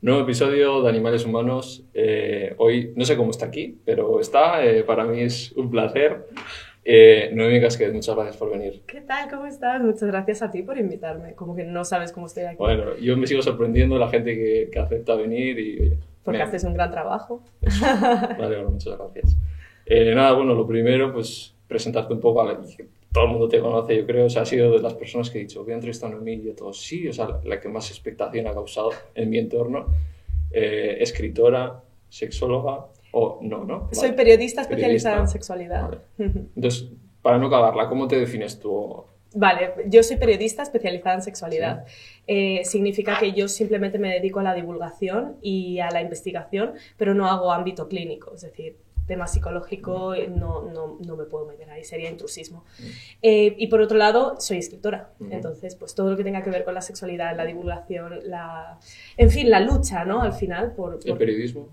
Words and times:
Nuevo 0.00 0.20
episodio 0.22 0.80
de 0.82 0.88
Animales 0.88 1.24
Humanos. 1.24 1.82
Eh, 1.92 2.54
hoy 2.58 2.92
no 2.94 3.04
sé 3.04 3.16
cómo 3.16 3.30
está 3.30 3.46
aquí, 3.46 3.78
pero 3.84 4.20
está. 4.20 4.64
eh, 4.64 4.84
para 4.84 5.04
mí 5.04 5.20
es 5.22 5.52
un 5.52 5.70
placer. 5.70 6.26
Eh, 6.84 7.30
Noemi 7.34 7.60
Casquet, 7.60 7.92
muchas 7.92 8.14
gracias 8.14 8.36
por 8.36 8.50
venir. 8.50 8.80
¿Qué 8.86 9.00
tal? 9.00 9.28
¿Cómo 9.28 9.46
estás? 9.46 9.82
Muchas 9.82 10.04
gracias 10.08 10.40
a 10.42 10.50
ti 10.50 10.62
por 10.62 10.78
invitarme. 10.78 11.34
Como 11.34 11.54
que 11.56 11.64
no 11.64 11.84
sabes 11.84 12.12
cómo 12.12 12.26
estoy 12.26 12.44
aquí. 12.44 12.56
Bueno, 12.58 12.96
yo 12.98 13.16
me 13.16 13.26
sigo 13.26 13.42
sorprendiendo 13.42 13.98
la 13.98 14.08
gente 14.08 14.36
que, 14.36 14.68
que 14.72 14.78
acepta 14.78 15.16
venir 15.16 15.58
y 15.58 15.80
oye, 15.80 15.98
porque 16.22 16.42
haces 16.42 16.62
un 16.64 16.74
gran 16.74 16.90
trabajo. 16.92 17.42
Eso. 17.60 17.84
Vale, 17.84 18.56
bueno, 18.56 18.70
muchas 18.70 18.96
gracias. 18.96 19.36
Eh, 19.84 20.14
nada, 20.14 20.32
bueno, 20.34 20.54
lo 20.54 20.66
primero, 20.66 21.12
pues 21.12 21.54
presentarte 21.66 22.14
un 22.14 22.20
poco. 22.20 22.42
A 22.42 22.52
la- 22.52 22.60
todo 23.12 23.24
el 23.24 23.30
mundo 23.30 23.48
te 23.48 23.60
conoce, 23.60 23.96
yo 23.96 24.06
creo. 24.06 24.26
O 24.26 24.30
sea, 24.30 24.42
has 24.42 24.48
sido 24.48 24.72
de 24.72 24.80
las 24.80 24.94
personas 24.94 25.30
que 25.30 25.38
he 25.38 25.42
dicho, 25.42 25.62
voy 25.62 25.72
a 25.72 25.76
entrevistar 25.76 26.10
a 26.10 26.14
Noemí 26.14 26.34
y 26.34 26.42
yo 26.44 26.54
todos, 26.54 26.80
sí, 26.80 27.08
o 27.08 27.12
sea, 27.12 27.40
la, 27.44 27.60
que 27.60 27.68
más 27.68 27.90
expectación 27.90 28.46
ha 28.46 28.52
causado 28.52 28.90
en 29.14 29.30
mi 29.30 29.38
entorno. 29.38 29.86
Eh, 30.50 30.96
escritora, 31.00 31.82
sexóloga 32.08 32.86
o 33.12 33.38
no, 33.42 33.64
¿no? 33.64 33.88
Soy 33.92 34.12
periodista 34.12 34.62
especializada 34.62 35.20
en 35.20 35.28
sexualidad. 35.28 35.82
Vale. 35.82 35.98
Entonces, 36.56 36.88
para 37.22 37.38
no 37.38 37.46
acabarla, 37.46 37.88
¿cómo 37.88 38.08
te 38.08 38.18
defines 38.18 38.58
tú? 38.58 39.04
Vale, 39.34 39.74
yo 39.86 40.02
soy 40.02 40.16
periodista 40.16 40.62
especializada 40.62 41.16
en 41.16 41.22
sexualidad. 41.22 41.84
Eh, 42.26 42.62
significa 42.64 43.18
que 43.18 43.32
yo 43.32 43.46
simplemente 43.48 43.98
me 43.98 44.10
dedico 44.10 44.40
a 44.40 44.42
la 44.42 44.54
divulgación 44.54 45.36
y 45.42 45.80
a 45.80 45.90
la 45.90 46.00
investigación, 46.00 46.72
pero 46.96 47.14
no 47.14 47.26
hago 47.26 47.52
ámbito 47.52 47.88
clínico, 47.88 48.34
es 48.34 48.40
decir, 48.40 48.76
tema 49.08 49.26
psicológico 49.26 50.14
eh, 50.14 50.28
no, 50.28 50.62
no, 50.62 50.98
no 51.04 51.16
me 51.16 51.24
puedo 51.24 51.46
meter 51.46 51.68
ahí, 51.70 51.82
sería 51.82 52.08
intrusismo. 52.08 52.64
Eh, 53.20 53.56
y 53.58 53.66
por 53.66 53.80
otro 53.80 53.98
lado, 53.98 54.36
soy 54.38 54.58
escritora, 54.58 55.10
entonces 55.30 55.74
pues 55.74 55.96
todo 55.96 56.10
lo 56.10 56.16
que 56.16 56.22
tenga 56.22 56.44
que 56.44 56.50
ver 56.50 56.64
con 56.64 56.74
la 56.74 56.82
sexualidad, 56.82 57.36
la 57.36 57.44
divulgación, 57.44 58.20
la... 58.24 58.78
en 59.16 59.30
fin, 59.30 59.50
la 59.50 59.58
lucha, 59.58 60.04
¿no? 60.04 60.22
Al 60.22 60.32
final, 60.32 60.72
por... 60.74 61.00
¿El 61.04 61.16
periodismo? 61.16 61.68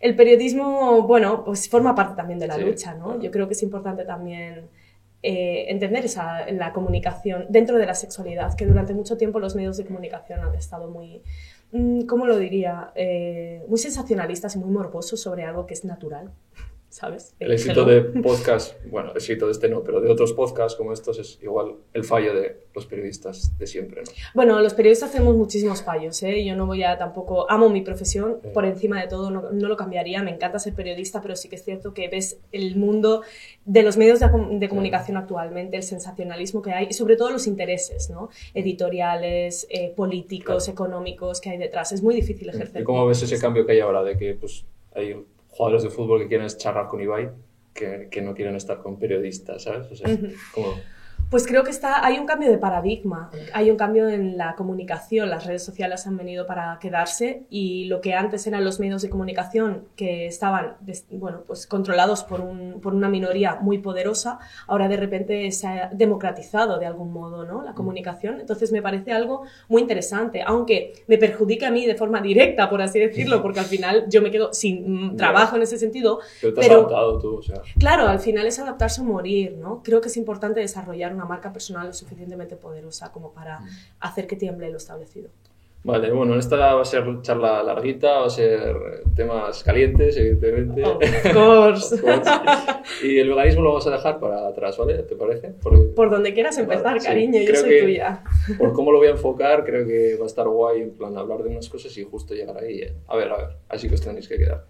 el 0.00 0.14
periodismo, 0.16 1.02
bueno, 1.02 1.44
pues 1.44 1.68
forma 1.68 1.94
parte 1.94 2.14
también 2.14 2.38
de 2.38 2.46
la 2.46 2.56
Sí, 2.56 2.60
lucha, 2.62 2.94
¿no? 2.94 3.04
claro. 3.04 3.22
Yo 3.22 3.30
creo 3.30 3.46
que 3.46 3.54
es 3.54 3.62
importante 3.62 4.04
también 4.04 4.68
eh, 5.22 5.64
entender 5.70 6.04
esa, 6.04 6.50
la 6.52 6.74
comunicación 6.74 7.46
dentro 7.48 7.78
de 7.78 7.86
la 7.86 7.94
sexualidad, 7.94 8.54
que 8.54 8.66
durante 8.66 8.92
mucho 8.92 9.16
tiempo 9.16 9.40
los 9.40 9.56
medios 9.56 9.78
de 9.78 9.86
comunicación 9.86 10.40
han 10.40 10.54
estado 10.54 10.90
muy, 10.90 11.22
¿cómo 12.06 12.26
lo 12.26 12.38
diría? 12.38 12.92
Eh, 12.94 13.64
muy 13.68 13.78
sensacionalistas 13.78 14.56
y 14.56 14.58
muy 14.58 14.70
morbosos 14.70 15.20
sobre 15.20 15.44
algo 15.44 15.66
que 15.66 15.74
es 15.74 15.84
natural, 15.84 16.32
¿sabes? 16.94 17.34
El 17.40 17.50
éxito 17.50 17.84
de 17.84 18.02
podcast, 18.22 18.76
bueno, 18.86 19.10
el 19.10 19.16
éxito 19.16 19.46
de 19.46 19.52
este 19.52 19.68
no, 19.68 19.82
pero 19.82 20.00
de 20.00 20.08
otros 20.08 20.32
podcasts 20.32 20.76
como 20.78 20.92
estos 20.92 21.18
es 21.18 21.40
igual 21.42 21.74
el 21.92 22.04
fallo 22.04 22.32
de 22.32 22.68
los 22.72 22.86
periodistas 22.86 23.58
de 23.58 23.66
siempre, 23.66 24.02
¿no? 24.02 24.12
Bueno, 24.32 24.60
los 24.60 24.74
periodistas 24.74 25.10
hacemos 25.10 25.34
muchísimos 25.34 25.82
fallos, 25.82 26.22
¿eh? 26.22 26.44
Yo 26.44 26.54
no 26.54 26.66
voy 26.66 26.84
a 26.84 26.96
tampoco, 26.96 27.50
amo 27.50 27.68
mi 27.68 27.80
profesión, 27.80 28.38
Sí. 28.42 28.50
por 28.54 28.64
encima 28.64 29.00
de 29.00 29.08
todo, 29.08 29.28
no, 29.32 29.50
no 29.50 29.68
lo 29.68 29.76
cambiaría, 29.76 30.22
me 30.22 30.30
encanta 30.30 30.60
ser 30.60 30.74
periodista, 30.74 31.20
pero 31.20 31.34
sí 31.34 31.48
que 31.48 31.56
es 31.56 31.64
cierto 31.64 31.94
que 31.94 32.06
ves 32.08 32.38
el 32.52 32.76
mundo 32.76 33.22
de 33.64 33.82
los 33.82 33.96
medios 33.96 34.20
de, 34.20 34.28
de 34.52 34.68
comunicación 34.68 35.16
actualmente, 35.16 35.76
el 35.76 35.82
sensacionalismo 35.82 36.62
que 36.62 36.70
hay 36.70 36.86
y 36.90 36.92
sobre 36.92 37.16
todo 37.16 37.30
los 37.30 37.48
intereses, 37.48 38.08
¿no? 38.08 38.28
Editoriales, 38.54 39.66
eh, 39.68 39.92
políticos, 39.96 40.68
económicos 40.68 41.40
que 41.40 41.50
hay 41.50 41.58
detrás. 41.58 41.90
Es 41.90 42.02
muy 42.04 42.14
difícil 42.14 42.48
ejercer. 42.50 42.82
¿Y 42.82 42.84
cómo 42.84 43.04
ves 43.06 43.20
ese 43.22 43.38
cambio 43.40 43.66
que 43.66 43.72
hay 43.72 43.80
ahora 43.80 44.04
de 44.04 44.16
que 44.16 44.34
pues, 44.34 44.64
hay 44.94 45.24
jugadores 45.56 45.82
de 45.84 45.90
fútbol 45.90 46.20
que 46.20 46.28
quieren 46.28 46.48
charlar 46.48 46.88
con 46.88 47.00
Ibai 47.00 47.30
que, 47.72 48.08
que 48.10 48.20
no 48.22 48.34
quieren 48.34 48.56
estar 48.56 48.78
con 48.82 48.98
periodistas, 48.98 49.62
¿sabes? 49.64 49.90
O 49.90 49.96
sea, 49.96 50.08
como- 50.52 50.74
Pues 51.34 51.48
creo 51.48 51.64
que 51.64 51.72
está, 51.72 52.06
hay 52.06 52.16
un 52.20 52.26
cambio 52.26 52.48
de 52.48 52.58
paradigma, 52.58 53.28
hay 53.52 53.68
un 53.68 53.76
cambio 53.76 54.08
en 54.08 54.36
la 54.38 54.54
comunicación, 54.54 55.30
las 55.30 55.44
redes 55.44 55.64
sociales 55.64 56.06
han 56.06 56.16
venido 56.16 56.46
para 56.46 56.78
quedarse 56.80 57.42
y 57.50 57.86
lo 57.86 58.00
que 58.00 58.14
antes 58.14 58.46
eran 58.46 58.64
los 58.64 58.78
medios 58.78 59.02
de 59.02 59.10
comunicación 59.10 59.88
que 59.96 60.28
estaban 60.28 60.76
bueno, 61.10 61.42
pues 61.44 61.66
controlados 61.66 62.22
por, 62.22 62.40
un- 62.40 62.80
por 62.80 62.94
una 62.94 63.08
minoría 63.08 63.56
muy 63.60 63.78
poderosa, 63.78 64.38
ahora 64.68 64.86
de 64.86 64.96
repente 64.96 65.50
se 65.50 65.66
ha 65.66 65.90
democratizado 65.92 66.78
de 66.78 66.86
algún 66.86 67.12
modo 67.12 67.44
¿no? 67.44 67.62
la 67.64 67.74
comunicación. 67.74 68.38
Entonces 68.38 68.70
me 68.70 68.80
parece 68.80 69.10
algo 69.10 69.42
muy 69.68 69.82
interesante, 69.82 70.40
aunque 70.46 70.92
me 71.08 71.18
perjudique 71.18 71.66
a 71.66 71.72
mí 71.72 71.84
de 71.84 71.96
forma 71.96 72.20
directa, 72.20 72.70
por 72.70 72.80
así 72.80 73.00
decirlo, 73.00 73.42
porque 73.42 73.58
al 73.58 73.66
final 73.66 74.04
yo 74.08 74.22
me 74.22 74.30
quedo 74.30 74.52
sin 74.52 75.14
mm, 75.14 75.16
trabajo 75.16 75.56
en 75.56 75.62
ese 75.62 75.78
sentido, 75.78 76.20
pero 76.40 76.54
te 76.54 76.60
has 76.60 76.66
Pero- 76.68 76.78
adaptado 76.78 77.18
tú, 77.18 77.38
o 77.38 77.42
sea, 77.42 77.60
Claro, 77.76 78.06
al 78.06 78.20
final 78.20 78.46
es 78.46 78.60
adaptarse 78.60 79.00
o 79.00 79.04
morir, 79.04 79.56
¿no? 79.58 79.82
Creo 79.82 80.00
que 80.00 80.06
es 80.06 80.16
importante 80.16 80.60
desarrollar 80.60 81.12
una 81.12 81.23
marca 81.24 81.52
personal 81.52 81.86
lo 81.88 81.92
suficientemente 81.92 82.56
poderosa 82.56 83.10
como 83.12 83.32
para 83.32 83.60
hacer 84.00 84.26
que 84.26 84.36
tiemble 84.36 84.70
lo 84.70 84.76
establecido. 84.76 85.28
Vale, 85.86 86.10
bueno, 86.12 86.38
esta 86.38 86.56
va 86.56 86.80
a 86.80 86.84
ser 86.86 87.04
charla 87.20 87.62
larguita, 87.62 88.20
va 88.20 88.26
a 88.26 88.30
ser 88.30 88.74
temas 89.14 89.62
calientes, 89.62 90.16
evidentemente. 90.16 90.82
Of 90.82 90.96
course. 91.34 91.94
Of 91.96 92.00
course. 92.00 92.30
Y 93.06 93.18
el 93.18 93.28
veganismo 93.28 93.60
lo 93.60 93.68
vamos 93.68 93.86
a 93.86 93.90
dejar 93.90 94.18
para 94.18 94.48
atrás, 94.48 94.78
¿vale? 94.78 95.02
¿Te 95.02 95.14
parece? 95.14 95.52
Porque 95.62 95.80
Por 95.94 96.08
donde 96.08 96.32
quieras 96.32 96.56
empezar, 96.56 96.98
Sí, 97.02 97.06
cariño, 97.06 97.38
yo 97.38 97.44
creo 97.48 97.60
soy 97.60 97.68
que- 97.68 97.82
tuya. 97.82 98.22
por 98.56 98.72
cómo 98.72 98.92
lo 98.92 98.98
voy 98.98 99.08
a 99.08 99.10
enfocar, 99.18 99.62
creo 99.66 99.86
que 99.86 100.16
va 100.16 100.24
a 100.24 100.26
estar 100.26 100.48
guay 100.48 100.80
en 100.80 100.90
plan 100.92 101.18
hablar 101.18 101.42
de 101.42 101.50
unas 101.50 101.68
cosas 101.68 101.94
y 101.98 102.02
justo 102.04 102.32
llegar 102.32 102.56
ahí. 102.56 102.78
eh. 102.80 102.94
A 103.06 103.16
ver, 103.16 103.28
a 103.30 103.36
ver, 103.36 103.48
así 103.68 103.86
que 103.86 103.96
os 103.96 104.00
tenéis 104.00 104.26
que 104.26 104.38
quedar. 104.38 104.64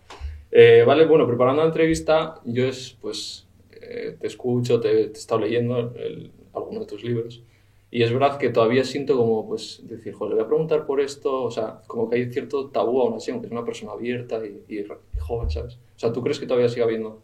Eh, 0.50 0.82
vale, 0.84 1.06
bueno, 1.06 1.28
preparando 1.28 1.62
la 1.62 1.68
entrevista, 1.68 2.40
yo 2.44 2.66
es, 2.66 2.96
pues, 3.00 3.46
eh, 3.70 4.16
te 4.20 4.26
escucho, 4.26 4.80
te, 4.80 4.88
te 4.88 5.00
he 5.00 5.12
estado 5.12 5.42
leyendo 5.42 5.78
el- 5.96 6.32
algunos 6.54 6.80
de 6.80 6.86
tus 6.86 7.04
libros. 7.04 7.42
Y 7.90 8.02
es 8.02 8.12
verdad 8.12 8.38
que 8.38 8.48
todavía 8.50 8.82
siento 8.84 9.16
como, 9.16 9.46
pues, 9.46 9.82
decir, 9.84 10.14
joder, 10.14 10.30
le 10.30 10.34
voy 10.36 10.44
a 10.44 10.48
preguntar 10.48 10.86
por 10.86 11.00
esto, 11.00 11.44
o 11.44 11.50
sea, 11.50 11.80
como 11.86 12.10
que 12.10 12.16
hay 12.16 12.32
cierto 12.32 12.70
tabú 12.70 13.00
aún 13.00 13.14
así, 13.14 13.30
aunque 13.30 13.46
es 13.46 13.52
una 13.52 13.64
persona 13.64 13.92
abierta 13.92 14.40
y, 14.44 14.64
y 14.68 14.84
joven, 15.20 15.50
¿sabes? 15.50 15.74
O 15.74 15.98
sea, 15.98 16.12
¿tú 16.12 16.22
crees 16.22 16.40
que 16.40 16.46
todavía 16.46 16.68
sigue 16.68 16.82
habiendo 16.82 17.22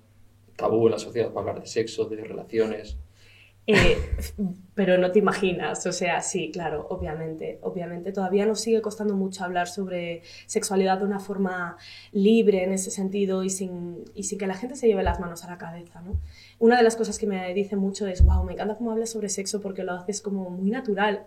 tabú 0.57 0.87
en 0.87 0.93
la 0.93 0.99
sociedad 0.99 1.33
para 1.33 1.41
hablar 1.41 1.61
de 1.61 1.67
sexo, 1.67 2.05
de 2.05 2.23
relaciones? 2.23 2.97
Eh, 3.67 3.99
pero 4.75 4.97
no 4.99 5.11
te 5.11 5.19
imaginas, 5.19 5.87
o 5.87 5.93
sea, 5.93 6.21
sí, 6.23 6.51
claro, 6.51 6.87
obviamente, 6.89 7.59
obviamente 7.63 8.13
todavía 8.13 8.47
nos 8.47 8.61
sigue 8.61 8.81
costando 8.81 9.15
mucho 9.15 9.45
hablar 9.45 9.69
sobre 9.69 10.23
sexualidad 10.47 10.99
de 10.99 11.05
una 11.05 11.21
forma 11.21 11.77
libre 12.13 12.65
en 12.65 12.73
ese 12.73 12.91
sentido 12.91 13.45
y 13.45 13.51
sin, 13.51 14.05
y 14.15 14.25
sin 14.25 14.39
que 14.39 14.47
la 14.47 14.55
gente 14.55 14.77
se 14.77 14.89
lleve 14.89 15.03
las 15.03 15.21
manos 15.21 15.45
a 15.45 15.51
la 15.51 15.59
cabeza, 15.59 16.01
¿no? 16.01 16.19
Una 16.59 16.79
de 16.79 16.83
las 16.83 16.97
cosas 16.97 17.19
que 17.19 17.27
me 17.27 17.53
dice 17.53 17.77
mucho 17.77 18.07
es, 18.07 18.25
wow, 18.25 18.43
me 18.45 18.55
encanta 18.55 18.77
cómo 18.77 18.91
hablas 18.91 19.11
sobre 19.11 19.29
sexo 19.29 19.61
porque 19.61 19.85
lo 19.85 19.93
haces 19.93 20.23
como 20.23 20.49
muy 20.49 20.71
natural. 20.71 21.27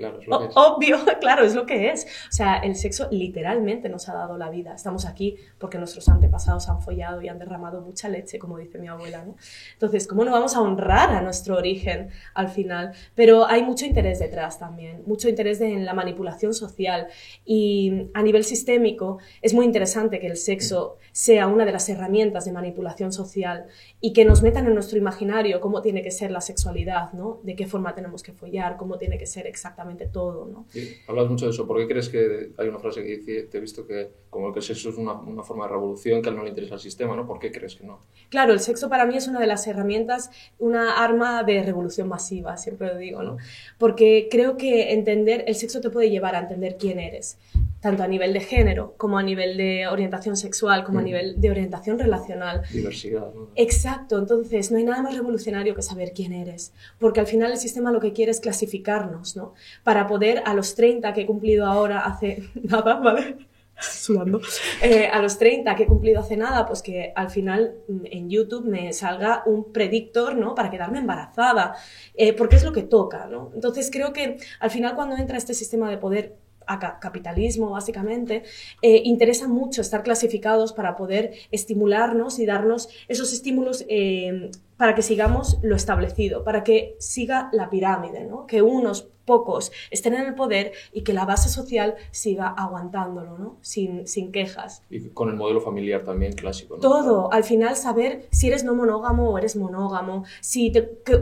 Claro, 0.00 0.18
es 0.20 0.26
lo 0.26 0.38
que 0.40 0.46
es. 0.46 0.52
obvio, 0.56 0.98
claro, 1.20 1.44
es 1.44 1.54
lo 1.54 1.66
que 1.66 1.90
es. 1.90 2.04
O 2.30 2.32
sea, 2.32 2.56
el 2.56 2.74
sexo 2.74 3.08
literalmente 3.10 3.88
nos 3.88 4.08
ha 4.08 4.14
dado 4.14 4.38
la 4.38 4.48
vida. 4.48 4.74
Estamos 4.74 5.04
aquí 5.04 5.36
porque 5.58 5.76
nuestros 5.78 6.08
antepasados 6.08 6.68
han 6.70 6.80
follado 6.80 7.20
y 7.20 7.28
han 7.28 7.38
derramado 7.38 7.82
mucha 7.82 8.08
leche, 8.08 8.38
como 8.38 8.56
dice 8.56 8.78
mi 8.78 8.88
abuela, 8.88 9.22
¿no? 9.24 9.36
Entonces, 9.74 10.06
¿cómo 10.06 10.24
no 10.24 10.32
vamos 10.32 10.56
a 10.56 10.60
honrar 10.62 11.10
a 11.10 11.20
nuestro 11.20 11.56
origen 11.58 12.08
al 12.34 12.48
final? 12.48 12.92
Pero 13.14 13.46
hay 13.46 13.62
mucho 13.62 13.84
interés 13.84 14.18
detrás 14.20 14.58
también, 14.58 15.02
mucho 15.06 15.28
interés 15.28 15.58
de- 15.58 15.72
en 15.74 15.84
la 15.84 15.92
manipulación 15.92 16.54
social 16.54 17.08
y 17.44 18.08
a 18.14 18.22
nivel 18.22 18.44
sistémico 18.44 19.18
es 19.42 19.52
muy 19.54 19.66
interesante 19.66 20.18
que 20.18 20.26
el 20.28 20.36
sexo 20.36 20.96
sea 21.12 21.46
una 21.46 21.64
de 21.64 21.72
las 21.72 21.88
herramientas 21.88 22.44
de 22.46 22.52
manipulación 22.52 23.12
social 23.12 23.66
y 24.00 24.12
que 24.12 24.24
nos 24.24 24.42
metan 24.42 24.66
en 24.66 24.74
nuestro 24.74 24.96
imaginario 24.98 25.60
cómo 25.60 25.82
tiene 25.82 26.02
que 26.02 26.10
ser 26.10 26.30
la 26.30 26.40
sexualidad, 26.40 27.12
¿no? 27.12 27.40
De 27.42 27.54
qué 27.56 27.66
forma 27.66 27.94
tenemos 27.94 28.22
que 28.22 28.32
follar, 28.32 28.76
cómo 28.76 28.96
tiene 28.96 29.18
que 29.18 29.26
ser 29.26 29.46
exactamente 29.46 29.89
todo, 30.06 30.46
¿no? 30.46 30.66
Sí, 30.68 30.96
hablas 31.06 31.28
mucho 31.28 31.46
de 31.46 31.52
eso. 31.52 31.66
¿Por 31.66 31.78
qué 31.78 31.86
crees 31.86 32.08
que 32.08 32.52
hay 32.56 32.68
una 32.68 32.78
frase 32.78 33.02
que 33.02 33.16
dice, 33.16 33.42
te 33.44 33.58
he 33.58 33.60
visto 33.60 33.86
que 33.86 34.10
como 34.30 34.52
que 34.52 34.60
el 34.60 34.64
sexo 34.64 34.90
es 34.90 34.96
una, 34.96 35.12
una 35.12 35.42
forma 35.42 35.66
de 35.66 35.72
revolución 35.72 36.22
que 36.22 36.28
a 36.28 36.32
él 36.32 36.36
no 36.36 36.44
le 36.44 36.50
interesa 36.50 36.74
el 36.74 36.80
sistema, 36.80 37.16
¿no? 37.16 37.26
¿Por 37.26 37.38
qué 37.38 37.50
crees 37.50 37.74
que 37.76 37.84
no? 37.84 38.00
Claro, 38.28 38.52
el 38.52 38.60
sexo 38.60 38.88
para 38.88 39.06
mí 39.06 39.16
es 39.16 39.26
una 39.28 39.40
de 39.40 39.46
las 39.46 39.66
herramientas, 39.66 40.30
una 40.58 41.02
arma 41.02 41.42
de 41.42 41.62
revolución 41.62 42.08
masiva, 42.08 42.56
siempre 42.56 42.88
lo 42.88 42.96
digo, 42.96 43.22
¿no? 43.22 43.38
Porque 43.78 44.28
creo 44.30 44.56
que 44.56 44.92
entender, 44.92 45.44
el 45.46 45.54
sexo 45.54 45.80
te 45.80 45.90
puede 45.90 46.10
llevar 46.10 46.34
a 46.34 46.40
entender 46.40 46.76
quién 46.78 47.00
eres, 47.00 47.38
tanto 47.80 48.02
a 48.02 48.08
nivel 48.08 48.32
de 48.32 48.40
género, 48.40 48.94
como 48.98 49.18
a 49.18 49.22
nivel 49.22 49.56
de 49.56 49.86
orientación 49.88 50.36
sexual, 50.36 50.84
como 50.84 50.98
a 50.98 51.02
Mm. 51.02 51.04
nivel 51.04 51.40
de 51.40 51.50
orientación 51.50 51.98
relacional. 51.98 52.62
Diversidad, 52.72 53.32
¿no? 53.34 53.48
Exacto, 53.56 54.18
entonces 54.18 54.70
no 54.70 54.78
hay 54.78 54.84
nada 54.84 55.02
más 55.02 55.14
revolucionario 55.16 55.74
que 55.74 55.82
saber 55.82 56.12
quién 56.14 56.32
eres, 56.32 56.72
porque 56.98 57.20
al 57.20 57.26
final 57.26 57.50
el 57.52 57.58
sistema 57.58 57.90
lo 57.90 58.00
que 58.00 58.12
quiere 58.12 58.30
es 58.32 58.40
clasificarnos, 58.40 59.36
¿no? 59.36 59.54
Para 59.82 60.06
poder 60.06 60.42
a 60.44 60.52
los 60.54 60.74
30 60.74 61.12
que 61.14 61.22
he 61.22 61.26
cumplido 61.26 61.66
ahora 61.66 62.00
hace 62.00 62.42
nada, 62.62 62.96
¿vale? 62.96 63.36
Sudando. 63.82 64.42
Eh, 64.82 65.06
a 65.10 65.22
los 65.22 65.38
30 65.38 65.74
que 65.74 65.84
he 65.84 65.86
cumplido 65.86 66.20
hace 66.20 66.36
nada, 66.36 66.66
pues 66.66 66.82
que 66.82 67.14
al 67.16 67.30
final 67.30 67.76
mm, 67.88 68.00
en 68.10 68.28
YouTube 68.28 68.66
me 68.66 68.92
salga 68.92 69.42
un 69.46 69.72
predictor, 69.72 70.36
¿no? 70.36 70.54
Para 70.54 70.70
quedarme 70.70 70.98
embarazada, 70.98 71.74
eh, 72.14 72.34
porque 72.34 72.56
es 72.56 72.62
lo 72.64 72.72
que 72.74 72.82
toca, 72.82 73.26
¿no? 73.26 73.50
Entonces 73.54 73.90
creo 73.90 74.12
que 74.12 74.36
al 74.58 74.70
final 74.70 74.94
cuando 74.94 75.16
entra 75.16 75.38
este 75.38 75.54
sistema 75.54 75.88
de 75.88 75.96
poder 75.96 76.36
a 76.72 76.78
ca- 76.78 76.98
capitalismo, 77.00 77.70
básicamente, 77.70 78.42
eh, 78.82 79.02
interesa 79.04 79.46
mucho 79.48 79.80
estar 79.80 80.02
clasificados 80.02 80.72
para 80.72 80.96
poder 80.96 81.32
estimularnos 81.50 82.38
y 82.38 82.46
darnos 82.46 82.88
esos 83.08 83.32
estímulos 83.32 83.84
eh, 83.88 84.50
para 84.80 84.94
que 84.94 85.02
sigamos 85.02 85.58
lo 85.60 85.76
establecido, 85.76 86.42
para 86.42 86.64
que 86.64 86.96
siga 86.98 87.50
la 87.52 87.68
pirámide, 87.68 88.24
¿no? 88.24 88.46
que 88.46 88.62
unos 88.62 89.10
pocos 89.26 89.70
estén 89.90 90.14
en 90.14 90.26
el 90.26 90.34
poder 90.34 90.72
y 90.92 91.02
que 91.02 91.12
la 91.12 91.24
base 91.24 91.48
social 91.48 91.94
siga 92.10 92.48
aguantándolo, 92.48 93.38
¿no? 93.38 93.58
sin, 93.60 94.08
sin 94.08 94.32
quejas. 94.32 94.82
Y 94.90 95.10
con 95.10 95.28
el 95.28 95.36
modelo 95.36 95.60
familiar 95.60 96.02
también 96.02 96.32
clásico. 96.32 96.76
¿no? 96.76 96.80
Todo, 96.80 97.32
al 97.32 97.44
final 97.44 97.76
saber 97.76 98.26
si 98.32 98.48
eres 98.48 98.64
no 98.64 98.74
monógamo 98.74 99.30
o 99.30 99.38
eres 99.38 99.54
monógamo, 99.54 100.24
si 100.40 100.72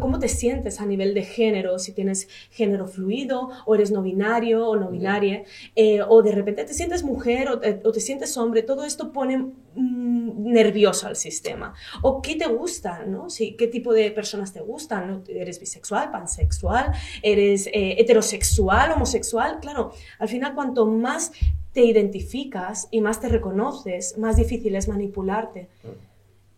cómo 0.00 0.18
te 0.18 0.28
sientes 0.28 0.80
a 0.80 0.86
nivel 0.86 1.12
de 1.12 1.24
género, 1.24 1.78
si 1.78 1.92
tienes 1.92 2.28
género 2.50 2.86
fluido 2.86 3.50
o 3.66 3.74
eres 3.74 3.90
no 3.90 4.02
binario 4.02 4.68
o 4.68 4.76
no 4.76 4.88
binaria, 4.90 5.42
eh, 5.74 6.00
o 6.08 6.22
de 6.22 6.32
repente 6.32 6.64
te 6.64 6.74
sientes 6.74 7.02
mujer 7.02 7.48
o 7.48 7.58
te, 7.58 8.00
sientes 8.00 8.36
hombre, 8.36 8.62
todo 8.62 8.84
esto 8.84 9.12
pone 9.12 9.36
mm, 9.74 10.52
nervioso 10.52 11.08
al 11.08 11.16
sistema. 11.16 11.74
O 12.02 12.22
qué 12.22 12.36
te 12.36 12.46
gusta, 12.46 13.04
¿no? 13.04 13.28
Si, 13.28 13.47
qué 13.56 13.68
tipo 13.68 13.92
de 13.92 14.10
personas 14.10 14.52
te 14.52 14.60
gustan, 14.60 15.24
¿Eres 15.28 15.60
bisexual, 15.60 16.10
pansexual, 16.10 16.92
eres... 17.22 17.66
Eh, 17.68 17.96
heterosexual, 17.98 18.92
homosexual, 18.92 19.58
claro, 19.60 19.92
al 20.18 20.28
final 20.28 20.54
cuanto 20.54 20.86
más 20.86 21.32
te 21.72 21.82
identificas 21.84 22.88
y 22.90 23.00
más 23.00 23.20
te 23.20 23.28
reconoces, 23.28 24.16
más 24.18 24.36
difícil 24.36 24.74
es 24.74 24.88
manipularte. 24.88 25.68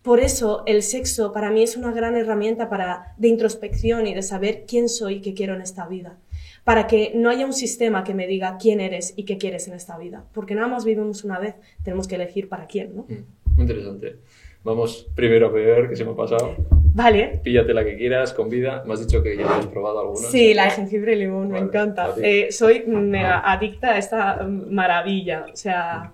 Por 0.02 0.20
eso 0.20 0.62
el 0.66 0.82
sexo 0.82 1.32
para 1.32 1.50
mí 1.50 1.62
es 1.62 1.76
una 1.76 1.92
gran 1.92 2.16
herramienta 2.16 2.70
para, 2.70 3.14
de 3.18 3.28
introspección 3.28 4.06
y 4.06 4.14
de 4.14 4.22
saber 4.22 4.64
quién 4.66 4.88
soy 4.88 5.16
y 5.16 5.20
qué 5.20 5.34
quiero 5.34 5.54
en 5.54 5.60
esta 5.60 5.86
vida. 5.86 6.18
Para 6.64 6.86
que 6.86 7.12
no 7.14 7.28
haya 7.28 7.44
un 7.44 7.52
sistema 7.52 8.04
que 8.04 8.14
me 8.14 8.26
diga 8.26 8.56
quién 8.58 8.80
eres 8.80 9.12
y 9.16 9.24
qué 9.24 9.36
quieres 9.36 9.66
en 9.68 9.74
esta 9.74 9.98
vida. 9.98 10.24
Porque 10.32 10.54
nada 10.54 10.68
más 10.68 10.84
vivimos 10.84 11.24
una 11.24 11.38
vez, 11.38 11.54
tenemos 11.82 12.06
que 12.06 12.14
elegir 12.14 12.48
para 12.48 12.66
quién, 12.66 12.96
¿no? 12.96 13.02
Mm, 13.02 13.56
muy 13.56 13.62
interesante. 13.62 14.16
Vamos 14.62 15.06
primero 15.14 15.46
a 15.46 15.50
beber, 15.50 15.88
que 15.88 15.96
se 15.96 16.04
me 16.04 16.10
ha 16.10 16.16
pasado. 16.16 16.54
Vale. 16.92 17.40
Píllate 17.42 17.72
la 17.72 17.84
que 17.84 17.96
quieras, 17.96 18.34
con 18.34 18.50
vida. 18.50 18.82
Me 18.86 18.94
has 18.94 19.06
dicho 19.06 19.22
que 19.22 19.36
ya 19.36 19.58
has 19.58 19.66
probado 19.66 20.00
alguna. 20.00 20.28
Sí, 20.28 20.52
la 20.52 20.64
de 20.64 20.70
jengibre 20.70 21.14
y 21.14 21.20
limón, 21.20 21.50
me 21.50 21.58
encanta. 21.58 22.14
Eh, 22.22 22.52
soy 22.52 22.84
mega 22.86 23.40
adicta 23.40 23.92
a 23.92 23.98
esta 23.98 24.46
maravilla. 24.46 25.46
O 25.52 25.56
sea, 25.56 26.12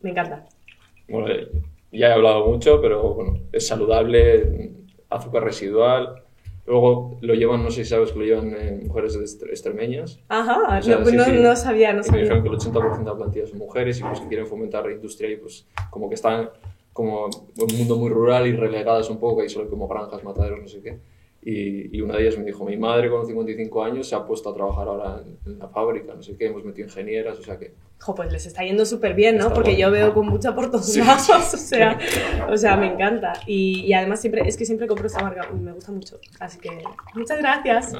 me 0.00 0.10
encanta. 0.10 0.44
Bueno, 1.08 1.28
eh, 1.28 1.48
ya 1.92 2.08
he 2.08 2.12
hablado 2.12 2.46
mucho, 2.46 2.80
pero 2.80 3.14
bueno, 3.14 3.38
es 3.52 3.66
saludable, 3.66 4.72
azúcar 5.10 5.44
residual. 5.44 6.22
Luego 6.66 7.18
lo 7.20 7.34
llevan, 7.34 7.62
no 7.62 7.70
sé 7.70 7.84
si 7.84 7.90
sabes 7.90 8.10
que 8.10 8.18
lo 8.18 8.24
llevan 8.24 8.56
en 8.56 8.86
mujeres 8.86 9.16
extremeñas. 9.48 10.18
Ajá, 10.28 10.80
no, 10.80 10.98
no, 10.98 11.54
sabía, 11.54 11.92
no 11.92 12.02
sabía. 12.02 12.12
Me 12.12 12.22
dijeron 12.22 12.42
que 12.42 12.48
el 12.48 12.54
80% 12.54 12.98
de 12.98 13.04
la 13.04 13.14
plantilla 13.14 13.46
son 13.46 13.58
mujeres 13.58 14.00
y 14.00 14.02
pues 14.02 14.20
que 14.20 14.28
quieren 14.28 14.46
fomentar 14.46 14.86
la 14.86 14.92
industria 14.92 15.30
y 15.30 15.36
pues 15.36 15.66
como 15.90 16.08
que 16.08 16.14
están 16.14 16.48
como 16.94 17.26
un 17.26 17.76
mundo 17.76 17.96
muy 17.96 18.08
rural 18.08 18.46
y 18.46 18.52
relegadas 18.52 19.10
un 19.10 19.18
poco, 19.18 19.38
que 19.38 19.42
hay 19.42 19.48
solo 19.50 19.68
como 19.68 19.88
granjas, 19.88 20.22
mataderos, 20.22 20.60
no 20.60 20.68
sé 20.68 20.80
qué. 20.80 20.98
Y, 21.42 21.94
y, 21.94 22.00
una 22.00 22.16
de 22.16 22.22
ellas 22.22 22.38
me 22.38 22.44
dijo, 22.44 22.64
mi 22.64 22.78
madre 22.78 23.10
con 23.10 23.26
55 23.26 23.84
años 23.84 24.08
se 24.08 24.14
ha 24.14 24.24
puesto 24.24 24.48
a 24.48 24.54
trabajar 24.54 24.88
ahora 24.88 25.22
en, 25.44 25.58
la 25.58 25.68
fábrica, 25.68 26.14
no 26.14 26.22
sé 26.22 26.36
qué, 26.38 26.46
hemos 26.46 26.64
metido 26.64 26.86
ingenieras, 26.86 27.38
o 27.38 27.42
sea 27.42 27.58
que... 27.58 27.74
Jo, 28.00 28.14
pues 28.14 28.32
les 28.32 28.46
está 28.46 28.62
yendo 28.62 28.86
súper 28.86 29.12
bien, 29.14 29.36
¿no? 29.36 29.52
Porque 29.52 29.76
yo 29.76 29.90
veo 29.90 30.14
con 30.14 30.26
mucha 30.26 30.54
por 30.54 30.70
todos 30.70 30.96
lados, 30.96 31.52
o 31.52 31.56
sea, 31.58 31.98
o 32.48 32.56
sea, 32.56 32.76
me 32.76 32.86
encanta. 32.86 33.34
Y, 33.46 33.80
y, 33.80 33.92
además 33.92 34.20
siempre, 34.20 34.48
es 34.48 34.56
que 34.56 34.64
siempre 34.64 34.86
compro 34.86 35.06
esta 35.06 35.22
marca, 35.22 35.50
me 35.50 35.72
gusta 35.72 35.92
mucho. 35.92 36.18
Así 36.38 36.58
que, 36.60 36.70
muchas 37.14 37.38
gracias. 37.38 37.92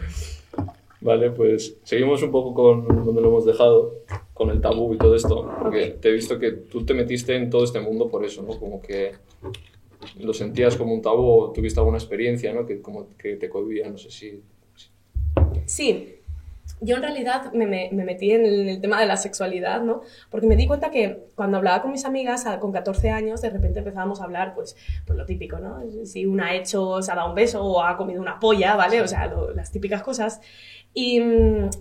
vale, 1.00 1.30
pues 1.30 1.76
seguimos 1.84 2.22
un 2.22 2.32
poco 2.32 2.54
con 2.54 3.04
donde 3.04 3.20
lo 3.20 3.28
hemos 3.28 3.44
dejado 3.44 3.92
con 4.36 4.50
el 4.50 4.60
tabú 4.60 4.92
y 4.92 4.98
todo 4.98 5.16
esto, 5.16 5.50
porque 5.58 5.96
te 5.98 6.10
he 6.10 6.12
visto 6.12 6.38
que 6.38 6.52
tú 6.52 6.84
te 6.84 6.92
metiste 6.92 7.34
en 7.34 7.48
todo 7.48 7.64
este 7.64 7.80
mundo 7.80 8.06
por 8.10 8.22
eso, 8.22 8.42
¿no? 8.42 8.58
Como 8.58 8.82
que 8.82 9.12
lo 10.20 10.34
sentías 10.34 10.76
como 10.76 10.92
un 10.92 11.00
tabú 11.00 11.26
o 11.26 11.52
tuviste 11.52 11.80
alguna 11.80 11.96
experiencia, 11.96 12.52
¿no? 12.52 12.66
Que 12.66 12.82
como 12.82 13.08
que 13.16 13.36
te 13.36 13.48
cohibía, 13.48 13.88
no 13.88 13.96
sé 13.96 14.10
si... 14.10 14.42
Sí, 15.64 16.15
yo 16.80 16.96
en 16.96 17.02
realidad 17.02 17.52
me, 17.52 17.66
me, 17.66 18.04
metí 18.04 18.32
en 18.32 18.44
el, 18.44 18.80
tema 18.80 19.00
de 19.00 19.06
la 19.06 19.16
sexualidad, 19.16 19.80
¿no? 19.82 20.02
Porque 20.30 20.46
me 20.46 20.56
di 20.56 20.66
cuenta 20.66 20.90
que 20.90 21.24
cuando 21.34 21.56
hablaba 21.56 21.80
con 21.80 21.90
mis 21.90 22.04
amigas 22.04 22.44
con 22.60 22.70
14 22.72 23.10
años, 23.10 23.40
de 23.40 23.50
repente 23.50 23.78
empezábamos 23.78 24.20
a 24.20 24.24
hablar, 24.24 24.54
pues, 24.54 24.76
pues 25.06 25.18
lo 25.18 25.24
típico, 25.24 25.58
¿no? 25.58 25.80
Si 26.04 26.26
una 26.26 26.48
ha 26.48 26.54
hecho, 26.54 27.00
se 27.00 27.10
ha 27.12 27.14
dado 27.14 27.30
un 27.30 27.34
beso 27.34 27.64
o 27.64 27.82
ha 27.82 27.96
comido 27.96 28.20
una 28.20 28.38
polla, 28.38 28.76
¿vale? 28.76 29.00
O 29.00 29.08
sea, 29.08 29.32
las 29.54 29.70
típicas 29.70 30.02
cosas. 30.02 30.40
Y, 30.92 31.20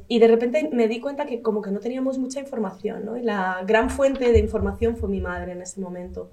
y, 0.07 0.19
de 0.19 0.27
repente 0.27 0.69
me 0.71 0.88
di 0.88 1.00
cuenta 1.00 1.25
que 1.25 1.41
como 1.41 1.62
que 1.62 1.71
no 1.71 1.80
teníamos 1.80 2.18
mucha 2.18 2.39
información, 2.39 3.06
¿no? 3.06 3.18
Y 3.18 3.21
la 3.21 3.63
gran 3.65 3.89
fuente 3.89 4.31
de 4.31 4.39
información 4.39 4.98
fue 4.98 5.09
mi 5.09 5.21
madre 5.21 5.53
en 5.53 5.62
ese 5.62 5.80
momento. 5.80 6.31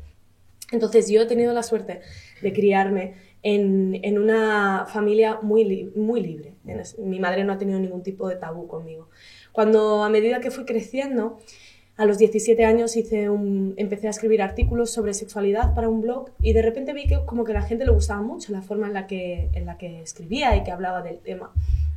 Entonces 0.72 1.08
yo 1.08 1.22
he 1.22 1.26
tenido 1.26 1.52
la 1.52 1.62
suerte 1.62 2.00
de 2.40 2.52
criarme 2.52 3.14
en, 3.42 4.00
en 4.02 4.18
una 4.18 4.86
familia 4.86 5.38
muy, 5.42 5.92
muy 5.94 6.22
libre. 6.22 6.51
Mi 6.98 7.18
madre 7.18 7.44
no 7.44 7.52
ha 7.52 7.58
tenido 7.58 7.78
ningún 7.78 8.02
tipo 8.02 8.28
de 8.28 8.36
tabú 8.36 8.66
conmigo. 8.66 9.08
Cuando 9.52 10.02
a 10.02 10.08
medida 10.08 10.40
que 10.40 10.50
fui 10.50 10.64
creciendo, 10.64 11.38
a 11.96 12.06
los 12.06 12.18
17 12.18 12.64
años 12.64 12.96
hice 12.96 13.28
un, 13.28 13.74
empecé 13.76 14.06
a 14.06 14.10
escribir 14.10 14.42
artículos 14.42 14.90
sobre 14.90 15.12
sexualidad 15.12 15.74
para 15.74 15.88
un 15.88 16.00
blog 16.00 16.30
y 16.40 16.52
de 16.52 16.62
repente 16.62 16.94
vi 16.94 17.06
que 17.06 17.24
como 17.26 17.44
que 17.44 17.52
a 17.52 17.56
la 17.56 17.62
gente 17.62 17.84
le 17.84 17.92
gustaba 17.92 18.22
mucho 18.22 18.52
la 18.52 18.62
forma 18.62 18.86
en 18.86 18.94
la 18.94 19.06
que, 19.06 19.50
en 19.52 19.66
la 19.66 19.76
que 19.76 20.00
escribía 20.00 20.56
y 20.56 20.64
que 20.64 20.70
hablaba 20.70 21.02
del 21.02 21.18
tema. 21.18 21.52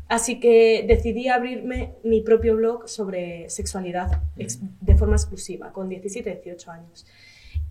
Así 0.08 0.40
que 0.40 0.86
decidí 0.88 1.30
abrirme 1.30 1.94
mi 2.04 2.22
propio 2.22 2.56
blog 2.56 2.88
sobre 2.88 3.50
sexualidad 3.50 4.22
de 4.36 4.96
forma 4.96 5.16
exclusiva, 5.16 5.72
con 5.74 5.90
17, 5.90 6.42
18 6.44 6.72
años. 6.72 7.08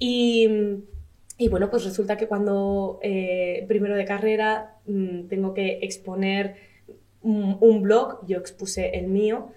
Y, 0.00 0.49
y 1.38 1.49
bueno, 1.49 1.70
pues 1.70 1.85
resulta 1.85 2.17
que 2.17 2.26
cuando 2.26 2.99
eh, 3.02 3.64
primero 3.69 3.94
de 3.94 4.05
carrera 4.05 4.79
mm, 4.87 5.29
tengo 5.29 5.55
que 5.55 5.79
exponer 5.82 6.56
un, 7.25 7.82
blog, 7.82 8.25
yo 8.26 8.38
expuse 8.38 8.97
el 8.99 9.09
mío, 9.09 9.50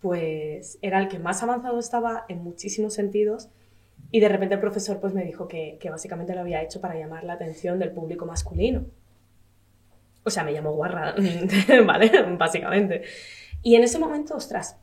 pues 0.00 0.78
era 0.82 1.00
el 1.00 1.08
que 1.08 1.18
más 1.18 1.42
avanzado 1.42 1.78
estaba 1.78 2.24
en 2.28 2.44
muchísimos 2.44 2.94
sentidos. 2.94 3.48
Y 4.10 4.20
de 4.20 4.28
repente 4.28 4.54
el 4.54 4.60
profesor 4.60 5.00
pues 5.00 5.14
me 5.14 5.24
dijo 5.24 5.48
que, 5.48 5.78
que 5.80 5.90
básicamente 5.90 6.34
lo 6.34 6.40
había 6.40 6.62
hecho 6.62 6.80
para 6.80 6.96
llamar 6.96 7.24
la 7.24 7.32
atención 7.32 7.78
del 7.78 7.90
público 7.90 8.26
masculino. 8.26 8.84
O 10.22 10.30
sea, 10.30 10.44
me 10.44 10.52
llamó 10.52 10.72
guarra, 10.72 11.14
¿vale? 11.86 12.10
Básicamente. 12.38 13.02
Y 13.62 13.76
en 13.76 13.82
ese 13.82 13.98
momento, 13.98 14.36
ostras, 14.36 14.76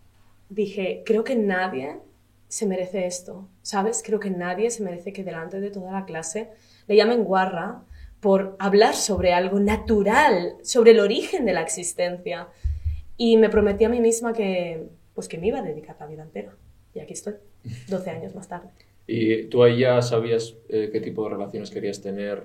dije, 0.49 1.03
creo 1.05 1.23
que 1.23 1.35
nadie 1.35 1.99
se 2.47 2.65
merece 2.65 3.05
esto, 3.05 3.47
¿sabes? 3.61 4.03
Creo 4.05 4.19
que 4.19 4.29
nadie 4.29 4.69
se 4.71 4.83
merece 4.83 5.13
que 5.13 5.23
delante 5.23 5.61
de 5.61 5.71
toda 5.71 5.91
la 5.91 6.05
clase 6.05 6.49
le 6.87 6.95
llamen 6.97 7.23
guarra 7.23 7.83
por 8.21 8.55
hablar 8.59 8.95
sobre 8.95 9.33
algo 9.33 9.59
natural, 9.59 10.55
sobre 10.63 10.91
el 10.91 10.99
origen 10.99 11.45
de 11.45 11.53
la 11.53 11.61
existencia. 11.61 12.47
Y 13.17 13.37
me 13.37 13.49
prometí 13.49 13.83
a 13.83 13.89
mí 13.89 13.99
misma 13.99 14.31
que, 14.31 14.87
pues 15.13 15.27
que 15.27 15.37
me 15.37 15.47
iba 15.47 15.59
a 15.59 15.63
dedicar 15.63 15.97
la 15.99 16.05
vida 16.05 16.23
entera. 16.23 16.55
Y 16.93 16.99
aquí 16.99 17.13
estoy, 17.13 17.33
12 17.89 18.09
años 18.11 18.35
más 18.35 18.47
tarde. 18.47 18.69
¿Y 19.07 19.45
tú 19.45 19.63
ahí 19.63 19.79
ya 19.79 20.01
sabías 20.01 20.55
eh, 20.69 20.89
qué 20.91 21.01
tipo 21.01 21.23
de 21.23 21.31
relaciones 21.31 21.71
querías 21.71 22.01
tener? 22.01 22.43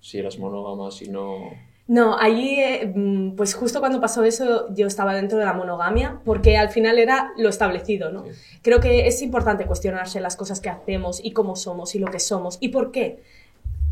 Si 0.00 0.18
eras 0.18 0.38
monógama, 0.38 0.90
si 0.90 1.08
no... 1.08 1.50
No, 1.88 2.18
allí, 2.18 2.60
eh, 2.60 2.92
mm, 2.94 3.34
pues 3.34 3.54
justo 3.54 3.80
cuando 3.80 4.00
pasó 4.00 4.22
eso, 4.22 4.72
yo 4.74 4.86
estaba 4.86 5.14
dentro 5.14 5.38
de 5.38 5.46
la 5.46 5.54
monogamia, 5.54 6.20
porque 6.24 6.56
al 6.56 6.68
final 6.68 6.98
era 6.98 7.32
lo 7.38 7.48
establecido, 7.48 8.12
¿no? 8.12 8.24
Creo 8.62 8.78
que 8.78 9.06
es 9.06 9.22
importante 9.22 9.66
cuestionarse 9.66 10.20
las 10.20 10.36
cosas 10.36 10.60
que 10.60 10.68
hacemos 10.68 11.18
y 11.24 11.32
cómo 11.32 11.56
somos 11.56 11.94
y 11.94 11.98
lo 11.98 12.08
que 12.08 12.20
somos 12.20 12.58
y 12.60 12.68
por 12.68 12.92
qué. 12.92 13.22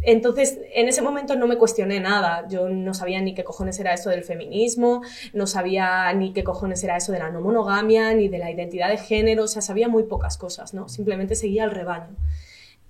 Entonces, 0.07 0.61
en 0.73 0.87
ese 0.87 1.03
momento 1.03 1.35
no 1.35 1.49
me 1.49 1.59
cuestioné 1.59 1.99
nada. 1.99 2.47
Yo 2.49 2.69
no 2.69 2.95
sabía 2.95 3.21
ni 3.21 3.35
qué 3.35 3.43
cojones 3.43 3.79
era 3.81 3.93
eso 3.93 4.09
del 4.09 4.23
feminismo, 4.23 5.03
no 5.33 5.49
sabía 5.49 6.13
ni 6.13 6.33
qué 6.33 6.45
cojones 6.45 6.83
era 6.85 6.97
eso 6.97 7.11
de 7.11 7.19
la 7.19 7.31
no 7.31 7.41
monogamia, 7.41 8.15
ni 8.15 8.29
de 8.29 8.39
la 8.39 8.49
identidad 8.51 8.89
de 8.89 8.99
género, 8.99 9.45
o 9.45 9.49
sea, 9.49 9.63
sabía 9.63 9.89
muy 9.89 10.05
pocas 10.05 10.39
cosas, 10.39 10.75
¿no? 10.75 10.89
Simplemente 10.89 11.35
seguía 11.35 11.65
el 11.65 11.73
rebaño. 11.73 12.15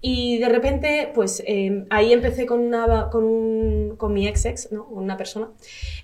Y 0.02 0.36
de 0.38 0.48
repente, 0.50 1.10
pues 1.14 1.42
em, 1.46 1.86
ahí 1.88 2.12
empecé 2.12 2.44
con, 2.44 2.60
una, 2.60 3.08
con, 3.08 3.96
con 3.96 4.12
mi 4.12 4.28
ex 4.28 4.44
ex, 4.44 4.70
¿no? 4.70 4.84
Una 4.84 5.16
persona. 5.16 5.48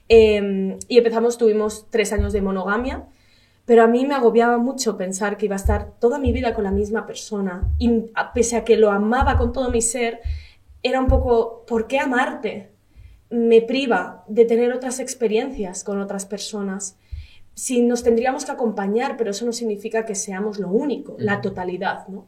Em, 0.08 0.78
y 0.88 0.96
empezamos, 0.96 1.36
tuvimos 1.36 1.86
tres 1.90 2.10
años 2.14 2.32
de 2.32 2.40
monogamia, 2.40 3.04
pero 3.66 3.82
a 3.82 3.86
mí 3.86 4.06
me 4.06 4.14
agobiaba 4.14 4.56
mucho 4.56 4.96
pensar 4.96 5.36
que 5.36 5.44
iba 5.44 5.56
a 5.56 5.58
estar 5.58 5.92
toda 6.00 6.18
mi 6.18 6.32
vida 6.32 6.54
con 6.54 6.64
la 6.64 6.70
misma 6.70 7.06
persona. 7.06 7.70
Y 7.78 8.06
pese 8.34 8.56
a 8.56 8.64
que 8.64 8.78
lo 8.78 8.90
amaba 8.90 9.36
con 9.36 9.52
todo 9.52 9.70
mi 9.70 9.82
ser, 9.82 10.20
era 10.82 11.00
un 11.00 11.06
poco, 11.06 11.64
¿por 11.66 11.86
qué 11.86 11.98
amarte? 11.98 12.70
Me 13.30 13.62
priva 13.62 14.24
de 14.28 14.44
tener 14.44 14.72
otras 14.72 15.00
experiencias 15.00 15.84
con 15.84 16.00
otras 16.00 16.26
personas. 16.26 16.98
Si 17.54 17.82
nos 17.82 18.02
tendríamos 18.02 18.44
que 18.44 18.52
acompañar, 18.52 19.16
pero 19.16 19.30
eso 19.30 19.46
no 19.46 19.52
significa 19.52 20.04
que 20.04 20.14
seamos 20.14 20.58
lo 20.58 20.68
único, 20.68 21.16
la 21.18 21.40
totalidad, 21.40 22.08
¿no? 22.08 22.26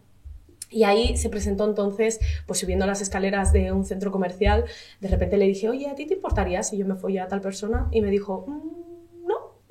Y 0.70 0.84
ahí 0.84 1.16
se 1.16 1.28
presentó 1.28 1.68
entonces, 1.68 2.18
pues 2.46 2.58
subiendo 2.58 2.84
las 2.87 3.00
escaleras 3.00 3.52
de 3.52 3.70
un 3.70 3.84
centro 3.84 4.11
comercial, 4.11 4.64
de 5.00 5.08
repente 5.08 5.37
le 5.37 5.46
dije, 5.46 5.68
oye, 5.68 5.88
¿a 5.88 5.94
ti 5.94 6.06
te 6.06 6.14
importaría 6.14 6.62
si 6.62 6.76
yo 6.76 6.84
me 6.84 6.96
follé 6.96 7.20
a 7.20 7.28
tal 7.28 7.40
persona? 7.40 7.88
Y 7.92 8.00
me 8.00 8.11
dijo, 8.11 8.44
mm. 8.49 8.84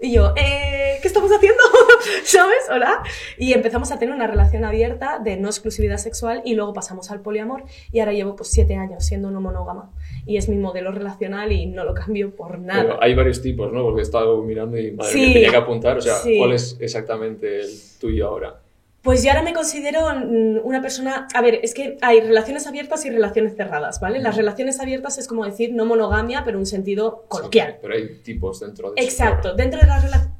Y 0.03 0.11
yo, 0.11 0.33
eh, 0.35 0.99
¿qué 1.01 1.07
estamos 1.07 1.31
haciendo? 1.31 1.63
¿Sabes? 2.25 2.67
Hola. 2.69 3.01
Y 3.37 3.53
empezamos 3.53 3.89
a 3.93 3.99
tener 3.99 4.13
una 4.13 4.27
relación 4.27 4.65
abierta 4.65 5.17
de 5.17 5.37
no 5.37 5.47
exclusividad 5.47 5.95
sexual 5.95 6.41
y 6.43 6.55
luego 6.55 6.73
pasamos 6.73 7.09
al 7.09 7.21
poliamor 7.21 7.63
y 7.89 8.01
ahora 8.01 8.11
llevo 8.11 8.35
pues 8.35 8.49
siete 8.49 8.75
años 8.75 9.05
siendo 9.05 9.31
no 9.31 9.39
monógama. 9.39 9.93
Y 10.25 10.35
es 10.35 10.49
mi 10.49 10.57
modelo 10.57 10.91
relacional 10.91 11.53
y 11.53 11.67
no 11.67 11.85
lo 11.85 11.93
cambio 11.93 12.35
por 12.35 12.59
nada. 12.59 12.83
Pero 12.83 13.01
hay 13.01 13.15
varios 13.15 13.41
tipos, 13.41 13.71
¿no? 13.71 13.81
Porque 13.81 14.01
he 14.01 14.03
estado 14.03 14.43
mirando 14.43 14.77
y 14.77 14.91
madre 14.91 15.15
mía, 15.15 15.33
tenía 15.35 15.51
que 15.51 15.55
apuntar. 15.55 15.97
O 15.97 16.01
sea, 16.01 16.15
¿cuál 16.37 16.51
es 16.51 16.75
exactamente 16.81 17.61
el 17.61 17.69
tuyo 17.97 18.27
ahora? 18.27 18.62
Pues 19.03 19.21
yo 19.21 19.31
ahora 19.31 19.43
me 19.43 19.53
considero 19.53 19.99
mm, 20.15 20.59
una 20.63 20.81
persona, 20.81 21.27
a 21.33 21.41
ver, 21.41 21.59
es 21.61 21.73
que 21.73 21.97
hay 22.01 22.21
relaciones 22.21 22.65
abiertas 22.67 23.05
y 23.05 23.09
relaciones 23.09 23.55
cerradas, 23.55 23.99
¿vale? 23.99 24.19
Las 24.19 24.37
relaciones 24.37 24.79
abiertas 24.79 25.17
es 25.17 25.27
como 25.27 25.45
decir 25.45 25.73
no 25.73 25.85
monogamia, 25.85 26.43
pero 26.45 26.57
un 26.57 26.65
sentido 26.65 27.25
coloquial. 27.27 27.79
pero 27.81 27.95
hay 27.95 28.19
tipos 28.23 28.61
dentro 28.61 28.93
de 28.93 29.03
Exacto, 29.03 29.55
dentro 29.55 29.81
de 29.81 29.87
las 29.87 30.03
relaciones 30.03 30.33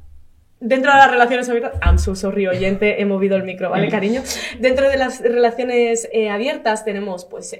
Dentro 0.60 0.92
de 0.92 0.96
las 0.96 1.10
relaciones 1.10 1.48
abiertas, 1.50 1.78
I'm 1.84 1.98
so 1.98 2.14
sorry, 2.14 2.46
oyente, 2.46 3.02
he 3.02 3.04
movido 3.04 3.36
el 3.36 3.42
micro, 3.42 3.68
¿vale, 3.68 3.88
cariño? 3.90 4.22
Dentro 4.60 4.88
de 4.88 4.96
las 4.96 5.20
relaciones 5.20 6.08
eh, 6.10 6.30
abiertas 6.30 6.86
tenemos, 6.86 7.26
pues, 7.26 7.54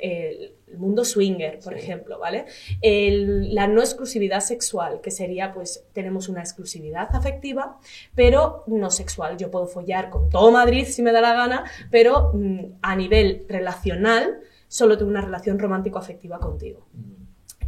el 0.74 0.80
mundo 0.80 1.04
swinger, 1.04 1.60
por 1.60 1.74
ejemplo, 1.74 2.18
¿vale? 2.18 2.46
la 2.82 3.66
no 3.66 3.80
exclusividad 3.80 4.40
sexual, 4.40 5.00
que 5.00 5.10
sería, 5.10 5.52
pues, 5.52 5.84
tenemos 5.92 6.28
una 6.28 6.40
exclusividad 6.40 7.14
afectiva, 7.14 7.78
pero 8.14 8.64
no 8.66 8.90
sexual. 8.90 9.36
Yo 9.36 9.50
puedo 9.50 9.66
follar 9.66 10.10
con 10.10 10.28
todo 10.28 10.50
Madrid 10.50 10.84
si 10.86 11.02
me 11.02 11.12
da 11.12 11.20
la 11.20 11.34
gana, 11.34 11.64
pero 11.90 12.32
mm, 12.34 12.78
a 12.82 12.96
nivel 12.96 13.46
relacional, 13.48 14.40
solo 14.68 14.98
tengo 14.98 15.10
una 15.10 15.20
relación 15.20 15.58
romántico-afectiva 15.58 16.38
contigo. 16.38 16.86
Mm. 16.92 17.23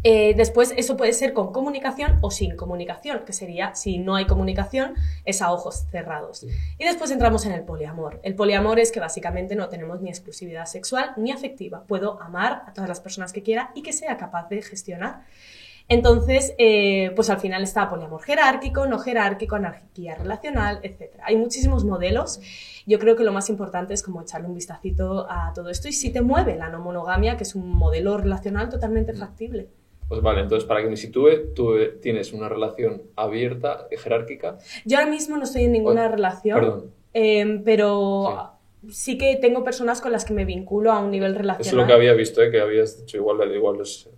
Eh, 0.09 0.35
después, 0.37 0.73
eso 0.77 0.97
puede 0.97 1.13
ser 1.13 1.33
con 1.33 1.53
comunicación 1.53 2.21
o 2.21 2.31
sin 2.31 2.55
comunicación, 2.55 3.25
que 3.27 3.33
sería, 3.33 3.75
si 3.75 3.99
no 3.99 4.15
hay 4.15 4.25
comunicación, 4.25 4.95
es 5.25 5.43
a 5.43 5.51
ojos 5.51 5.87
cerrados. 5.91 6.47
Y 6.79 6.85
después 6.85 7.11
entramos 7.11 7.45
en 7.45 7.51
el 7.51 7.65
poliamor. 7.65 8.21
El 8.23 8.37
poliamor 8.37 8.79
es 8.79 8.93
que 8.93 9.01
básicamente 9.01 9.57
no 9.57 9.69
tenemos 9.69 10.01
ni 10.01 10.09
exclusividad 10.09 10.67
sexual 10.67 11.11
ni 11.17 11.33
afectiva. 11.33 11.83
Puedo 11.89 12.23
amar 12.23 12.63
a 12.69 12.73
todas 12.73 12.89
las 12.89 13.01
personas 13.01 13.33
que 13.33 13.43
quiera 13.43 13.73
y 13.75 13.83
que 13.83 13.93
sea 13.93 14.17
capaz 14.17 14.49
de 14.49 14.63
gestionar. 14.63 15.25
Entonces, 15.89 16.55
eh, 16.59 17.11
pues 17.17 17.29
al 17.29 17.41
final 17.41 17.65
está 17.65 17.91
poliamor 17.91 18.23
jerárquico, 18.23 18.87
no 18.87 19.01
jerárquico, 19.01 19.57
anarquía 19.57 20.15
relacional, 20.15 20.79
etc. 20.85 21.19
Hay 21.25 21.35
muchísimos 21.37 21.85
modelos. 21.85 22.41
Yo 22.87 23.01
creo 23.01 23.17
que 23.17 23.25
lo 23.25 23.33
más 23.33 23.51
importante 23.51 23.93
es 23.93 24.05
como 24.05 24.23
echarle 24.23 24.47
un 24.47 24.55
vistacito 24.55 25.27
a 25.29 25.53
todo 25.53 25.69
esto 25.69 25.89
y 25.89 25.93
si 25.93 26.11
te 26.11 26.23
mueve 26.23 26.55
la 26.55 26.69
no 26.69 26.79
monogamia, 26.79 27.37
que 27.37 27.43
es 27.43 27.57
un 27.57 27.71
modelo 27.71 28.19
relacional 28.19 28.69
totalmente 28.69 29.13
factible. 29.13 29.69
Pues 30.09 30.21
vale, 30.23 30.41
entonces 30.43 30.67
para 30.67 30.83
que 30.83 30.89
me 30.89 30.97
sitúe, 30.97 31.53
tú 31.55 31.75
tienes 32.01 32.33
una 32.33 32.49
relación 32.49 33.03
abierta, 33.17 33.89
jerárquica. 33.91 34.59
Yo 34.85 34.99
ahora 34.99 35.11
mismo 35.11 35.37
no 35.37 35.45
estoy 35.45 35.65
en 35.65 35.73
ninguna 35.73 36.09
relación. 36.09 36.61
Perdón. 36.61 36.91
Em, 37.13 37.65
pero 37.65 38.53
sí. 38.89 39.19
que 39.19 39.37
tengo 39.37 39.65
personas 39.65 40.01
con 40.01 40.13
las 40.13 40.25
que 40.25 40.35
me 40.35 40.45
vinculo 40.45 40.93
a 40.93 41.01
un 41.01 41.11
nivel 41.11 41.35
relacional. 41.35 41.61
Eso 41.67 41.71
es 41.71 41.77
lo 41.77 41.87
que 41.87 41.93
había 41.93 42.13
visto, 42.13 42.43
¿eh? 42.43 42.51
que 42.51 42.61
habías 42.61 42.99
dicho 43.01 43.17
igual, 43.17 43.53
igual 43.53 43.81
es 43.81 44.09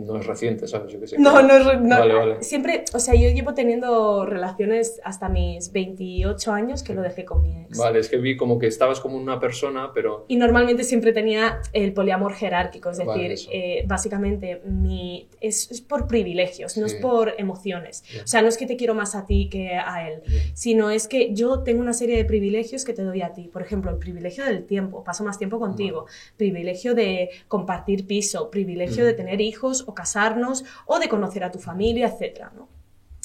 no 0.00 0.18
es 0.18 0.26
reciente, 0.26 0.66
¿sabes? 0.66 0.92
Yo 0.92 1.00
que 1.00 1.06
sé, 1.06 1.18
no, 1.18 1.42
no 1.42 1.56
es 1.56 1.80
no, 1.80 1.98
vale, 1.98 2.14
vale. 2.14 2.42
Siempre, 2.42 2.84
o 2.92 2.98
sea, 2.98 3.14
yo 3.14 3.28
llevo 3.30 3.54
teniendo 3.54 4.24
relaciones 4.26 5.00
hasta 5.04 5.28
mis 5.28 5.72
28 5.72 6.52
años 6.52 6.82
que 6.82 6.94
lo 6.94 7.02
dejé 7.02 7.24
con 7.24 7.42
mi 7.42 7.62
ex. 7.62 7.78
Vale, 7.78 7.98
es 7.98 8.08
que 8.08 8.16
vi 8.16 8.36
como 8.36 8.58
que 8.58 8.66
estabas 8.66 9.00
como 9.00 9.16
una 9.16 9.38
persona, 9.38 9.90
pero... 9.94 10.24
Y 10.28 10.36
normalmente 10.36 10.84
siempre 10.84 11.12
tenía 11.12 11.60
el 11.72 11.92
poliamor 11.92 12.34
jerárquico, 12.34 12.90
es 12.90 12.98
decir, 12.98 13.34
eh, 13.52 13.84
básicamente 13.86 14.62
mi, 14.64 15.28
es, 15.40 15.70
es, 15.70 15.80
por 15.80 16.06
privilegios, 16.06 16.76
no 16.76 16.86
es 16.86 16.94
por 16.94 17.34
emociones. 17.38 18.04
O 18.22 18.26
sea, 18.26 18.42
no 18.42 18.48
es 18.48 18.56
que 18.56 18.66
te 18.66 18.76
quiero 18.76 18.94
más 18.94 19.14
a 19.14 19.26
ti 19.26 19.48
que 19.50 19.74
a 19.74 20.08
él, 20.08 20.22
sino 20.54 20.90
es 20.90 21.08
que 21.08 21.34
yo 21.34 21.62
tengo 21.62 21.80
una 21.80 21.92
serie 21.92 22.16
de 22.16 22.24
privilegios 22.24 22.84
que 22.84 22.92
te 22.92 23.02
doy 23.02 23.22
a 23.22 23.32
ti. 23.32 23.48
Por 23.52 23.62
ejemplo, 23.62 23.90
el 23.90 23.98
privilegio 23.98 24.44
del 24.44 24.64
tiempo, 24.64 25.04
paso 25.04 25.24
más 25.24 25.38
tiempo 25.38 25.58
contigo, 25.58 26.06
privilegio 26.36 26.94
de 26.94 27.30
compartir 27.48 28.06
piso, 28.06 28.50
privilegio 28.50 29.04
de 29.04 29.12
tener 29.12 29.40
hijos 29.40 29.81
o 29.86 29.94
casarnos 29.94 30.64
o 30.86 30.98
de 30.98 31.08
conocer 31.08 31.44
a 31.44 31.50
tu 31.50 31.58
familia, 31.58 32.08
etc. 32.08 32.46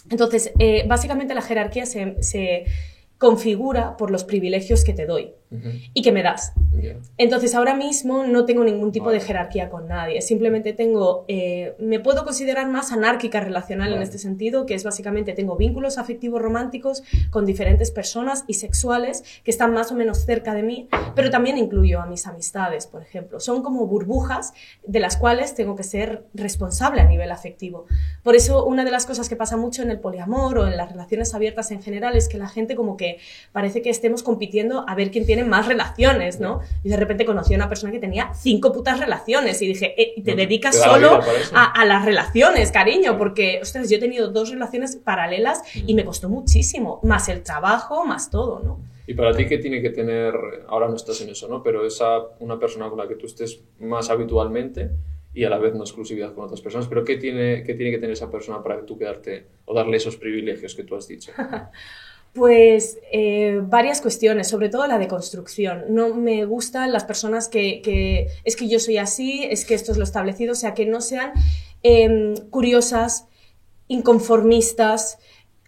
Entonces, 0.10 0.52
eh, 0.60 0.86
básicamente 0.88 1.34
la 1.34 1.42
jerarquía 1.42 1.86
se, 1.86 2.22
se 2.22 2.66
configura 3.18 3.98
por 3.98 4.12
los 4.12 4.24
privilegios 4.24 4.84
que 4.84 4.94
te 4.94 5.06
doy 5.06 5.34
y 5.94 6.02
que 6.02 6.12
me 6.12 6.24
das. 6.24 6.54
Entonces 7.18 7.56
ahora 7.56 7.74
mismo 7.74 8.26
no 8.26 8.46
tengo 8.46 8.64
ningún 8.64 8.92
tipo 8.92 9.12
de 9.12 9.20
jerarquía 9.20 9.70
con 9.70 9.88
nadie, 9.88 10.22
simplemente 10.22 10.74
tengo, 10.74 11.26
eh, 11.28 11.76
me 11.80 12.00
puedo 12.00 12.24
considerar 12.26 12.68
más 12.70 12.92
anárquica 12.92 13.40
relacional 13.40 13.94
en 13.94 14.02
este 14.02 14.18
sentido, 14.18 14.66
que 14.66 14.76
es 14.76 14.84
básicamente 14.84 15.34
tengo 15.34 15.56
vínculos 15.56 15.98
afectivos 15.98 16.42
románticos 16.42 17.04
con 17.30 17.46
diferentes 17.46 17.92
personas 17.92 18.44
y 18.48 18.56
sexuales 18.56 19.24
que 19.44 19.52
están 19.52 19.74
más 19.74 19.92
o 19.92 19.96
menos 19.96 20.20
cerca 20.26 20.54
de 20.54 20.64
mí, 20.64 20.88
pero 21.16 21.30
también 21.30 21.58
incluyo 21.58 22.02
a 22.02 22.06
mis 22.06 22.28
amistades, 22.28 22.86
por 22.88 23.02
ejemplo. 23.02 23.40
Son 23.40 23.64
como 23.64 23.88
burbujas 23.88 24.54
de 24.86 25.00
las 25.00 25.18
cuales 25.18 25.56
tengo 25.56 25.76
que 25.76 25.84
ser 25.84 26.26
responsable 26.34 27.02
a 27.02 27.06
nivel 27.06 27.32
afectivo. 27.32 27.86
Por 28.24 28.36
eso 28.36 28.66
una 28.66 28.84
de 28.84 28.92
las 28.92 29.06
cosas 29.06 29.30
que 29.30 29.36
pasa 29.36 29.58
mucho 29.58 29.82
en 29.82 29.92
el 29.92 30.00
poliamor 30.00 30.60
o 30.60 30.68
en 30.68 30.78
las 30.78 30.92
relaciones 30.92 31.34
abiertas 31.34 31.72
en 31.72 31.82
general 31.82 32.16
es 32.16 32.28
que 32.28 32.38
la 32.38 32.50
gente 32.50 32.76
como 32.76 32.98
que 32.98 33.20
parece 33.52 33.82
que 33.82 33.90
estemos 33.90 34.24
compitiendo 34.24 34.86
a 34.88 34.96
ver 34.96 35.12
quién 35.12 35.26
tiene 35.26 35.37
más 35.44 35.68
relaciones, 35.68 36.40
¿no? 36.40 36.62
Y 36.84 36.90
de 36.90 36.98
repente 36.98 37.26
conocí 37.26 37.54
a 37.54 37.58
una 37.58 37.70
persona 37.70 37.92
que 37.92 38.00
tenía 38.00 38.34
cinco 38.34 38.72
putas 38.72 39.00
relaciones 39.00 39.62
y 39.62 39.68
dije, 39.68 39.94
eh, 40.02 40.22
te 40.24 40.36
dedicas 40.36 40.76
solo 40.82 41.20
a, 41.54 41.86
las 41.86 42.06
relaciones, 42.06 42.72
cariño, 42.72 43.18
porque, 43.18 43.60
ostras, 43.62 43.90
yo 43.90 43.98
he 43.98 44.00
tenido 44.00 44.30
dos 44.30 44.50
relaciones 44.52 44.96
paralelas 44.96 45.62
y 45.76 45.94
me 45.94 46.06
costó 46.06 46.30
muchísimo, 46.30 47.00
más 47.04 47.30
el 47.30 47.44
trabajo, 47.44 48.06
más 48.06 48.30
todo, 48.30 48.62
¿no? 48.64 48.80
Y 49.08 49.14
para 49.14 49.34
ti, 49.34 49.46
¿qué 49.46 49.58
tiene 49.58 49.82
que 49.82 49.90
tener, 49.90 50.34
ahora 50.68 50.90
no 50.90 50.96
estás 50.96 51.22
en 51.22 51.30
eso, 51.30 51.48
¿no? 51.48 51.64
Pero 51.64 51.86
esa, 51.86 52.20
una 52.40 52.60
persona 52.60 52.90
con 52.90 52.98
la 52.98 53.08
que 53.08 53.16
tú 53.16 53.26
estés 53.26 53.62
más 53.80 54.10
habitualmente 54.10 54.92
y 55.34 55.46
a 55.46 55.50
la 55.50 55.60
vez 55.60 55.76
no 55.76 55.84
exclusividad 55.84 56.34
con 56.34 56.46
otras 56.46 56.62
personas, 56.62 56.88
pero 56.88 57.06
¿qué 57.06 57.16
tiene, 57.16 57.64
qué 57.64 57.74
tiene 57.76 57.92
que 57.92 58.00
tener 58.00 58.12
esa 58.14 58.32
persona 58.32 58.62
para 58.64 58.78
que 58.78 58.84
tú 58.84 58.98
quedarte 58.98 59.46
o 59.66 59.74
darle 59.74 59.98
esos 59.98 60.18
privilegios 60.18 60.76
que 60.76 60.84
tú 60.84 60.96
has 60.96 61.08
dicho? 61.08 61.32
Pues 62.34 63.00
eh, 63.12 63.62
varias 63.64 64.02
cuestiones, 64.02 64.48
sobre 64.48 64.70
todo 64.70 64.86
la 64.86 65.00
de 65.00 65.08
construcción. 65.08 65.86
No 65.90 66.14
me 66.14 66.46
gustan 66.46 66.92
las 66.92 67.04
personas 67.04 67.48
que, 67.48 68.30
es 68.44 68.56
que 68.56 68.68
yo 68.68 68.80
soy 68.80 68.98
así, 68.98 69.44
es 69.44 69.66
que 69.66 69.74
esto 69.74 69.92
es 69.92 69.98
lo 69.98 70.04
establecido, 70.04 70.52
o 70.52 70.56
sea, 70.56 70.74
que 70.74 70.86
no 70.86 71.02
sean 71.02 71.32
em, 71.82 72.36
curiosas, 72.52 73.26
inconformistas, 73.88 75.18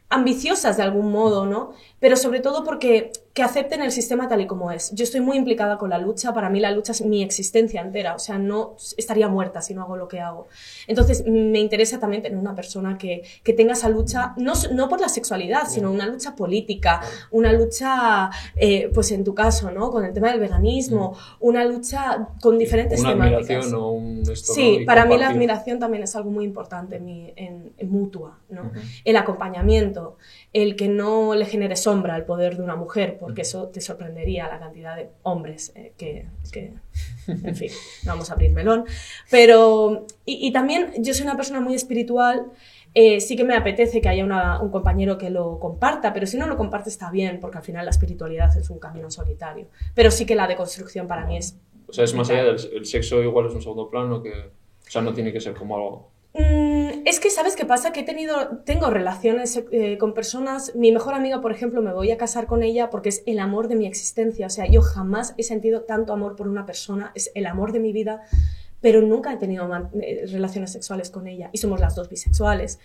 ambiciosas 0.10 0.78
de 0.78 0.84
algún 0.84 1.12
modo, 1.12 1.46
¿no? 1.46 1.72
Pero 2.00 2.16
sobre 2.16 2.40
todo 2.40 2.64
porque 2.64 3.12
que 3.34 3.44
acepten 3.44 3.82
el 3.82 3.92
sistema 3.92 4.28
tal 4.28 4.42
y 4.42 4.48
como 4.48 4.72
es. 4.72 4.92
Yo 4.94 5.04
estoy 5.04 5.22
muy 5.22 5.38
implicada 5.38 5.78
con 5.78 5.90
la 5.90 5.98
lucha, 5.98 6.34
para 6.34 6.50
mí 6.50 6.60
la 6.60 6.72
lucha 6.72 6.92
es 6.94 7.02
mi 7.02 7.22
existencia 7.22 7.82
entera, 7.82 8.16
o 8.16 8.20
sea, 8.20 8.38
no 8.38 8.76
estaría 8.98 9.28
muerta 9.28 9.62
si 9.62 9.74
no 9.74 9.84
hago 9.84 9.96
lo 9.96 10.08
que 10.08 10.20
hago. 10.20 10.48
Entonces, 10.88 11.24
me 11.28 11.60
interesa 11.60 12.00
también 12.00 12.24
tener 12.24 12.38
una 12.38 12.56
persona 12.56 12.98
que, 12.98 13.24
que 13.44 13.54
tenga 13.54 13.74
esa 13.74 13.90
lucha, 13.90 14.34
no, 14.38 14.54
no, 14.74 14.90
por 14.90 15.00
la 15.00 15.10
sexualidad, 15.10 15.68
sino 15.68 15.92
una 15.92 16.08
lucha 16.08 16.36
política, 16.36 17.02
una 17.32 17.54
lucha, 17.54 18.32
eh, 18.56 18.90
pues 18.94 19.12
en 19.12 19.24
tu 19.24 19.36
caso, 19.36 19.70
¿no? 19.72 19.92
Con 19.92 20.06
el 20.06 20.14
tema 20.14 20.32
del 20.32 20.40
veganismo, 20.40 21.16
una 21.40 21.64
lucha 21.66 22.30
con 22.42 22.58
diferentes 22.58 23.00
una 23.00 23.12
temáticas. 23.12 23.72
O 23.74 23.92
un 23.92 24.26
sí, 24.36 24.84
para 24.86 25.06
mí 25.06 25.18
la 25.18 25.30
admiración 25.30 25.80
también 25.80 26.04
es 26.04 26.16
algo 26.16 26.32
muy 26.32 26.46
importante 26.46 26.96
en, 26.96 27.74
en, 27.78 27.90
mutua, 27.90 28.40
¿no? 28.50 28.72
El 29.06 29.18
acompañamiento, 29.18 30.18
el 30.54 30.76
que 30.76 30.88
no 30.88 31.36
le 31.36 31.46
genere 31.46 31.76
sombra 31.76 32.16
al 32.16 32.26
poder 32.26 32.58
de 32.58 32.64
una 32.64 32.76
mujer, 32.76 33.18
porque 33.30 33.44
eso 33.44 33.68
te 33.68 33.80
sorprendería 33.80 34.48
la 34.48 34.58
cantidad 34.58 34.96
de 34.96 35.12
hombres 35.22 35.72
eh, 35.76 35.94
que, 36.00 36.26
que, 36.52 36.74
en 37.28 37.56
fin, 37.56 37.70
no 38.04 38.14
vamos 38.14 38.32
a 38.32 38.34
abrir 38.34 38.52
melón. 38.54 38.86
Pero, 39.30 40.08
y, 40.26 40.52
también 40.52 40.92
yo 40.98 41.14
soy 41.14 41.26
una 41.26 41.36
persona 41.36 41.62
muy 41.62 41.76
espiritual, 41.76 42.48
eh, 42.96 43.22
sí 43.22 43.36
que 43.36 43.44
me 43.44 43.56
apetece 43.56 44.02
que 44.02 44.10
haya 44.10 44.26
un 44.60 44.72
compañero 44.72 45.20
que 45.20 45.30
lo 45.30 45.60
comparta, 45.60 46.12
pero 46.12 46.26
si 46.26 46.38
no 46.38 46.48
lo 46.48 46.58
comparte 46.58 46.90
está 46.90 47.12
bien, 47.12 47.40
porque 47.40 47.60
al 47.60 47.64
final 47.64 47.86
la 47.86 47.92
espiritualidad 47.92 48.50
es 48.58 48.68
un 48.72 48.80
camino 48.80 49.12
solitario. 49.12 49.68
Pero 49.94 50.10
sí 50.10 50.26
que 50.26 50.34
la 50.34 50.48
deconstrucción 50.48 51.06
para 51.06 51.28
mí 51.28 51.38
es... 51.38 51.56
O 51.88 51.94
sea, 51.94 52.06
es 52.06 52.16
más 52.16 52.32
allá 52.32 52.46
del 52.46 52.86
sexo, 52.88 53.22
igual 53.22 53.46
es 53.46 53.54
un 53.54 53.62
segundo 53.62 53.92
plano, 53.92 54.24
que, 54.24 54.32
o 54.32 54.90
sea, 54.90 55.04
no 55.04 55.14
tiene 55.14 55.32
que 55.32 55.40
ser 55.40 55.54
como 55.54 55.76
algo 55.76 56.10
Mm, 56.34 57.06
es 57.06 57.20
que, 57.20 57.30
¿sabes 57.30 57.56
qué 57.56 57.66
pasa? 57.66 57.92
Que 57.92 58.02
he 58.02 58.04
tenido, 58.04 58.60
tengo 58.64 58.90
relaciones 58.90 59.64
eh, 59.72 59.98
con 59.98 60.14
personas, 60.14 60.76
mi 60.76 60.92
mejor 60.92 61.16
amiga, 61.16 61.42
por 61.42 61.52
ejemplo, 61.52 61.82
me 61.82 61.92
voy 61.92 62.12
a 62.12 62.18
casar 62.18 62.46
con 62.46 62.62
ella 62.62 62.90
porque 62.90 63.10
es 63.10 63.24
el 63.26 63.40
amor 63.40 63.68
de 63.68 63.76
mi 63.76 63.88
existencia, 63.88 64.46
o 64.48 64.50
sea, 64.50 64.68
yo 64.68 64.82
jamás 64.82 65.34
he 65.38 65.44
sentido 65.44 65.82
tanto 65.82 66.14
amor 66.14 66.36
por 66.36 66.48
una 66.48 66.66
persona, 66.66 67.12
es 67.16 67.32
el 67.34 67.48
amor 67.48 67.72
de 67.72 67.80
mi 67.80 67.94
vida, 67.94 68.22
pero 68.80 69.02
nunca 69.02 69.34
he 69.34 69.38
tenido 69.38 69.68
eh, 70.02 70.26
relaciones 70.32 70.72
sexuales 70.72 71.10
con 71.10 71.28
ella. 71.28 71.50
Y 71.52 71.58
somos 71.58 71.80
las 71.80 71.96
dos 71.96 72.10
bisexuales. 72.10 72.80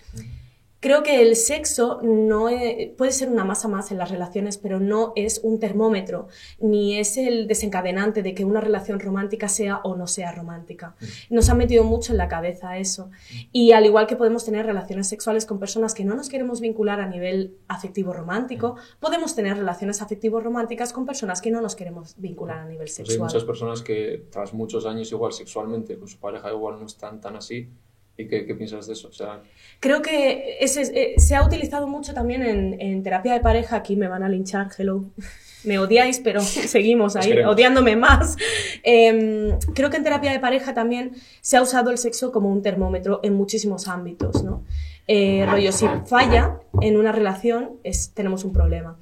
Creo 0.85 1.03
que 1.03 1.23
el 1.23 1.35
sexo 1.35 2.01
no 2.03 2.51
e- 2.51 2.93
puede 2.99 3.11
ser 3.11 3.31
una 3.31 3.43
masa 3.43 3.69
más 3.69 3.91
en 3.91 3.97
las 3.97 4.11
relaciones, 4.11 4.59
pero 4.59 4.81
no 4.81 5.15
es 5.17 5.41
un 5.43 5.59
termómetro, 5.59 6.29
ni 6.59 6.99
es 6.99 7.17
el 7.17 7.47
desencadenante 7.47 8.23
de 8.23 8.35
que 8.35 8.45
una 8.45 8.61
relación 8.61 9.01
romántica 9.01 9.49
sea 9.49 9.79
o 9.79 9.97
no 9.97 10.07
sea 10.07 10.33
romántica. 10.33 10.95
Nos 11.31 11.49
ha 11.49 11.55
metido 11.55 11.85
mucho 11.85 12.13
en 12.13 12.19
la 12.19 12.29
cabeza 12.29 12.77
eso. 12.77 13.11
Y 13.51 13.73
al 13.73 13.87
igual 13.87 14.07
que 14.07 14.17
podemos 14.17 14.45
tener 14.45 14.67
relaciones 14.67 15.09
sexuales 15.09 15.47
con 15.47 15.59
personas 15.59 15.95
que 15.95 16.05
no 16.05 16.17
nos 16.17 16.29
queremos 16.29 16.61
vincular 16.61 17.01
a 17.01 17.07
nivel 17.09 17.57
afectivo 17.67 18.13
romántico, 18.13 18.77
podemos 19.01 19.35
tener 19.35 19.57
relaciones 19.57 20.03
afectivo 20.03 20.39
románticas 20.41 20.93
con 20.93 21.07
personas 21.07 21.41
que 21.41 21.51
no 21.51 21.63
nos 21.63 21.77
queremos 21.77 22.15
vincular 22.19 22.59
a 22.59 22.65
nivel 22.67 22.89
Pues 22.89 22.99
hay 22.99 23.07
sexual. 23.07 23.29
muchas 23.29 23.45
personas 23.45 23.81
que 23.81 24.27
tras 24.31 24.53
muchos 24.53 24.85
años 24.85 25.11
igual 25.11 25.33
sexualmente 25.33 25.99
con 25.99 26.09
su 26.09 26.19
pareja 26.19 26.53
igual 26.53 26.79
no 26.79 26.85
están 26.85 27.23
tan 27.23 27.37
así. 27.37 27.71
¿Y 28.17 28.29
qué, 28.29 28.47
qué 28.47 28.55
piensas 28.55 28.87
de 28.87 28.93
eso? 28.93 29.09
O 29.09 29.13
sea, 29.13 29.43
Creo 29.81 30.01
que 30.03 30.57
ese 30.61 30.83
es- 30.83 30.93
eh, 30.95 31.15
se 31.19 31.35
ha 31.35 31.45
utilizado 31.45 31.87
mucho 31.89 32.15
también 32.15 32.43
en, 32.43 32.81
en 32.81 33.03
terapia 33.03 33.33
de 33.33 33.41
pareja. 33.41 33.77
Aquí 33.77 33.97
me 33.97 34.07
van 34.09 34.23
a 34.23 34.29
linchar, 34.29 34.69
hello. 34.79 35.05
Me 35.65 35.79
odiáis, 35.79 36.19
pero 36.21 36.41
seguimos 36.43 37.17
Os 37.17 37.25
ahí, 37.25 37.39
odiándome 37.43 37.97
más. 37.97 38.37
Em, 38.83 39.59
creo 39.75 39.89
que 39.89 39.97
en 39.97 40.05
terapia 40.05 40.31
de 40.31 40.39
pareja 40.39 40.75
también 40.75 41.13
se 41.41 41.57
ha 41.57 41.63
usado 41.63 41.91
el 41.91 41.97
sexo 41.97 42.33
como 42.33 42.51
un 42.51 42.61
termómetro 42.61 43.21
en 43.23 43.33
muchísimos 43.35 43.89
ámbitos, 43.89 44.45
¿no? 44.45 44.63
Eh, 45.07 45.47
rollo, 45.51 45.73
si 45.73 45.87
falla 46.07 46.61
en 46.83 46.97
una 46.99 47.13
relación, 47.13 47.79
es, 47.83 48.13
tenemos 48.13 48.45
un 48.45 48.53
problema. 48.53 48.99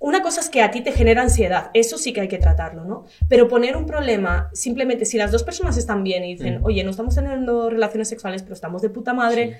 Una 0.00 0.22
cosa 0.22 0.40
es 0.40 0.48
que 0.48 0.62
a 0.62 0.70
ti 0.70 0.80
te 0.80 0.92
genera 0.92 1.22
ansiedad, 1.22 1.70
eso 1.74 1.98
sí 1.98 2.12
que 2.12 2.20
hay 2.20 2.28
que 2.28 2.38
tratarlo, 2.38 2.84
¿no? 2.84 3.04
Pero 3.28 3.48
poner 3.48 3.76
un 3.76 3.84
problema, 3.84 4.48
simplemente 4.52 5.04
si 5.04 5.18
las 5.18 5.32
dos 5.32 5.42
personas 5.42 5.76
están 5.76 6.04
bien 6.04 6.24
y 6.24 6.34
dicen, 6.36 6.60
Mm. 6.60 6.64
oye, 6.64 6.84
no 6.84 6.90
estamos 6.90 7.14
teniendo 7.16 7.68
relaciones 7.68 8.08
sexuales, 8.08 8.42
pero 8.42 8.54
estamos 8.54 8.80
de 8.82 8.90
puta 8.90 9.12
madre, 9.12 9.54
Sí. 9.54 9.58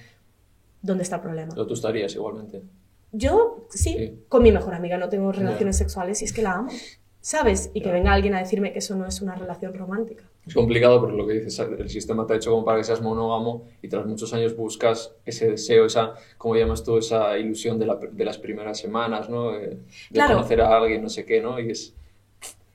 ¿dónde 0.83 1.03
está 1.03 1.17
el 1.17 1.23
problema? 1.23 1.51
pero 1.55 1.67
tú 1.67 1.75
estarías 1.75 2.15
igualmente. 2.15 2.63
Yo, 3.11 3.67
sí, 3.71 3.95
Sí. 3.99 4.25
con 4.29 4.43
mi 4.45 4.53
mejor 4.53 4.75
amiga 4.75 4.97
no 4.97 5.09
tengo 5.09 5.33
relaciones 5.33 5.77
sexuales 5.77 6.23
y 6.23 6.27
es 6.27 6.33
que 6.33 6.43
la 6.43 6.53
amo, 6.53 6.71
¿sabes? 7.29 7.71
Y 7.75 7.83
que 7.83 7.93
venga 7.93 8.11
alguien 8.15 8.35
a 8.35 8.39
decirme 8.39 8.73
que 8.73 8.79
eso 8.79 8.97
no 8.97 9.05
es 9.07 9.21
una 9.21 9.35
relación 9.35 9.75
romántica. 9.75 10.25
Es 10.47 10.55
complicado 10.55 10.99
porque 10.99 11.15
lo 11.15 11.27
que 11.27 11.35
dices, 11.35 11.59
el 11.59 11.91
sistema 11.91 12.27
te 12.27 12.33
ha 12.33 12.37
hecho 12.37 12.51
como 12.53 12.65
para 12.65 12.79
que 12.79 12.85
seas 12.85 13.03
monógamo 13.03 13.69
y 13.83 13.89
tras 13.89 14.07
muchos 14.07 14.33
años 14.33 14.57
buscas 14.57 15.15
ese 15.27 15.51
deseo, 15.51 15.85
esa, 15.85 16.15
como 16.39 16.57
llamas 16.57 16.83
tú, 16.85 16.97
esa 16.97 17.37
ilusión 17.37 17.79
de, 17.79 17.85
la- 17.85 17.97
de 17.97 18.25
las 18.25 18.39
primeras 18.39 18.79
semanas, 18.79 19.29
¿no? 19.29 19.55
Eh, 19.55 19.69
De, 19.69 19.79
Claro. 20.15 20.37
conocer 20.37 20.63
a 20.63 20.75
alguien, 20.75 21.03
no 21.03 21.11
sé 21.11 21.27
qué, 21.27 21.43
¿no? 21.43 21.61
Y 21.61 21.71
es 21.71 21.95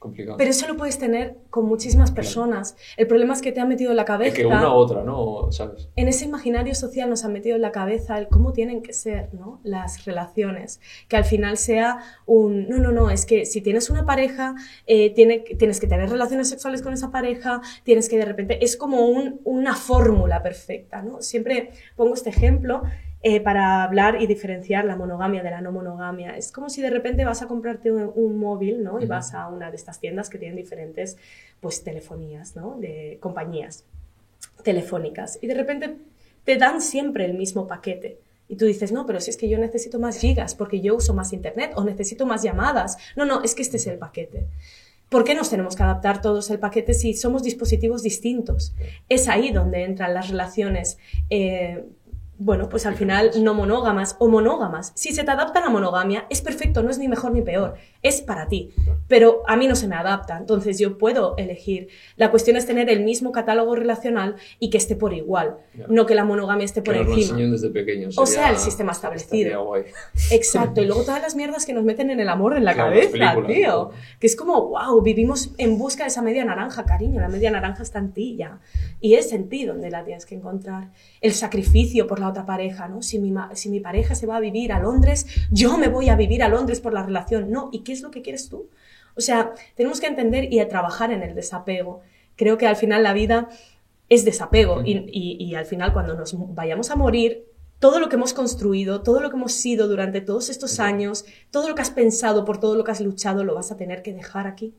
complicado. 0.03 0.37
Pero 0.37 0.49
eso 0.51 0.67
lo 0.67 0.77
puedes 0.77 0.99
tener 0.99 1.37
con 1.49 1.65
muchísimas 1.65 2.11
personas. 2.11 2.75
El 2.97 3.07
problema 3.07 3.33
es 3.33 3.41
que 3.41 3.51
te 3.51 3.59
ha 3.59 3.65
metido 3.65 3.89
en 3.91 3.97
la 3.97 4.03
Es 4.03 4.07
cabeza... 4.07 4.35
que 4.35 4.45
una 4.45 4.69
u 4.69 4.73
otra, 4.75 5.03
¿no? 5.03 5.51
¿Sabes? 5.51 5.89
en 5.95 6.07
ese 6.07 6.25
imaginario 6.25 6.75
social 6.75 7.09
nos 7.09 7.25
han 7.25 7.33
metido 7.33 7.55
en 7.55 7.61
la 7.63 7.71
cabeza 7.71 8.17
el 8.19 8.27
cómo 8.27 8.53
tienen 8.53 8.81
que 8.83 8.93
ser 8.93 9.33
¿no? 9.33 9.59
las 9.63 10.05
relaciones. 10.05 10.79
Que 11.07 11.17
al 11.17 11.25
final 11.25 11.57
sea 11.57 11.99
un, 12.27 12.67
no, 12.69 12.77
no, 12.77 12.91
no, 12.91 13.09
es 13.09 13.25
que 13.25 13.45
si 13.45 13.61
tienes 13.61 13.89
una 13.89 14.05
pareja, 14.05 14.53
eh, 14.85 15.09
tiene, 15.15 15.39
tienes 15.39 15.79
que 15.79 15.87
tener 15.87 16.09
relaciones 16.09 16.49
sexuales 16.49 16.81
con 16.83 16.93
esa 16.93 17.09
pareja, 17.09 17.61
tienes 17.83 18.09
que 18.09 18.17
de 18.17 18.25
repente, 18.25 18.63
es 18.63 18.77
como 18.77 19.07
un- 19.07 19.39
una 19.43 19.73
fórmula 19.75 20.43
perfecta. 20.43 21.01
¿no? 21.01 21.21
Siempre 21.21 21.71
pongo 21.95 22.13
este 22.13 22.29
ejemplo. 22.29 22.83
Eh, 23.23 23.39
para 23.39 23.83
hablar 23.83 24.21
y 24.21 24.27
diferenciar 24.27 24.85
la 24.85 24.95
monogamia 24.95 25.41
de 25.41 25.49
la 25.49 25.61
no 25.61 25.71
monogamia. 25.71 26.37
Es 26.37 26.51
como 26.51 26.69
si 26.69 26.81
de 26.81 26.89
repente 26.89 27.23
vas 27.23 27.41
a 27.41 27.47
comprarte 27.47 27.91
un, 27.91 28.11
un 28.13 28.37
móvil 28.37 28.83
¿no? 28.83 28.99
y 28.99 29.05
vas 29.05 29.33
a 29.33 29.47
una 29.47 29.69
de 29.69 29.77
estas 29.77 29.99
tiendas 29.99 30.29
que 30.29 30.37
tienen 30.37 30.57
diferentes 30.57 31.17
pues, 31.61 31.83
telefonías, 31.83 32.55
¿no? 32.55 32.77
de 32.79 33.17
compañías 33.21 33.85
telefónicas 34.63 35.39
y 35.41 35.47
de 35.47 35.53
repente 35.53 35.97
te 36.43 36.57
dan 36.57 36.81
siempre 36.81 37.25
el 37.25 37.35
mismo 37.35 37.65
paquete. 37.65 38.19
Y 38.49 38.57
tú 38.57 38.65
dices, 38.65 38.91
no, 38.91 39.05
pero 39.05 39.21
si 39.21 39.29
es 39.29 39.37
que 39.37 39.47
yo 39.47 39.57
necesito 39.57 39.99
más 39.99 40.17
gigas 40.17 40.53
porque 40.53 40.81
yo 40.81 40.95
uso 40.95 41.13
más 41.13 41.33
internet 41.33 41.71
o 41.75 41.83
necesito 41.83 42.25
más 42.25 42.43
llamadas. 42.43 42.97
No, 43.15 43.25
no, 43.25 43.41
es 43.41 43.55
que 43.55 43.61
este 43.61 43.77
es 43.77 43.87
el 43.87 43.97
paquete. 43.97 44.47
¿Por 45.09 45.23
qué 45.23 45.35
nos 45.35 45.49
tenemos 45.49 45.75
que 45.75 45.83
adaptar 45.83 46.21
todos 46.21 46.49
el 46.49 46.59
paquete 46.59 46.93
si 46.93 47.13
somos 47.13 47.43
dispositivos 47.43 48.03
distintos? 48.03 48.73
Es 49.09 49.29
ahí 49.29 49.51
donde 49.51 49.83
entran 49.83 50.13
las 50.13 50.29
relaciones, 50.29 50.97
eh, 51.29 51.85
bueno, 52.43 52.67
pues 52.67 52.85
al 52.85 52.95
final 52.95 53.31
no 53.39 53.53
monógamas 53.53 54.17
o 54.19 54.27
monógamas. 54.27 54.91
Si 54.95 55.13
se 55.13 55.23
te 55.23 55.31
adapta 55.31 55.61
la 55.61 55.69
monogamia, 55.69 56.25
es 56.29 56.41
perfecto, 56.41 56.83
no 56.83 56.89
es 56.89 56.99
ni 56.99 57.07
mejor 57.07 57.31
ni 57.31 57.41
peor, 57.41 57.75
es 58.03 58.21
para 58.21 58.47
ti. 58.47 58.71
Pero 59.07 59.41
a 59.47 59.55
mí 59.55 59.67
no 59.67 59.75
se 59.75 59.87
me 59.87 59.95
adapta, 59.95 60.37
entonces 60.37 60.77
yo 60.77 60.97
puedo 60.97 61.35
elegir. 61.37 61.87
La 62.15 62.29
cuestión 62.31 62.57
es 62.57 62.65
tener 62.67 62.89
el 62.89 63.03
mismo 63.03 63.31
catálogo 63.31 63.75
relacional 63.75 64.35
y 64.59 64.69
que 64.69 64.77
esté 64.77 64.95
por 64.95 65.13
igual, 65.13 65.57
Ya. 65.73 65.85
no 65.89 66.05
que 66.05 66.13
la 66.15 66.23
monogamia 66.25 66.65
esté 66.65 66.81
por 66.81 66.93
que 66.93 67.01
encima. 67.01 67.37
desde 67.39 67.69
pequeños. 67.69 68.17
O 68.17 68.25
sea, 68.25 68.49
el 68.49 68.57
sistema 68.57 68.91
establecido. 68.91 69.63
guay. 69.65 69.83
Exacto, 70.31 70.81
y 70.81 70.85
luego 70.85 71.03
todas 71.03 71.21
las 71.21 71.35
mierdas 71.35 71.65
que 71.65 71.73
nos 71.73 71.83
meten 71.83 72.09
en 72.09 72.19
el 72.19 72.29
amor 72.29 72.55
en 72.57 72.65
la 72.65 72.73
Claro, 72.73 72.89
cabeza, 72.91 73.35
tío. 73.47 73.91
Que 74.19 74.27
es 74.27 74.35
como, 74.35 74.69
wow, 74.69 75.01
vivimos 75.01 75.51
en 75.57 75.77
busca 75.77 76.03
de 76.03 76.09
esa 76.09 76.21
media 76.21 76.43
naranja, 76.45 76.85
cariño. 76.85 77.21
La 77.21 77.29
media 77.29 77.51
naranja 77.51 77.83
está 77.83 77.99
en 77.99 78.11
ti 78.11 78.35
ya. 78.37 78.59
Y 78.99 79.15
es 79.15 79.31
en 79.33 79.49
ti 79.49 79.65
donde 79.65 79.89
la 79.89 80.03
tienes 80.03 80.25
que 80.25 80.35
encontrar. 80.35 80.89
El 81.21 81.33
sacrificio 81.33 82.07
por 82.07 82.19
la 82.19 82.29
otra 82.29 82.45
pareja, 82.45 82.87
¿no? 82.87 83.01
Si 83.01 83.19
mi, 83.19 83.33
si 83.53 83.69
mi 83.69 83.79
pareja 83.79 84.15
se 84.15 84.25
va 84.27 84.37
a 84.37 84.39
vivir 84.39 84.71
a 84.73 84.79
Londres, 84.79 85.25
yo 85.51 85.77
me 85.77 85.87
voy 85.87 86.09
a 86.09 86.15
vivir 86.15 86.43
a 86.43 86.49
Londres 86.49 86.79
por 86.81 86.93
la 86.93 87.03
relación. 87.03 87.49
No, 87.51 87.69
¿y 87.71 87.79
qué 87.79 87.92
es 87.93 88.01
lo 88.01 88.11
que 88.11 88.21
quieres 88.21 88.49
tú? 88.49 88.67
O 89.15 89.21
sea, 89.21 89.53
tenemos 89.75 89.99
que 90.01 90.07
entender 90.07 90.51
y 90.51 90.59
a 90.59 90.67
trabajar 90.67 91.11
en 91.11 91.21
el 91.23 91.35
desapego. 91.35 92.01
Creo 92.35 92.57
que 92.57 92.67
al 92.67 92.75
final 92.75 93.03
la 93.03 93.13
vida 93.13 93.49
es 94.09 94.25
desapego 94.25 94.81
y, 94.83 94.97
y- 95.11 95.37
y 95.43 95.55
al 95.55 95.65
final 95.65 95.93
cuando 95.93 96.15
nos 96.15 96.35
vayamos 96.55 96.89
a 96.91 96.95
morir, 96.95 97.45
todo 97.79 97.99
lo 97.99 98.09
que 98.09 98.15
hemos 98.15 98.33
construido, 98.33 99.01
todo 99.01 99.19
lo 99.19 99.29
que 99.29 99.35
hemos 99.35 99.51
sido 99.53 99.87
durante 99.87 100.21
todos 100.21 100.49
estos 100.49 100.79
años, 100.79 101.25
todo 101.51 101.67
lo 101.67 101.75
que 101.75 101.81
has 101.81 101.91
pensado, 101.91 102.45
por 102.45 102.59
todo 102.59 102.75
lo 102.75 102.83
que 102.83 102.91
has 102.91 103.01
luchado, 103.01 103.43
lo 103.43 103.55
vas 103.55 103.71
a 103.71 103.77
tener 103.77 104.01
que 104.01 104.13
dejar 104.13 104.47
aquí. 104.47 104.73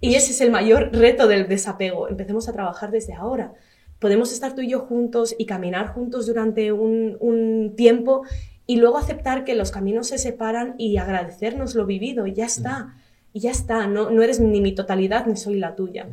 Y 0.00 0.14
ese 0.14 0.32
es 0.32 0.40
el 0.40 0.50
mayor 0.50 0.90
reto 0.92 1.26
del 1.28 1.46
desapego. 1.48 2.08
Empecemos 2.08 2.48
a 2.48 2.52
trabajar 2.52 2.90
desde 2.90 3.12
ahora. 3.14 3.52
Podemos 3.98 4.32
estar 4.32 4.54
tú 4.54 4.62
y 4.62 4.68
yo 4.70 4.80
juntos 4.80 5.34
y 5.38 5.44
caminar 5.46 5.88
juntos 5.92 6.26
durante 6.26 6.72
un, 6.72 7.16
un 7.20 7.74
tiempo 7.76 8.22
y 8.70 8.76
luego 8.76 8.98
aceptar 8.98 9.42
que 9.42 9.56
los 9.56 9.72
caminos 9.72 10.06
se 10.06 10.16
separan 10.16 10.76
y 10.78 10.96
agradecernos 10.96 11.74
lo 11.74 11.86
vivido 11.86 12.28
y 12.28 12.34
ya 12.34 12.46
está. 12.46 12.94
Y 13.32 13.40
ya 13.40 13.50
está. 13.50 13.88
No, 13.88 14.10
no 14.10 14.22
eres 14.22 14.38
ni 14.38 14.60
mi 14.60 14.76
totalidad 14.76 15.26
ni 15.26 15.34
soy 15.34 15.58
la 15.58 15.74
tuya. 15.74 16.06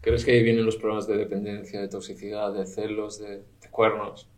¿Crees 0.00 0.24
que 0.24 0.32
ahí 0.32 0.42
vienen 0.42 0.66
los 0.66 0.74
problemas 0.74 1.06
de 1.06 1.16
dependencia, 1.16 1.80
de 1.80 1.86
toxicidad, 1.86 2.52
de 2.54 2.66
celos, 2.66 3.20
de, 3.20 3.36
de 3.36 3.68
cuernos? 3.70 4.28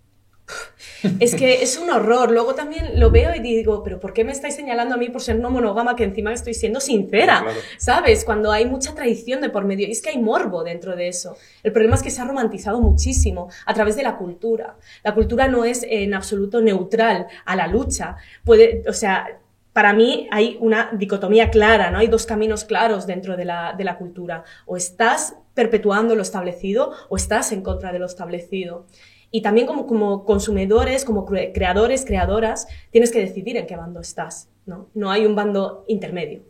Es 1.21 1.35
que 1.35 1.63
es 1.63 1.77
un 1.77 1.91
horror. 1.91 2.31
Luego 2.31 2.55
también 2.55 2.99
lo 2.99 3.11
veo 3.11 3.35
y 3.35 3.41
digo, 3.41 3.83
pero 3.83 4.01
¿por 4.01 4.13
qué 4.13 4.25
me 4.25 4.33
estáis 4.33 4.55
señalando 4.55 4.95
a 4.95 4.99
mí 4.99 5.09
por 5.11 5.21
ser 5.21 5.39
no 5.39 5.51
monógama 5.51 5.97
que 5.97 6.05
encima 6.05 6.33
estoy 6.33 6.55
siendo 6.55 6.81
sincera? 6.81 7.41
Claro. 7.43 7.61
¿Sabes? 7.79 8.25
Cuando 8.25 8.53
hay 8.53 8.67
mucha 8.67 8.95
traición 8.95 9.41
de 9.41 9.51
por 9.51 9.65
medio. 9.65 9.87
Y 9.87 9.93
es 9.93 10.03
que 10.03 10.11
hay 10.11 10.19
morbo 10.19 10.65
dentro 10.65 10.97
de 10.97 11.09
eso. 11.09 11.37
El 11.63 11.73
problema 11.73 11.97
es 11.97 12.03
que 12.03 12.11
se 12.11 12.21
ha 12.21 12.25
romantizado 12.25 12.81
muchísimo 12.81 13.49
a 13.67 13.75
través 13.75 13.97
de 13.97 14.03
la 14.03 14.17
cultura. 14.17 14.77
La 15.03 15.15
cultura 15.15 15.49
no 15.49 15.65
es 15.65 15.85
en 15.89 16.15
absoluto 16.15 16.61
neutral 16.61 17.27
a 17.45 17.57
la 17.57 17.67
lucha. 17.67 18.17
Puede, 18.45 18.83
o 18.89 18.93
sea, 18.93 19.41
para 19.73 19.93
mí 19.93 20.29
hay 20.31 20.57
una 20.61 20.91
dicotomía 20.93 21.51
clara, 21.51 21.91
¿no? 21.91 21.99
Hay 21.99 22.07
dos 22.07 22.27
caminos 22.27 22.65
claros 22.65 23.07
dentro 23.07 23.37
de 23.37 23.45
la, 23.45 23.75
de 23.77 23.85
la 23.85 23.99
cultura. 23.99 24.45
O 24.67 24.77
estás 24.77 25.37
perpetuando 25.53 26.15
lo 26.15 26.23
establecido 26.23 26.93
o 27.09 27.17
estás 27.17 27.53
en 27.53 27.63
contra 27.63 27.93
de 27.93 27.99
lo 27.99 28.07
establecido. 28.07 28.87
Y 29.37 29.43
también 29.43 29.67
como, 29.67 29.85
como 29.89 30.25
consumidores, 30.25 31.05
como 31.05 31.27
cre- 31.27 31.51
creadores, 31.53 32.05
creadoras, 32.05 32.69
tienes 32.93 33.11
que 33.11 33.19
decidir 33.19 33.57
en 33.57 33.67
qué 33.67 33.75
bando 33.75 33.99
estás, 33.99 34.49
¿no? 34.65 34.91
No 34.95 35.11
hay 35.11 35.27
un 35.27 35.35
bando 35.35 35.85
intermedio. 35.89 36.45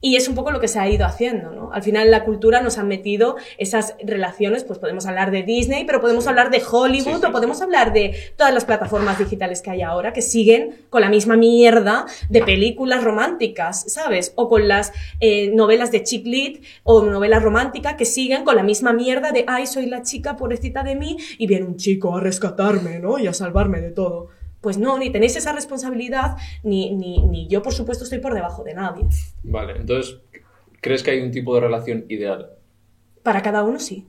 Y 0.00 0.16
es 0.16 0.28
un 0.28 0.34
poco 0.34 0.50
lo 0.50 0.60
que 0.60 0.68
se 0.68 0.78
ha 0.78 0.88
ido 0.88 1.06
haciendo, 1.06 1.52
¿no? 1.52 1.72
Al 1.72 1.82
final 1.82 2.10
la 2.10 2.24
cultura 2.24 2.60
nos 2.60 2.76
ha 2.76 2.84
metido 2.84 3.36
esas 3.56 3.94
relaciones, 4.04 4.62
pues 4.62 4.78
podemos 4.78 5.06
hablar 5.06 5.30
de 5.30 5.42
Disney, 5.42 5.84
pero 5.84 6.00
podemos 6.00 6.26
hablar 6.26 6.50
de 6.50 6.62
Hollywood 6.70 7.16
Sí, 7.16 7.20
sí, 7.20 7.26
o 7.26 7.32
podemos 7.32 7.62
hablar 7.62 7.92
de 7.92 8.14
todas 8.36 8.52
las 8.52 8.64
plataformas 8.64 9.18
digitales 9.18 9.62
que 9.62 9.70
hay 9.70 9.82
ahora 9.82 10.12
que 10.12 10.22
siguen 10.22 10.86
con 10.90 11.00
la 11.00 11.08
misma 11.08 11.36
mierda 11.36 12.06
de 12.28 12.42
películas 12.42 13.02
románticas, 13.04 13.84
¿sabes? 13.88 14.32
O 14.36 14.48
con 14.48 14.68
las 14.68 14.92
eh, 15.20 15.50
novelas 15.54 15.90
de 15.90 16.02
chick 16.02 16.26
lit 16.26 16.64
o 16.82 17.02
novelas 17.02 17.42
románticas 17.42 17.94
que 17.94 18.04
siguen 18.04 18.44
con 18.44 18.56
la 18.56 18.62
misma 18.62 18.92
mierda 18.92 19.32
de, 19.32 19.44
ay, 19.46 19.66
soy 19.66 19.86
la 19.86 20.02
chica 20.02 20.36
pobrecita 20.36 20.82
de 20.82 20.94
mí 20.94 21.16
y 21.38 21.46
viene 21.46 21.66
un 21.66 21.76
chico 21.76 22.16
a 22.16 22.20
rescatarme, 22.20 22.98
¿no? 22.98 23.18
Y 23.18 23.26
a 23.26 23.32
salvarme 23.32 23.80
de 23.80 23.90
todo. 23.90 24.28
Pues 24.60 24.78
no, 24.78 24.98
ni 24.98 25.10
tenéis 25.10 25.36
esa 25.36 25.52
responsabilidad, 25.52 26.36
ni, 26.62 26.94
ni, 26.94 27.22
ni 27.22 27.46
yo, 27.48 27.62
por 27.62 27.72
supuesto, 27.74 28.04
estoy 28.04 28.18
por 28.18 28.34
debajo 28.34 28.64
de 28.64 28.74
nadie. 28.74 29.04
Vale, 29.42 29.74
entonces, 29.76 30.16
¿crees 30.80 31.02
que 31.02 31.12
hay 31.12 31.20
un 31.22 31.30
tipo 31.30 31.54
de 31.54 31.60
relación 31.60 32.04
ideal, 32.08 32.50
Para 33.22 33.42
cada 33.42 33.62
uno 33.64 33.78
sí. 33.80 34.06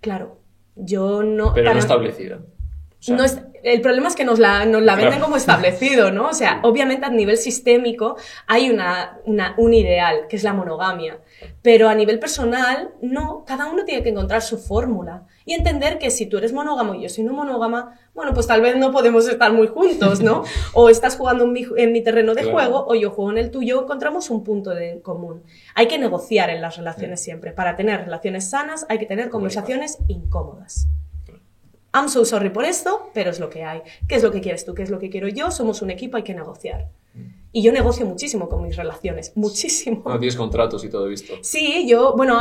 Claro. 0.00 0.38
Yo 0.76 1.22
no. 1.22 1.52
pero 1.54 1.64
para- 1.66 1.74
no 1.74 1.80
establecida? 1.80 2.36
O 2.36 3.02
sea, 3.06 3.16
no 3.16 3.24
es- 3.24 3.40
el 3.62 3.80
problema 3.80 4.08
es 4.08 4.14
que 4.16 4.24
nos 4.24 4.38
la, 4.38 4.66
nos 4.66 4.82
la 4.82 4.94
venden 4.94 5.12
Claro. 5.12 5.24
como 5.24 5.36
establecido, 5.36 6.10
¿no? 6.10 6.28
O 6.28 6.34
sea, 6.34 6.60
obviamente 6.62 7.06
a 7.06 7.10
nivel 7.10 7.36
sistémico 7.38 8.16
hay 8.46 8.70
una, 8.70 9.18
una- 9.24 9.54
un 9.56 9.72
ideal, 9.72 10.26
que 10.28 10.36
es 10.36 10.42
la 10.42 10.52
monogamia. 10.52 11.18
Pero 11.62 11.88
a 11.88 11.94
nivel 11.94 12.18
personal, 12.18 12.90
no. 13.00 13.44
Cada 13.46 13.66
uno 13.70 13.84
tiene 13.84 14.02
que 14.02 14.10
encontrar 14.10 14.42
su 14.42 14.58
fórmula. 14.58 15.26
Y 15.44 15.54
entender 15.54 15.98
que 15.98 16.10
si 16.10 16.26
tú 16.26 16.38
eres 16.38 16.52
monógamo 16.52 16.94
y 16.94 17.02
yo 17.02 17.08
soy 17.08 17.24
no 17.24 17.32
monógama, 17.32 17.98
bueno, 18.14 18.32
pues 18.32 18.46
tal 18.46 18.62
vez 18.62 18.76
no 18.76 18.92
podemos 18.92 19.28
estar 19.28 19.52
muy 19.52 19.66
juntos, 19.66 20.20
¿no? 20.20 20.44
o 20.72 20.88
estás 20.88 21.16
jugando 21.16 21.44
en 21.44 21.52
mi, 21.52 21.66
en 21.76 21.92
mi 21.92 22.02
terreno 22.02 22.34
de 22.34 22.44
juego 22.44 22.86
o 22.86 22.94
yo 22.94 23.10
juego 23.10 23.30
en 23.30 23.38
el 23.38 23.50
tuyo, 23.50 23.82
encontramos 23.82 24.30
un 24.30 24.42
punto 24.42 24.70
de 24.70 25.00
común. 25.02 25.42
Hay 25.74 25.86
que 25.86 25.98
negociar 25.98 26.50
en 26.50 26.62
las 26.62 26.76
relaciones 26.76 27.20
siempre. 27.20 27.52
Para 27.52 27.76
tener 27.76 28.04
relaciones 28.04 28.48
sanas 28.48 28.86
hay 28.88 28.98
que 28.98 29.06
tener 29.06 29.28
conversaciones 29.30 29.98
incómodas. 30.08 30.88
I'm 31.94 32.08
so 32.08 32.24
sorry 32.24 32.50
por 32.50 32.64
esto, 32.64 33.10
pero 33.14 33.30
es 33.30 33.38
lo 33.38 33.48
que 33.48 33.62
hay. 33.62 33.80
¿Qué 34.08 34.16
es 34.16 34.22
lo 34.24 34.32
que 34.32 34.40
quieres 34.40 34.64
tú? 34.64 34.74
¿Qué 34.74 34.82
es 34.82 34.90
lo 34.90 34.98
que 34.98 35.10
quiero 35.10 35.28
yo? 35.28 35.52
Somos 35.52 35.80
un 35.80 35.90
equipo, 35.90 36.16
hay 36.16 36.24
que 36.24 36.34
negociar. 36.34 36.88
Y 37.52 37.62
yo 37.62 37.70
negocio 37.70 38.04
muchísimo 38.04 38.48
con 38.48 38.64
mis 38.64 38.76
relaciones, 38.76 39.32
muchísimo. 39.36 40.02
Ah, 40.06 40.18
tienes 40.18 40.34
contratos 40.34 40.84
y 40.84 40.88
todo 40.90 41.06
visto. 41.06 41.34
Sí, 41.42 41.86
yo, 41.88 42.14
bueno, 42.16 42.40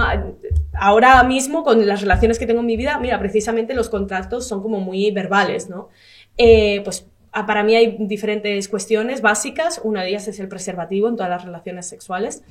ahora 0.74 1.24
mismo 1.24 1.64
con 1.64 1.86
las 1.86 2.02
relaciones 2.02 2.40
que 2.40 2.48
tengo 2.48 2.62
en 2.62 2.66
mi 2.66 2.78
vida, 2.78 2.98
mira, 2.98 3.20
precisamente 3.20 3.76
los 3.76 3.90
contratos 3.90 4.48
son 4.48 4.64
como 4.64 4.80
muy 4.80 5.12
verbales, 5.12 5.70
¿no? 5.70 5.90
Eh, 6.36 6.82
pues 6.84 7.06
para 7.32 7.64
mí 7.64 7.76
hay 7.76 7.96
diferentes 8.00 8.68
cuestiones 8.68 9.22
básicas. 9.22 9.80
Una 9.84 10.02
de 10.02 10.10
ellas 10.10 10.28
es 10.28 10.40
el 10.40 10.48
preservativo 10.48 11.08
en 11.10 11.16
todas 11.16 11.30
las 11.30 11.46
relaciones 11.46 11.86
sexuales 11.86 12.42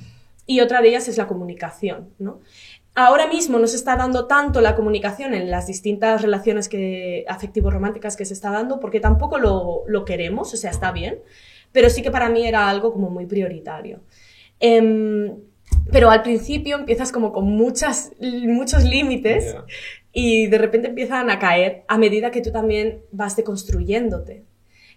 y 0.45 0.59
otra 0.59 0.81
de 0.81 0.89
ellas 0.89 1.07
es 1.07 1.17
la 1.17 1.27
comunicación, 1.27 2.09
¿no? 2.19 2.41
Ahora 2.95 3.27
mismo 3.27 3.57
no 3.57 3.67
se 3.67 3.75
está 3.75 3.95
dando 3.95 4.27
tanto 4.27 4.61
la 4.61 4.75
comunicación 4.75 5.33
en 5.33 5.49
las 5.49 5.67
distintas 5.67 6.21
relaciones 6.21 6.69
que, 6.69 7.25
afectivo-románticas 7.27 8.15
que 8.15 8.25
se 8.25 8.33
está 8.33 8.51
dando 8.51 8.79
porque 8.79 8.99
tampoco 8.99 9.39
lo, 9.39 9.83
lo 9.87 10.05
queremos, 10.05 10.53
o 10.53 10.57
sea, 10.57 10.69
está 10.69 10.91
bien 10.91 11.19
pero 11.73 11.89
sí 11.89 12.01
que 12.01 12.11
para 12.11 12.29
mí 12.29 12.47
era 12.47 12.69
algo 12.69 12.93
como 12.93 13.09
muy 13.09 13.25
prioritario. 13.25 13.99
Em, 14.61 15.35
pero 15.91 16.09
al 16.09 16.21
principio 16.21 16.77
empiezas 16.77 17.11
como 17.11 17.33
con 17.33 17.45
muchas, 17.45 18.13
muchos 18.19 18.85
límites 18.85 19.57
y 20.13 20.47
de 20.47 20.57
repente 20.57 20.87
empiezan 20.87 21.29
a 21.29 21.39
caer 21.39 21.83
a 21.89 21.97
medida 21.97 22.31
que 22.31 22.41
tú 22.41 22.51
también 22.51 23.01
vas 23.11 23.35
deconstruyéndote. 23.35 24.45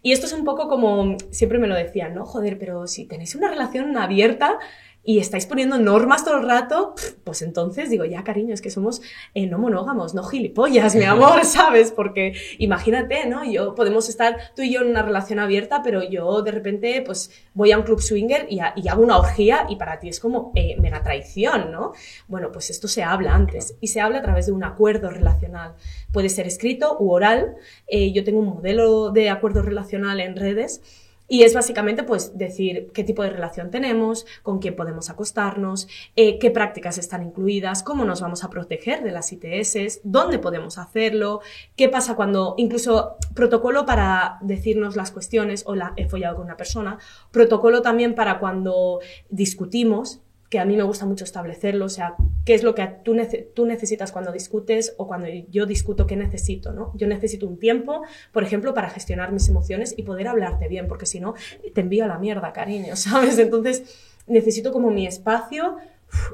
Y 0.02 0.12
esto 0.12 0.26
es 0.26 0.32
un 0.34 0.44
poco 0.44 0.68
como, 0.68 1.16
siempre 1.30 1.58
me 1.58 1.66
lo 1.66 1.74
decían, 1.74 2.14
¿no? 2.14 2.26
Joder, 2.26 2.58
pero 2.58 2.86
si 2.86 3.06
tenéis 3.06 3.34
una 3.34 3.48
relación 3.48 3.96
abierta, 3.96 4.58
y 5.06 5.20
estáis 5.20 5.46
poniendo 5.46 5.78
normas 5.78 6.24
todo 6.24 6.38
el 6.38 6.46
rato, 6.46 6.94
pues 7.22 7.40
entonces 7.40 7.88
digo, 7.88 8.04
ya 8.04 8.24
cariño, 8.24 8.52
es 8.52 8.60
que 8.60 8.70
somos 8.70 9.00
eh, 9.34 9.46
no 9.46 9.56
monógamos, 9.56 10.14
no 10.14 10.24
gilipollas, 10.24 10.96
mi 10.96 11.04
amor, 11.04 11.44
¿sabes? 11.44 11.92
Porque 11.92 12.34
imagínate, 12.58 13.26
¿no? 13.26 13.44
Yo 13.44 13.76
podemos 13.76 14.08
estar 14.08 14.36
tú 14.56 14.62
y 14.62 14.72
yo 14.72 14.80
en 14.80 14.88
una 14.88 15.02
relación 15.02 15.38
abierta, 15.38 15.80
pero 15.82 16.02
yo 16.02 16.42
de 16.42 16.50
repente 16.50 17.02
pues 17.06 17.30
voy 17.54 17.70
a 17.70 17.78
un 17.78 17.84
club 17.84 18.02
swinger 18.02 18.48
y, 18.50 18.58
hago 18.58 19.02
una 19.02 19.18
orgía 19.18 19.66
y 19.68 19.76
para 19.76 20.00
ti 20.00 20.08
es 20.08 20.18
como 20.18 20.50
eh, 20.56 20.76
mega 20.80 21.02
traición, 21.02 21.70
¿no? 21.70 21.92
Bueno, 22.26 22.50
pues 22.50 22.70
esto 22.70 22.88
se 22.88 23.04
habla 23.04 23.32
antes 23.32 23.76
y 23.80 23.88
se 23.88 24.00
habla 24.00 24.18
a 24.18 24.22
través 24.22 24.46
de 24.46 24.52
un 24.52 24.64
acuerdo 24.64 25.10
relacional. 25.10 25.74
Puede 26.12 26.28
ser 26.28 26.48
escrito 26.48 26.96
u 26.98 27.12
oral. 27.12 27.54
Eh, 27.86 28.12
yo 28.12 28.24
tengo 28.24 28.40
un 28.40 28.46
modelo 28.46 29.10
de 29.10 29.30
acuerdo 29.30 29.62
relacional 29.62 30.18
en 30.20 30.34
redes 30.34 30.82
y 31.28 31.42
es 31.42 31.54
básicamente 31.54 32.02
pues 32.02 32.36
decir 32.36 32.90
qué 32.92 33.04
tipo 33.04 33.22
de 33.22 33.30
relación 33.30 33.70
tenemos, 33.70 34.26
con 34.42 34.58
quién 34.58 34.76
podemos 34.76 35.10
acostarnos, 35.10 35.88
eh, 36.14 36.38
qué 36.38 36.50
prácticas 36.50 36.98
están 36.98 37.22
incluidas, 37.22 37.82
cómo 37.82 38.04
nos 38.04 38.20
vamos 38.20 38.44
a 38.44 38.50
proteger 38.50 39.02
de 39.02 39.12
las 39.12 39.32
ITS, 39.32 40.00
dónde 40.04 40.38
podemos 40.38 40.78
hacerlo, 40.78 41.40
qué 41.76 41.88
pasa 41.88 42.14
cuando, 42.14 42.54
incluso 42.58 43.16
protocolo 43.34 43.86
para 43.86 44.38
decirnos 44.40 44.96
las 44.96 45.10
cuestiones, 45.10 45.64
o 45.66 45.74
la 45.74 45.92
he 45.96 46.08
follado 46.08 46.36
con 46.36 46.44
una 46.44 46.56
persona, 46.56 46.98
protocolo 47.30 47.82
también 47.82 48.14
para 48.14 48.38
cuando 48.38 49.00
discutimos, 49.28 50.20
que 50.48 50.58
a 50.58 50.64
mí 50.64 50.76
me 50.76 50.82
gusta 50.84 51.06
mucho 51.06 51.24
establecerlo, 51.24 51.86
o 51.86 51.88
sea, 51.88 52.14
qué 52.44 52.54
es 52.54 52.62
lo 52.62 52.74
que 52.74 52.86
tú, 53.04 53.16
tú, 53.54 53.66
necesitas 53.66 54.12
cuando 54.12 54.32
discutes 54.32 54.94
o 54.96 55.06
cuando 55.06 55.28
yo 55.50 55.66
discuto, 55.66 56.06
qué 56.06 56.16
necesito, 56.16 56.72
¿no? 56.72 56.92
Yo 56.94 57.06
necesito 57.08 57.46
un 57.46 57.58
tiempo, 57.58 58.02
por 58.32 58.44
ejemplo, 58.44 58.72
para 58.72 58.88
gestionar 58.90 59.32
mis 59.32 59.48
emociones 59.48 59.94
y 59.96 60.02
poder 60.02 60.28
hablarte 60.28 60.68
bien, 60.68 60.86
porque 60.86 61.06
si 61.06 61.18
no, 61.18 61.34
te 61.74 61.80
envío 61.80 62.04
a 62.04 62.08
la 62.08 62.18
mierda, 62.18 62.52
cariño, 62.52 62.94
¿sabes? 62.96 63.38
Entonces, 63.38 63.96
necesito 64.26 64.72
como 64.72 64.90
mi 64.90 65.06
espacio 65.06 65.76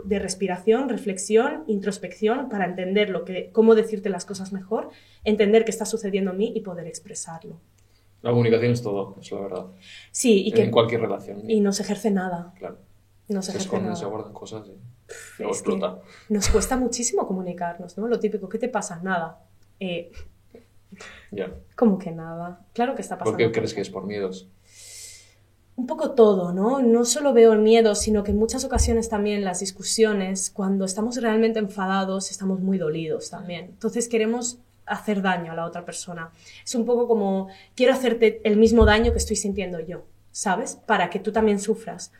de 0.04 0.18
respiración, 0.18 0.90
reflexión, 0.90 1.64
introspección 1.66 2.50
para 2.50 2.66
entender 2.66 3.08
lo 3.08 3.24
que, 3.24 3.50
cómo 3.52 3.74
decirte 3.74 4.10
las 4.10 4.26
cosas 4.26 4.52
mejor, 4.52 4.90
entender 5.24 5.64
qué 5.64 5.70
está 5.70 5.86
sucediendo 5.86 6.32
en 6.32 6.36
mí 6.36 6.52
y 6.54 6.60
poder 6.60 6.86
expresarlo. 6.86 7.58
La 8.20 8.30
comunicación 8.30 8.72
es 8.72 8.82
todo, 8.82 9.16
es 9.20 9.32
la 9.32 9.40
verdad. 9.40 9.66
Sí, 10.10 10.46
y 10.46 10.52
que... 10.52 10.64
En 10.64 10.70
cualquier 10.70 11.00
relación. 11.00 11.50
Y 11.50 11.60
no 11.60 11.72
se 11.72 11.82
ejerce 11.82 12.10
nada. 12.10 12.54
Claro. 12.58 12.78
No 13.28 13.40
se, 13.42 13.52
se 13.52 13.58
esconden, 13.58 13.96
se 13.96 14.04
guardan 14.04 14.32
cosas 14.32 14.68
explota. 15.38 16.00
Nos 16.28 16.48
cuesta 16.48 16.76
muchísimo 16.76 17.26
comunicarnos, 17.26 17.96
¿no? 17.98 18.06
Lo 18.06 18.18
típico, 18.18 18.48
¿qué 18.48 18.58
te 18.58 18.68
pasa? 18.68 19.00
Nada. 19.02 19.40
Eh, 19.80 20.10
ya. 21.30 21.52
¿Cómo 21.76 21.98
que 21.98 22.10
nada? 22.10 22.64
Claro 22.72 22.94
que 22.94 23.02
está 23.02 23.18
pasando. 23.18 23.36
¿Por 23.36 23.46
qué 23.46 23.52
crees 23.52 23.74
que 23.74 23.80
es 23.80 23.90
por 23.90 24.04
miedos? 24.04 24.48
Un 25.74 25.86
poco 25.86 26.12
todo, 26.12 26.52
¿no? 26.52 26.80
No 26.80 27.04
solo 27.04 27.32
veo 27.32 27.52
el 27.52 27.60
miedo, 27.60 27.94
sino 27.94 28.22
que 28.22 28.30
en 28.30 28.38
muchas 28.38 28.64
ocasiones 28.64 29.08
también 29.08 29.42
las 29.42 29.60
discusiones, 29.60 30.50
cuando 30.50 30.84
estamos 30.84 31.16
realmente 31.16 31.58
enfadados, 31.58 32.30
estamos 32.30 32.60
muy 32.60 32.78
dolidos 32.78 33.30
también. 33.30 33.66
Entonces 33.66 34.08
queremos 34.08 34.58
hacer 34.84 35.22
daño 35.22 35.52
a 35.52 35.54
la 35.54 35.64
otra 35.64 35.84
persona. 35.84 36.30
Es 36.64 36.74
un 36.74 36.84
poco 36.84 37.08
como, 37.08 37.48
quiero 37.74 37.94
hacerte 37.94 38.40
el 38.44 38.58
mismo 38.58 38.84
daño 38.84 39.12
que 39.12 39.18
estoy 39.18 39.36
sintiendo 39.36 39.80
yo, 39.80 40.04
¿sabes? 40.30 40.76
Para 40.86 41.08
que 41.08 41.18
tú 41.18 41.32
también 41.32 41.58
sufras. 41.58 42.12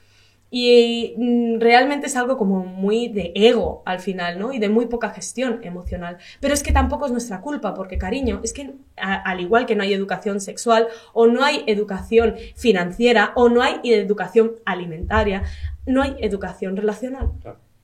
Y 0.55 1.15
mm, 1.17 1.61
realmente 1.61 2.09
es 2.09 2.15
algo 2.15 2.37
como 2.37 2.67
muy 2.67 3.09
de 3.09 3.33
ego 3.35 3.83
al 3.87 4.01
final, 4.01 4.39
¿no? 4.39 4.53
Y 4.53 4.59
de 4.59 4.69
muy 4.69 4.85
poca 4.85 5.09
gestión 5.09 5.61
emocional. 5.63 6.19
Pero 6.41 6.53
es 6.53 6.63
que 6.63 6.73
tampoco 6.73 7.07
es 7.07 7.13
nuestra 7.13 7.41
culpa, 7.41 7.73
porque 7.73 7.97
cariño, 7.97 8.39
es 8.45 8.53
que 8.53 8.75
al 8.97 9.41
igual 9.41 9.65
que 9.65 9.75
no 9.75 9.83
hay 9.83 9.95
educación 9.95 10.43
sexual, 10.43 10.89
o 11.15 11.27
no 11.27 11.43
hay 11.43 11.65
educación 11.67 12.35
financiera, 12.55 13.33
o 13.35 13.49
no 13.49 13.63
hay 13.63 13.81
educación 13.83 14.57
alimentaria, 14.67 15.45
no 15.87 16.03
hay 16.03 16.17
educación 16.21 16.77
relacional. 16.77 17.31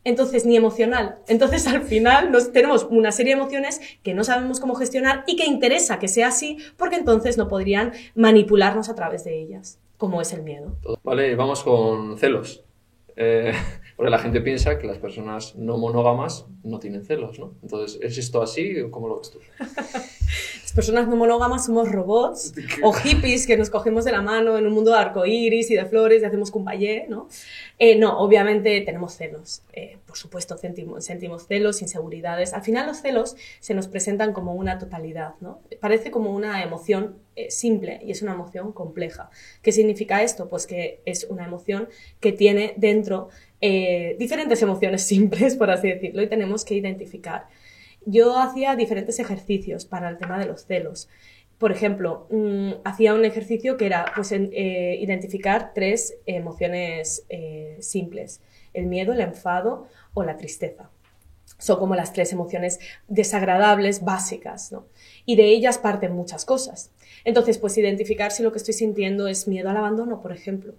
Entonces, 0.04 0.44
ni 0.44 0.54
emocional. 0.54 1.16
Entonces, 1.26 1.66
al 1.66 1.80
final 1.80 2.30
nos, 2.30 2.52
tenemos 2.52 2.86
una 2.90 3.12
serie 3.12 3.34
de 3.34 3.40
emociones 3.40 3.80
que 4.02 4.12
no 4.12 4.24
sabemos 4.24 4.60
cómo 4.60 4.74
gestionar 4.74 5.24
y 5.26 5.36
que 5.36 5.46
interesa 5.46 5.98
que 5.98 6.08
sea 6.08 6.28
así, 6.28 6.58
porque 6.76 6.96
entonces 6.96 7.38
no 7.38 7.48
podrían 7.48 7.92
manipularnos 8.14 8.90
a 8.90 8.94
través 8.94 9.24
de 9.24 9.40
ellas 9.40 9.78
como 9.98 10.22
es 10.22 10.32
el 10.32 10.42
miedo. 10.42 10.76
Vale, 11.02 11.34
vamos 11.36 11.62
con 11.62 12.16
celos. 12.16 12.64
Eh, 13.20 13.52
porque 13.96 14.10
la 14.10 14.18
gente 14.20 14.40
piensa 14.40 14.78
que 14.78 14.86
las 14.86 14.98
personas 14.98 15.56
no 15.56 15.76
monógamas 15.76 16.46
no 16.62 16.78
tienen 16.78 17.04
celos, 17.04 17.40
¿no? 17.40 17.54
Entonces, 17.62 17.98
¿es 18.00 18.16
esto 18.16 18.40
así 18.40 18.80
o 18.80 18.92
cómo 18.92 19.08
lo 19.08 19.18
ves 19.18 19.32
tú? 19.32 19.40
las 19.58 20.72
personas 20.72 21.08
no 21.08 21.16
monógamas 21.16 21.66
somos 21.66 21.90
robots 21.90 22.54
o 22.82 22.92
hippies 22.92 23.44
que 23.48 23.56
nos 23.56 23.70
cogemos 23.70 24.04
de 24.04 24.12
la 24.12 24.22
mano 24.22 24.56
en 24.56 24.68
un 24.68 24.72
mundo 24.72 24.92
de 24.92 24.98
arcoíris 24.98 25.68
y 25.72 25.74
de 25.74 25.84
flores 25.84 26.22
y 26.22 26.26
hacemos 26.26 26.52
cumpayé, 26.52 27.06
¿no? 27.08 27.28
Eh, 27.80 27.98
no, 27.98 28.20
obviamente 28.20 28.80
tenemos 28.82 29.14
celos. 29.14 29.62
Eh, 29.72 29.98
por 30.06 30.16
supuesto, 30.16 30.56
sentimos, 30.56 31.04
sentimos 31.04 31.48
celos, 31.48 31.82
inseguridades. 31.82 32.54
Al 32.54 32.62
final 32.62 32.86
los 32.86 32.98
celos 32.98 33.34
se 33.58 33.74
nos 33.74 33.88
presentan 33.88 34.32
como 34.32 34.54
una 34.54 34.78
totalidad, 34.78 35.34
¿no? 35.40 35.60
Parece 35.80 36.12
como 36.12 36.32
una 36.32 36.62
emoción 36.62 37.16
eh, 37.46 37.50
simple 37.50 38.00
y 38.04 38.10
es 38.10 38.22
una 38.22 38.32
emoción 38.32 38.72
compleja. 38.72 39.30
¿Qué 39.62 39.72
significa 39.72 40.22
esto? 40.22 40.48
Pues 40.48 40.66
que 40.66 41.00
es 41.04 41.24
una 41.24 41.44
emoción 41.44 41.88
que 42.20 42.32
tiene 42.32 42.74
dentro 42.76 43.28
diferentes 43.60 44.62
emociones 44.62 45.02
simples, 45.06 45.56
por 45.56 45.70
así 45.70 45.88
decirlo, 45.88 46.22
y 46.22 46.28
tenemos 46.28 46.64
que 46.64 46.74
identificar. 46.74 47.46
Yo 48.06 48.38
hacía 48.38 48.76
diferentes 48.76 49.18
ejercicios 49.18 49.84
para 49.84 50.08
el 50.08 50.16
tema 50.16 50.38
de 50.38 50.46
los 50.46 50.64
celos 50.64 51.08
por 51.58 51.72
ejemplo, 51.72 52.26
mm, 52.30 52.70
hacía 52.84 53.14
un 53.14 53.24
ejercicio 53.24 53.76
que 53.76 53.86
era 53.86 54.12
pues, 54.14 54.30
eh, 54.32 54.96
identificar 55.00 55.72
tres 55.74 56.16
emociones 56.24 57.24
eh, 57.28 57.76
simples, 57.80 58.40
el 58.72 58.86
miedo, 58.86 59.12
el 59.12 59.20
enfado 59.20 59.88
o 60.14 60.22
la 60.22 60.36
tristeza. 60.36 60.90
Son 61.58 61.78
como 61.80 61.96
las 61.96 62.12
tres 62.12 62.32
emociones 62.32 62.78
desagradables 63.08 64.04
básicas, 64.04 64.70
¿no? 64.70 64.86
Y 65.28 65.36
de 65.36 65.44
ellas 65.44 65.76
parten 65.76 66.14
muchas 66.14 66.46
cosas. 66.46 66.90
Entonces, 67.22 67.58
pues 67.58 67.76
identificar 67.76 68.32
si 68.32 68.42
lo 68.42 68.50
que 68.50 68.56
estoy 68.56 68.72
sintiendo 68.72 69.28
es 69.28 69.46
miedo 69.46 69.68
al 69.68 69.76
abandono, 69.76 70.22
por 70.22 70.32
ejemplo, 70.32 70.72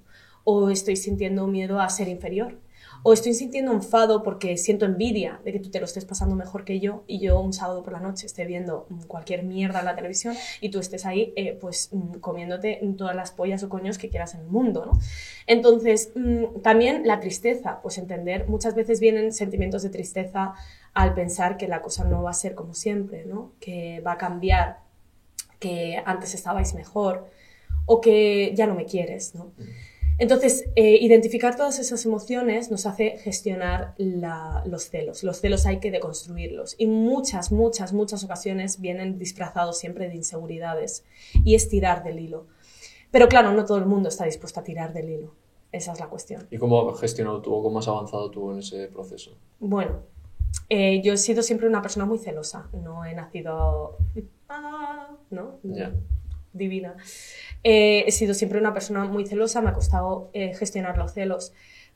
o 0.43 0.71
estoy 0.71 0.95
sintiendo 0.95 1.45
miedo 1.45 1.79
a 1.79 1.87
ser 1.89 2.07
inferior, 2.07 2.57
o 3.03 3.13
estoy 3.13 3.35
sintiendo 3.35 3.71
enfado 3.71 4.23
porque 4.23 4.57
siento 4.57 4.85
envidia 4.85 5.39
de 5.45 5.53
que 5.53 5.59
tú 5.59 5.69
te 5.69 5.79
lo 5.79 5.85
estés 5.85 6.03
pasando 6.03 6.35
mejor 6.35 6.65
que 6.65 6.79
yo 6.79 7.03
y 7.05 7.19
yo 7.19 7.39
un 7.39 7.53
sábado 7.53 7.83
por 7.83 7.93
la 7.93 7.99
noche 7.99 8.25
esté 8.25 8.45
viendo 8.45 8.87
cualquier 9.07 9.43
mierda 9.43 9.81
en 9.81 9.85
la 9.85 9.95
televisión 9.95 10.35
y 10.61 10.69
tú 10.69 10.79
estés 10.79 11.05
ahí 11.05 11.31
eh, 11.35 11.55
pues 11.61 11.89
mm, 11.91 12.15
comiéndote 12.15 12.81
todas 12.97 13.15
las 13.15 13.31
pollas 13.31 13.61
o 13.61 13.69
coños 13.69 13.99
que 13.99 14.09
quieras 14.09 14.33
en 14.33 14.41
el 14.41 14.47
mundo, 14.47 14.87
¿no? 14.87 14.99
Entonces, 15.45 16.11
mm, 16.15 16.61
también 16.61 17.03
la 17.05 17.19
tristeza, 17.19 17.79
pues 17.81 17.97
entender, 17.99 18.47
muchas 18.47 18.73
veces 18.73 18.99
vienen 18.99 19.31
sentimientos 19.31 19.83
de 19.83 19.89
tristeza 19.89 20.55
al 20.93 21.13
pensar 21.13 21.57
que 21.57 21.67
la 21.67 21.81
cosa 21.81 22.03
no 22.03 22.23
va 22.23 22.31
a 22.31 22.33
ser 22.33 22.55
como 22.55 22.73
siempre, 22.73 23.25
¿no? 23.25 23.51
Que 23.59 24.01
va 24.01 24.13
a 24.13 24.17
cambiar, 24.17 24.79
que 25.59 26.01
antes 26.05 26.33
estabais 26.33 26.73
mejor 26.73 27.27
o 27.85 28.01
que 28.01 28.53
ya 28.55 28.67
no 28.67 28.75
me 28.75 28.85
quieres, 28.85 29.35
¿no? 29.35 29.51
Entonces, 30.19 30.65
eh, 30.75 30.97
identificar 30.99 31.55
todas 31.55 31.79
esas 31.79 32.05
emociones 32.05 32.69
nos 32.69 32.85
hace 32.85 33.17
gestionar 33.19 33.95
los 33.97 34.89
celos. 34.89 35.23
Los 35.23 35.39
celos 35.39 35.65
hay 35.65 35.79
que 35.79 35.91
deconstruirlos. 35.91 36.75
Y 36.77 36.87
muchas, 36.87 37.53
muchas, 37.53 37.93
muchas 37.93 38.25
ocasiones 38.25 38.81
vienen 38.81 39.17
disfrazados 39.17 39.77
siempre 39.77 40.09
de 40.09 40.15
inseguridades. 40.15 41.05
Y 41.45 41.55
es 41.55 41.69
tirar 41.69 42.03
del 42.03 42.19
hilo. 42.19 42.47
Pero 43.11 43.29
claro, 43.29 43.53
no 43.53 43.63
todo 43.63 43.77
el 43.77 43.85
mundo 43.85 44.09
está 44.09 44.25
dispuesto 44.25 44.59
a 44.59 44.63
tirar 44.63 44.91
del 44.91 45.09
hilo. 45.09 45.33
Esa 45.71 45.93
es 45.93 45.99
la 46.01 46.09
cuestión. 46.09 46.47
¿Y 46.51 46.57
cómo 46.57 46.89
has 46.91 46.99
gestionado 46.99 47.41
tú 47.41 47.53
o 47.53 47.63
cómo 47.63 47.79
has 47.79 47.87
avanzado 47.87 48.29
tú 48.29 48.51
en 48.51 48.59
ese 48.59 48.87
proceso? 48.87 49.37
Bueno, 49.59 50.01
eh, 50.69 51.01
yo 51.01 51.13
he 51.13 51.17
sido 51.17 51.41
siempre 51.41 51.67
una 51.67 51.81
persona 51.81 52.05
muy 52.05 52.19
celosa. 52.19 52.67
No 52.73 53.05
he 53.05 53.13
nacido... 53.13 53.97
Ah, 54.47 55.09
¿no? 55.29 55.59
Divina. 56.53 56.95
Eh, 57.63 58.03
he 58.07 58.11
sido 58.11 58.33
siempre 58.33 58.59
una 58.59 58.73
persona 58.73 59.05
muy 59.05 59.25
celosa, 59.25 59.61
me 59.61 59.69
ha 59.69 59.73
costado 59.73 60.29
eh, 60.33 60.53
gestionar 60.55 60.97
los 60.97 61.13
celos, 61.13 61.53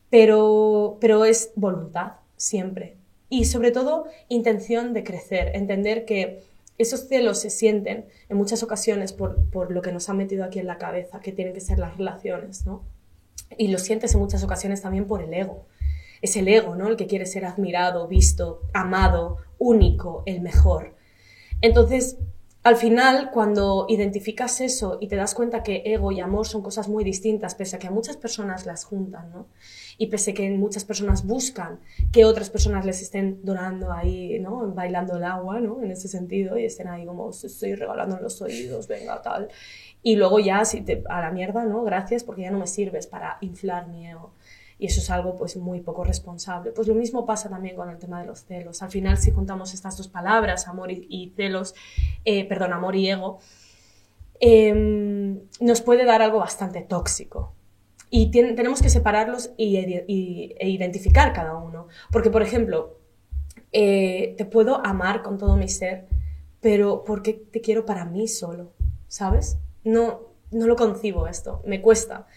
pero, 0.10 0.98
pero 1.02 1.26
es 1.26 1.52
voluntad, 1.56 2.14
siempre. 2.38 2.96
Y 3.30 3.46
sobre 3.46 3.72
todo, 3.72 4.06
intención 4.30 4.94
de 4.94 5.04
crecer, 5.04 5.56
entender 5.56 6.06
que 6.06 6.44
esos 6.78 7.08
celos 7.08 7.40
se 7.40 7.50
sienten 7.50 8.06
en 8.30 8.38
muchas 8.38 8.62
ocasiones 8.62 9.14
por, 9.14 9.44
por, 9.50 9.72
lo 9.72 9.82
que 9.82 9.92
nos 9.92 10.10
ha 10.10 10.14
metido 10.14 10.44
aquí 10.44 10.60
en 10.60 10.68
la 10.68 10.78
cabeza, 10.78 11.20
que 11.20 11.32
tienen 11.32 11.54
que 11.54 11.62
ser 11.62 11.80
las 11.80 11.98
relaciones, 11.98 12.66
¿no? 12.66 12.84
Y 13.58 13.70
lo 13.70 13.80
sientes 13.80 14.14
en 14.14 14.20
muchas 14.20 14.44
ocasiones 14.44 14.82
también 14.82 15.06
por 15.06 15.22
el 15.22 15.34
ego. 15.34 15.66
Es 16.24 16.36
el 16.38 16.48
ego, 16.48 16.76
¿no? 16.76 16.88
El 16.88 16.96
que 16.96 17.06
quiere 17.06 17.28
ser 17.28 17.46
admirado, 17.46 18.08
visto, 18.08 18.62
amado, 18.74 19.38
único, 19.60 20.24
el 20.26 20.42
mejor. 20.42 20.96
Entonces, 21.62 22.18
al 22.64 22.78
final, 22.78 23.30
cuando 23.32 23.88
identificas 23.90 24.62
eso 24.62 24.98
y 25.02 25.10
te 25.10 25.18
das 25.18 25.36
cuenta 25.36 25.64
que 25.64 25.84
ego 25.86 26.14
y 26.14 26.22
amor 26.22 26.48
son 26.48 26.62
cosas 26.62 26.88
muy 26.88 27.04
distintas, 27.04 27.56
pese 27.56 27.76
a 27.76 27.80
que 27.80 27.88
a 27.88 27.92
muchas 27.92 28.16
personas 28.16 28.66
las 28.66 28.86
juntan, 28.86 29.32
¿no? 29.32 29.48
Y 29.98 30.08
pese 30.08 30.32
a 30.32 30.34
que 30.34 30.50
muchas 30.52 30.86
personas 30.86 31.28
buscan 31.28 31.82
que 32.14 32.24
otras 32.24 32.50
personas 32.50 32.86
les 32.86 33.02
estén 33.02 33.44
donando 33.44 33.92
ahí, 33.92 34.40
¿no? 34.40 34.66
Bailando 34.74 35.18
el 35.18 35.26
agua, 35.26 35.60
¿no? 35.60 35.84
En 35.84 35.92
ese 35.92 36.08
sentido, 36.08 36.58
y 36.58 36.64
estén 36.64 36.88
ahí 36.88 37.06
como, 37.06 37.32
estoy 37.32 37.76
regalando 37.76 38.18
los 38.22 38.42
oídos, 38.42 38.88
venga, 38.88 39.22
tal. 39.22 39.50
Y 40.02 40.16
luego 40.16 40.40
ya, 40.40 40.64
a 41.10 41.22
la 41.22 41.32
mierda, 41.32 41.66
¿no? 41.66 41.84
Gracias, 41.84 42.24
porque 42.24 42.44
ya 42.44 42.52
no 42.52 42.60
me 42.60 42.68
sirves 42.68 43.08
para 43.08 43.40
inflar 43.42 43.90
mi 43.90 44.08
ego 44.08 44.32
y 44.84 44.88
eso 44.88 45.00
es 45.00 45.10
algo 45.10 45.38
pues 45.38 45.56
muy 45.56 45.80
poco 45.80 46.04
responsable. 46.04 46.74
Pues 46.74 46.90
lo 46.90 46.94
mismo 46.94 47.26
pasa 47.26 47.50
también 47.50 47.74
con 47.74 47.90
el 47.90 47.98
tema 48.00 48.20
de 48.20 48.28
los 48.28 48.44
celos. 48.44 48.84
Al 48.84 48.92
final, 48.92 49.18
si 49.18 49.32
juntamos 49.32 49.74
estas 49.74 49.96
dos 49.96 50.10
palabras, 50.10 50.68
amor 50.68 50.92
y, 50.92 51.32
celos, 51.38 51.74
eh, 52.26 52.46
perdón, 52.50 52.74
amor 52.74 52.98
y 52.98 53.10
ego, 53.10 53.40
em, 54.42 55.40
nos 55.62 55.80
puede 55.80 56.04
dar 56.04 56.22
algo 56.22 56.40
bastante 56.40 56.82
tóxico. 56.82 57.54
Y 58.10 58.30
tenemos 58.30 58.82
que 58.82 58.90
separarlos 58.90 59.52
y, 59.56 59.78
e 59.78 60.68
identificar 60.68 61.32
cada 61.32 61.56
uno. 61.56 61.88
Porque, 62.12 62.30
por 62.30 62.42
ejemplo, 62.42 63.00
eh, 63.72 64.36
te 64.38 64.44
puedo 64.44 64.86
amar 64.86 65.22
con 65.22 65.38
todo 65.38 65.56
mi 65.56 65.70
ser, 65.70 66.08
pero 66.60 67.06
porque 67.06 67.32
te 67.32 67.62
quiero 67.62 67.86
para 67.86 68.04
mí 68.04 68.28
solo, 68.28 68.74
¿sabes? 69.08 69.60
No, 69.86 70.34
no 70.52 70.68
lo 70.68 70.76
concibo 70.76 71.26
esto, 71.28 71.62
me 71.66 71.82
cuesta. 71.82 72.28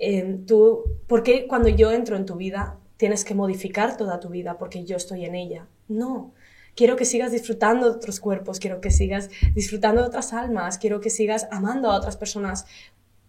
Em, 0.00 0.46
tú, 0.46 0.82
¿por 1.06 1.22
qué 1.22 1.46
cuando 1.46 1.68
yo 1.68 1.92
entro 1.92 2.16
en 2.16 2.24
tu 2.24 2.36
vida 2.36 2.78
tienes 2.96 3.22
que 3.24 3.34
modificar 3.34 3.98
toda 3.98 4.18
tu 4.18 4.30
vida 4.30 4.56
porque 4.58 4.84
yo 4.84 4.96
estoy 4.96 5.26
en 5.26 5.34
ella? 5.34 5.68
No. 5.88 6.32
Quiero 6.74 6.96
que 6.96 7.04
sigas 7.04 7.32
disfrutando 7.32 7.90
de 7.90 7.96
otros 7.96 8.18
cuerpos, 8.18 8.58
quiero 8.60 8.80
que 8.80 8.90
sigas 8.90 9.28
disfrutando 9.54 10.00
de 10.00 10.08
otras 10.08 10.32
almas, 10.32 10.78
quiero 10.78 11.00
que 11.00 11.10
sigas 11.10 11.48
amando 11.50 11.90
a 11.90 11.96
otras 11.96 12.16
personas 12.16 12.64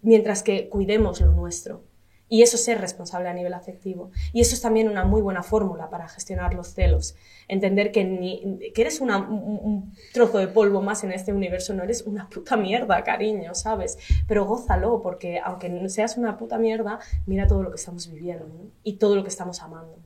mientras 0.01 0.43
que 0.43 0.69
cuidemos 0.69 1.19
lo 1.19 1.33
nuestro. 1.33 1.83
Y 2.31 2.43
eso 2.43 2.55
es 2.55 2.63
ser 2.63 2.79
responsable 2.79 3.27
a 3.27 3.33
nivel 3.33 3.53
afectivo. 3.53 4.09
Y 4.31 4.39
eso 4.39 4.55
es 4.55 4.61
también 4.61 4.87
una 4.87 5.03
muy 5.03 5.21
buena 5.21 5.43
fórmula 5.43 5.89
para 5.89 6.07
gestionar 6.07 6.53
los 6.53 6.73
celos. 6.73 7.13
Entender 7.49 7.91
que, 7.91 8.71
eres 8.73 9.01
un, 9.01 9.93
trozo 10.13 10.37
de 10.37 10.47
polvo 10.47 10.81
más 10.81 11.03
en 11.03 11.11
este 11.11 11.33
universo, 11.33 11.73
no 11.73 11.83
eres 11.83 12.03
una 12.03 12.29
puta 12.29 12.55
mierda, 12.55 13.03
cariño, 13.03 13.53
¿sabes? 13.53 13.97
Pero 14.29 14.45
gózalo, 14.45 15.01
porque 15.01 15.41
aunque 15.43 15.89
seas 15.89 16.15
una 16.15 16.37
puta 16.37 16.57
mierda, 16.57 16.99
mira 17.25 17.47
todo 17.47 17.63
lo 17.63 17.69
que 17.69 17.75
estamos 17.75 18.09
viviendo 18.09 18.71
y 18.81 18.93
todo 18.93 19.17
lo 19.17 19.23
que 19.23 19.29
estamos 19.29 19.61
amando. 19.61 19.97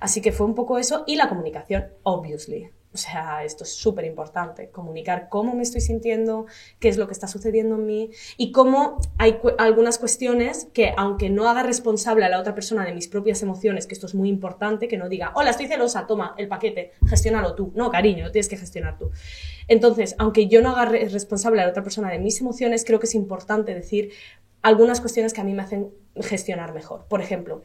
Así 0.00 0.20
que 0.20 0.32
fue 0.32 0.44
un 0.44 0.54
poco 0.54 0.76
eso 0.76 1.04
y 1.06 1.16
la 1.16 1.30
comunicación, 1.30 1.86
obviously. 2.02 2.68
O 2.94 2.96
sea, 2.96 3.44
esto 3.44 3.64
es 3.64 3.74
súper 3.74 4.04
importante, 4.04 4.70
comunicar 4.70 5.28
cómo 5.28 5.54
me 5.54 5.64
estoy 5.64 5.80
sintiendo, 5.80 6.46
qué 6.78 6.88
es 6.88 6.96
lo 6.96 7.08
que 7.08 7.12
está 7.12 7.26
sucediendo 7.26 7.74
en 7.74 7.86
mí 7.86 8.10
y 8.36 8.52
cómo 8.52 8.98
hay 9.18 9.38
algunas 9.58 9.98
cuestiones 9.98 10.68
que, 10.72 10.94
aunque 10.96 11.28
no 11.28 11.48
haga 11.48 11.64
responsable 11.64 12.24
a 12.24 12.28
la 12.28 12.38
otra 12.38 12.54
persona 12.54 12.84
de 12.84 12.92
mis 12.92 13.08
propias 13.08 13.42
emociones, 13.42 13.88
que 13.88 13.94
esto 13.94 14.06
es 14.06 14.14
muy 14.14 14.28
importante, 14.28 14.86
que 14.86 14.96
no 14.96 15.08
diga, 15.08 15.32
hola, 15.34 15.50
estoy 15.50 15.66
celosa, 15.66 16.06
toma 16.06 16.36
el 16.38 16.46
paquete, 16.46 16.92
gestiónalo 17.04 17.56
tú. 17.56 17.72
No, 17.74 17.90
cariño, 17.90 18.26
lo 18.26 18.30
tienes 18.30 18.48
que 18.48 18.56
gestionar 18.56 18.96
tú. 18.96 19.10
Entonces, 19.66 20.14
aunque 20.18 20.46
yo 20.46 20.62
no 20.62 20.70
haga 20.70 20.84
responsable 20.84 21.60
a 21.62 21.64
la 21.64 21.70
otra 21.70 21.82
persona 21.82 22.10
de 22.10 22.20
mis 22.20 22.40
emociones, 22.40 22.84
creo 22.84 23.00
que 23.00 23.06
es 23.06 23.14
importante 23.16 23.74
decir 23.74 24.12
algunas 24.62 25.00
cuestiones 25.00 25.34
que 25.34 25.40
a 25.40 25.44
mí 25.44 25.52
me 25.52 25.62
hacen 25.62 25.90
gestionar 26.20 26.72
mejor. 26.72 27.06
Por 27.08 27.20
ejemplo, 27.20 27.62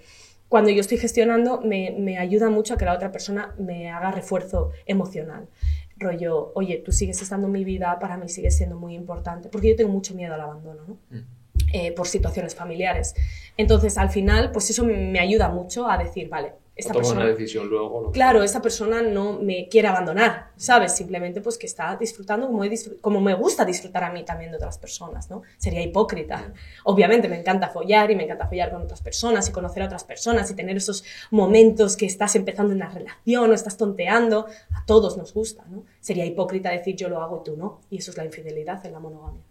cuando 0.49 0.71
yo 0.71 0.81
estoy 0.81 0.97
gestionando, 0.97 1.61
me, 1.61 1.95
me, 1.97 2.17
ayuda 2.17 2.49
mucho 2.49 2.73
a 2.73 2.77
que 2.77 2.85
la 2.85 2.93
otra 2.93 3.11
persona 3.11 3.53
me 3.59 3.89
haga 3.89 4.11
refuerzo 4.11 4.71
emocional. 4.85 5.47
Rollo, 5.95 6.51
oye, 6.55 6.81
tú 6.83 6.91
sigues 6.91 7.21
estando 7.21 7.47
en 7.47 7.53
mi 7.53 7.63
vida, 7.63 7.97
para 7.99 8.17
mí 8.17 8.27
sigues 8.29 8.57
siendo 8.57 8.75
muy 8.75 8.95
importante, 8.95 9.49
porque 9.49 9.69
yo 9.69 9.75
tengo 9.75 9.91
mucho 9.91 10.15
miedo 10.15 10.33
al 10.33 10.41
abandono, 10.41 10.81
¿no? 10.87 10.97
Mm. 11.11 11.23
Eh, 11.71 11.91
por 11.91 12.07
situaciones 12.07 12.55
familiares. 12.55 13.13
Entonces, 13.55 13.97
al 13.97 14.09
final, 14.09 14.51
pues 14.51 14.69
eso 14.71 14.83
me 14.83 15.19
ayuda 15.19 15.49
mucho 15.49 15.87
a 15.87 15.99
decir, 15.99 16.27
vale, 16.27 16.53
esta 16.79 16.93
persona, 16.93 17.21
una 17.21 17.29
decisión 17.29 17.67
luego. 17.67 18.11
Claro, 18.11 18.41
esta 18.41 18.61
persona 18.61 19.01
no 19.01 19.33
me 19.33 19.67
quiere 19.67 19.89
abandonar, 19.89 20.51
¿sabes? 20.55 20.95
Simplemente 20.95 21.41
pues 21.41 21.57
que 21.57 21.67
está 21.67 21.95
disfrutando 21.97 22.47
como, 22.47 22.63
como, 23.01 23.21
me 23.21 23.33
gusta 23.33 23.65
disfrutar 23.65 24.05
a 24.05 24.11
mí 24.11 24.23
también 24.23 24.51
de 24.51 24.57
otras 24.57 24.77
personas, 24.77 25.29
¿no? 25.29 25.41
Sería 25.57 25.81
hipócrita. 25.81 26.53
Obviamente 26.85 27.27
me 27.27 27.37
encanta 27.37 27.67
follar 27.67 28.09
y 28.11 28.15
me 28.15 28.23
encanta 28.23 28.47
follar 28.47 28.71
con 28.71 28.81
otras 28.81 29.01
personas 29.01 29.49
y 29.49 29.51
conocer 29.51 29.83
a 29.83 29.87
otras 29.87 30.05
personas 30.05 30.49
y 30.49 30.55
tener 30.55 30.77
esos 30.77 31.03
momentos 31.31 31.97
que 31.97 32.05
estás 32.05 32.35
empezando 32.35 32.73
una 32.73 32.89
relación 32.89 33.51
o 33.51 33.53
estás 33.53 33.75
tonteando. 33.75 34.47
A 34.73 34.85
todos 34.85 35.17
nos 35.17 35.33
gusta, 35.33 35.65
¿no? 35.69 35.83
Sería 35.99 36.25
hipócrita 36.25 36.69
decir 36.69 36.95
yo 36.95 37.09
lo 37.09 37.21
hago 37.21 37.41
y 37.41 37.43
tú 37.43 37.57
no. 37.57 37.81
Y 37.89 37.97
eso 37.97 38.11
es 38.11 38.17
la 38.17 38.25
infidelidad 38.25 38.85
en 38.85 38.93
la 38.93 38.99
monogamia. 38.99 39.41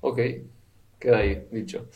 Ok, 0.00 0.20
queda 1.00 1.18
ahí 1.18 1.48
dicho. 1.50 1.88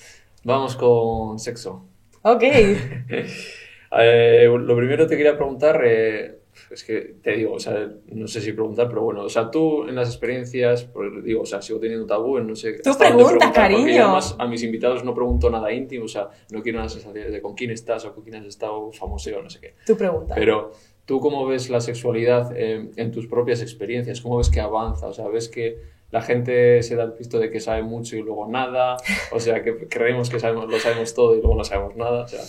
Vamos 0.42 0.74
con 0.74 1.38
sexo. 1.38 1.85
Ok. 2.22 2.42
Eh, 3.98 4.46
lo 4.46 4.76
primero 4.76 5.07
te 5.07 5.16
quería 5.16 5.37
preguntar, 5.37 5.83
eh, 5.85 6.40
es 6.70 6.85
que 6.85 7.16
te 7.22 7.33
digo, 7.33 7.55
o 7.55 7.59
sea, 7.59 7.90
no 8.12 8.29
sé 8.29 8.40
si 8.40 8.53
preguntar, 8.53 8.88
pero 8.88 9.03
bueno, 9.03 9.22
o 9.22 9.29
sea, 9.29 9.50
tú 9.50 9.88
en 9.88 9.96
las 9.96 10.09
experiencias, 10.09 10.85
pues 10.85 11.11
digo, 11.24 11.42
o 11.42 11.46
sea, 11.46 11.61
sigo 11.61 11.81
teniendo 11.81 12.07
tabú, 12.07 12.38
no 12.38 12.55
sé. 12.55 12.81
Tú 12.83 12.96
pregunta, 12.96 13.53
cariño. 13.53 14.05
Además, 14.05 14.37
a 14.38 14.46
mis 14.46 14.62
invitados 14.62 15.05
no 15.05 15.14
pregunto 15.14 15.50
nada 15.50 15.72
íntimo, 15.72 16.05
o 16.05 16.09
sea, 16.09 16.29
no 16.50 16.62
quiero 16.62 16.79
una 16.79 16.88
sensación 16.88 17.33
de 17.33 17.42
con 17.42 17.55
quién 17.55 17.70
estás 17.70 18.05
o 18.05 18.14
con 18.14 18.22
quién 18.22 18.37
has 18.37 18.46
estado 18.46 18.92
famoso 18.92 19.31
o 19.37 19.42
no 19.42 19.50
sé 19.50 19.61
qué. 19.61 19.74
Tú 19.85 19.96
pregunta. 19.96 20.35
Pero, 20.37 20.72
¿tú 21.05 21.20
cómo 21.20 21.46
ves 21.46 21.70
la 21.70 21.81
sexualidad 21.81 22.53
eh, 22.57 22.90
en 22.94 23.11
tus 23.11 23.26
propias 23.26 23.62
experiencias? 23.62 24.20
¿Cómo 24.20 24.38
ves 24.38 24.50
que 24.50 24.61
avanza? 24.61 25.09
O 25.09 25.12
sea, 25.12 25.26
¿ves 25.29 25.48
que 25.48 25.79
la 26.12 26.22
gente 26.22 26.83
se 26.83 26.94
da 26.94 27.05
el 27.05 27.12
visto 27.12 27.38
de 27.38 27.50
que 27.50 27.59
sabe 27.59 27.83
mucho 27.83 28.16
y 28.16 28.22
luego 28.22 28.46
nada? 28.46 28.96
O 29.33 29.40
sea, 29.40 29.62
que 29.64 29.88
creemos 29.88 30.31
que 30.31 30.38
sabemos, 30.38 30.70
lo 30.70 30.79
sabemos 30.79 31.14
todo 31.14 31.35
y 31.35 31.40
luego 31.40 31.57
no 31.57 31.64
sabemos 31.64 31.96
nada, 31.96 32.24
o 32.24 32.29
sea... 32.29 32.40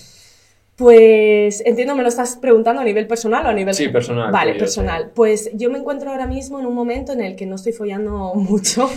Pues 0.82 1.62
entiendo, 1.64 1.96
me 1.96 2.02
lo 2.02 2.10
estás 2.10 2.38
preguntando 2.38 2.82
a 2.82 2.84
nivel 2.84 3.06
personal 3.06 3.46
o 3.46 3.50
a 3.50 3.54
nivel... 3.54 3.76
Sí, 3.76 3.90
personal. 3.90 4.32
Vale, 4.32 4.56
personal. 4.56 5.12
Pues 5.14 5.52
yo 5.54 5.70
me 5.70 5.78
encuentro 5.78 6.10
ahora 6.10 6.26
mismo 6.26 6.60
en 6.60 6.66
un 6.66 6.74
momento 6.74 7.14
en 7.14 7.22
el 7.22 7.36
que 7.36 7.46
no 7.46 7.54
estoy 7.54 7.72
follando 7.72 8.34
mucho. 8.36 8.90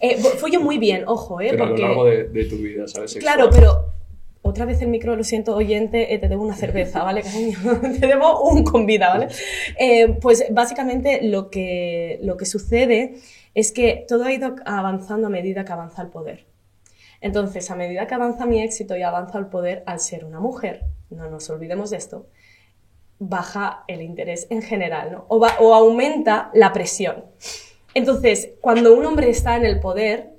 eh, 0.00 0.16
follo 0.16 0.60
muy 0.60 0.78
bien, 0.78 1.04
ojo, 1.06 1.40
¿eh? 1.40 1.50
Pero 1.50 1.62
a 1.62 1.68
lo 1.68 1.76
largo 1.76 2.04
de, 2.06 2.44
tu 2.46 2.56
vida, 2.56 2.88
¿sabes? 2.88 3.14
Claro, 3.20 3.50
pero 3.52 3.84
otra 4.42 4.64
vez 4.64 4.82
el 4.82 4.88
micro, 4.88 5.14
lo 5.14 5.22
siento, 5.22 5.54
oyente, 5.54 6.12
eh, 6.12 6.18
te 6.18 6.26
debo 6.26 6.42
una 6.42 6.56
cerveza, 6.56 7.04
¿vale, 7.04 7.22
cariño? 7.22 7.56
te 8.00 8.04
debo 8.04 8.42
un 8.42 8.64
convida, 8.64 9.10
¿vale? 9.10 9.28
Eh, 9.78 10.18
pues 10.20 10.46
básicamente 10.50 11.20
lo 11.22 11.50
que, 11.50 12.18
lo 12.22 12.36
que 12.36 12.46
sucede 12.46 13.14
es 13.54 13.70
que 13.70 14.04
todo 14.08 14.24
ha 14.24 14.32
ido 14.32 14.56
avanzando 14.64 15.28
a 15.28 15.30
medida 15.30 15.64
que 15.64 15.72
avanza 15.72 16.02
el 16.02 16.08
poder. 16.08 16.46
Entonces, 17.20 17.70
a 17.70 17.76
medida 17.76 18.08
que 18.08 18.14
avanza 18.16 18.44
mi 18.44 18.60
éxito 18.60 18.96
y 18.96 19.02
avanza 19.02 19.38
el 19.38 19.46
poder, 19.46 19.84
al 19.86 20.00
ser 20.00 20.24
una 20.24 20.40
mujer, 20.40 20.82
no 21.10 21.28
nos 21.30 21.48
olvidemos 21.50 21.90
de 21.90 21.96
esto, 21.98 22.26
baja 23.18 23.84
el 23.88 24.02
interés 24.02 24.46
en 24.50 24.62
general, 24.62 25.24
o 25.28 25.74
aumenta 25.74 26.50
la 26.54 26.72
presión. 26.72 27.24
Entonces, 27.94 28.50
cuando 28.60 28.94
un 28.94 29.06
hombre 29.06 29.30
está 29.30 29.56
en 29.56 29.64
el 29.64 29.80
poder, 29.80 30.36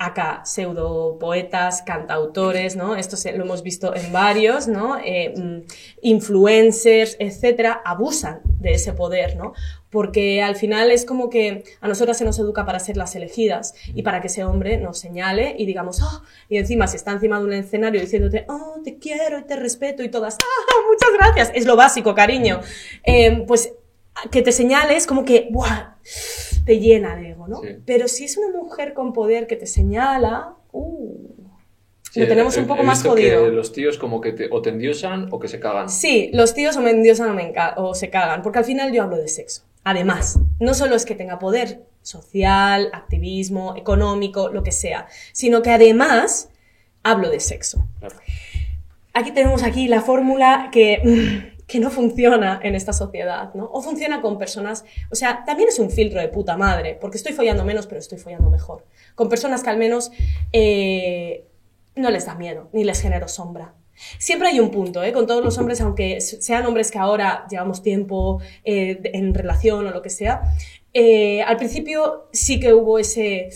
acá 0.00 0.40
pseudo 0.46 1.18
poetas, 1.18 1.82
cantautores, 1.82 2.74
¿no? 2.74 2.96
Esto 2.96 3.18
se, 3.18 3.32
lo 3.32 3.44
hemos 3.44 3.62
visto 3.62 3.94
en 3.94 4.10
varios, 4.14 4.66
¿no? 4.66 4.98
Eh, 4.98 5.34
mm, 5.36 5.58
influencers, 6.00 7.16
etcétera, 7.18 7.82
abusan 7.84 8.40
de 8.44 8.72
ese 8.72 8.94
poder, 8.94 9.36
¿no? 9.36 9.52
Porque 9.90 10.40
al 10.42 10.56
final 10.56 10.90
es 10.90 11.04
como 11.04 11.30
que 11.30 11.64
a 11.80 11.88
nosotras 11.88 12.16
se 12.16 12.24
nos 12.24 12.38
educa 12.38 12.64
para 12.64 12.78
ser 12.78 12.96
las 12.96 13.16
elegidas 13.16 13.74
y 13.92 14.02
para 14.02 14.20
que 14.20 14.28
ese 14.28 14.44
hombre 14.44 14.78
nos 14.78 14.98
señale 14.98 15.56
y 15.58 15.66
digamos, 15.66 16.00
oh, 16.00 16.22
y 16.48 16.58
encima 16.58 16.86
si 16.86 16.96
está 16.96 17.10
encima 17.10 17.38
de 17.38 17.44
un 17.44 17.52
escenario 17.52 18.00
diciéndote, 18.00 18.46
oh, 18.48 18.80
te 18.84 18.98
quiero 18.98 19.38
y 19.38 19.42
te 19.42 19.56
respeto 19.56 20.02
y 20.04 20.08
todas, 20.08 20.36
ah, 20.40 20.74
muchas 20.88 21.10
gracias, 21.18 21.50
es 21.54 21.66
lo 21.66 21.76
básico, 21.76 22.14
cariño. 22.14 22.60
Eh, 23.04 23.44
pues 23.46 23.72
que 24.30 24.42
te 24.42 24.52
señales 24.52 25.06
como 25.06 25.24
que, 25.24 25.48
¡buah! 25.50 25.96
te 26.64 26.78
llena 26.78 27.16
de 27.16 27.30
ego, 27.30 27.48
¿no? 27.48 27.60
Pero 27.86 28.08
si 28.08 28.24
es 28.24 28.36
una 28.36 28.56
mujer 28.56 28.92
con 28.94 29.12
poder 29.12 29.46
que 29.46 29.56
te 29.56 29.66
señala, 29.66 30.54
uh, 30.72 31.28
lo 32.14 32.28
tenemos 32.28 32.56
un 32.56 32.66
poco 32.66 32.82
más 32.82 33.02
jodido. 33.02 33.44
Que 33.44 33.50
los 33.50 33.72
tíos 33.72 33.98
como 33.98 34.20
que 34.20 34.32
te, 34.32 34.48
o 34.50 34.60
te 34.60 34.70
endiosan 34.70 35.28
o 35.30 35.38
que 35.38 35.48
se 35.48 35.60
cagan. 35.60 35.88
Sí, 35.88 36.30
los 36.32 36.54
tíos 36.54 36.76
o 36.76 36.80
me 36.80 36.90
endiosan 36.90 37.30
o, 37.30 37.34
me 37.34 37.52
o 37.76 37.94
se 37.94 38.10
cagan, 38.10 38.42
porque 38.42 38.58
al 38.58 38.64
final 38.64 38.92
yo 38.92 39.02
hablo 39.02 39.16
de 39.16 39.28
sexo. 39.28 39.62
Además, 39.84 40.38
no 40.58 40.74
solo 40.74 40.94
es 40.94 41.04
que 41.04 41.14
tenga 41.14 41.38
poder 41.38 41.84
social, 42.02 42.90
activismo, 42.92 43.74
económico, 43.76 44.48
lo 44.50 44.62
que 44.62 44.72
sea, 44.72 45.06
sino 45.32 45.62
que 45.62 45.70
además 45.70 46.50
hablo 47.02 47.30
de 47.30 47.40
sexo. 47.40 47.86
Aquí 49.12 49.32
tenemos 49.32 49.62
aquí 49.62 49.88
la 49.88 50.02
fórmula 50.02 50.68
que 50.72 51.50
que 51.70 51.78
no 51.78 51.90
funciona 51.90 52.58
en 52.64 52.74
esta 52.74 52.92
sociedad, 52.92 53.54
¿no? 53.54 53.70
O 53.72 53.80
funciona 53.80 54.20
con 54.20 54.38
personas, 54.38 54.84
o 55.10 55.14
sea, 55.14 55.44
también 55.44 55.68
es 55.68 55.78
un 55.78 55.90
filtro 55.90 56.20
de 56.20 56.26
puta 56.26 56.56
madre, 56.56 56.98
porque 57.00 57.16
estoy 57.16 57.32
follando 57.32 57.64
menos, 57.64 57.86
pero 57.86 58.00
estoy 58.00 58.18
follando 58.18 58.50
mejor. 58.50 58.84
Con 59.14 59.28
personas 59.28 59.62
que 59.62 59.70
al 59.70 59.76
menos 59.76 60.10
eh, 60.52 61.46
no 61.94 62.10
les 62.10 62.26
da 62.26 62.34
miedo, 62.34 62.68
ni 62.72 62.82
les 62.82 63.00
genero 63.00 63.28
sombra. 63.28 63.74
Siempre 64.18 64.48
hay 64.48 64.60
un 64.60 64.70
punto, 64.70 65.02
¿eh? 65.02 65.12
Con 65.12 65.26
todos 65.26 65.44
los 65.44 65.58
hombres, 65.58 65.80
aunque 65.80 66.20
sean 66.20 66.66
hombres 66.66 66.90
que 66.90 66.98
ahora 66.98 67.46
llevamos 67.50 67.82
tiempo 67.82 68.40
eh, 68.64 69.00
en 69.04 69.34
relación 69.34 69.86
o 69.86 69.90
lo 69.90 70.02
que 70.02 70.10
sea, 70.10 70.42
eh, 70.92 71.42
al 71.42 71.56
principio 71.56 72.28
sí 72.32 72.60
que 72.60 72.74
hubo 72.74 72.98
ese... 72.98 73.50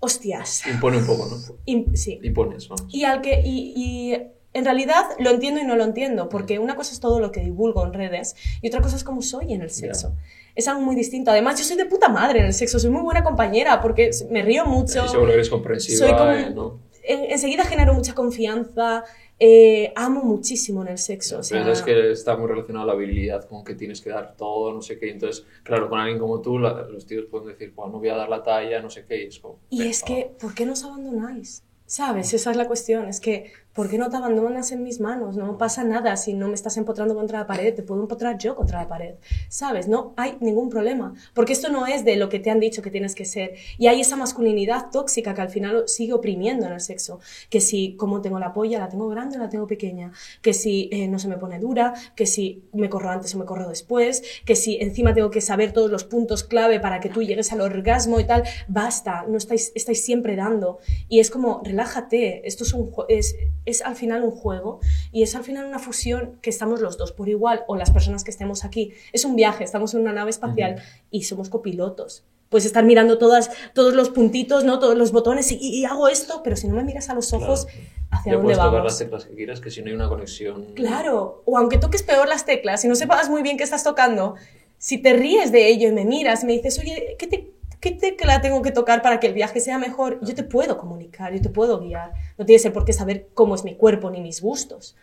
Hostias. 0.00 0.66
Impone 0.66 0.98
un 0.98 1.06
poco, 1.06 1.26
¿no? 1.26 1.96
sí. 1.96 2.20
Impones, 2.22 2.68
vamos. 2.68 2.86
Y 2.92 3.04
al 3.04 3.22
que... 3.22 3.40
y 3.42 4.14
en 4.54 4.64
realidad 4.64 5.04
lo 5.18 5.30
entiendo 5.30 5.60
y 5.60 5.64
no 5.64 5.76
lo 5.76 5.84
entiendo, 5.84 6.28
porque 6.28 6.60
una 6.60 6.76
cosa 6.76 6.92
es 6.92 7.00
todo 7.00 7.20
lo 7.20 7.32
que 7.32 7.40
divulgo 7.40 7.84
en 7.84 7.92
redes 7.92 8.36
y 8.62 8.68
otra 8.68 8.80
cosa 8.80 8.96
es 8.96 9.02
cómo 9.02 9.20
soy 9.20 9.52
en 9.52 9.62
el 9.62 9.70
sexo. 9.70 10.14
Es 10.54 10.68
algo 10.68 10.80
muy 10.80 10.94
distinto. 10.94 11.32
Además, 11.32 11.58
yo 11.58 11.64
soy 11.64 11.76
de 11.76 11.86
puta 11.86 12.08
madre 12.08 12.38
en 12.38 12.46
el 12.46 12.54
sexo, 12.54 12.78
soy 12.78 12.90
muy 12.90 13.02
buena 13.02 13.24
compañera 13.24 13.80
porque 13.80 14.10
me 14.30 14.42
río 14.42 14.64
mucho. 14.64 15.08
seguro 15.08 15.26
que 15.26 15.34
eres 15.34 15.50
comprensiva. 15.50 15.98
Soy 15.98 16.16
como, 16.16 16.78
enseguida 17.02 17.64
genero 17.64 17.94
mucha 17.94 18.14
confianza. 18.14 19.04
Eh, 19.38 19.92
amo 19.96 20.22
muchísimo 20.22 20.82
en 20.82 20.88
el 20.88 20.98
sexo. 20.98 21.38
O 21.38 21.42
sea... 21.42 21.70
es 21.70 21.82
que 21.82 22.12
está 22.12 22.36
muy 22.36 22.46
relacionado 22.46 22.84
a 22.84 22.86
la 22.88 22.92
habilidad, 22.92 23.48
con 23.48 23.64
que 23.64 23.74
tienes 23.74 24.00
que 24.00 24.10
dar 24.10 24.36
todo, 24.36 24.72
no 24.72 24.80
sé 24.80 24.98
qué. 24.98 25.10
Entonces, 25.10 25.44
claro, 25.62 25.88
con 25.88 25.98
alguien 25.98 26.18
como 26.18 26.40
tú, 26.40 26.58
los 26.58 27.06
tíos 27.06 27.26
pueden 27.30 27.48
decir, 27.48 27.72
pues 27.74 27.90
no 27.90 27.98
voy 27.98 28.08
a 28.08 28.16
dar 28.16 28.28
la 28.28 28.42
talla, 28.42 28.80
no 28.80 28.90
sé 28.90 29.04
qué. 29.06 29.24
Y 29.24 29.26
es, 29.26 29.38
como, 29.40 29.58
y 29.70 29.82
es 29.88 30.02
que, 30.02 30.30
¿por 30.40 30.54
qué 30.54 30.66
nos 30.66 30.84
abandonáis? 30.84 31.64
¿Sabes? 31.86 32.32
Esa 32.32 32.50
es 32.52 32.56
la 32.56 32.66
cuestión. 32.66 33.08
Es 33.08 33.20
que 33.20 33.52
¿por 33.74 33.90
qué 33.90 33.98
no 33.98 34.08
te 34.08 34.16
abandonas 34.16 34.70
en 34.72 34.82
mis 34.82 35.00
manos? 35.00 35.36
No 35.36 35.58
pasa 35.58 35.84
nada 35.84 36.16
si 36.16 36.32
no 36.32 36.48
me 36.48 36.54
estás 36.54 36.76
empotrando 36.76 37.14
contra 37.14 37.40
la 37.40 37.46
pared, 37.46 37.74
te 37.74 37.82
puedo 37.82 38.00
empotrar 38.00 38.38
yo 38.38 38.54
contra 38.54 38.80
la 38.80 38.88
pared, 38.88 39.16
¿sabes? 39.48 39.88
No 39.88 40.14
hay 40.16 40.36
ningún 40.40 40.70
problema, 40.70 41.14
porque 41.34 41.52
esto 41.52 41.70
no 41.70 41.86
es 41.86 42.04
de 42.04 42.16
lo 42.16 42.28
que 42.28 42.38
te 42.38 42.50
han 42.50 42.60
dicho 42.60 42.82
que 42.82 42.90
tienes 42.90 43.14
que 43.14 43.24
ser. 43.24 43.54
Y 43.76 43.88
hay 43.88 44.00
esa 44.00 44.16
masculinidad 44.16 44.90
tóxica 44.90 45.34
que 45.34 45.40
al 45.40 45.50
final 45.50 45.84
sigue 45.86 46.12
oprimiendo 46.12 46.66
en 46.66 46.72
el 46.72 46.80
sexo, 46.80 47.20
que 47.50 47.60
si 47.60 47.96
como 47.96 48.20
tengo 48.20 48.38
la 48.38 48.52
polla, 48.52 48.78
la 48.78 48.88
tengo 48.88 49.08
grande 49.08 49.36
o 49.36 49.40
la 49.40 49.48
tengo 49.48 49.66
pequeña, 49.66 50.12
que 50.40 50.54
si 50.54 50.88
eh, 50.92 51.08
no 51.08 51.18
se 51.18 51.28
me 51.28 51.36
pone 51.36 51.58
dura, 51.58 51.94
que 52.14 52.26
si 52.26 52.62
me 52.72 52.88
corro 52.88 53.10
antes 53.10 53.34
o 53.34 53.38
me 53.38 53.44
corro 53.44 53.68
después, 53.68 54.22
que 54.44 54.54
si 54.54 54.76
encima 54.80 55.14
tengo 55.14 55.30
que 55.30 55.40
saber 55.40 55.72
todos 55.72 55.90
los 55.90 56.04
puntos 56.04 56.44
clave 56.44 56.78
para 56.78 57.00
que 57.00 57.08
tú 57.08 57.22
llegues 57.22 57.52
al 57.52 57.60
orgasmo 57.60 58.20
y 58.20 58.24
tal, 58.24 58.44
basta, 58.68 59.24
no 59.28 59.36
estáis, 59.36 59.72
estáis 59.74 60.04
siempre 60.04 60.36
dando. 60.36 60.78
Y 61.08 61.18
es 61.18 61.30
como, 61.30 61.60
relájate, 61.64 62.46
esto 62.46 62.62
es 62.62 62.72
un... 62.72 62.92
Es, 63.08 63.34
es 63.66 63.82
al 63.82 63.96
final 63.96 64.22
un 64.22 64.30
juego 64.30 64.80
y 65.12 65.22
es 65.22 65.34
al 65.34 65.44
final 65.44 65.66
una 65.66 65.78
fusión 65.78 66.38
que 66.42 66.50
estamos 66.50 66.80
los 66.80 66.96
dos 66.96 67.12
por 67.12 67.28
igual 67.28 67.64
o 67.66 67.76
las 67.76 67.90
personas 67.90 68.24
que 68.24 68.30
estemos 68.30 68.64
aquí. 68.64 68.92
Es 69.12 69.24
un 69.24 69.36
viaje, 69.36 69.64
estamos 69.64 69.94
en 69.94 70.00
una 70.00 70.12
nave 70.12 70.30
espacial 70.30 70.82
y 71.10 71.24
somos 71.24 71.48
copilotos. 71.48 72.24
Puedes 72.48 72.66
estar 72.66 72.84
mirando 72.84 73.18
todas, 73.18 73.50
todos 73.72 73.94
los 73.94 74.10
puntitos, 74.10 74.64
¿no? 74.64 74.78
todos 74.78 74.96
los 74.96 75.10
botones 75.10 75.50
y, 75.50 75.84
hago 75.86 76.08
esto, 76.08 76.42
pero 76.44 76.56
si 76.56 76.68
no 76.68 76.76
me 76.76 76.84
miras 76.84 77.08
a 77.08 77.14
los 77.14 77.32
ojos, 77.32 77.66
¿hacia 78.10 78.32
ya 78.32 78.38
dónde 78.38 78.54
vamos? 78.54 78.70
tocar 78.70 78.84
las 78.84 78.98
teclas 78.98 79.24
que 79.24 79.34
quieras, 79.34 79.60
que 79.60 79.70
si 79.70 79.80
no 79.80 79.88
hay 79.88 79.94
una 79.94 80.08
conexión... 80.08 80.66
Claro, 80.74 81.42
o 81.46 81.58
aunque 81.58 81.78
toques 81.78 82.02
peor 82.02 82.28
las 82.28 82.44
teclas, 82.44 82.82
si 82.82 82.88
no 82.88 82.94
sepas 82.94 83.28
muy 83.28 83.42
bien 83.42 83.56
qué 83.56 83.64
estás 83.64 83.82
tocando, 83.82 84.36
si 84.78 84.98
te 84.98 85.14
ríes 85.14 85.50
de 85.50 85.68
ello 85.68 85.88
y 85.88 85.92
me 85.92 86.04
miras 86.04 86.44
y 86.44 86.46
me 86.46 86.52
dices, 86.52 86.78
oye, 86.78 87.16
¿qué 87.18 87.26
te, 87.26 87.53
¿qué 87.84 87.90
tecla 87.90 88.40
tengo 88.40 88.62
que 88.62 88.70
tocar 88.70 89.02
para 89.02 89.20
que 89.20 89.26
el 89.26 89.34
viaje 89.34 89.60
sea 89.60 89.78
mejor? 89.78 90.18
Yo 90.22 90.34
te 90.34 90.42
puedo 90.42 90.78
comunicar, 90.78 91.34
yo 91.34 91.42
te 91.42 91.50
puedo 91.50 91.80
guiar. 91.80 92.12
No 92.38 92.46
tienes 92.46 92.66
por 92.70 92.86
qué 92.86 92.94
saber 92.94 93.28
cómo 93.34 93.54
es 93.54 93.62
mi 93.62 93.76
cuerpo 93.76 94.10
ni 94.10 94.22
mis 94.22 94.40
gustos. 94.40 94.96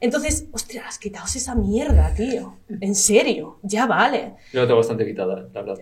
Entonces, 0.00 0.46
ostras, 0.50 0.98
quitaos 0.98 1.36
esa 1.36 1.54
mierda, 1.54 2.14
tío. 2.14 2.56
En 2.80 2.94
serio, 2.94 3.58
ya 3.62 3.84
vale. 3.84 4.36
Yo 4.54 4.62
la 4.62 4.66
tengo 4.66 4.78
bastante 4.78 5.04
quitada, 5.04 5.48
la 5.52 5.62
verdad. 5.62 5.76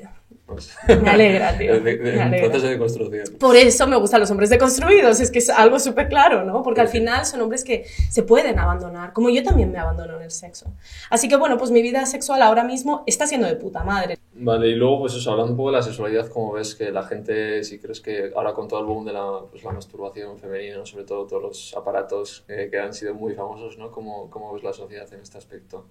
Pues, 0.52 1.02
me 1.02 1.10
alegra, 1.10 1.56
tío. 1.58 1.80
De, 1.80 1.96
proceso 1.96 2.66
de 2.66 2.78
construcción. 2.78 3.24
Por 3.38 3.56
eso 3.56 3.86
me 3.86 3.96
gustan 3.96 4.20
los 4.20 4.30
hombres 4.30 4.50
deconstruidos, 4.50 5.20
es 5.20 5.30
que 5.30 5.38
es 5.38 5.50
algo 5.50 5.78
súper 5.78 6.08
claro, 6.08 6.44
¿no? 6.44 6.62
Porque 6.62 6.80
al 6.80 6.88
final 6.88 7.24
son 7.26 7.40
hombres 7.40 7.64
que 7.64 7.86
se 8.10 8.22
pueden 8.22 8.58
abandonar, 8.58 9.12
como 9.12 9.30
yo 9.30 9.42
también 9.42 9.70
me 9.72 9.78
abandono 9.78 10.16
en 10.16 10.22
el 10.22 10.30
sexo. 10.30 10.66
Así 11.10 11.28
que 11.28 11.36
bueno, 11.36 11.58
pues 11.58 11.70
mi 11.70 11.82
vida 11.82 12.04
sexual 12.06 12.42
ahora 12.42 12.64
mismo 12.64 13.04
está 13.06 13.26
siendo 13.26 13.46
de 13.46 13.56
puta 13.56 13.82
madre. 13.84 14.18
Vale, 14.34 14.68
y 14.68 14.74
luego, 14.74 15.00
pues 15.00 15.14
eso, 15.14 15.30
hablando 15.30 15.52
un 15.52 15.56
poco 15.56 15.70
de 15.70 15.76
la 15.76 15.82
sexualidad, 15.82 16.28
como 16.28 16.52
ves 16.52 16.74
que 16.74 16.90
la 16.90 17.02
gente, 17.02 17.62
si 17.64 17.78
crees 17.78 18.00
que 18.00 18.32
ahora 18.34 18.54
con 18.54 18.66
todo 18.66 18.80
el 18.80 18.86
boom 18.86 19.04
de 19.04 19.12
la, 19.12 19.42
pues, 19.50 19.62
la 19.62 19.72
masturbación 19.72 20.38
femenina, 20.38 20.84
sobre 20.86 21.04
todo 21.04 21.26
todos 21.26 21.42
los 21.42 21.74
aparatos 21.76 22.44
eh, 22.48 22.68
que 22.70 22.78
han 22.78 22.94
sido 22.94 23.14
muy 23.14 23.34
famosos, 23.34 23.78
¿no? 23.78 23.90
¿Cómo, 23.90 24.30
¿Cómo 24.30 24.52
ves 24.54 24.62
la 24.62 24.72
sociedad 24.72 25.12
en 25.12 25.20
este 25.20 25.38
aspecto? 25.38 25.86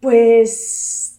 Pues 0.00 1.15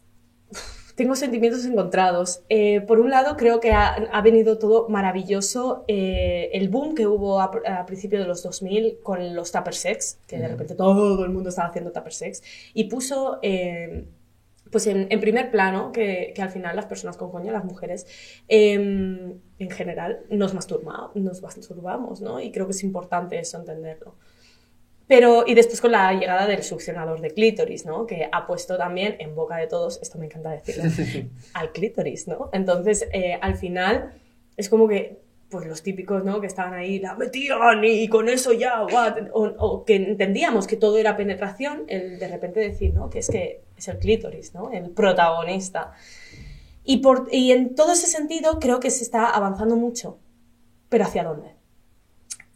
tengo 0.98 1.16
sentimientos 1.16 1.64
encontrados. 1.64 2.42
Eh, 2.50 2.82
por 2.82 3.00
un 3.00 3.12
lado, 3.12 3.38
creo 3.38 3.60
que 3.60 3.72
ha, 3.72 4.20
venido 4.24 4.58
todo 4.58 4.90
maravilloso. 4.90 5.86
Eh, 5.88 6.50
el 6.54 6.70
boom 6.70 6.96
que 6.96 7.06
hubo 7.06 7.40
a, 7.40 7.52
principios 7.86 8.24
de 8.24 8.28
los 8.28 8.42
2000 8.42 9.02
con 9.04 9.36
los 9.36 9.52
tupper 9.52 9.76
sex, 9.76 10.20
que 10.26 10.40
de 10.40 10.48
repente 10.48 10.74
todo 10.74 11.24
el 11.24 11.30
mundo 11.30 11.50
estaba 11.50 11.68
haciendo 11.68 11.92
tupper 11.92 12.14
sex, 12.14 12.42
y 12.74 12.86
puso 12.86 13.38
eh, 13.44 14.08
pues 14.72 14.88
en, 14.88 15.08
primer 15.20 15.52
plano 15.52 15.92
que, 15.92 16.34
al 16.40 16.50
final 16.50 16.76
las 16.76 16.88
personas 16.88 17.16
con 17.16 17.30
coño, 17.30 17.52
las 17.52 17.64
mujeres, 17.64 18.08
em, 18.48 19.36
en 19.60 19.70
general, 19.70 20.22
nos, 20.32 20.56
nos 20.56 21.42
masturbamos, 21.44 22.22
¿no? 22.22 22.42
Y 22.42 22.52
creo 22.52 22.66
que 22.66 22.72
es 22.72 22.84
importante 22.84 23.38
eso 23.38 23.60
entenderlo. 23.60 24.16
Pero, 25.08 25.46
y 25.48 25.54
después 25.54 25.80
con 25.80 25.94
la 25.94 26.12
llegada 26.14 26.48
del 26.48 26.64
succionador 26.64 27.22
de 27.22 27.32
clítoris, 27.32 27.86
¿no? 27.86 28.06
Que 28.06 28.28
ha 28.30 28.46
puesto 28.46 28.78
también 28.78 29.16
en 29.20 29.36
boca 29.36 29.56
de 29.56 29.68
todos, 29.68 30.00
esto 30.02 30.18
me 30.18 30.26
encanta 30.26 30.52
decirlo, 30.52 30.84
al 31.54 31.72
clítoris, 31.72 32.28
¿no? 32.28 32.50
Entonces, 32.52 33.08
eh, 33.14 33.40
al 33.42 33.56
final, 33.56 34.14
es 34.58 34.68
como 34.68 34.88
que, 34.88 35.20
pues 35.50 35.66
los 35.66 35.82
típicos, 35.82 36.26
¿no? 36.26 36.42
Que 36.42 36.48
estaban 36.48 36.74
ahí, 36.74 37.00
la 37.00 37.16
metían 37.16 37.86
y 37.86 38.10
con 38.10 38.28
eso 38.28 38.52
ya, 38.52 38.84
o, 38.84 39.86
que 39.86 39.96
entendíamos 39.96 40.68
que 40.68 40.76
todo 40.76 40.98
era 40.98 41.16
penetración, 41.16 41.86
el 41.88 42.20
de 42.20 42.28
repente 42.28 42.60
decir, 42.60 42.94
¿no? 42.94 43.10
Que 43.10 43.20
es 43.20 43.30
que 43.30 43.62
es 43.78 43.88
el 43.88 44.00
clítoris, 44.00 44.54
¿no? 44.54 44.72
El 44.72 44.90
protagonista. 44.90 45.94
Y, 46.84 46.98
por, 46.98 47.30
y 47.32 47.54
en 47.54 47.76
todo 47.76 47.94
ese 47.94 48.08
sentido, 48.08 48.60
creo 48.60 48.82
que 48.82 48.90
se 48.90 49.04
está 49.06 49.30
avanzando 49.30 49.78
mucho. 49.78 50.20
Pero 50.90 51.06
¿hacia 51.06 51.24
dónde? 51.24 51.57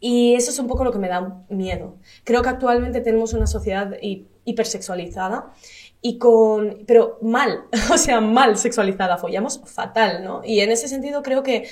Y 0.03 0.33
eso 0.33 0.49
es 0.49 0.57
un 0.59 0.67
poco 0.67 0.83
lo 0.83 0.91
que 0.91 0.97
me 0.97 1.07
da 1.07 1.45
miedo. 1.49 1.95
Creo 2.23 2.41
que 2.41 2.49
actualmente 2.49 3.01
tenemos 3.01 3.33
una 3.33 3.45
sociedad 3.45 3.95
hipersexualizada 4.43 5.53
y 6.01 6.17
con, 6.17 6.79
pero 6.87 7.19
mal, 7.21 7.65
o 7.93 7.97
sea, 7.97 8.19
mal 8.19 8.57
sexualizada, 8.57 9.17
follamos 9.17 9.61
fatal, 9.63 10.23
¿no? 10.23 10.41
Y 10.43 10.59
en 10.61 10.71
ese 10.71 10.87
sentido 10.87 11.21
creo 11.21 11.43
que 11.43 11.69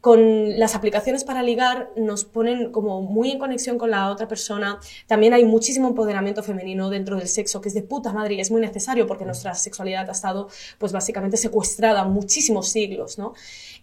con 0.00 0.58
las 0.58 0.74
aplicaciones 0.74 1.24
para 1.24 1.42
ligar 1.42 1.90
nos 1.96 2.24
ponen 2.24 2.72
como 2.72 3.02
muy 3.02 3.30
en 3.30 3.38
conexión 3.38 3.76
con 3.76 3.90
la 3.90 4.10
otra 4.10 4.28
persona. 4.28 4.80
También 5.06 5.34
hay 5.34 5.44
muchísimo 5.44 5.88
empoderamiento 5.88 6.42
femenino 6.42 6.88
dentro 6.88 7.16
del 7.16 7.28
sexo, 7.28 7.60
que 7.60 7.68
es 7.68 7.74
de 7.74 7.82
puta 7.82 8.12
madre 8.12 8.34
y 8.34 8.40
es 8.40 8.50
muy 8.50 8.60
necesario 8.60 9.06
porque 9.06 9.24
nuestra 9.24 9.54
sexualidad 9.54 10.08
ha 10.08 10.12
estado, 10.12 10.48
pues 10.78 10.92
básicamente 10.92 11.36
secuestrada 11.36 12.04
muchísimos 12.04 12.68
siglos, 12.68 13.18
¿no? 13.18 13.34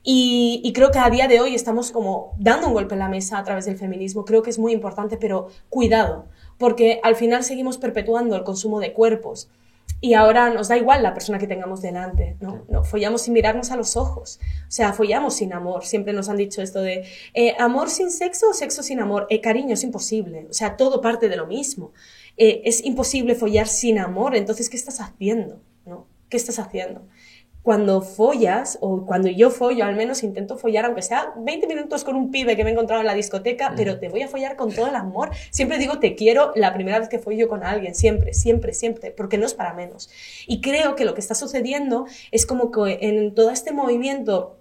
Y, 0.03 0.61
y, 0.63 0.73
creo 0.73 0.91
que 0.91 0.99
a 0.99 1.09
día 1.09 1.27
de 1.27 1.41
hoy 1.41 1.53
estamos 1.53 1.91
como 1.91 2.33
dando 2.37 2.67
un 2.67 2.73
golpe 2.73 2.93
en 2.93 2.99
la 2.99 3.09
mesa 3.09 3.37
a 3.37 3.43
través 3.43 3.65
del 3.65 3.77
feminismo. 3.77 4.25
Creo 4.25 4.41
que 4.41 4.49
es 4.49 4.57
muy 4.57 4.71
importante, 4.71 5.17
pero 5.17 5.49
cuidado, 5.69 6.25
porque 6.57 7.01
al 7.03 7.15
final 7.15 7.43
seguimos 7.43 7.77
perpetuando 7.77 8.35
el 8.35 8.43
consumo 8.43 8.79
de 8.79 8.93
cuerpos 8.93 9.49
y 9.99 10.13
ahora 10.13 10.49
nos 10.49 10.67
da 10.67 10.77
igual 10.77 11.01
la 11.01 11.13
persona 11.13 11.39
que 11.39 11.47
tengamos 11.47 11.81
delante, 11.81 12.37
¿no? 12.39 12.65
no 12.69 12.83
follamos 12.83 13.23
sin 13.23 13.33
mirarnos 13.33 13.71
a 13.71 13.75
los 13.75 13.97
ojos, 13.97 14.39
o 14.67 14.71
sea, 14.71 14.93
follamos 14.93 15.35
sin 15.35 15.53
amor. 15.53 15.85
Siempre 15.85 16.13
nos 16.13 16.29
han 16.29 16.37
dicho 16.37 16.61
esto 16.61 16.81
de 16.81 17.05
eh, 17.33 17.55
amor 17.59 17.89
sin 17.89 18.11
sexo 18.11 18.49
o 18.49 18.53
sexo 18.53 18.83
sin 18.83 18.99
amor. 18.99 19.25
Eh, 19.29 19.41
cariño, 19.41 19.73
es 19.73 19.83
imposible, 19.83 20.47
o 20.49 20.53
sea, 20.53 20.77
todo 20.77 21.01
parte 21.01 21.29
de 21.29 21.35
lo 21.35 21.47
mismo. 21.47 21.93
Eh, 22.37 22.61
es 22.65 22.85
imposible 22.85 23.33
follar 23.33 23.67
sin 23.67 23.97
amor, 23.97 24.35
entonces, 24.35 24.69
¿qué 24.69 24.77
estás 24.77 25.01
haciendo? 25.01 25.61
¿no? 25.85 26.07
¿Qué 26.29 26.37
estás 26.37 26.59
haciendo? 26.59 27.07
Cuando 27.67 27.99
follas, 28.01 28.77
o 28.79 29.05
cuando 29.05 29.27
yo 29.27 29.49
follo, 29.49 29.83
al 29.83 29.97
menos 29.97 30.23
intento 30.23 30.57
follar, 30.57 30.85
aunque 30.85 31.01
sea 31.01 31.33
20 31.35 31.67
minutos 31.67 32.05
con 32.05 32.15
un 32.15 32.31
pibe 32.31 32.55
que 32.55 32.63
me 32.63 32.69
he 32.69 32.71
encontrado 32.71 33.01
en 33.01 33.07
la 33.07 33.13
discoteca, 33.13 33.73
pero 33.75 33.99
te 33.99 34.07
voy 34.07 34.21
a 34.21 34.29
follar 34.29 34.55
con 34.55 34.71
todo 34.71 34.87
el 34.87 34.95
amor. 34.95 35.31
Siempre 35.51 35.77
digo 35.77 35.99
te 35.99 36.15
quiero 36.15 36.53
la 36.55 36.73
primera 36.73 36.97
vez 36.97 37.09
que 37.09 37.19
follo 37.19 37.49
con 37.49 37.65
alguien, 37.65 37.93
siempre, 37.93 38.33
siempre, 38.33 38.73
siempre, 38.73 39.11
porque 39.11 39.37
no 39.37 39.45
es 39.45 39.53
para 39.53 39.73
menos. 39.73 40.09
Y 40.47 40.61
creo 40.61 40.95
que 40.95 41.03
lo 41.03 41.13
que 41.13 41.19
está 41.19 41.35
sucediendo 41.35 42.05
es 42.31 42.45
como 42.45 42.71
que 42.71 42.99
en 43.01 43.35
todo 43.35 43.49
este 43.49 43.73
movimiento 43.73 44.55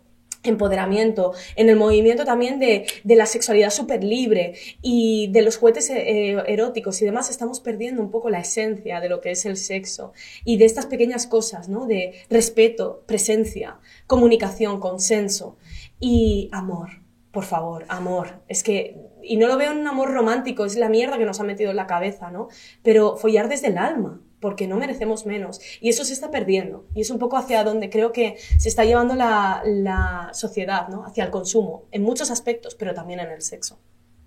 empoderamiento, 0.51 1.33
en 1.57 1.69
el 1.69 1.77
movimiento 1.77 2.25
también 2.25 2.59
de, 2.59 2.87
la 3.05 3.27
sexualidad 3.27 3.71
súper 3.71 4.05
libre 4.05 4.55
y 4.83 5.29
de 5.29 5.43
los 5.43 5.57
juguetes 5.57 5.91
eh, 5.91 6.37
eróticos 6.47 7.01
y 7.01 7.05
demás, 7.05 7.31
estamos 7.31 7.61
perdiendo 7.61 8.03
un 8.03 8.11
poco 8.11 8.31
la 8.31 8.41
esencia 8.41 9.01
de 9.01 9.09
lo 9.09 9.21
que 9.21 9.31
es 9.31 9.47
el 9.47 9.57
sexo 9.57 10.13
y 10.45 10.59
de 10.59 10.65
estas 10.65 10.87
pequeñas 10.87 11.27
cosas, 11.27 11.69
¿no? 11.69 11.87
De 11.87 12.15
respeto, 12.29 13.03
presencia, 13.07 13.79
comunicación, 14.07 14.81
consenso 14.81 15.57
y 16.01 16.49
amor. 16.53 17.07
Por 17.31 17.45
favor, 17.45 17.85
amor. 17.89 18.41
Es 18.49 18.63
que, 18.63 18.97
y 19.23 19.37
no 19.37 19.47
lo 19.47 19.59
veo 19.59 19.73
en 19.73 19.79
un 19.79 19.87
amor 19.87 20.11
romántico, 20.11 20.65
es 20.65 20.77
la 20.77 20.89
mierda 20.89 21.19
que 21.19 21.27
nos 21.27 21.39
ha 21.39 21.45
metido 21.45 21.71
en 21.71 21.77
la 21.77 21.87
cabeza, 21.87 22.31
¿no? 22.31 22.49
Pero 22.83 23.17
follar 23.17 23.49
desde 23.49 23.69
el 23.69 23.77
alma, 23.79 24.23
porque 24.41 24.67
no 24.67 24.77
merecemos 24.77 25.27
menos. 25.27 25.61
Y 25.81 25.89
eso 25.89 26.05
se 26.05 26.13
está 26.13 26.31
perdiendo. 26.31 26.85
Y 26.95 27.01
es 27.01 27.11
un 27.11 27.19
poco 27.19 27.37
hacia 27.37 27.65
donde 27.65 27.91
creo 27.91 28.13
que 28.13 28.37
se 28.59 28.69
está 28.69 28.85
llevando 28.85 29.15
la, 29.15 30.31
sociedad, 30.33 30.89
¿no? 30.89 31.05
Hacia 31.05 31.25
el 31.25 31.31
consumo, 31.31 31.85
en 31.91 32.03
muchos 32.03 32.31
aspectos, 32.31 32.75
pero 32.75 32.95
también 32.95 33.21
en 33.21 33.31
el 33.31 33.43
sexo. 33.43 33.79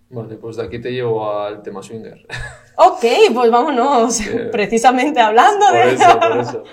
Vale, 0.09 0.37
pues 0.37 0.55
de 0.55 0.63
aquí 0.63 0.79
te 0.79 0.91
llevo 0.91 1.31
al 1.31 1.61
tema 1.61 1.83
swinger. 1.83 2.25
Ok, 2.81 3.03
pues 3.33 3.51
vámonos. 3.51 4.21
Precisamente 4.53 5.19
hablando 5.19 5.65
por 5.65 5.75
de... 5.75 5.93
Eso, 5.93 6.19
por 6.19 6.37
eso. 6.37 6.63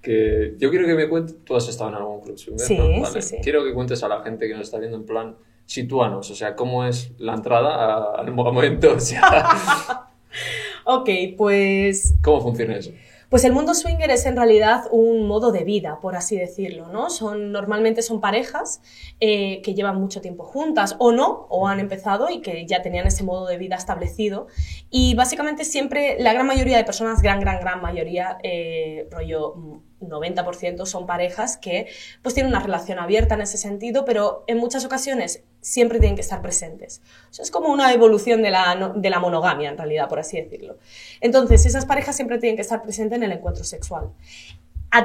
Que 0.00 0.54
yo 0.56 0.70
quiero 0.70 0.86
que 0.86 0.94
me 0.94 1.08
cuentes... 1.08 1.44
Tú 1.44 1.56
has 1.56 1.68
estado 1.68 1.90
en 1.90 1.96
algún 1.96 2.20
club 2.20 2.38
swinger, 2.38 2.64
sí, 2.64 3.02
sí, 3.12 3.22
sí. 3.22 3.36
Quiero 3.42 3.64
que 3.64 3.74
cuentes 3.74 4.00
a 4.04 4.08
la 4.08 4.22
gente 4.22 4.46
que 4.46 4.54
nos 4.54 4.62
está 4.62 4.78
viendo 4.78 4.96
en 4.96 5.04
plan... 5.04 5.36
Sitúanos, 5.66 6.30
o 6.30 6.34
sea, 6.34 6.54
cómo 6.54 6.86
es 6.86 7.10
la 7.18 7.34
entrada 7.34 8.14
al 8.16 8.30
momento, 8.30 8.94
o 8.94 9.00
sea... 9.00 10.08
ok, 10.88 11.10
pues... 11.36 12.14
¿Cómo 12.22 12.40
funciona 12.40 12.76
eso? 12.76 12.92
Pues 13.28 13.44
el 13.44 13.52
mundo 13.52 13.74
swinger 13.74 14.10
es 14.10 14.24
en 14.24 14.36
realidad 14.36 14.84
un 14.90 15.26
modo 15.26 15.52
de 15.52 15.62
vida, 15.62 16.00
por 16.00 16.16
así 16.16 16.38
decirlo, 16.38 16.88
¿no? 16.88 17.10
Son, 17.10 17.52
normalmente 17.52 18.00
son 18.00 18.22
parejas 18.22 18.80
eh, 19.20 19.60
que 19.60 19.74
llevan 19.74 20.00
mucho 20.00 20.22
tiempo 20.22 20.44
juntas 20.44 20.96
o 20.98 21.12
no, 21.12 21.46
o 21.50 21.68
han 21.68 21.78
empezado 21.78 22.30
y 22.30 22.40
que 22.40 22.66
ya 22.66 22.80
tenían 22.80 23.06
ese 23.06 23.24
modo 23.24 23.46
de 23.46 23.58
vida 23.58 23.76
establecido. 23.76 24.46
Y 24.88 25.14
básicamente 25.14 25.66
siempre, 25.66 26.16
la 26.20 26.32
gran 26.32 26.46
mayoría 26.46 26.78
de 26.78 26.84
personas, 26.84 27.20
gran, 27.20 27.38
gran, 27.40 27.60
gran 27.60 27.82
mayoría, 27.82 28.38
eh, 28.42 29.06
rollo 29.10 29.82
90% 30.00 30.86
son 30.86 31.06
parejas 31.06 31.56
que 31.56 31.88
pues 32.22 32.34
tienen 32.34 32.52
una 32.52 32.60
relación 32.60 32.98
abierta 32.98 33.34
en 33.34 33.42
ese 33.42 33.58
sentido, 33.58 34.04
pero 34.04 34.44
en 34.46 34.58
muchas 34.58 34.84
ocasiones 34.84 35.42
siempre 35.60 35.98
tienen 35.98 36.16
que 36.16 36.22
estar 36.22 36.40
presentes. 36.40 37.02
es 37.38 37.50
como 37.50 37.70
una 37.70 37.92
evolución 37.92 38.42
de 38.42 38.50
la, 38.50 38.92
de 38.94 39.10
la 39.10 39.20
monogamia, 39.20 39.70
en 39.70 39.78
realidad, 39.78 40.08
por 40.08 40.18
así 40.18 40.40
decirlo. 40.40 40.78
Entonces, 41.20 41.66
esas 41.66 41.84
parejas 41.84 42.16
siempre 42.16 42.38
tienen 42.38 42.56
que 42.56 42.62
estar 42.62 42.82
presentes 42.82 43.16
en 43.16 43.24
el 43.24 43.32
encuentro 43.32 43.64
sexual. 43.64 44.10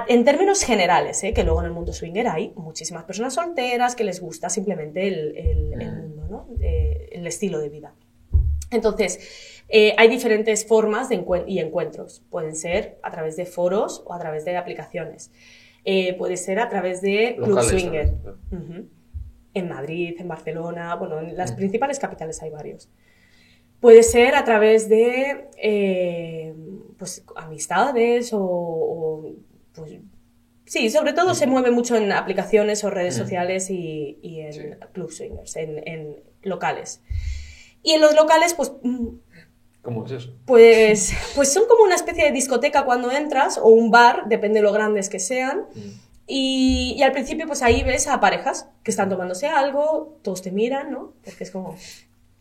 en 0.07 0.23
términos 0.23 0.63
generales, 0.63 1.23
¿eh? 1.23 1.33
que 1.33 1.43
luego 1.43 1.59
en 1.59 1.65
el 1.65 1.71
mundo 1.71 1.91
swinger 1.91 2.27
hay 2.27 2.53
muchísimas 2.55 3.03
personas 3.03 3.33
solteras 3.33 3.95
que 3.95 4.03
les 4.03 4.21
gusta 4.21 4.49
simplemente 4.49 5.07
el, 5.07 5.35
el, 5.35 5.91
mundo, 5.91 6.27
¿no? 6.29 6.47
Eh, 6.61 7.09
el 7.11 7.27
estilo 7.27 7.59
de 7.59 7.69
vida. 7.69 7.93
Entonces, 8.73 9.19
eh, 9.69 9.95
hay 9.97 10.07
diferentes 10.07 10.65
formas 10.67 11.09
de 11.09 11.23
y 11.47 11.59
encuentros. 11.59 12.23
Pueden 12.29 12.55
ser 12.55 12.99
a 13.03 13.11
través 13.11 13.35
de 13.35 13.45
foros 13.45 14.03
o 14.05 14.13
a 14.13 14.19
través 14.19 14.45
de 14.45 14.55
aplicaciones. 14.57 15.31
Eh, 15.85 16.13
puede 16.13 16.37
ser 16.37 16.59
a 16.59 16.69
través 16.69 17.01
de 17.01 17.37
Club 17.41 17.61
Swinger. 17.61 18.13
En 19.55 19.69
Madrid, 19.69 20.15
en 20.17 20.27
Barcelona, 20.27 20.95
bueno, 20.95 21.19
en 21.19 21.37
las 21.37 21.51
principales 21.51 21.99
capitales 21.99 22.41
hay 22.41 22.49
varios. 22.49 22.89
Puede 23.79 24.01
ser 24.01 24.35
a 24.35 24.45
través 24.45 24.89
de 24.89 25.49
eh, 25.57 26.55
pues, 26.97 27.23
amistades 27.35 28.31
o, 28.33 29.35
pues, 29.75 29.99
sí, 30.65 30.89
sobre 30.89 31.13
todo 31.13 31.35
se 31.35 31.47
mueve 31.47 31.69
mucho 31.69 31.95
en 31.97 32.11
aplicaciones 32.11 32.83
o 32.83 32.89
redes 32.89 33.15
sociales 33.15 33.69
y, 33.69 34.17
en 34.23 34.79
club 34.93 35.11
swingers, 35.11 35.55
en, 35.57 35.87
en, 35.87 36.15
locales. 36.43 37.01
Y 37.83 37.91
en 37.91 38.01
los 38.01 38.15
locales, 38.15 38.53
pues 38.53 38.71
mm, 38.81 39.07
¿Cómo 39.83 40.05
es 40.05 40.11
eso? 40.13 40.33
Pues, 40.45 41.13
pues 41.35 41.53
son 41.53 41.65
como 41.67 41.83
una 41.83 41.95
especie 41.95 42.23
de 42.23 42.31
discoteca 42.31 42.85
cuando 42.85 43.11
entras, 43.11 43.57
o 43.57 43.67
un 43.67 43.91
bar, 43.91 44.23
depende 44.27 44.59
de 44.59 44.63
lo 44.63 44.71
grandes 44.71 45.09
que 45.09 45.19
sean. 45.19 45.65
Mm. 45.75 46.03
Y, 46.25 46.95
y, 46.97 47.03
al 47.03 47.11
principio, 47.11 47.45
pues 47.45 47.61
ahí 47.61 47.83
ves 47.83 48.07
a 48.07 48.21
parejas 48.21 48.69
que 48.81 48.91
están 48.91 49.09
tomándose 49.09 49.47
algo, 49.47 50.17
todos 50.21 50.41
te 50.41 50.51
miran, 50.51 50.89
¿no? 50.89 51.13
Porque 51.23 51.43
es 51.43 51.51
como. 51.51 51.75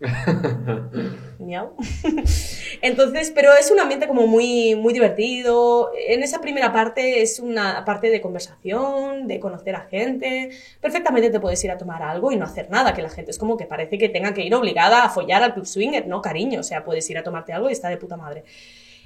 Entonces, 2.82 3.32
pero 3.34 3.50
es 3.58 3.70
un 3.70 3.80
ambiente 3.80 4.06
como 4.06 4.26
muy, 4.26 4.74
muy 4.76 4.92
divertido. 4.92 5.90
En 6.08 6.22
esa 6.22 6.40
primera 6.40 6.72
parte 6.72 7.22
es 7.22 7.38
una 7.40 7.84
parte 7.84 8.10
de 8.10 8.20
conversación, 8.20 9.26
de 9.26 9.40
conocer 9.40 9.74
a 9.74 9.82
gente. 9.82 10.50
Perfectamente 10.80 11.30
te 11.30 11.40
puedes 11.40 11.62
ir 11.64 11.70
a 11.70 11.78
tomar 11.78 12.02
algo 12.02 12.32
y 12.32 12.36
no 12.36 12.44
hacer 12.44 12.70
nada, 12.70 12.94
que 12.94 13.02
la 13.02 13.10
gente 13.10 13.30
es 13.30 13.38
como 13.38 13.56
que 13.56 13.66
parece 13.66 13.98
que 13.98 14.08
tenga 14.08 14.34
que 14.34 14.42
ir 14.42 14.54
obligada 14.54 15.04
a 15.04 15.08
follar 15.08 15.42
al 15.42 15.54
club 15.54 15.66
swinger, 15.66 16.06
no, 16.06 16.22
cariño. 16.22 16.60
O 16.60 16.64
sea, 16.64 16.84
puedes 16.84 17.08
ir 17.10 17.18
a 17.18 17.22
tomarte 17.22 17.52
algo 17.52 17.68
y 17.68 17.72
está 17.72 17.88
de 17.88 17.96
puta 17.96 18.16
madre. 18.16 18.44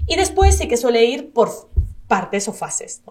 Y 0.07 0.17
después 0.17 0.57
sí 0.59 0.69
que 0.69 0.77
suele 0.77 1.05
ir 1.05 1.33
por 1.33 1.51
partes 2.07 2.49
o 2.49 2.53
fases. 2.53 3.03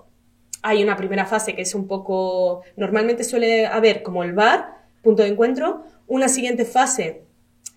Hay 0.62 0.84
una 0.84 0.96
primera 0.96 1.26
fase 1.26 1.56
que 1.56 1.62
es 1.62 1.76
un 1.76 1.88
poco. 1.88 2.62
Normalmente 2.76 3.24
suele 3.24 3.66
haber 3.66 4.04
como 4.04 4.24
el 4.24 4.34
bar, 4.34 4.86
punto 5.02 5.24
de 5.24 5.30
encuentro. 5.30 5.84
Una 6.08 6.28
siguiente 6.28 6.66
fase 6.66 7.25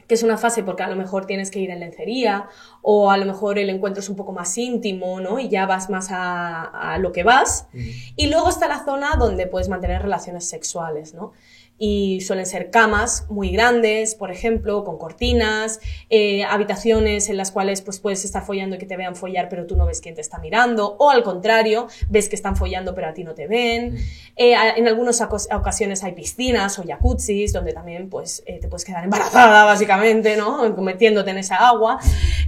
que 0.09 0.14
es 0.14 0.22
una 0.22 0.38
fase 0.38 0.62
porque 0.62 0.82
a 0.82 0.88
lo 0.88 0.96
mejor 0.96 1.26
tienes 1.26 1.50
que 1.50 1.61
ir 1.61 1.70
en 1.70 1.80
lencería 1.80 2.48
o 2.82 3.11
a 3.11 3.18
lo 3.18 3.26
mejor 3.26 3.59
el 3.59 3.68
encuentro 3.68 4.00
es 4.00 4.09
un 4.09 4.16
poco 4.16 4.32
más 4.32 4.56
íntimo, 4.56 5.20
¿no? 5.20 5.38
Y 5.38 5.48
ya 5.50 5.66
vas 5.66 5.90
más 5.90 6.09
a, 6.11 6.96
lo 6.98 7.12
que 7.12 7.22
vas. 7.22 7.68
Y 8.16 8.28
luego 8.28 8.48
está 8.48 8.66
la 8.66 8.84
zona 8.84 9.16
donde 9.16 9.46
puedes 9.46 9.68
mantener 9.68 10.02
relaciones 10.02 10.48
sexuales, 10.48 11.14
¿no? 11.14 11.32
Y 11.79 12.20
suelen 12.22 12.47
ser 12.47 12.70
camas 12.70 13.26
muy 13.29 13.51
grandes, 13.51 14.14
por 14.14 14.31
ejemplo, 14.31 14.85
con 14.85 14.99
cortinas, 14.99 15.81
eh, 16.11 16.45
habitaciones 16.45 17.29
en 17.29 17.37
las 17.37 17.53
cuales 17.53 17.83
pues, 17.83 18.01
puedes 18.01 18.24
estar 18.24 18.45
follando 18.45 18.76
y 18.76 18.79
que 18.79 18.87
te 18.87 18.97
vean 18.97 19.14
follar, 19.14 19.49
pero 19.49 19.66
tú 19.66 19.76
no 19.76 19.87
ves 19.87 20.01
quién 20.01 20.14
te 20.14 20.20
está 20.20 20.39
mirando, 20.39 20.97
o 20.99 21.11
al 21.11 21.22
contrario, 21.22 21.87
ves 22.09 22.29
que 22.29 22.37
están 22.37 22.57
follando 22.57 22.95
pero 22.95 23.09
a 23.09 23.14
ti 23.14 23.24
no 23.24 23.35
te 23.35 23.47
ven. 23.47 23.97
Eh, 24.37 24.55
en 24.76 24.89
algunas 24.89 25.20
ocasiones 25.20 26.03
hay 26.03 26.12
piscinas 26.12 26.79
o 26.79 26.85
jacuzzis 26.85 27.53
donde 27.53 27.72
también 27.72 28.09
pues, 28.09 28.43
eh, 28.47 28.59
te 28.61 28.68
puedes 28.68 28.85
quedar 28.85 29.05
embarazada, 29.05 29.64
básicamente, 29.64 30.37
¿no? 30.37 30.68
metiéndote 30.76 31.31
en 31.31 31.39
esa 31.39 31.57
agua. 31.57 31.99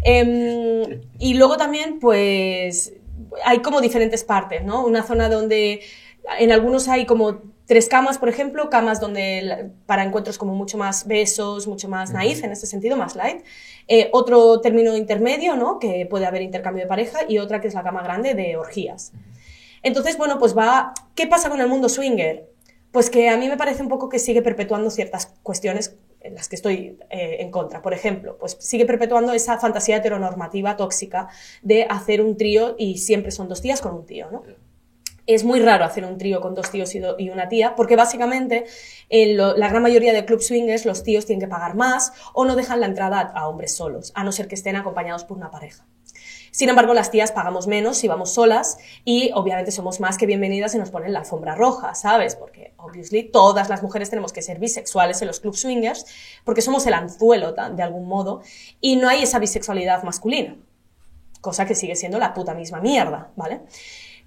Em, 0.02 1.00
y 1.18 1.34
luego 1.34 1.56
también, 1.56 1.98
pues, 2.00 2.94
hay 3.44 3.60
como 3.60 3.80
diferentes 3.80 4.24
partes, 4.24 4.64
¿no? 4.64 4.84
Una 4.84 5.02
zona 5.02 5.28
donde 5.28 5.80
en 6.38 6.52
algunos 6.52 6.88
hay 6.88 7.06
como 7.06 7.40
tres 7.66 7.88
camas, 7.88 8.18
por 8.18 8.28
ejemplo, 8.28 8.68
camas 8.68 9.00
donde 9.00 9.70
para 9.86 10.02
encuentros 10.02 10.38
como 10.38 10.54
mucho 10.54 10.76
más 10.76 11.06
besos, 11.06 11.68
mucho 11.68 11.88
más 11.88 12.12
naif, 12.12 12.42
en 12.42 12.50
este 12.50 12.66
sentido, 12.66 12.96
más 12.96 13.14
light. 13.14 13.44
Eh, 13.86 14.08
otro 14.12 14.60
término 14.60 14.96
intermedio, 14.96 15.54
¿no? 15.56 15.78
Que 15.78 16.06
puede 16.10 16.26
haber 16.26 16.42
intercambio 16.42 16.82
de 16.82 16.88
pareja 16.88 17.20
y 17.28 17.38
otra 17.38 17.60
que 17.60 17.68
es 17.68 17.74
la 17.74 17.82
cama 17.82 18.02
grande 18.02 18.34
de 18.34 18.56
orgías. 18.56 19.12
Entonces, 19.82 20.18
bueno, 20.18 20.38
pues 20.38 20.56
va... 20.56 20.94
¿Qué 21.14 21.26
pasa 21.26 21.48
con 21.48 21.60
el 21.60 21.68
mundo 21.68 21.88
swinger? 21.88 22.48
Pues 22.90 23.08
que 23.08 23.28
a 23.28 23.36
mí 23.36 23.48
me 23.48 23.56
parece 23.56 23.82
un 23.82 23.88
poco 23.88 24.08
que 24.08 24.18
sigue 24.18 24.42
perpetuando 24.42 24.90
ciertas 24.90 25.32
cuestiones 25.42 25.96
en 26.22 26.34
las 26.34 26.48
que 26.48 26.56
estoy 26.56 26.98
eh, 27.08 27.36
en 27.38 27.50
contra. 27.50 27.82
Por 27.82 27.94
ejemplo, 27.94 28.36
pues 28.38 28.56
sigue 28.58 28.84
perpetuando 28.84 29.32
esa 29.32 29.58
fantasía 29.58 29.96
heteronormativa 29.96 30.76
tóxica 30.76 31.28
de 31.62 31.84
hacer 31.88 32.20
un 32.20 32.36
trío 32.36 32.74
y 32.78 32.98
siempre 32.98 33.30
son 33.30 33.48
dos 33.48 33.62
días 33.62 33.80
con 33.80 33.94
un 33.94 34.06
tío, 34.06 34.30
¿no? 34.30 34.42
Es 35.34 35.44
muy 35.44 35.60
raro 35.60 35.84
hacer 35.84 36.04
un 36.04 36.18
trío 36.18 36.40
con 36.40 36.54
dos 36.54 36.70
tíos 36.70 36.94
y, 36.94 37.30
una 37.30 37.48
tía, 37.48 37.74
porque 37.76 37.96
básicamente 37.96 38.64
en 39.08 39.36
la 39.36 39.68
gran 39.68 39.82
mayoría 39.82 40.12
de 40.12 40.24
club 40.24 40.40
swingers 40.40 40.84
los 40.84 41.02
tíos 41.02 41.26
tienen 41.26 41.40
que 41.40 41.48
pagar 41.48 41.74
más 41.74 42.12
o 42.32 42.44
no 42.44 42.56
dejan 42.56 42.80
la 42.80 42.86
entrada 42.86 43.20
a, 43.20 43.48
hombres 43.48 43.74
solos, 43.74 44.12
a 44.14 44.24
no 44.24 44.32
ser 44.32 44.48
que 44.48 44.54
estén 44.54 44.76
acompañados 44.76 45.24
por 45.24 45.36
una 45.36 45.50
pareja. 45.50 45.86
Sin 46.50 46.68
embargo, 46.68 46.94
las 46.94 47.12
tías 47.12 47.30
pagamos 47.30 47.68
menos 47.68 47.98
si 47.98 48.08
vamos 48.08 48.34
solas 48.34 48.78
y 49.04 49.30
obviamente 49.34 49.70
somos 49.70 50.00
más 50.00 50.18
que 50.18 50.26
bienvenidas 50.26 50.74
y 50.74 50.78
nos 50.78 50.90
ponen 50.90 51.12
la 51.12 51.20
alfombra 51.20 51.54
roja, 51.54 51.94
¿sabes? 51.94 52.34
Porque 52.34 52.74
obviously 52.76 53.22
todas 53.22 53.68
las 53.68 53.84
mujeres 53.84 54.10
tenemos 54.10 54.32
que 54.32 54.42
ser 54.42 54.58
bisexuales 54.58 55.22
en 55.22 55.28
los 55.28 55.38
club 55.38 55.54
swingers 55.54 56.06
porque 56.44 56.60
somos 56.60 56.84
el 56.86 56.94
anzuelo 56.94 57.52
de 57.52 57.82
algún 57.82 58.08
modo 58.08 58.42
y 58.80 58.96
no 58.96 59.08
hay 59.08 59.22
esa 59.22 59.38
bisexualidad 59.38 60.02
masculina. 60.02 60.56
cosa 61.40 61.66
que 61.66 61.74
sigue 61.74 61.94
siendo 61.94 62.18
la 62.18 62.34
puta 62.34 62.52
misma 62.52 62.80
mierda, 62.80 63.30
¿vale? 63.36 63.60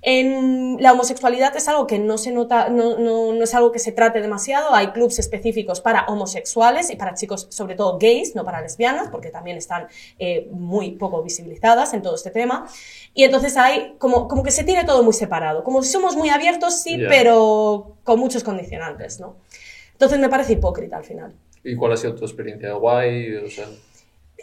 En 0.06 0.82
la 0.82 0.92
homosexualidad 0.92 1.56
es 1.56 1.70
algo 1.70 1.88
que 1.88 1.98
no 1.98 2.18
se 2.18 2.32
nota, 2.32 2.68
no, 2.68 3.00
no, 3.00 3.32
no, 3.32 3.44
es 3.44 3.56
algo 3.56 3.72
que 3.72 3.80
se 3.80 3.94
trate 3.94 4.20
demasiado. 4.20 4.76
Hay 4.76 4.88
clubs 4.88 5.18
específicos 5.18 5.80
para 5.80 6.06
homosexuales 6.08 6.90
y 6.90 6.98
para 6.98 7.14
chicos, 7.14 7.48
sobre 7.50 7.76
todo 7.76 7.98
gays, 7.98 8.36
no 8.36 8.44
para 8.44 8.62
lesbianas, 8.62 9.08
porque 9.10 9.30
también 9.30 9.56
están 9.56 9.88
eh, 10.20 10.50
muy 10.52 10.92
poco 10.92 11.24
visibilizadas 11.24 11.94
en 11.94 12.02
todo 12.02 12.16
este 12.16 12.32
tema. 12.32 12.68
Y 13.14 13.24
entonces 13.24 13.56
hay 13.56 13.96
como, 13.98 14.28
como 14.28 14.44
que 14.44 14.52
se 14.52 14.66
tiene 14.66 14.84
todo 14.84 15.04
muy 15.04 15.14
separado. 15.14 15.64
Como 15.64 15.82
si 15.82 15.90
somos 15.90 16.18
muy 16.18 16.28
abiertos, 16.28 16.82
sí, 16.82 16.98
pero 17.08 17.96
con 18.04 18.20
muchos 18.20 18.44
condicionantes, 18.44 19.22
¿no? 19.22 19.38
Entonces 19.94 20.20
me 20.20 20.28
parece 20.28 20.54
hipócrita 20.54 20.98
al 20.98 21.06
final. 21.06 21.34
¿Y 21.64 21.78
cuál 21.78 21.94
ha 21.94 21.98
sido 21.98 22.14
tu 22.14 22.26
experiencia? 22.26 22.74
¿Guay? 22.74 23.36
O 23.38 23.50
sea, 23.50 23.68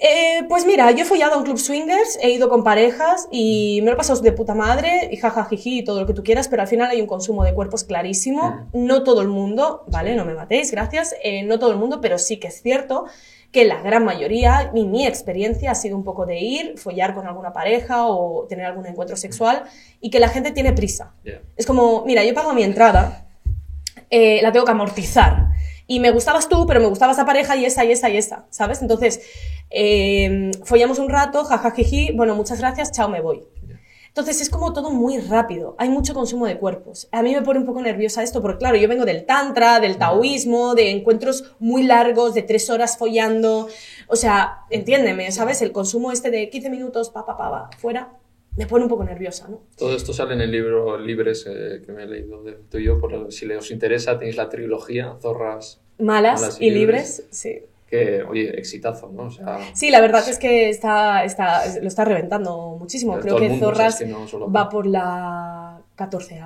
Eh, 0.02 0.44
pues 0.48 0.64
mira, 0.64 0.90
yo 0.92 1.02
he 1.02 1.04
follado 1.04 1.34
a 1.34 1.36
un 1.36 1.44
club 1.44 1.58
swingers, 1.58 2.18
he 2.22 2.30
ido 2.30 2.48
con 2.48 2.64
parejas 2.64 3.28
y 3.30 3.80
me 3.82 3.88
lo 3.88 3.92
he 3.92 3.96
pasado 3.96 4.18
de 4.22 4.32
puta 4.32 4.54
madre 4.54 5.10
y 5.12 5.18
jajajiji 5.18 5.80
y 5.80 5.84
todo 5.84 6.00
lo 6.00 6.06
que 6.06 6.14
tú 6.14 6.24
quieras, 6.24 6.48
pero 6.48 6.62
al 6.62 6.68
final 6.68 6.88
hay 6.88 7.02
un 7.02 7.06
consumo 7.06 7.44
de 7.44 7.52
cuerpos 7.52 7.84
clarísimo. 7.84 8.66
No 8.72 9.02
todo 9.02 9.20
el 9.20 9.28
mundo, 9.28 9.84
¿vale? 9.88 10.16
No 10.16 10.24
me 10.24 10.32
matéis, 10.32 10.70
gracias. 10.70 11.14
Eh, 11.22 11.42
no 11.42 11.58
todo 11.58 11.72
el 11.72 11.76
mundo, 11.76 12.00
pero 12.00 12.18
sí 12.18 12.38
que 12.38 12.48
es 12.48 12.62
cierto 12.62 13.04
que 13.52 13.64
la 13.64 13.82
gran 13.82 14.04
mayoría, 14.04 14.70
y 14.74 14.86
mi 14.86 15.06
experiencia 15.06 15.72
ha 15.72 15.74
sido 15.74 15.96
un 15.96 16.04
poco 16.04 16.24
de 16.24 16.38
ir, 16.38 16.78
follar 16.78 17.14
con 17.14 17.26
alguna 17.26 17.52
pareja 17.52 18.06
o 18.06 18.46
tener 18.48 18.64
algún 18.64 18.86
encuentro 18.86 19.16
sexual 19.16 19.64
y 20.00 20.10
que 20.10 20.20
la 20.20 20.28
gente 20.28 20.52
tiene 20.52 20.72
prisa. 20.72 21.14
Es 21.56 21.66
como, 21.66 22.04
mira, 22.06 22.24
yo 22.24 22.32
pago 22.32 22.54
mi 22.54 22.62
entrada, 22.62 23.26
eh, 24.08 24.40
la 24.40 24.52
tengo 24.52 24.64
que 24.64 24.72
amortizar. 24.72 25.48
Y 25.90 25.98
me 25.98 26.12
gustabas 26.12 26.48
tú, 26.48 26.68
pero 26.68 26.78
me 26.78 26.86
gustaba 26.86 27.14
esa 27.14 27.26
pareja 27.26 27.56
y 27.56 27.64
esa 27.64 27.84
y 27.84 27.90
esa 27.90 28.08
y 28.08 28.16
esa, 28.16 28.46
¿sabes? 28.50 28.80
Entonces, 28.80 29.22
eh, 29.70 30.52
follamos 30.62 31.00
un 31.00 31.08
rato, 31.08 31.42
jajajiji, 31.42 32.12
bueno, 32.12 32.36
muchas 32.36 32.60
gracias, 32.60 32.92
chao, 32.92 33.08
me 33.08 33.20
voy. 33.20 33.42
Entonces 34.06 34.40
es 34.40 34.50
como 34.50 34.72
todo 34.72 34.92
muy 34.92 35.18
rápido, 35.18 35.74
hay 35.78 35.88
mucho 35.88 36.14
consumo 36.14 36.46
de 36.46 36.58
cuerpos. 36.58 37.08
A 37.10 37.22
mí 37.22 37.34
me 37.34 37.42
pone 37.42 37.58
un 37.58 37.66
poco 37.66 37.82
nerviosa 37.82 38.22
esto, 38.22 38.40
porque 38.40 38.58
claro, 38.58 38.76
yo 38.76 38.86
vengo 38.86 39.04
del 39.04 39.26
tantra, 39.26 39.80
del 39.80 39.98
taoísmo, 39.98 40.76
de 40.76 40.92
encuentros 40.92 41.56
muy 41.58 41.82
largos, 41.82 42.34
de 42.34 42.42
tres 42.42 42.70
horas 42.70 42.96
follando. 42.96 43.66
O 44.06 44.14
sea, 44.14 44.66
entiéndeme, 44.70 45.32
¿sabes? 45.32 45.60
El 45.60 45.72
consumo 45.72 46.12
este 46.12 46.30
de 46.30 46.50
15 46.50 46.70
minutos, 46.70 47.10
pa, 47.10 47.26
pa, 47.26 47.36
pa, 47.36 47.50
pa, 47.50 47.70
fuera, 47.78 48.12
me 48.56 48.66
pone 48.66 48.84
un 48.84 48.90
poco 48.90 49.04
nerviosa, 49.04 49.48
¿no? 49.48 49.62
Todo 49.76 49.94
esto 49.94 50.12
sale 50.12 50.34
en 50.34 50.40
el 50.40 50.50
libro 50.50 50.98
Libres 50.98 51.46
eh, 51.48 51.82
que 51.84 51.92
me 51.92 52.02
he 52.02 52.06
leído 52.06 52.42
de 52.42 52.52
tuyo. 52.70 52.98
Por, 53.00 53.32
si 53.32 53.50
os 53.50 53.70
interesa, 53.70 54.18
tenéis 54.18 54.36
la 54.36 54.48
trilogía 54.48 55.16
Zorras, 55.20 55.80
Malas, 55.98 56.40
Malas 56.40 56.60
y 56.60 56.66
y 56.66 56.70
libres, 56.70 57.26
sí. 57.30 57.62
que, 57.86 58.22
oye, 58.22 58.58
exitazo, 58.58 59.08
¿no? 59.12 59.24
O 59.24 59.30
sea, 59.30 59.58
Sí, 59.74 59.90
la 59.90 60.00
verdad 60.00 60.28
es 60.28 60.38
que 60.38 60.68
está, 60.68 61.24
está, 61.24 61.62
lo 61.80 61.88
está 61.88 62.04
reventando 62.04 62.76
muchísimo. 62.78 63.18
Creo 63.20 63.36
que 63.36 63.48
mundo, 63.48 63.68
o 63.68 63.74
sea, 63.74 63.90
Zorras 63.90 64.00
es 64.00 64.06
que 64.06 64.12
no 64.38 64.50
va 64.52 64.68
por 64.68 64.86
la 64.86 65.80
14 65.96 66.40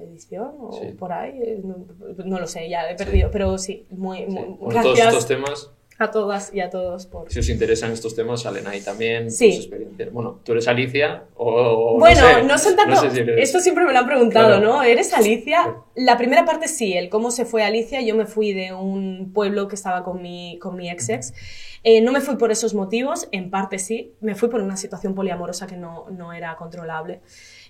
edición 0.00 0.52
o 0.60 0.72
Sí. 0.72 0.92
por 0.98 1.12
ahí. 1.12 1.38
eh, 1.42 1.60
No, 1.64 1.76
no 2.24 2.38
lo 2.40 2.46
sé, 2.46 2.68
ya 2.68 2.88
he 2.90 2.94
perdido. 2.94 3.30
Pero 3.30 3.58
sí, 3.58 3.86
muy, 3.90 4.18
sí. 4.18 4.26
muy- 4.26 4.44
Bueno, 4.44 4.58
todos 4.82 4.96
gracias 4.96 5.08
estos 5.08 5.26
temas, 5.26 5.70
a 5.98 6.10
todas 6.10 6.52
y 6.52 6.60
a 6.60 6.70
todos 6.70 7.06
por... 7.06 7.30
si 7.30 7.38
os 7.38 7.48
interesan 7.48 7.92
estos 7.92 8.16
temas, 8.16 8.42
salen 8.42 8.66
ahí 8.66 8.80
también. 8.80 9.30
Sí. 9.30 9.50
tus 9.50 9.58
experiencias. 9.60 10.12
Bueno, 10.12 10.40
tú 10.44 10.52
eres 10.52 10.66
Alicia 10.66 11.24
o... 11.36 11.94
o 11.94 11.98
Bueno, 11.98 12.20
no, 12.20 12.26
sé, 12.34 12.42
no 12.44 12.58
son 12.58 12.76
tanto. 12.76 12.94
no 12.96 13.00
sé 13.00 13.10
si 13.12 13.20
eres- 13.20 13.40
Esto 13.48 13.60
siempre 13.60 13.84
me 13.84 13.92
lo 13.92 14.00
han 14.00 14.06
preguntado, 14.06 14.48
Claro. 14.48 14.64
¿no? 14.64 14.82
¿Eres 14.82 15.12
Alicia? 15.14 15.76
La 15.94 16.18
primera 16.18 16.44
parte 16.44 16.66
sí, 16.68 16.94
el 16.94 17.08
cómo 17.08 17.30
se 17.30 17.44
fue 17.44 17.62
Alicia. 17.62 18.00
Yo 18.00 18.16
me 18.16 18.26
fui 18.26 18.52
de 18.52 18.72
un 18.72 19.30
pueblo 19.32 19.68
que 19.68 19.76
estaba 19.76 20.02
con 20.02 20.20
mi, 20.20 20.58
con 20.60 20.76
mi 20.76 20.90
ex 20.90 21.08
ex. 21.10 21.32
Eh, 21.84 22.00
no 22.00 22.10
me 22.12 22.20
fui 22.20 22.36
por 22.36 22.50
esos 22.50 22.74
motivos, 22.74 23.28
en 23.30 23.50
parte 23.50 23.78
sí. 23.78 24.14
Me 24.20 24.34
fui 24.34 24.48
por 24.48 24.60
una 24.62 24.76
situación 24.76 25.14
poliamorosa 25.14 25.66
que 25.68 25.76
no, 25.76 26.06
no 26.10 26.32
era 26.32 26.56
controlable 26.56 27.20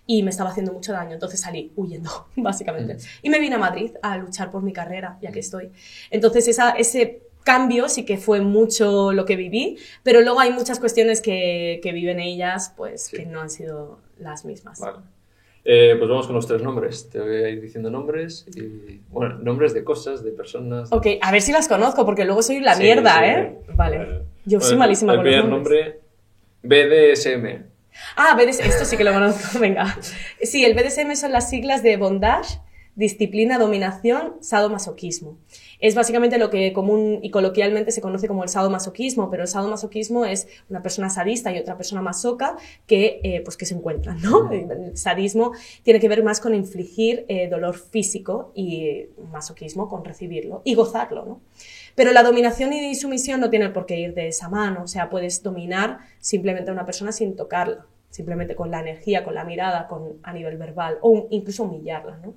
y 0.07 0.23
me 0.23 0.31
estaba 0.31 0.51
haciendo 0.51 0.73
mucho 0.73 0.93
daño. 0.93 1.13
Entonces 1.15 1.41
salí 1.41 1.73
huyendo, 1.77 2.29
básicamente. 2.37 2.97
Y 3.23 3.29
me 3.29 3.39
vine 3.39 3.57
a 3.57 3.59
Madrid 3.59 3.91
a 4.03 4.17
luchar 4.17 4.51
por 4.51 4.63
mi 4.63 4.73
carrera, 4.73 5.19
ya 5.21 5.31
que 5.33 5.41
estoy. 5.41 5.71
Entonces 6.11 6.47
esa, 6.49 6.71
ese 6.71 7.23
cambio 7.45 7.89
sí 7.89 8.05
que 8.05 8.17
fue 8.17 8.41
mucho 8.41 9.13
lo 9.13 9.25
que 9.25 9.37
viví, 9.37 9.77
pero 10.03 10.21
luego 10.23 10.41
hay 10.41 10.51
muchas 10.53 10.81
cuestiones 10.81 11.21
que, 11.21 11.79
que 11.83 11.93
viven 11.93 12.19
ellas, 12.19 12.73
pues 12.77 13.07
Sí. 13.07 13.17
que 13.19 13.27
no 13.27 13.41
han 13.41 13.51
sido 13.51 13.99
las 14.19 14.45
mismas. 14.45 14.81
Vale. 14.81 14.99
Eh, 15.67 15.95
pues 15.99 16.11
vamos 16.11 16.27
con 16.27 16.35
los 16.37 16.47
tres 16.47 16.61
nombres. 16.63 17.09
Te 17.09 17.21
voy 17.21 17.37
a 17.37 17.49
ir 17.49 17.61
diciendo 17.63 17.89
nombres 17.91 18.45
y, 18.55 19.01
bueno, 19.11 19.39
nombres 19.39 19.73
de 19.73 19.83
cosas, 19.83 20.23
de 20.23 20.31
personas. 20.33 20.93
Ok, 20.93 21.07
a 21.23 21.33
ver 21.33 21.41
si 21.41 21.53
las 21.53 21.69
conozco, 21.69 22.05
porque 22.05 22.25
luego 22.27 22.43
soy 22.43 22.61
la 22.61 22.75
Sí, 22.75 22.83
mierda, 22.83 23.19
sí. 23.21 23.25
¿eh? 23.25 23.59
Vale. 23.75 24.23
Yo 24.45 24.61
soy 24.61 24.77
malísima 24.77 25.13
El 25.13 25.19
con 25.21 25.25
los 25.27 25.35
primer 25.35 25.51
nombres. 25.51 25.87
nombre, 26.63 27.15
BDSM. 27.15 27.65
Ah, 28.17 28.35
BDSM, 28.37 28.67
esto 28.67 28.85
sí 28.85 28.97
que 28.97 29.05
lo 29.05 29.13
conozco, 29.13 29.59
venga. 29.61 29.97
Sí, 30.43 30.65
el 30.65 30.75
BDSM 30.75 31.15
son 31.15 31.33
las 31.33 31.49
siglas 31.49 31.83
de 31.83 31.97
bondage, 31.97 32.59
disciplina, 32.97 33.59
dominación, 33.59 34.35
sadomasoquismo. 34.41 35.39
Es 35.87 35.95
básicamente 35.95 36.39
lo 36.39 36.49
que 36.49 36.73
común 36.73 37.19
y 37.23 37.29
coloquialmente 37.31 37.91
se 37.93 38.01
conoce 38.01 38.27
como 38.27 38.43
el 38.43 38.49
sadomasoquismo, 38.49 39.29
pero 39.31 39.43
el 39.43 39.49
sadomasoquismo 39.49 40.25
es 40.25 40.47
una 40.71 40.81
persona 40.83 41.11
sadista 41.11 41.53
y 41.53 41.59
otra 41.59 41.77
persona 41.77 42.01
masoca 42.01 42.57
que, 42.87 43.21
eh, 43.23 43.43
pues 43.45 43.57
que 43.59 43.67
se 43.67 43.75
encuentran, 43.75 44.19
¿no? 44.23 44.51
El 44.51 44.97
sadismo 44.97 45.53
tiene 45.83 46.01
que 46.01 46.09
ver 46.09 46.23
más 46.25 46.41
con 46.41 46.55
infligir 46.55 47.27
eh, 47.29 47.49
dolor 47.49 47.75
físico 47.77 48.51
y 48.55 49.07
masoquismo 49.31 49.89
con 49.89 50.05
recibirlo 50.05 50.63
y 50.65 50.75
gozarlo, 50.75 51.25
¿no? 51.27 51.41
Pero 51.95 52.13
la 52.13 52.23
dominación 52.23 52.73
y 52.73 52.95
sumisión 52.95 53.41
no 53.41 53.51
tienen 53.51 53.73
por 53.75 53.85
qué 53.85 53.97
ir 54.01 54.15
de 54.15 54.29
esa 54.29 54.49
mano, 54.49 54.85
o 54.85 54.87
sea, 54.89 55.11
puedes 55.11 55.43
dominar 55.43 55.99
simplemente 56.19 56.71
a 56.71 56.73
una 56.73 56.87
persona 56.87 57.13
sin 57.13 57.37
tocarla, 57.37 57.85
simplemente 58.11 58.55
con 58.57 58.71
la 58.71 58.81
energía, 58.81 59.23
con 59.23 59.35
la 59.35 59.45
mirada, 59.45 59.87
con, 59.87 60.15
a 60.23 60.33
nivel 60.33 60.57
verbal, 60.57 60.97
o 61.03 61.11
un- 61.11 61.27
incluso 61.31 61.65
humillarla, 61.65 62.17
¿no? 62.25 62.33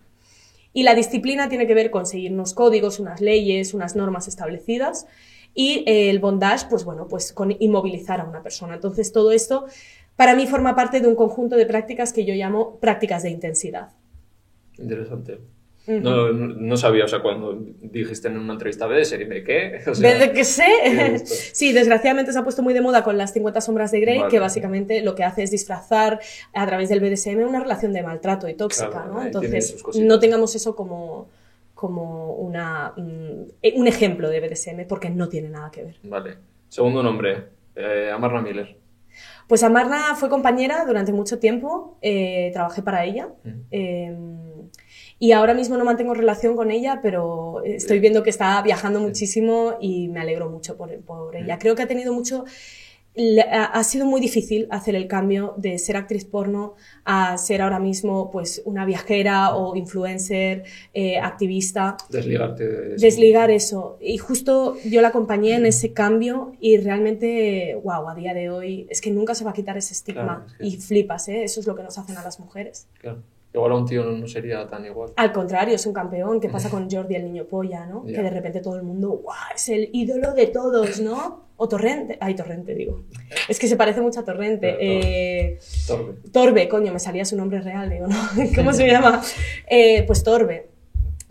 Y 0.78 0.84
la 0.84 0.94
disciplina 0.94 1.50
tiene 1.50 1.66
que 1.66 1.74
ver 1.74 1.90
con 1.90 2.06
seguir 2.06 2.32
unos 2.32 2.54
códigos, 2.54 3.00
unas 3.00 3.20
leyes, 3.20 3.74
unas 3.74 3.96
normas 3.96 4.28
establecidas. 4.28 5.08
Y 5.56 5.84
eh, 5.88 6.12
el 6.12 6.20
bondage, 6.20 6.68
pues 6.70 6.86
bueno, 6.86 7.08
pues 7.08 7.34
con 7.34 7.56
inmovilizar 7.60 8.22
a 8.22 8.26
una 8.26 8.44
persona. 8.44 8.76
Entonces 8.76 9.12
todo 9.12 9.32
esto 9.32 9.66
para 10.16 10.36
mí 10.36 10.46
forma 10.46 10.76
parte 10.76 11.00
de 11.02 11.08
un 11.08 11.16
conjunto 11.16 11.56
de 11.56 11.66
prácticas 11.66 12.14
que 12.14 12.26
yo 12.26 12.36
llamo 12.36 12.78
prácticas 12.80 13.24
de 13.24 13.32
intensidad. 13.32 13.90
Interesante. 14.78 15.40
No, 15.88 16.34
no, 16.34 16.76
sabía, 16.76 17.06
o 17.06 17.08
sea, 17.08 17.22
cuando 17.22 17.58
dijiste 17.82 18.28
en 18.28 18.38
una 18.38 18.54
entrevista 18.54 18.88
¿qué? 18.90 19.82
O 19.88 19.96
sea, 19.96 20.14
¿Desde 20.14 20.34
que 20.34 20.44
sé? 20.44 20.66
qué 20.84 21.10
gusto. 21.12 21.34
Sí, 21.54 21.72
desgraciadamente 21.72 22.34
se 22.34 22.40
ha 22.40 22.44
puesto 22.44 22.62
muy 22.62 22.74
de 22.74 22.82
moda 22.82 23.06
con 23.06 23.18
las 23.18 23.32
50 23.32 23.62
sombras 23.62 23.92
de 23.92 24.02
Grey, 24.02 24.20
Vale. 24.20 24.30
que 24.30 24.40
básicamente 24.40 25.02
lo 25.02 25.16
que 25.16 25.24
hace 25.24 25.44
es 25.44 25.52
disfrazar 25.52 26.20
a 26.54 26.66
través 26.66 26.90
del 26.90 27.00
BDSM 27.00 27.48
una 27.48 27.62
relación 27.62 27.94
de 27.94 28.04
maltrato 28.04 28.50
y 28.50 28.54
tóxica, 28.54 28.90
Claro, 28.90 29.14
¿no? 29.14 29.24
Entonces, 29.24 29.84
no 29.96 30.20
tengamos 30.20 30.56
eso 30.56 30.76
como, 30.76 31.30
como 31.74 32.34
una, 32.34 32.94
mm, 32.98 33.76
un 33.76 33.88
ejemplo 33.88 34.30
de 34.30 34.42
BDSM, 34.42 34.86
porque 34.88 35.10
no 35.10 35.30
tiene 35.30 35.50
nada 35.50 35.72
que 35.72 35.84
ver. 35.84 35.96
Vale. 36.04 36.36
Segundo 36.68 37.02
nombre, 37.02 37.46
eh, 37.76 38.12
Amarna 38.14 38.42
Miller. 38.42 38.76
Pues 39.48 39.64
Amarna 39.64 40.16
fue 40.16 40.28
compañera 40.28 40.84
durante 40.86 41.14
mucho 41.14 41.40
tiempo, 41.40 41.98
eh, 42.02 42.50
trabajé 42.52 42.82
para 42.82 43.06
ella. 43.06 43.30
Eh, 43.72 44.14
y 45.20 45.32
ahora 45.32 45.54
mismo 45.54 45.78
no 45.78 45.86
mantengo 45.86 46.14
relación 46.14 46.56
con 46.56 46.70
ella, 46.72 47.00
pero 47.02 47.62
estoy 47.64 48.00
viendo 48.00 48.24
que 48.24 48.30
está 48.30 48.62
viajando 48.62 49.00
muchísimo 49.00 49.76
y 49.82 50.08
me 50.10 50.20
alegro 50.20 50.50
mucho 50.50 50.78
por, 50.78 50.96
por 51.02 51.36
ella. 51.36 51.58
Creo 51.60 51.76
que 51.76 51.84
ha 51.84 51.88
tenido 51.88 52.14
mucho... 52.14 52.46
ha 53.50 53.84
sido 53.84 54.06
muy 54.06 54.22
difícil 54.22 54.68
hacer 54.70 54.94
el 54.96 55.08
cambio 55.08 55.56
de 55.58 55.80
ser 55.80 55.98
actriz 55.98 56.24
porno 56.26 56.76
a 57.04 57.36
ser 57.40 57.64
ahora 57.64 57.80
mismo 57.80 58.30
pues 58.30 58.62
una 58.66 58.86
viajera 58.86 59.56
o 59.56 59.76
influencer, 59.76 60.66
eh, 60.94 61.18
activista 61.18 61.98
Desligarte 62.12 62.68
de 62.68 62.96
eso. 62.96 63.02
desligar 63.04 63.50
eso. 63.50 63.98
Y 64.00 64.20
justo 64.20 64.76
yo 64.86 65.02
la 65.02 65.08
acompañé 65.08 65.56
en 65.56 65.66
ese 65.66 65.94
cambio 65.94 66.52
y 66.60 66.78
realmente, 66.78 67.74
wow, 67.84 68.08
a 68.08 68.14
día 68.14 68.36
de 68.36 68.52
hoy 68.52 68.86
es 68.92 69.02
que 69.02 69.10
nunca 69.10 69.34
se 69.34 69.44
va 69.44 69.50
a 69.50 69.54
quitar 69.56 69.78
ese 69.78 69.94
estigma. 69.94 70.24
Claro, 70.24 70.46
es 70.46 70.54
que- 70.58 70.68
Y 70.68 70.78
flipas, 70.78 71.28
¿eh? 71.30 71.44
Eso 71.44 71.60
es 71.60 71.66
lo 71.66 71.76
que 71.76 71.82
nos 71.82 71.98
hacen 71.98 72.18
a 72.18 72.24
las 72.24 72.40
mujeres. 72.40 72.88
Claro. 73.00 73.24
Igual 73.58 73.72
a 73.72 73.76
un 73.76 73.86
tío 73.86 74.04
no, 74.04 74.28
sería 74.28 74.68
tan 74.68 74.86
igual. 74.86 75.12
Al 75.16 75.32
contrario, 75.32 75.76
es 75.76 75.86
un 75.86 75.94
campeón. 75.94 76.40
¿Qué 76.40 76.50
pasa 76.50 76.70
con 76.72 76.90
Jordi, 76.90 77.16
el 77.16 77.24
niño 77.26 77.46
polla, 77.46 77.86
no? 77.86 78.06
Que 78.06 78.22
de 78.22 78.30
repente 78.30 78.62
todo 78.62 78.76
el 78.76 78.84
mundo, 78.84 79.22
es 79.56 79.70
el 79.70 79.90
ídolo 79.94 80.34
de 80.34 80.48
todos, 80.48 81.00
¿no? 81.00 81.48
O 81.58 81.68
Torrente. 81.68 82.18
Ay, 82.22 82.36
Torrente, 82.36 82.76
digo. 82.76 83.02
Es 83.50 83.58
que 83.58 83.68
se 83.68 83.76
parece 83.76 84.00
mucho 84.00 84.20
a 84.20 84.24
Torrente. 84.24 84.78
Eh, 84.80 85.60
Torbe. 85.88 86.14
Torbe, 86.32 86.70
coño, 86.70 86.94
me 86.94 87.00
salía 87.00 87.26
su 87.26 87.36
nombre 87.36 87.62
real, 87.62 87.90
digo, 87.90 88.06
¿no? 88.08 88.16
¿Cómo 88.56 88.74
se 88.74 88.88
llama? 88.88 89.22
Eh, 89.68 90.04
pues 90.06 90.24
Torbe. 90.24 90.70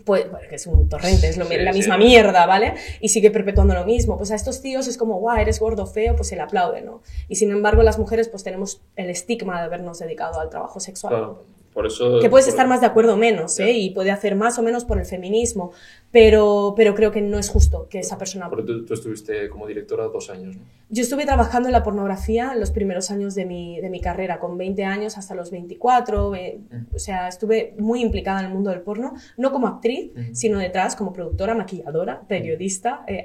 Pues, 0.03 0.29
bueno, 0.31 0.47
que 0.47 0.55
es 0.55 0.65
un 0.67 0.87
torrente, 0.87 1.27
es 1.27 1.35
lo- 1.37 1.45
Sí, 1.45 1.57
la 1.57 1.73
sí. 1.73 1.79
misma 1.79 1.97
mierda, 1.97 2.45
¿vale? 2.45 2.75
Y 3.01 3.09
sigue 3.09 3.29
perpetuando 3.29 3.73
lo 3.73 3.83
mismo. 3.85 4.17
Pues 4.17 4.31
a 4.31 4.35
estos 4.35 4.61
tíos 4.61 4.87
es 4.87 4.97
como, 4.97 5.19
guau, 5.19 5.37
eres 5.37 5.59
gordo, 5.59 5.85
feo, 5.85 6.15
pues 6.15 6.29
se 6.29 6.35
le 6.37 6.43
aplaude, 6.43 6.81
¿no? 6.81 7.01
Y 7.27 7.35
sin 7.35 7.51
embargo, 7.51 7.83
las 7.83 7.99
mujeres, 7.99 8.29
pues 8.29 8.41
tenemos 8.43 8.81
el 8.95 9.09
estigma 9.09 9.59
de 9.59 9.65
habernos 9.65 9.99
dedicado 9.99 10.39
al 10.39 10.49
trabajo 10.49 10.79
sexual. 10.79 11.11
Claro. 11.13 11.43
Por 11.77 11.85
eso, 11.85 12.19
que 12.19 12.27
puedes 12.27 12.47
por- 12.47 12.53
estar 12.53 12.67
más 12.67 12.81
de 12.81 12.87
acuerdo 12.87 13.13
o 13.13 13.17
menos. 13.17 13.59
¿eh? 13.59 13.71
Y 13.71 13.91
puede 13.91 14.09
hacer 14.09 14.35
más 14.35 14.57
o 14.57 14.63
menos 14.63 14.83
por 14.83 14.97
el 14.97 15.05
feminismo, 15.05 15.73
pero, 16.11 16.73
pero 16.75 16.95
creo 16.95 17.11
que 17.11 17.21
no 17.21 17.37
es 17.37 17.49
justo 17.49 17.87
que 17.87 17.99
esa 17.99 18.17
persona... 18.17 18.49
Porque 18.49 18.65
tú, 18.65 18.83
tú 18.83 18.95
estuviste 18.95 19.47
como 19.47 19.67
directora 19.67 20.05
dos 20.05 20.31
años, 20.31 20.55
¿no? 20.55 20.63
Yo 20.89 21.03
estuve 21.03 21.25
trabajando 21.25 21.67
en 21.69 21.73
la 21.73 21.83
pornografía 21.83 22.51
en 22.53 22.59
los 22.59 22.71
primeros 22.71 23.11
años 23.11 23.35
de 23.35 23.45
mi, 23.45 23.79
de 23.79 23.91
mi 23.91 24.01
carrera, 24.01 24.39
con 24.39 24.57
20 24.57 24.85
años 24.85 25.19
hasta 25.19 25.35
los 25.35 25.51
24, 25.51 26.33
eh, 26.33 26.59
o 26.95 26.97
sea, 26.97 27.27
estuve 27.27 27.75
muy 27.77 28.01
implicada 28.01 28.39
en 28.39 28.47
el 28.47 28.53
mundo 28.53 28.71
del 28.71 28.81
porno, 28.81 29.13
no 29.37 29.51
como 29.51 29.67
actriz, 29.67 30.11
sino 30.31 30.57
detrás 30.57 30.95
como 30.95 31.13
productora, 31.13 31.53
maquilladora, 31.53 32.21
periodista, 32.27 33.03
eh, 33.07 33.23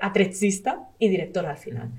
y 0.99 1.09
directora 1.09 1.53
al 1.53 1.57
final. 1.57 1.91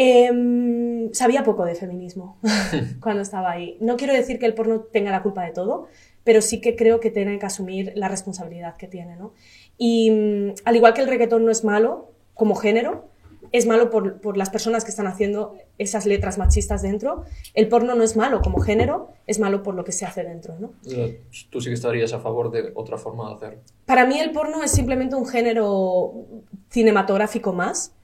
Em, 0.00 1.12
sabía 1.12 1.42
poco 1.42 1.64
de 1.64 1.74
feminismo 1.74 2.38
cuando 3.00 3.20
estaba 3.20 3.50
ahí. 3.50 3.76
No 3.80 3.96
quiero 3.96 4.12
decir 4.12 4.38
que 4.38 4.46
el 4.46 4.54
porno 4.54 4.82
tenga 4.82 5.10
la 5.10 5.24
culpa 5.24 5.44
de 5.44 5.50
todo, 5.50 5.88
pero 6.22 6.40
sí 6.40 6.60
que 6.60 6.76
creo 6.76 7.00
que 7.00 7.10
tiene 7.10 7.36
que 7.40 7.46
asumir 7.46 7.90
la 7.96 8.06
responsabilidad 8.06 8.76
que 8.76 8.86
tiene, 8.86 9.16
¿no? 9.16 9.32
Y 9.76 10.12
mm, 10.12 10.54
al 10.64 10.76
igual 10.76 10.94
que 10.94 11.00
el 11.00 11.08
reggaetón 11.08 11.44
no 11.44 11.50
es 11.50 11.64
malo 11.64 12.12
como 12.34 12.54
género, 12.54 13.08
es 13.50 13.66
malo 13.66 13.90
por, 13.90 14.20
por 14.20 14.36
las 14.36 14.50
personas 14.50 14.84
que 14.84 14.90
están 14.90 15.08
haciendo 15.08 15.56
esas 15.78 16.06
letras 16.06 16.38
machistas 16.38 16.82
dentro. 16.82 17.24
El 17.54 17.66
porno 17.66 17.96
no 17.96 18.04
es 18.04 18.16
malo 18.16 18.40
como 18.40 18.60
género, 18.60 19.08
es 19.26 19.40
malo 19.40 19.64
por 19.64 19.74
lo 19.74 19.82
que 19.82 19.90
se 19.90 20.06
hace 20.06 20.22
dentro, 20.22 20.60
¿no? 20.60 20.74
Tú 21.50 21.60
sí 21.60 21.70
que 21.70 21.74
estarías 21.74 22.12
a 22.12 22.20
favor 22.20 22.52
de 22.52 22.70
otra 22.76 22.98
forma 22.98 23.30
de 23.30 23.34
hacer. 23.34 23.58
Para 23.84 24.06
mí 24.06 24.20
el 24.20 24.30
porno 24.30 24.62
es 24.62 24.70
simplemente 24.70 25.16
un 25.16 25.26
género 25.26 26.12
cinematográfico 26.70 27.52
más, 27.52 27.94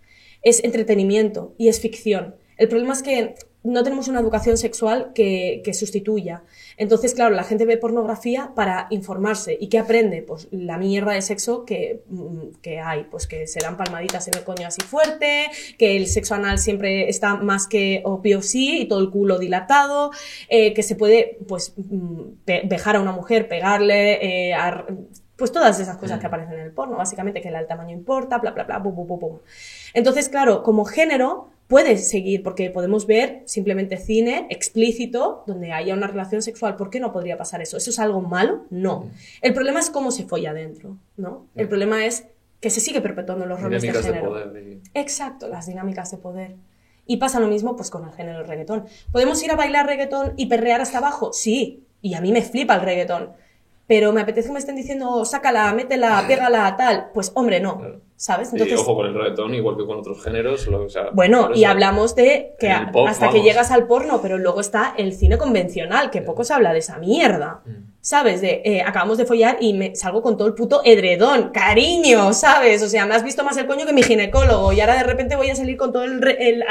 es 0.45 0.63
entretenimiento 0.63 1.55
y 1.59 1.69
es 1.69 1.81
ficción. 1.81 2.37
El 2.57 2.69
problema 2.69 2.93
es 2.93 3.03
que 3.03 3.35
no 3.65 3.83
tenemos 3.83 4.09
una 4.09 4.21
educación 4.21 4.59
sexual 4.59 5.13
que, 5.15 5.63
que 5.65 5.73
sustituya. 5.73 6.45
Entonces, 6.77 7.15
claro, 7.15 7.35
la 7.35 7.45
gente 7.45 7.65
ve 7.65 7.79
pornografía 7.79 8.53
para 8.55 8.87
informarse. 8.91 9.57
¿Y 9.59 9.69
qué 9.71 9.79
aprende? 9.79 10.21
Pues 10.23 10.49
la 10.51 10.77
mierda 10.77 11.13
de 11.13 11.23
sexo 11.23 11.65
que, 11.65 12.03
mm, 12.09 12.61
que 12.61 12.79
hay. 12.79 13.05
Pues 13.11 13.27
que 13.27 13.47
se 13.47 13.61
dan 13.61 13.79
palmaditas 13.79 14.29
en 14.29 14.35
el 14.37 14.45
coño 14.45 14.67
así 14.69 14.83
fuerte, 14.83 15.47
que 15.79 15.97
el 15.97 16.07
sexo 16.09 16.35
anal 16.35 16.59
siempre 16.59 17.09
está 17.09 17.37
más 17.37 17.67
que 17.67 18.03
obvio 18.05 18.43
sí 18.43 18.83
y 18.83 18.85
todo 18.85 19.01
el 19.01 19.09
culo 19.11 19.39
dilatado, 19.39 20.11
eh, 20.51 20.75
que 20.75 20.83
se 20.83 20.95
puede 20.95 21.39
pues 21.49 21.73
mm, 21.77 22.21
pe- 22.45 22.63
vejar 22.67 22.97
a 22.97 23.01
una 23.01 23.13
mujer, 23.13 23.49
pegarle, 23.49 24.51
eh, 24.51 24.55
pues 25.37 25.51
todas 25.53 25.79
esas 25.81 25.97
cosas 25.97 26.21
que 26.21 26.27
aparecen 26.27 26.55
en 26.55 26.61
el 26.61 26.71
porno, 26.73 26.97
básicamente 26.97 27.41
que 27.41 27.49
el 27.49 27.67
tamaño 27.67 27.91
importa, 27.93 28.39
bla, 28.39 28.53
bla, 28.53 28.65
bla, 28.65 28.83
pum, 28.83 28.95
pum, 28.95 29.19
pum. 29.19 29.39
Entonces, 29.93 30.29
claro, 30.29 30.63
como 30.63 30.85
género 30.85 31.49
puede 31.67 31.97
seguir, 31.97 32.43
porque 32.43 32.71
podemos 32.71 33.07
ver 33.07 33.43
simplemente 33.47 33.97
cine 33.97 34.47
explícito 34.51 35.43
donde 35.47 35.73
haya 35.73 35.95
una 35.95 36.07
relación 36.07 36.43
sexual. 36.43 36.77
¿Por 36.77 36.91
qué 36.91 37.01
no 37.01 37.13
podría 37.13 37.37
pasar 37.37 37.63
eso? 37.63 37.77
¿Eso 37.77 37.91
es 37.91 37.99
algo 37.99 38.21
malo? 38.21 38.65
No. 38.71 39.09
El 39.41 39.55
problema 39.55 39.81
es 39.81 39.91
cómo 39.91 40.11
se 40.11 40.25
folla 40.25 40.51
adentro, 40.51 40.99
¿no? 41.17 41.47
El 41.57 41.69
problema 41.69 42.05
es 42.05 42.27
que 42.61 42.71
se 42.71 42.81
sigue 42.81 43.01
perpetuando 43.01 43.45
los 43.47 43.61
roles 43.61 43.83
de 43.83 43.89
Dinámicas 43.89 44.07
de 44.13 44.19
género. 44.21 44.31
poder. 44.33 44.63
y- 44.63 44.81
Exacto, 44.95 45.49
las 45.49 45.67
dinámicas 45.67 46.11
de 46.11 46.19
poder. 46.19 46.57
Y 47.07 47.19
pasa 47.19 47.39
lo 47.41 47.49
mismo 47.49 47.77
pues 47.77 47.91
con 47.91 48.05
el 48.05 48.13
género 48.13 48.39
del 48.39 48.49
reggaetón. 48.49 48.85
¿Podemos 49.13 49.43
ir 49.43 49.51
a 49.51 49.57
bailar 49.57 49.87
reggaetón 49.87 50.33
y 50.37 50.47
perrear 50.47 50.81
hasta 50.81 50.99
abajo? 50.99 51.33
Sí, 51.33 51.85
y 52.01 52.15
a 52.15 52.21
mí 52.21 52.33
me 52.33 52.41
flipa 52.43 52.75
el 52.77 52.81
reggaetón. 52.83 53.31
Pero 53.87 54.13
me 54.13 54.23
apetece 54.23 54.49
que 54.49 54.53
me 54.55 54.59
estén 54.59 54.77
diciendo, 54.77 55.09
"Oh, 55.11 55.25
sácala, 55.25 55.73
métela, 55.75 56.25
pégala, 56.29 56.75
tal. 56.77 57.11
Pues 57.13 57.33
hombre, 57.35 57.61
no. 57.61 58.03
¿sabes? 58.17 58.51
Y 58.53 58.57
Entonces, 58.57 58.79
ojo 58.79 58.95
con 58.95 59.07
el 59.07 59.13
reggaetón, 59.15 59.55
igual 59.55 59.77
que 59.77 59.85
con 59.85 59.99
otros 59.99 60.23
géneros. 60.23 60.67
lo- 60.69 60.85
o 60.85 60.89
sea, 60.89 61.11
bueno, 61.13 61.51
y 61.55 61.65
hablamos 61.65 62.15
de 62.15 62.55
que 62.59 62.69
El 62.69 62.73
a- 62.73 62.93
pop, 62.93 63.07
hasta 63.09 63.29
que 63.31 63.43
llegas 63.43 63.71
al 63.71 63.87
porno, 63.87 64.23
pero 64.23 64.39
luego 64.39 64.61
está 64.61 64.95
el 64.97 65.13
cine 65.13 65.37
convencional, 65.37 66.11
que 66.11 66.23
poco 66.23 66.45
se 66.45 66.55
habla 66.55 66.73
de 66.73 66.79
esa 66.79 66.97
mierda. 66.99 67.61
Mm. 67.67 67.93
¿Sabes? 68.01 68.41
De, 68.43 68.61
eh, 68.65 68.83
acabamos 68.83 69.17
de 69.19 69.25
follar 69.27 69.57
y 69.61 69.73
me 69.73 69.95
salgo 69.97 70.23
con 70.23 70.37
todo 70.37 70.47
el 70.47 70.55
puto 70.55 70.83
edredón, 70.85 71.51
cariño, 71.51 72.33
¿sabes? 72.35 72.83
O 72.83 72.89
sea, 72.89 73.05
me 73.07 73.15
has 73.15 73.25
visto 73.25 73.45
más 73.45 73.57
el 73.57 73.67
coño 73.67 73.85
que 73.87 73.93
mi 73.95 74.03
ginecólogo 74.03 74.73
y 74.73 74.81
ahora 74.81 74.97
de 74.97 75.05
repente 75.05 75.37
voy 75.37 75.49
a 75.51 75.57
salir 75.57 75.77
con 75.79 75.91
todo 75.93 76.05
el, 76.05 76.23
el, 76.39 76.65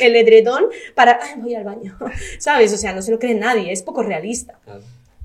el 0.00 0.16
edredón 0.16 0.64
para... 0.96 1.18
Ay, 1.22 1.40
voy 1.40 1.54
al 1.54 1.64
baño, 1.64 1.96
¿sabes? 2.38 2.72
O 2.72 2.76
sea, 2.76 2.92
no 2.92 3.02
se 3.02 3.10
lo 3.12 3.18
cree 3.20 3.34
nadie, 3.34 3.70
es 3.72 3.82
poco 3.82 4.02
realista. 4.02 4.58
Claro. 4.64 4.80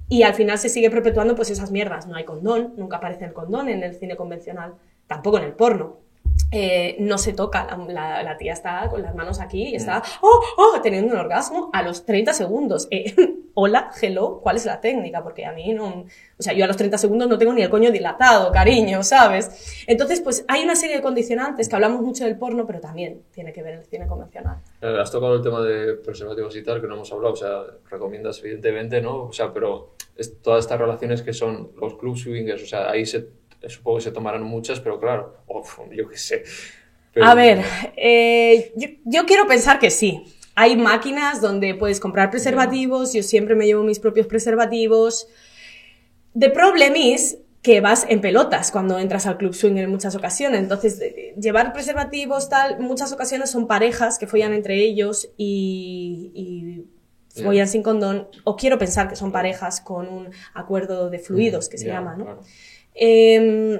Y 0.07 0.23
al 0.23 0.35
final 0.35 0.57
se 0.57 0.69
sigue 0.69 0.89
perpetuando 0.91 1.35
pues 1.35 1.49
esas 1.49 1.71
mierdas. 1.71 2.07
No 2.07 2.15
hay 2.15 2.25
condón, 2.25 2.73
nunca 2.77 2.97
aparece 2.97 3.25
el 3.25 3.33
condón 3.33 3.69
en 3.69 3.83
el 3.83 3.95
cine 3.95 4.15
convencional, 4.15 4.75
tampoco 5.07 5.37
en 5.37 5.45
el 5.45 5.53
porno. 5.53 6.04
Eh, 6.51 6.95
no 6.99 7.17
se 7.17 7.33
toca, 7.33 7.67
la, 7.87 7.93
la- 7.93 8.23
la 8.23 8.37
tía 8.37 8.53
está 8.53 8.87
con 8.89 9.01
las 9.01 9.13
manos 9.15 9.39
aquí 9.39 9.69
y 9.69 9.75
está 9.75 10.01
oh, 10.21 10.39
oh, 10.57 10.81
teniendo 10.81 11.13
un 11.13 11.19
orgasmo 11.19 11.69
a 11.73 11.81
los 11.81 12.05
30 12.05 12.33
segundos. 12.33 12.87
Eh, 12.91 13.13
hola, 13.55 13.91
hello, 14.01 14.39
¿cuál 14.41 14.55
es 14.57 14.65
la 14.65 14.79
técnica? 14.79 15.23
Porque 15.23 15.45
a 15.45 15.51
mí 15.53 15.73
no... 15.73 16.05
O 16.37 16.43
sea, 16.43 16.53
yo 16.53 16.63
a 16.63 16.67
los 16.67 16.77
30 16.77 16.97
segundos 16.97 17.27
no 17.27 17.37
tengo 17.37 17.51
ni 17.53 17.61
el 17.61 17.69
coño 17.69 17.91
dilatado, 17.91 18.51
cariño, 18.51 19.01
¿sabes? 19.03 19.83
Entonces, 19.87 20.21
pues 20.21 20.45
hay 20.47 20.63
una 20.63 20.75
serie 20.75 20.97
de 20.97 21.01
condicionantes 21.01 21.67
que 21.67 21.75
hablamos 21.75 22.01
mucho 22.01 22.25
del 22.25 22.37
porno, 22.37 22.65
pero 22.67 22.79
también 22.79 23.23
tiene 23.33 23.51
que 23.51 23.63
ver 23.63 23.75
el 23.75 23.85
cine 23.85 24.07
convencional. 24.07 24.57
Has 24.81 25.11
tocado 25.11 25.35
el 25.35 25.41
tema 25.41 25.61
de 25.61 25.93
preservativos 25.95 26.55
y 26.55 26.63
tal, 26.63 26.79
que 26.79 26.87
no 26.87 26.95
hemos 26.95 27.11
hablado. 27.11 27.33
O 27.33 27.37
sea, 27.37 27.63
recomiendas 27.89 28.39
evidentemente, 28.39 29.01
¿no? 29.01 29.23
O 29.23 29.33
sea, 29.33 29.51
pero 29.53 29.93
es- 30.15 30.41
todas 30.41 30.63
estas 30.65 30.79
relaciones 30.79 31.21
que 31.21 31.33
son 31.33 31.71
los 31.79 31.95
club 31.95 32.17
swingers, 32.17 32.63
o 32.63 32.67
sea, 32.67 32.89
ahí 32.91 33.05
se, 33.05 33.25
supongo 33.69 33.97
que 33.97 34.03
se 34.03 34.11
tomarán 34.11 34.43
muchas, 34.43 34.79
pero 34.79 34.99
claro, 34.99 35.37
uf, 35.47 35.79
yo 35.91 36.07
qué 36.07 36.17
sé. 36.17 36.43
Pero- 37.13 37.25
A 37.25 37.33
ver, 37.35 37.61
eh, 37.95 38.73
yo, 38.75 38.87
yo 39.05 39.25
quiero 39.25 39.47
pensar 39.47 39.79
que 39.79 39.89
sí. 39.89 40.23
Hay 40.55 40.77
máquinas 40.77 41.41
donde 41.41 41.75
puedes 41.75 41.99
comprar 41.99 42.29
preservativos, 42.31 43.13
yo 43.13 43.23
siempre 43.23 43.55
me 43.55 43.65
llevo 43.65 43.83
mis 43.83 43.99
propios 43.99 44.27
preservativos. 44.27 45.27
The 46.37 46.49
problem 46.49 46.95
is 46.95 47.37
que 47.61 47.81
vas 47.81 48.05
en 48.07 48.21
pelotas 48.21 48.71
cuando 48.71 48.99
entras 48.99 49.25
al 49.25 49.37
club 49.37 49.53
swing 49.53 49.77
en 49.77 49.89
muchas 49.89 50.15
ocasiones. 50.15 50.59
Entonces, 50.61 51.01
eh, 51.01 51.33
llevar 51.41 51.73
preservativos, 51.73 52.47
tal, 52.47 52.79
muchas 52.79 53.11
ocasiones 53.11 53.49
son 53.49 53.65
parejas 53.67 54.19
que 54.19 54.27
follan 54.27 54.53
entre 54.53 54.75
ellos 54.75 55.29
y, 55.35 56.83
follan 57.43 57.67
sin 57.67 57.81
condón. 57.81 58.27
O 58.43 58.55
quiero 58.55 58.77
pensar 58.77 59.09
que 59.09 59.15
son 59.15 59.31
parejas 59.31 59.81
con 59.81 60.07
un 60.07 60.29
acuerdo 60.53 61.09
de 61.09 61.17
fluidos, 61.19 61.67
que 61.67 61.77
se 61.77 61.87
llama, 61.87 62.15
¿no? 62.15 62.23
claro. 62.25 62.41
Em, 62.95 63.79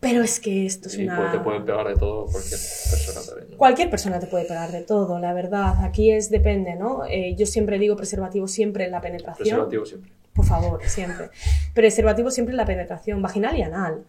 pero 0.00 0.22
es 0.22 0.38
que 0.40 0.66
esto 0.66 0.88
es 0.88 0.98
Y 0.98 1.04
una... 1.04 1.32
te 1.32 1.38
pueden 1.38 1.64
pegar 1.64 1.88
de 1.88 1.94
todo 1.94 2.26
cualquier 2.26 2.60
persona 2.60 3.20
también, 3.26 3.50
¿no? 3.50 3.56
Cualquier 3.56 3.90
persona 3.90 4.20
te 4.20 4.26
puede 4.26 4.44
pegar 4.44 4.70
de 4.70 4.82
todo, 4.82 5.18
la 5.18 5.32
verdad. 5.32 5.84
Aquí 5.84 6.10
es 6.10 6.30
depende, 6.30 6.76
¿no? 6.76 7.04
Eh, 7.04 7.34
yo 7.36 7.46
siempre 7.46 7.78
digo 7.78 7.96
preservativo 7.96 8.46
siempre 8.46 8.84
en 8.84 8.92
la 8.92 9.00
penetración. 9.00 9.44
Preservativo 9.44 9.86
siempre. 9.86 10.12
Por 10.32 10.44
favor, 10.44 10.80
siempre. 10.84 11.30
Preservativo 11.74 12.30
siempre 12.30 12.52
en 12.52 12.58
la 12.58 12.64
penetración 12.64 13.22
vaginal 13.22 13.56
y 13.58 13.62
anal. 13.62 14.04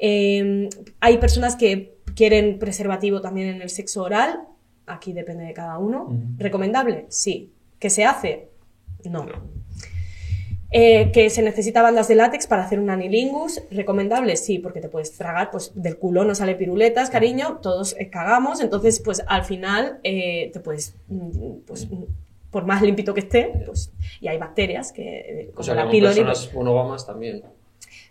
Eh, 0.00 0.68
hay 1.00 1.18
personas 1.18 1.54
que 1.56 1.98
quieren 2.16 2.58
preservativo 2.58 3.20
también 3.20 3.48
en 3.48 3.62
el 3.62 3.70
sexo 3.70 4.02
oral. 4.02 4.40
Aquí 4.86 5.12
depende 5.12 5.44
de 5.44 5.52
cada 5.52 5.78
uno. 5.78 6.08
¿Recomendable? 6.36 7.06
Sí. 7.10 7.52
¿Que 7.78 7.90
se 7.90 8.04
hace? 8.04 8.48
No. 9.04 9.24
No. 9.24 9.57
Eh, 10.70 11.12
que 11.12 11.30
se 11.30 11.40
necesita 11.40 11.80
bandas 11.80 12.08
de 12.08 12.14
látex 12.14 12.46
para 12.46 12.62
hacer 12.62 12.78
un 12.78 12.90
anilingus, 12.90 13.62
recomendable, 13.70 14.36
sí, 14.36 14.58
porque 14.58 14.82
te 14.82 14.90
puedes 14.90 15.16
tragar, 15.16 15.50
pues 15.50 15.72
del 15.74 15.96
culo 15.96 16.24
no 16.24 16.34
sale 16.34 16.56
piruletas, 16.56 17.08
cariño, 17.08 17.60
todos 17.62 17.96
eh, 17.98 18.10
cagamos, 18.10 18.60
entonces 18.60 19.00
pues 19.00 19.22
al 19.28 19.46
final 19.46 19.98
eh, 20.04 20.50
te 20.52 20.60
puedes, 20.60 20.94
mm, 21.08 21.60
pues 21.66 21.90
mm, 21.90 22.02
por 22.50 22.66
más 22.66 22.82
limpito 22.82 23.14
que 23.14 23.20
esté, 23.20 23.50
pues, 23.64 23.92
y 24.20 24.28
hay 24.28 24.36
bacterias 24.36 24.92
que, 24.92 25.18
eh, 25.18 25.46
O 25.48 25.54
como 25.54 25.64
sea, 25.64 25.74
la 25.74 25.90
pylori, 25.90 26.22
personas 26.22 27.06
también. 27.06 27.42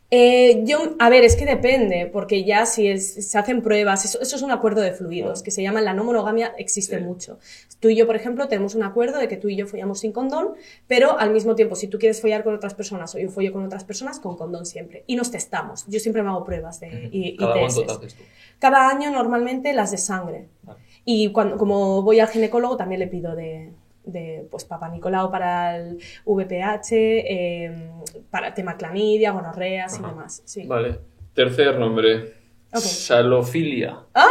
Eh, 0.10 0.62
yo, 0.64 0.96
a 1.00 1.10
ver, 1.10 1.26
es 1.26 1.36
que 1.36 1.46
depende, 1.46 2.06
porque 2.12 2.46
ya 2.46 2.66
si 2.66 2.88
es- 2.88 3.30
se 3.30 3.38
hacen 3.38 3.62
pruebas, 3.62 4.06
eso, 4.06 4.22
eso 4.22 4.36
es 4.38 4.42
un 4.42 4.52
acuerdo 4.52 4.82
de 4.82 4.94
fluidos, 4.94 5.44
que 5.44 5.52
se 5.52 5.62
llama 5.62 5.82
la 5.82 5.94
no 5.94 6.04
monogamia, 6.06 6.54
existe 6.58 6.98
Sí. 6.98 7.04
mucho. 7.04 7.40
Tú 7.82 7.90
y 7.90 7.96
yo, 7.96 8.08
por 8.08 8.16
ejemplo, 8.16 8.48
tenemos 8.48 8.74
un 8.76 8.84
acuerdo 8.84 9.20
de 9.20 9.28
que 9.28 9.36
tú 9.38 9.50
y 9.50 9.56
yo 9.58 9.68
follamos 9.68 10.00
sin 10.00 10.14
condón, 10.14 10.54
pero 10.88 11.20
al 11.20 11.32
mismo 11.32 11.56
tiempo, 11.56 11.76
si 11.76 11.88
tú 11.88 12.00
quieres 12.00 12.22
follar 12.22 12.44
con 12.46 12.56
otras 12.56 12.74
personas 12.74 13.14
o 13.16 13.20
yo 13.20 13.30
follo 13.30 13.52
con 13.52 13.66
otras 13.66 13.84
personas, 13.84 14.20
con 14.20 14.38
condón 14.38 14.66
siempre. 14.66 15.04
Y 15.08 15.16
nos 15.18 15.30
testamos. 15.30 15.86
Yo 15.88 16.00
siempre 16.00 16.24
me 16.24 16.30
hago 16.30 16.44
pruebas 16.46 16.80
de, 16.80 17.10
y, 17.12 17.30
y 17.30 17.38
¿Cada 17.38 17.60
cuánto 17.60 17.84
te 17.86 17.92
haces 17.92 18.14
tú? 18.16 18.24
Cada 18.60 18.90
año 18.90 19.12
normalmente 19.12 19.74
las 19.74 19.92
de 19.92 19.98
sangre. 19.98 20.48
Y 21.04 21.32
cuando, 21.32 21.58
como 21.58 22.02
voy 22.02 22.20
al 22.20 22.28
ginecólogo 22.30 22.78
también 22.78 23.00
le 23.00 23.08
pido 23.08 23.36
de, 23.36 23.72
de 24.08 24.48
pues, 24.50 24.66
Papa 24.66 24.90
Nicolau 24.90 25.30
para 25.30 25.78
el 25.78 26.00
VPH, 26.26 26.92
eh, 26.92 27.92
para 28.32 28.54
tema 28.54 28.78
clamidia, 28.78 29.32
gonorreas 29.32 30.00
y 30.00 30.02
demás. 30.02 30.42
Sí. 30.46 30.66
Vale. 30.66 31.00
Tercer 31.34 31.78
nombre. 31.78 32.34
Salofilia. 32.74 34.00
¡Ah! 34.14 34.28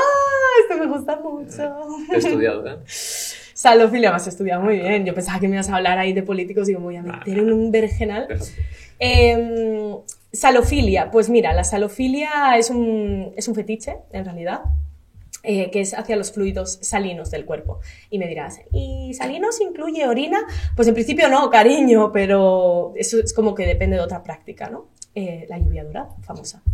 Esto 0.62 0.78
me 0.78 0.86
gusta 0.86 1.20
mucho. 1.20 1.78
He 2.12 2.16
estudiado, 2.16 2.66
¿eh? 2.66 2.78
Salofilia, 2.86 4.10
me 4.10 4.16
has 4.16 4.26
estudiado 4.26 4.62
muy 4.62 4.78
bien. 4.78 5.06
Yo 5.06 5.14
pensaba 5.14 5.40
que 5.40 5.48
me 5.48 5.54
ibas 5.54 5.70
a 5.70 5.76
hablar 5.76 5.98
ahí 5.98 6.12
de 6.12 6.22
políticos 6.22 6.68
y 6.68 6.72
me 6.72 6.78
voy 6.78 6.96
a 6.96 7.02
meter 7.02 7.38
en 7.38 7.52
un 7.52 7.70
vergenal. 7.70 8.28
Eh, 8.98 9.96
salofilia, 10.32 11.10
pues 11.10 11.30
mira, 11.30 11.52
la 11.54 11.64
salofilia 11.64 12.56
es 12.58 12.70
un, 12.70 13.32
es 13.36 13.48
un 13.48 13.54
fetiche, 13.54 13.96
en 14.12 14.24
realidad. 14.24 14.60
Eh, 15.48 15.70
que 15.70 15.80
es 15.80 15.94
hacia 15.94 16.16
los 16.16 16.32
fluidos 16.32 16.80
salinos 16.82 17.30
del 17.30 17.44
cuerpo. 17.44 17.78
Y 18.10 18.18
me 18.18 18.26
dirás, 18.26 18.60
¿y 18.72 19.14
salinos 19.14 19.60
incluye 19.60 20.08
orina? 20.08 20.44
Pues 20.74 20.88
en 20.88 20.94
principio 20.94 21.28
no, 21.28 21.48
cariño, 21.50 22.10
pero 22.10 22.92
eso 22.96 23.20
es 23.20 23.32
como 23.32 23.54
que 23.54 23.64
depende 23.64 23.94
de 23.94 24.02
otra 24.02 24.24
práctica, 24.24 24.68
¿no? 24.68 24.88
Eh, 25.14 25.46
la 25.48 25.56
lluvia 25.58 25.84
dorada, 25.84 26.16
famosa. 26.22 26.64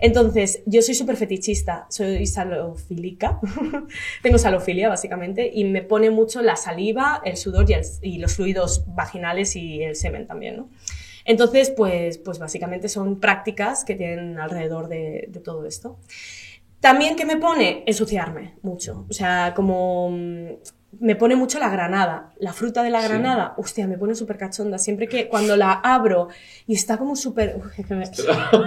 Entonces, 0.00 0.60
yo 0.66 0.82
soy 0.82 0.94
súper 0.94 1.16
fetichista, 1.16 1.86
soy 1.88 2.26
salofílica, 2.26 3.38
tengo 4.22 4.38
salofilia 4.38 4.88
básicamente, 4.88 5.48
y 5.54 5.62
me 5.62 5.82
pone 5.82 6.10
mucho 6.10 6.42
la 6.42 6.56
saliva, 6.56 7.22
el 7.24 7.36
sudor 7.36 7.66
y, 8.02 8.18
los 8.18 8.34
fluidos 8.34 8.84
vaginales 8.88 9.54
y 9.54 9.84
el 9.84 9.94
semen 9.94 10.26
también, 10.26 10.56
¿no? 10.56 10.68
Entonces, 11.24 11.70
pues, 11.70 12.18
pues 12.18 12.40
básicamente 12.40 12.88
son 12.88 13.20
prácticas 13.20 13.84
que 13.84 13.94
tienen 13.94 14.40
alrededor 14.40 14.88
de, 14.88 15.26
de 15.28 15.38
todo 15.38 15.64
esto. 15.64 15.96
También 16.86 17.16
que 17.16 17.26
me 17.26 17.36
pone 17.36 17.82
ensuciarme 17.84 18.54
mucho, 18.62 19.06
o 19.10 19.12
sea, 19.12 19.54
como 19.56 20.08
mm, 20.08 20.50
me 21.00 21.16
pone 21.16 21.34
mucho 21.34 21.58
la 21.58 21.68
granada. 21.68 22.32
La 22.38 22.52
fruta 22.52 22.84
de 22.84 22.90
la 22.90 23.02
granada, 23.02 23.54
hostia, 23.56 23.88
me 23.88 23.98
pone 23.98 24.14
súper 24.14 24.38
cachonda. 24.38 24.78
Siempre 24.78 25.08
que 25.08 25.28
cuando 25.28 25.56
la 25.56 25.72
abro 25.72 26.28
y 26.64 26.74
está 26.74 26.96
como 26.96 27.16
súper. 27.16 27.60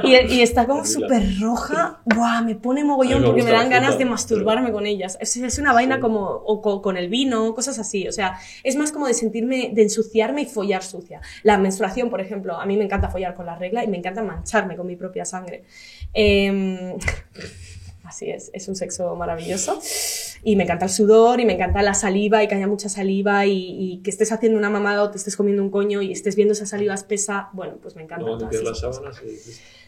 y, 0.03 0.33
y, 0.33 0.41
está 0.41 0.67
como 0.67 0.85
súper 0.85 1.39
roja, 1.39 2.01
¡buah! 2.03 2.41
Me 2.41 2.55
pone 2.55 2.83
mogollón 2.83 3.23
porque 3.23 3.41
me 3.41 3.51
dan 3.51 3.69
ganas 3.69 3.97
de 3.97 4.03
masturbarme 4.03 4.73
con 4.73 4.85
ellas. 4.85 5.17
Es, 5.21 5.37
es 5.37 5.57
una 5.57 5.71
vaina 5.71 6.01
como. 6.01 6.25
O 6.25 6.81
con, 6.81 6.97
el 6.97 7.07
vino, 7.07 7.55
cosas 7.55 7.79
así. 7.79 8.05
O 8.07 8.11
sea, 8.11 8.37
es 8.63 8.75
más 8.75 8.91
como 8.91 9.07
de 9.07 9.13
sentirme, 9.13 9.71
de 9.73 9.83
ensuciarme 9.83 10.41
y 10.41 10.45
follar 10.45 10.83
sucia. 10.83 11.21
La 11.43 11.57
menstruación, 11.57 12.09
por 12.09 12.19
ejemplo, 12.19 12.57
a 12.57 12.65
mí 12.65 12.75
me 12.75 12.83
encanta 12.83 13.07
follar 13.09 13.33
con 13.33 13.45
la 13.45 13.55
regla 13.55 13.81
y 13.83 13.87
me 13.87 13.97
encanta 13.97 14.21
mancharme 14.21 14.75
con 14.75 14.87
mi 14.87 14.97
propia 14.97 15.23
sangre. 15.23 15.63
Eh, 16.13 16.97
Así 18.03 18.29
es, 18.29 18.49
es 18.53 18.67
un 18.67 18.75
sexo 18.75 19.15
maravilloso. 19.15 19.79
Y 20.43 20.55
me 20.55 20.63
encanta 20.63 20.85
el 20.85 20.91
sudor 20.91 21.39
y 21.39 21.45
me 21.45 21.53
encanta 21.53 21.81
la 21.81 21.93
saliva 21.93 22.43
y 22.43 22.47
que 22.47 22.55
haya 22.55 22.67
mucha 22.67 22.89
saliva 22.89 23.45
y, 23.45 24.01
que 24.03 24.09
estés 24.09 24.31
haciendo 24.31 24.57
una 24.57 24.69
mamada 24.69 25.03
o 25.03 25.11
te 25.11 25.17
estés 25.17 25.35
comiendo 25.35 25.61
un 25.61 25.69
coño 25.69 26.01
y 26.01 26.11
estés 26.11 26.35
viendo 26.35 26.53
esa 26.53 26.65
saliva 26.65 26.93
espesa. 26.93 27.49
Bueno, 27.53 27.77
pues 27.81 27.95
me 27.95 28.03
encanta. 28.03 28.25
las 28.25 28.79
sábanas 28.79 29.21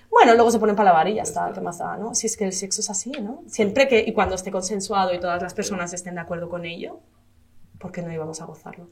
Bueno, 0.09 0.35
luego 0.35 0.51
se 0.51 0.59
ponen 0.59 0.75
para 0.75 0.91
lavar 0.91 1.07
y 1.07 1.15
ya 1.15 1.23
está, 1.23 1.51
¿qué 1.53 1.61
más 1.61 1.79
da, 1.79 1.97
no? 1.97 2.13
Si 2.13 2.27
es 2.27 2.35
que 2.35 2.45
el 2.45 2.53
sexo 2.53 2.81
es 2.81 2.89
así, 2.89 3.11
¿no? 3.11 3.43
Siempre 3.47 3.87
que, 3.87 4.03
y 4.05 4.13
cuando 4.13 4.35
esté 4.35 4.51
consensuado 4.51 5.13
y 5.13 5.19
todas 5.19 5.41
las 5.41 5.53
personas 5.53 5.93
estén 5.93 6.15
de 6.15 6.21
acuerdo 6.21 6.49
con 6.49 6.65
ello, 6.65 6.99
¿por 7.79 7.91
qué 7.91 8.01
no 8.01 8.11
íbamos 8.11 8.41
a 8.41 8.45
gozarlo? 8.45 8.89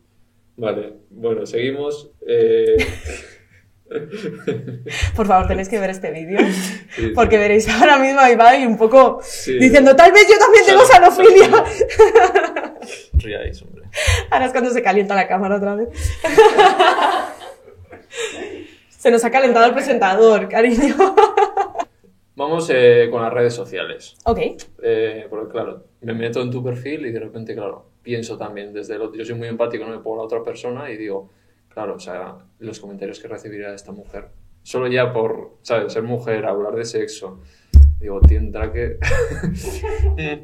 Vale, 0.55 0.93
bueno, 1.09 1.45
seguimos. 1.45 2.11
Eh... 2.25 2.77
Por 5.15 5.25
favor, 5.25 5.47
tenéis 5.47 5.69
que 5.69 5.79
ver 5.79 5.89
este 5.89 6.11
vídeo. 6.11 6.39
porque 7.15 7.37
veréis 7.37 7.67
ahora 7.69 7.97
mismo 7.97 8.19
a 8.19 8.31
Ibai 8.31 8.65
un 8.65 8.77
poco 8.77 9.19
diciendo, 9.59 9.95
tal 9.95 10.11
vez 10.11 10.27
yo 10.29 10.37
también 10.37 10.65
tengo 10.65 10.85
sanofilia. 10.85 11.63
Ríais, 13.13 13.61
hombre. 13.61 13.83
Ahora 14.29 14.45
es 14.45 14.51
cuando 14.51 14.69
se 14.69 14.81
calienta 14.81 15.15
la 15.15 15.27
cámara 15.27 15.57
otra 15.57 15.75
vez. 15.75 15.89
se 18.89 19.11
nos 19.11 19.23
ha 19.23 19.31
calentado 19.31 19.65
el 19.65 19.73
presentador, 19.73 20.47
cariño. 20.47 20.95
Vamos 22.35 22.69
eh, 22.73 23.07
con 23.11 23.21
las 23.21 23.33
redes 23.33 23.53
sociales. 23.53 24.15
Ok. 24.23 24.39
Eh, 24.81 25.27
porque 25.29 25.51
claro, 25.51 25.83
me 26.01 26.13
meto 26.13 26.41
en 26.41 26.51
tu 26.51 26.63
perfil 26.63 27.05
y 27.05 27.11
de 27.11 27.19
repente, 27.19 27.53
claro, 27.53 27.87
pienso 28.01 28.37
también 28.37 28.71
desde. 28.71 28.97
Yo 28.97 29.25
soy 29.25 29.35
muy 29.35 29.47
empático, 29.47 29.83
no 29.85 29.91
me 29.91 29.99
pongo 29.99 30.17
la 30.17 30.23
otra 30.23 30.41
persona 30.41 30.89
y 30.89 30.97
digo, 30.97 31.31
claro, 31.79 31.95
o 31.95 31.99
sea, 31.99 32.37
los 32.59 32.77
comentarios 32.77 33.21
que 33.21 33.29
recibiría 33.29 33.73
esta 33.73 33.93
mujer, 33.93 34.25
solo 34.63 34.87
ya 34.87 35.13
por, 35.13 35.59
¿sabes? 35.61 35.93
Ser 35.93 36.03
mujer, 36.03 36.45
hablar 36.45 36.75
de 36.75 36.83
sexo, 36.83 37.39
digo, 38.01 38.19
tendrá 38.19 38.73
que... 38.73 38.97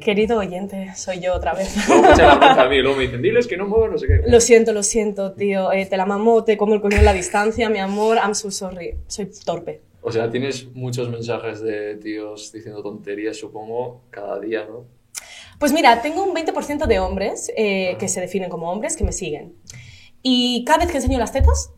Querido 0.00 0.38
oyente, 0.38 0.92
soy 0.96 1.20
yo 1.20 1.34
otra 1.34 1.52
vez. 1.52 1.76
La 2.16 2.62
a 2.64 2.68
mí, 2.70 2.80
luego 2.80 2.96
me 2.96 3.02
dicen, 3.02 3.20
diles 3.20 3.46
que 3.46 3.58
no 3.58 3.66
muevo, 3.66 3.88
no 3.88 3.98
sé 3.98 4.06
qué. 4.06 4.22
Lo 4.26 4.40
siento, 4.40 4.72
lo 4.72 4.82
siento, 4.82 5.32
tío, 5.32 5.70
eh, 5.72 5.84
te 5.84 5.98
la 5.98 6.06
mamo, 6.06 6.42
te 6.42 6.56
como 6.56 6.72
el 6.72 6.80
coño 6.80 6.96
en 6.96 7.04
la 7.04 7.12
distancia, 7.12 7.68
mi 7.68 7.80
amor, 7.80 8.16
I'm 8.16 8.34
so 8.34 8.50
sorry, 8.50 8.94
soy 9.06 9.28
torpe. 9.44 9.82
O 10.00 10.10
sea, 10.10 10.30
tienes 10.30 10.74
muchos 10.74 11.10
mensajes 11.10 11.60
de 11.60 11.96
tíos 11.96 12.50
diciendo 12.50 12.82
tonterías, 12.82 13.36
supongo, 13.36 14.04
cada 14.08 14.40
día, 14.40 14.64
¿no? 14.66 14.86
Pues 15.58 15.72
mira, 15.72 16.00
tengo 16.00 16.22
un 16.22 16.34
20% 16.34 16.86
de 16.86 16.98
hombres 16.98 17.52
eh, 17.56 17.96
que 17.98 18.08
se 18.08 18.22
definen 18.22 18.48
como 18.48 18.72
hombres 18.72 18.96
que 18.96 19.04
me 19.04 19.12
siguen. 19.12 19.54
Y 20.28 20.64
cada 20.64 20.78
vez 20.78 20.90
que 20.90 20.96
enseño 20.96 21.20
las 21.20 21.30
tetas, 21.30 21.70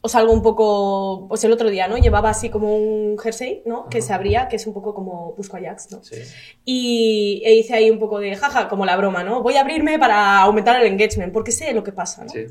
o 0.00 0.08
salgo 0.08 0.32
un 0.32 0.40
poco, 0.40 1.26
pues 1.28 1.44
el 1.44 1.52
otro 1.52 1.68
día, 1.68 1.86
¿no? 1.86 1.98
Llevaba 1.98 2.30
así 2.30 2.48
como 2.48 2.74
un 2.74 3.18
jersey, 3.18 3.62
¿no? 3.66 3.90
Que 3.90 4.00
se 4.00 4.14
abría, 4.14 4.48
que 4.48 4.56
es 4.56 4.66
un 4.66 4.72
poco 4.72 4.94
como 4.94 5.34
Busco 5.36 5.58
Ajax, 5.58 5.90
¿no? 5.90 6.02
Sí. 6.02 6.16
Y 6.64 7.42
e 7.44 7.56
hice 7.56 7.74
ahí 7.74 7.90
un 7.90 7.98
poco 7.98 8.18
de 8.18 8.34
jaja, 8.34 8.70
como 8.70 8.86
la 8.86 8.96
broma, 8.96 9.22
¿no? 9.22 9.42
Voy 9.42 9.58
a 9.58 9.60
abrirme 9.60 9.98
para 9.98 10.40
aumentar 10.40 10.80
el 10.80 10.86
engagement, 10.86 11.30
porque 11.30 11.52
sé 11.52 11.74
lo 11.74 11.84
que 11.84 11.92
pasa, 11.92 12.24
¿no? 12.24 12.30
Sí. 12.30 12.46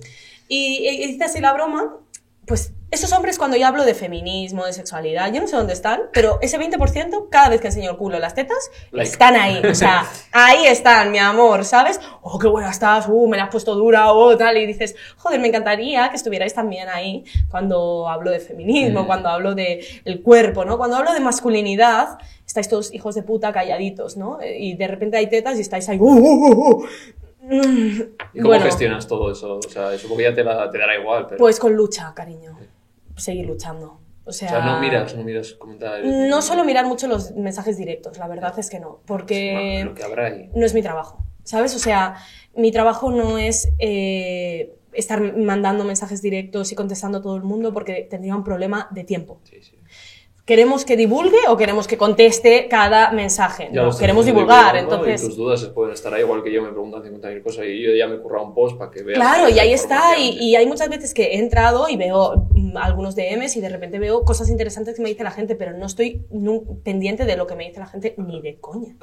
Y, 0.47 0.85
e 0.85 1.09
hice 1.09 1.23
así 1.23 1.39
la 1.39 1.51
broma, 1.53 1.97
pues 2.49 2.73
esos 2.89 3.13
hombres 3.13 3.37
cuando 3.37 3.55
yo 3.55 3.67
hablo 3.67 3.85
de 3.85 3.93
feminismo, 3.93 4.65
de 4.65 4.73
sexualidad, 4.73 5.31
yo 5.31 5.39
no 5.39 5.47
sé 5.47 5.55
dónde 5.55 5.73
están, 5.73 6.01
pero 6.11 6.39
ese 6.41 6.59
20% 6.59 7.29
cada 7.29 7.49
vez 7.49 7.61
que 7.61 7.67
enseño 7.67 7.91
el 7.91 7.97
culo 7.97 8.17
las 8.17 8.33
tetas, 8.33 8.71
están 8.91 9.35
ahí. 9.35 9.61
O 9.63 9.75
sea, 9.75 10.07
ahí 10.31 10.65
están, 10.65 11.11
mi 11.11 11.19
amor, 11.19 11.63
¿sabes? 11.63 12.01
Oh, 12.23 12.39
qué 12.39 12.47
buena 12.47 12.71
estás, 12.71 13.05
uh, 13.07 13.27
me 13.27 13.37
la 13.37 13.43
has 13.43 13.51
puesto 13.51 13.75
dura, 13.75 14.11
oh, 14.11 14.35
tal. 14.35 14.57
Y 14.57 14.65
dices, 14.65 14.95
joder, 15.17 15.39
me 15.39 15.49
encantaría 15.49 16.09
que 16.09 16.15
estuvierais 16.15 16.55
también 16.55 16.89
ahí 16.89 17.23
cuando 17.51 18.09
hablo 18.09 18.31
de 18.31 18.39
feminismo, 18.39 19.03
mm. 19.03 19.05
cuando 19.05 19.29
hablo 19.29 19.53
de 19.53 19.85
el 20.03 20.23
cuerpo, 20.23 20.65
¿no? 20.65 20.79
Cuando 20.79 20.97
hablo 20.97 21.13
de 21.13 21.19
masculinidad, 21.19 22.17
estáis 22.47 22.67
todos 22.67 22.91
hijos 22.91 23.13
de 23.13 23.21
puta 23.21 23.53
calladitos, 23.53 24.17
¿no? 24.17 24.39
Y 24.43 24.73
de 24.73 24.87
repente 24.87 25.17
hay 25.17 25.27
tetas 25.27 25.59
y 25.59 25.61
estáis 25.61 25.87
ahí, 25.89 25.99
uh, 25.99 26.07
uh, 26.07 26.81
uh, 26.81 26.87
¿Y 28.33 28.39
cómo 28.41 28.59
gestionas 28.59 29.07
todo 29.07 29.31
eso? 29.31 29.57
O 29.57 29.61
sea, 29.61 29.97
supongo 29.97 30.17
que 30.17 30.23
ya 30.23 30.35
te, 30.35 30.43
te 30.43 30.77
dará 30.77 30.99
igual. 30.99 31.25
Pero... 31.27 31.39
Pues 31.39 31.59
con 31.59 31.73
lucha, 31.73 32.13
cariño 32.13 32.57
seguir 33.19 33.45
luchando. 33.45 33.99
O 34.25 34.31
sea, 34.31 34.63
no 34.63 34.79
miras, 34.79 35.15
no 35.15 35.23
miras 35.23 35.53
comentarios. 35.53 36.13
No 36.29 36.41
suelo 36.41 36.63
mirar 36.63 36.85
mucho 36.85 37.07
los 37.07 37.31
mensajes 37.31 37.77
directos, 37.77 38.17
la 38.19 38.27
verdad 38.27 38.57
es 38.59 38.69
que 38.69 38.79
no, 38.79 38.99
porque 39.05 39.81
lo 39.83 39.95
que 39.95 40.03
habrá 40.03 40.27
ahí. 40.27 40.51
no 40.53 40.65
es 40.65 40.75
mi 40.75 40.83
trabajo, 40.83 41.23
¿sabes? 41.43 41.75
O 41.75 41.79
sea, 41.79 42.17
mi 42.55 42.71
trabajo 42.71 43.09
no 43.09 43.39
es 43.39 43.69
eh, 43.79 44.75
estar 44.93 45.35
mandando 45.35 45.83
mensajes 45.83 46.21
directos 46.21 46.71
y 46.71 46.75
contestando 46.75 47.17
a 47.17 47.21
todo 47.23 47.37
el 47.37 47.43
mundo 47.43 47.73
porque 47.73 48.07
tendría 48.07 48.35
un 48.35 48.43
problema 48.43 48.87
de 48.91 49.03
tiempo. 49.03 49.39
Sí, 49.45 49.63
sí. 49.63 49.75
¿Queremos 50.49 50.83
que 50.83 50.97
divulgue 50.97 51.37
o 51.47 51.55
queremos 51.55 51.85
que 51.87 51.95
conteste 51.95 52.67
cada 52.67 53.11
mensaje? 53.11 53.69
no, 53.71 53.95
queremos 53.95 54.25
divulgar, 54.25 54.75
entonces... 54.77 55.21
Y 55.21 55.27
tus 55.27 55.37
dudas 55.37 55.63
pueden 55.65 55.93
estar 55.93 56.11
ahí, 56.11 56.21
igual 56.23 56.41
que 56.41 56.51
yo 56.51 56.63
me 56.63 56.69
preguntan 56.69 57.03
50.000 57.03 57.43
cosas 57.43 57.65
y 57.67 57.83
yo 57.83 57.93
ya 57.93 58.07
me 58.07 58.15
he 58.15 58.17
currado 58.17 58.47
un 58.47 58.55
post 58.55 58.75
para 58.75 58.89
que 58.89 59.03
veas... 59.03 59.19
Claro, 59.19 59.47
y 59.47 59.59
ahí 59.59 59.73
está, 59.73 60.17
y, 60.17 60.55
hay 60.55 60.65
muchas 60.65 60.89
veces 60.89 61.13
que 61.13 61.35
he 61.35 61.37
entrado 61.37 61.87
y 61.87 61.97
veo 61.97 62.47
mm, 62.49 62.77
algunos 62.77 63.15
DMs 63.15 63.57
y 63.57 63.61
de 63.61 63.69
repente 63.69 63.99
veo 63.99 64.23
cosas 64.23 64.49
interesantes 64.49 64.95
que 64.95 65.03
me 65.03 65.09
dice 65.09 65.23
la 65.23 65.29
gente, 65.29 65.53
pero 65.53 65.77
no 65.77 65.85
estoy 65.85 66.25
pendiente 66.83 67.25
de 67.25 67.37
lo 67.37 67.45
que 67.45 67.53
me 67.53 67.67
dice 67.67 67.79
la 67.79 67.85
gente 67.85 68.15
ni 68.17 68.41
de 68.41 68.59
coña, 68.59 68.95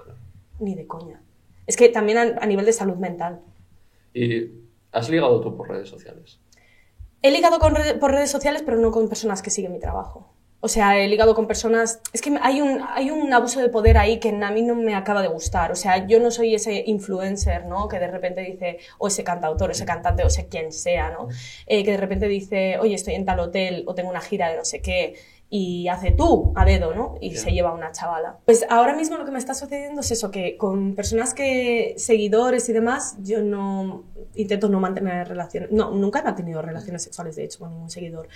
ni 0.59 0.75
de 0.75 0.89
coña. 0.89 1.23
Es 1.69 1.77
que 1.77 1.89
también 1.91 2.19
a, 2.19 2.23
a 2.41 2.47
nivel 2.47 2.67
de 2.67 2.73
salud 2.73 2.97
mental. 2.97 3.39
¿Y 4.13 4.51
has 4.91 5.09
ligado 5.09 5.41
tú 5.41 5.57
por 5.57 5.69
redes 5.69 5.89
sociales? 5.89 6.41
He 7.23 7.31
ligado 7.31 7.61
con 7.61 7.73
por 8.01 8.11
redes 8.11 8.33
sociales, 8.33 8.65
pero 8.65 8.79
no 8.79 8.91
con 8.91 9.09
personas 9.09 9.43
que 9.43 9.51
siguen 9.51 9.71
mi 9.71 9.79
trabajo. 9.79 10.33
O 10.67 10.69
sea, 10.69 10.99
he 10.99 11.07
ligado 11.07 11.37
con 11.37 11.47
personas... 11.47 12.01
Es 12.13 12.21
que 12.21 12.37
hay 12.43 12.61
un, 12.61 12.83
hay 12.89 13.13
un 13.13 13.33
abuso 13.33 13.61
de 13.61 13.69
poder 13.69 13.99
ahí 13.99 14.19
que 14.19 14.31
a 14.31 14.51
mí 14.51 14.63
no 14.63 14.75
me 14.75 14.97
acaba 14.97 15.23
de 15.23 15.29
gustar. 15.29 15.71
O 15.71 15.77
sea, 15.77 16.09
yo 16.09 16.19
no 16.19 16.33
soy 16.33 16.57
ese 16.57 16.83
influencer, 16.89 17.67
¿no? 17.67 17.87
Que 17.87 18.01
de 18.01 18.09
repente 18.09 18.41
dice, 18.41 18.79
o 18.99 19.07
ese 19.07 19.23
cantautor, 19.23 19.71
ese 19.71 19.85
cantante, 19.85 20.25
o 20.25 20.27
ese 20.27 20.49
quien 20.49 20.73
sea, 20.73 21.11
¿no? 21.11 21.29
Eh, 21.69 21.85
que 21.85 21.93
de 21.93 21.99
repente 21.99 22.27
dice, 22.27 22.79
oye, 22.81 22.97
estoy 22.97 23.15
en 23.15 23.25
tal 23.25 23.39
hotel 23.39 23.85
o 23.87 23.95
tengo 23.95 24.11
una 24.11 24.21
gira 24.21 24.51
de 24.51 24.57
no 24.57 24.65
sé 24.65 24.83
qué 24.83 25.15
y 25.49 25.87
hace 25.89 26.11
tú 26.11 26.53
a 26.57 26.65
dedo, 26.65 26.93
¿no? 26.95 27.15
Y 27.21 27.37
se 27.37 27.53
lleva 27.53 27.73
una 27.73 27.93
chavala. 27.93 28.39
Pues 28.45 28.67
ahora 28.69 28.97
mismo 28.97 29.17
lo 29.17 29.25
que 29.25 29.31
me 29.31 29.39
está 29.39 29.55
sucediendo 29.55 30.01
es 30.01 30.11
eso, 30.11 30.31
que 30.31 30.57
con 30.57 30.97
personas 30.97 31.35
que, 31.35 31.95
seguidores 31.99 32.69
y 32.69 32.73
demás, 32.73 33.17
yo 33.23 33.43
no, 33.43 34.05
intento 34.35 34.69
no 34.69 34.81
mantener 34.81 35.29
relaciones, 35.29 35.71
no, 35.71 35.93
nunca 35.93 36.19
he 36.19 36.25
mantenido 36.25 36.63
relaciones 36.63 37.03
sexuales, 37.03 37.37
de 37.37 37.45
hecho, 37.45 37.61
con 37.61 37.71
ningún 37.71 37.91
seguidor. 37.91 38.29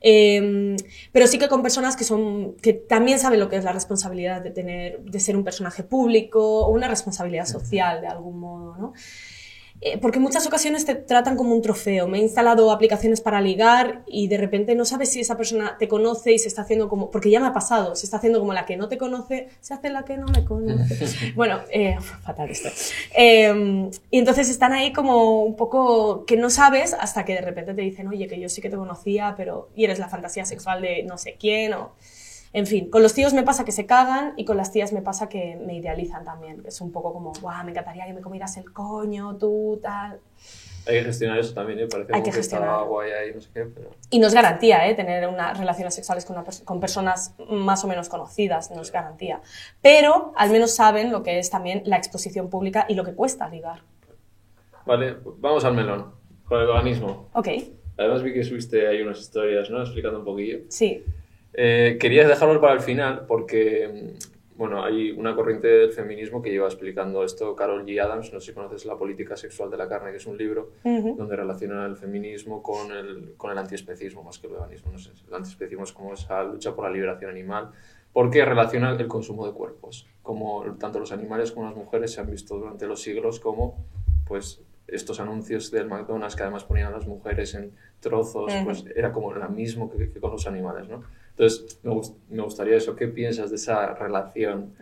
Em, 0.00 0.76
pero 1.12 1.28
sí 1.28 1.38
que 1.38 1.48
con 1.48 1.62
personas 1.62 1.96
que 1.96 2.02
son, 2.02 2.54
que 2.54 2.72
también 2.72 3.20
saben 3.20 3.38
lo 3.38 3.48
que 3.48 3.56
es 3.56 3.64
la 3.64 3.72
responsabilidad 3.72 4.42
de 4.42 4.50
tener, 4.50 5.00
de 5.00 5.20
ser 5.20 5.36
un 5.36 5.44
personaje 5.44 5.84
público 5.84 6.66
o 6.66 6.70
una 6.70 6.88
responsabilidad 6.88 7.46
social 7.46 8.00
de 8.00 8.08
algún 8.08 8.40
modo, 8.40 8.76
¿no? 8.76 8.92
Eh, 9.82 9.98
porque 9.98 10.18
muchas 10.18 10.46
ocasiones 10.46 10.84
te 10.84 10.94
tratan 10.94 11.36
como 11.36 11.54
un 11.54 11.60
trofeo. 11.60 12.08
Me 12.08 12.18
he 12.18 12.22
instalado 12.22 12.70
aplicaciones 12.70 13.20
para 13.20 13.40
ligar 13.40 14.02
y 14.06 14.28
de 14.28 14.38
repente 14.38 14.74
no 14.74 14.84
sabes 14.84 15.10
si 15.10 15.20
esa 15.20 15.36
persona 15.36 15.76
te 15.78 15.86
conoce 15.86 16.32
y 16.32 16.38
se 16.38 16.48
está 16.48 16.62
haciendo 16.62 16.88
como, 16.88 17.10
porque 17.10 17.30
ya 17.30 17.40
me 17.40 17.46
ha 17.46 17.52
pasado, 17.52 17.94
se 17.94 18.06
está 18.06 18.16
haciendo 18.16 18.38
como 18.40 18.52
la 18.52 18.64
que 18.64 18.76
no 18.76 18.88
te 18.88 18.96
conoce, 18.96 19.48
se 19.60 19.74
hace 19.74 19.90
la 19.90 20.04
que 20.04 20.16
no 20.16 20.26
me 20.28 20.44
conoce. 20.44 21.32
bueno, 21.34 21.60
eh, 21.70 21.98
fatal 22.22 22.50
esto. 22.50 22.70
Em, 23.14 23.90
y 24.10 24.18
entonces 24.18 24.48
están 24.48 24.72
ahí 24.72 24.92
como 24.92 25.42
un 25.42 25.56
poco 25.56 26.24
que 26.24 26.36
no 26.36 26.48
sabes 26.48 26.94
hasta 26.94 27.24
que 27.24 27.34
de 27.34 27.42
repente 27.42 27.74
te 27.74 27.82
dicen, 27.82 28.08
oye, 28.08 28.26
que 28.28 28.40
yo 28.40 28.48
sí 28.48 28.62
que 28.62 28.70
te 28.70 28.76
conocía, 28.76 29.34
pero 29.36 29.68
y 29.76 29.84
eres 29.84 29.98
la 29.98 30.08
fantasía 30.08 30.46
sexual 30.46 30.80
de 30.82 31.02
no 31.02 31.18
sé 31.18 31.36
quién 31.38 31.74
o... 31.74 31.92
En 32.56 32.66
fin, 32.66 32.88
con 32.88 33.02
los 33.02 33.12
tíos 33.12 33.34
me 33.34 33.42
pasa 33.42 33.66
que 33.66 33.72
se 33.72 33.84
cagan 33.84 34.32
y 34.38 34.46
con 34.46 34.56
las 34.56 34.72
tías 34.72 34.90
me 34.94 35.02
pasa 35.02 35.28
que 35.28 35.56
me 35.56 35.74
idealizan 35.74 36.24
también. 36.24 36.62
Es 36.64 36.80
un 36.80 36.90
poco 36.90 37.12
como, 37.12 37.32
guau, 37.42 37.62
me 37.66 37.72
encantaría 37.72 38.06
que 38.06 38.14
me 38.14 38.22
comieras 38.22 38.56
el 38.56 38.72
coño, 38.72 39.36
tú, 39.36 39.78
tal. 39.82 40.20
Hay 40.88 40.94
que 41.00 41.04
gestionar 41.04 41.38
eso 41.38 41.52
también, 41.52 41.80
¿eh? 41.80 41.86
Parece 41.86 42.14
Hay 42.14 42.22
que 42.22 42.30
que, 42.30 42.40
está 42.40 42.80
guay 42.82 43.10
ahí, 43.10 43.34
no 43.34 43.42
sé 43.42 43.50
qué, 43.52 43.64
pero... 43.66 43.90
Y 44.08 44.18
no 44.20 44.26
es 44.26 44.32
garantía, 44.32 44.88
¿eh? 44.88 44.94
Tener 44.94 45.28
unas 45.28 45.58
relaciones 45.58 45.94
sexuales 45.94 46.24
con, 46.24 46.34
una 46.36 46.46
pers- 46.46 46.64
con 46.64 46.80
personas 46.80 47.34
más 47.50 47.84
o 47.84 47.88
menos 47.88 48.08
conocidas, 48.08 48.70
no 48.70 48.80
es 48.80 48.90
garantía. 48.90 49.42
Pero 49.82 50.32
al 50.34 50.48
menos 50.50 50.74
saben 50.74 51.12
lo 51.12 51.22
que 51.22 51.38
es 51.38 51.50
también 51.50 51.82
la 51.84 51.98
exposición 51.98 52.48
pública 52.48 52.86
y 52.88 52.94
lo 52.94 53.04
que 53.04 53.12
cuesta 53.12 53.48
ligar. 53.50 53.80
Vale, 54.86 55.16
vamos 55.40 55.62
al 55.66 55.74
melón, 55.74 56.12
con 56.46 56.58
el 56.60 56.66
veganismo. 56.68 57.28
Ok, 57.34 57.48
Además 57.98 58.22
vi 58.22 58.32
que 58.32 58.44
subiste 58.44 58.86
ahí 58.88 59.02
unas 59.02 59.18
historias, 59.20 59.68
¿no? 59.68 59.82
Explicando 59.82 60.20
un 60.20 60.24
poquillo. 60.24 60.60
sí. 60.70 61.04
Eh, 61.58 61.96
quería 61.98 62.28
dejarlo 62.28 62.60
para 62.60 62.74
el 62.74 62.80
final 62.80 63.24
porque, 63.26 63.88
mm, 64.14 64.58
bueno, 64.58 64.84
hay 64.84 65.10
una 65.12 65.34
corriente 65.34 65.66
del 65.68 65.90
feminismo 65.90 66.42
que 66.42 66.50
lleva 66.50 66.66
explicando 66.66 67.24
esto 67.24 67.56
Carol 67.56 67.84
G. 67.86 67.98
Adams, 67.98 68.30
no 68.32 68.40
sé 68.40 68.48
si 68.48 68.52
conoces 68.52 68.84
La 68.84 68.96
política 68.96 69.36
sexual 69.38 69.70
de 69.70 69.78
la 69.78 69.88
carne, 69.88 70.10
que 70.10 70.18
es 70.18 70.26
un 70.26 70.36
libro 70.36 70.72
Ujú. 70.84 71.16
donde 71.16 71.34
relaciona 71.34 71.86
el 71.86 71.96
feminismo 71.96 72.62
con 72.62 72.92
el, 72.92 73.34
con 73.38 73.50
el 73.50 73.56
antiespecismo 73.58 74.22
más 74.22 74.38
que 74.38 74.48
el 74.48 74.52
veganismo. 74.52 74.92
No 74.92 74.98
sé, 74.98 75.12
el 75.26 75.34
antiespecismo 75.34 75.84
es 75.84 75.92
como 75.92 76.12
esa 76.12 76.44
lucha 76.44 76.74
por 76.74 76.84
la 76.84 76.90
liberación 76.90 77.30
animal, 77.30 77.70
porque 78.12 78.44
relaciona 78.44 78.90
el 78.92 79.06
consumo 79.08 79.46
de 79.46 79.52
cuerpos. 79.54 80.06
Como 80.22 80.62
tanto 80.78 80.98
los 81.00 81.10
animales 81.12 81.52
como 81.52 81.66
las 81.68 81.76
mujeres 81.76 82.12
se 82.12 82.20
han 82.20 82.30
visto 82.30 82.58
durante 82.58 82.86
los 82.86 83.00
siglos 83.00 83.40
como, 83.40 83.82
pues, 84.26 84.60
estos 84.88 85.18
anuncios 85.20 85.70
del 85.70 85.86
McDonald's 85.88 86.36
que 86.36 86.42
además 86.42 86.64
ponían 86.64 86.88
a 86.92 86.96
las 86.96 87.06
mujeres 87.06 87.54
en 87.54 87.72
trozos, 88.00 88.54
Ujú. 88.54 88.64
pues 88.64 88.84
era 88.94 89.10
como 89.12 89.32
lo 89.32 89.48
mismo 89.48 89.90
que, 89.90 90.10
que 90.12 90.20
con 90.20 90.30
los 90.30 90.46
animales, 90.46 90.86
¿no? 90.88 91.02
Entonces, 91.38 91.78
me, 91.82 91.92
gust- 91.92 92.16
me 92.30 92.42
gustaría 92.42 92.76
eso. 92.76 92.96
¿Qué 92.96 93.08
piensas 93.08 93.50
de 93.50 93.56
esa 93.56 93.94
relación? 93.94 94.74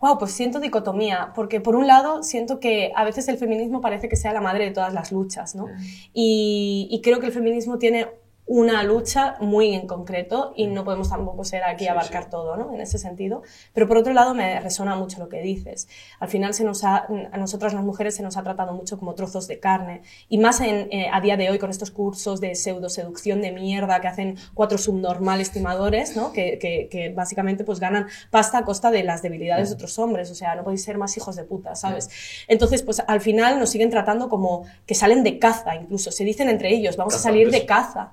Wow, 0.00 0.18
pues 0.18 0.32
siento 0.32 0.58
dicotomía, 0.58 1.32
porque 1.34 1.60
por 1.60 1.76
un 1.76 1.86
lado 1.86 2.22
siento 2.24 2.58
que 2.58 2.90
a 2.96 3.04
veces 3.04 3.28
el 3.28 3.38
feminismo 3.38 3.80
parece 3.80 4.08
que 4.08 4.16
sea 4.16 4.32
la 4.32 4.40
madre 4.40 4.64
de 4.64 4.70
todas 4.72 4.92
las 4.94 5.12
luchas, 5.12 5.54
¿no? 5.54 5.66
Y, 6.12 6.88
y 6.90 7.00
creo 7.02 7.20
que 7.20 7.26
el 7.26 7.32
feminismo 7.32 7.78
tiene 7.78 8.08
una 8.52 8.82
lucha 8.82 9.36
muy 9.38 9.74
en 9.74 9.86
concreto 9.86 10.52
y 10.56 10.66
no 10.66 10.82
podemos 10.82 11.08
tampoco 11.08 11.44
ser 11.44 11.62
aquí 11.62 11.84
Sí, 11.84 11.88
abarcar 11.88 12.24
sí. 12.24 12.30
todo, 12.30 12.56
¿no? 12.56 12.74
En 12.74 12.80
ese 12.80 12.98
sentido. 12.98 13.42
Pero 13.72 13.86
por 13.86 13.96
otro 13.96 14.12
lado 14.12 14.34
me 14.34 14.58
resona 14.58 14.96
mucho 14.96 15.20
lo 15.20 15.28
que 15.28 15.40
dices. 15.40 15.86
Al 16.18 16.26
final 16.28 16.52
se 16.52 16.64
nos 16.64 16.82
ha, 16.82 17.06
a 17.30 17.36
nosotras 17.38 17.74
las 17.74 17.84
mujeres 17.84 18.16
se 18.16 18.24
nos 18.24 18.36
ha 18.36 18.42
tratado 18.42 18.72
mucho 18.72 18.98
como 18.98 19.14
trozos 19.14 19.46
de 19.46 19.60
carne 19.60 20.02
y 20.28 20.38
más 20.38 20.60
en, 20.60 20.88
eh, 20.90 21.08
a 21.12 21.20
día 21.20 21.36
de 21.36 21.48
hoy 21.48 21.60
con 21.60 21.70
estos 21.70 21.92
cursos 21.92 22.40
de 22.40 22.56
pseudo 22.56 22.88
seducción 22.88 23.40
de 23.40 23.52
mierda 23.52 24.00
que 24.00 24.08
hacen 24.08 24.36
cuatro 24.52 24.78
subnormales 24.78 25.52
timadores, 25.52 26.16
¿no? 26.16 26.32
Que, 26.32 26.58
que, 26.58 26.88
que 26.90 27.10
básicamente 27.10 27.62
pues 27.62 27.78
ganan 27.78 28.08
pasta 28.30 28.58
a 28.58 28.64
costa 28.64 28.90
de 28.90 29.04
las 29.04 29.22
debilidades 29.22 29.68
de 29.68 29.76
otros 29.76 29.96
hombres. 30.00 30.28
O 30.28 30.34
sea, 30.34 30.56
no 30.56 30.64
podéis 30.64 30.82
ser 30.82 30.98
más 30.98 31.16
hijos 31.16 31.36
de 31.36 31.44
puta, 31.44 31.76
¿sabes? 31.76 32.10
Entonces, 32.48 32.82
pues 32.82 33.00
al 33.06 33.20
final 33.20 33.60
nos 33.60 33.70
siguen 33.70 33.90
tratando 33.90 34.28
como 34.28 34.64
que 34.86 34.96
salen 34.96 35.22
de 35.22 35.38
caza, 35.38 35.76
incluso. 35.76 36.10
Se 36.10 36.24
dicen 36.24 36.48
entre 36.48 36.74
ellos, 36.74 36.96
vamos 36.96 37.14
a 37.14 37.18
salir 37.20 37.52
de 37.52 37.64
Cazantes. 37.64 37.94
caza. 37.94 38.12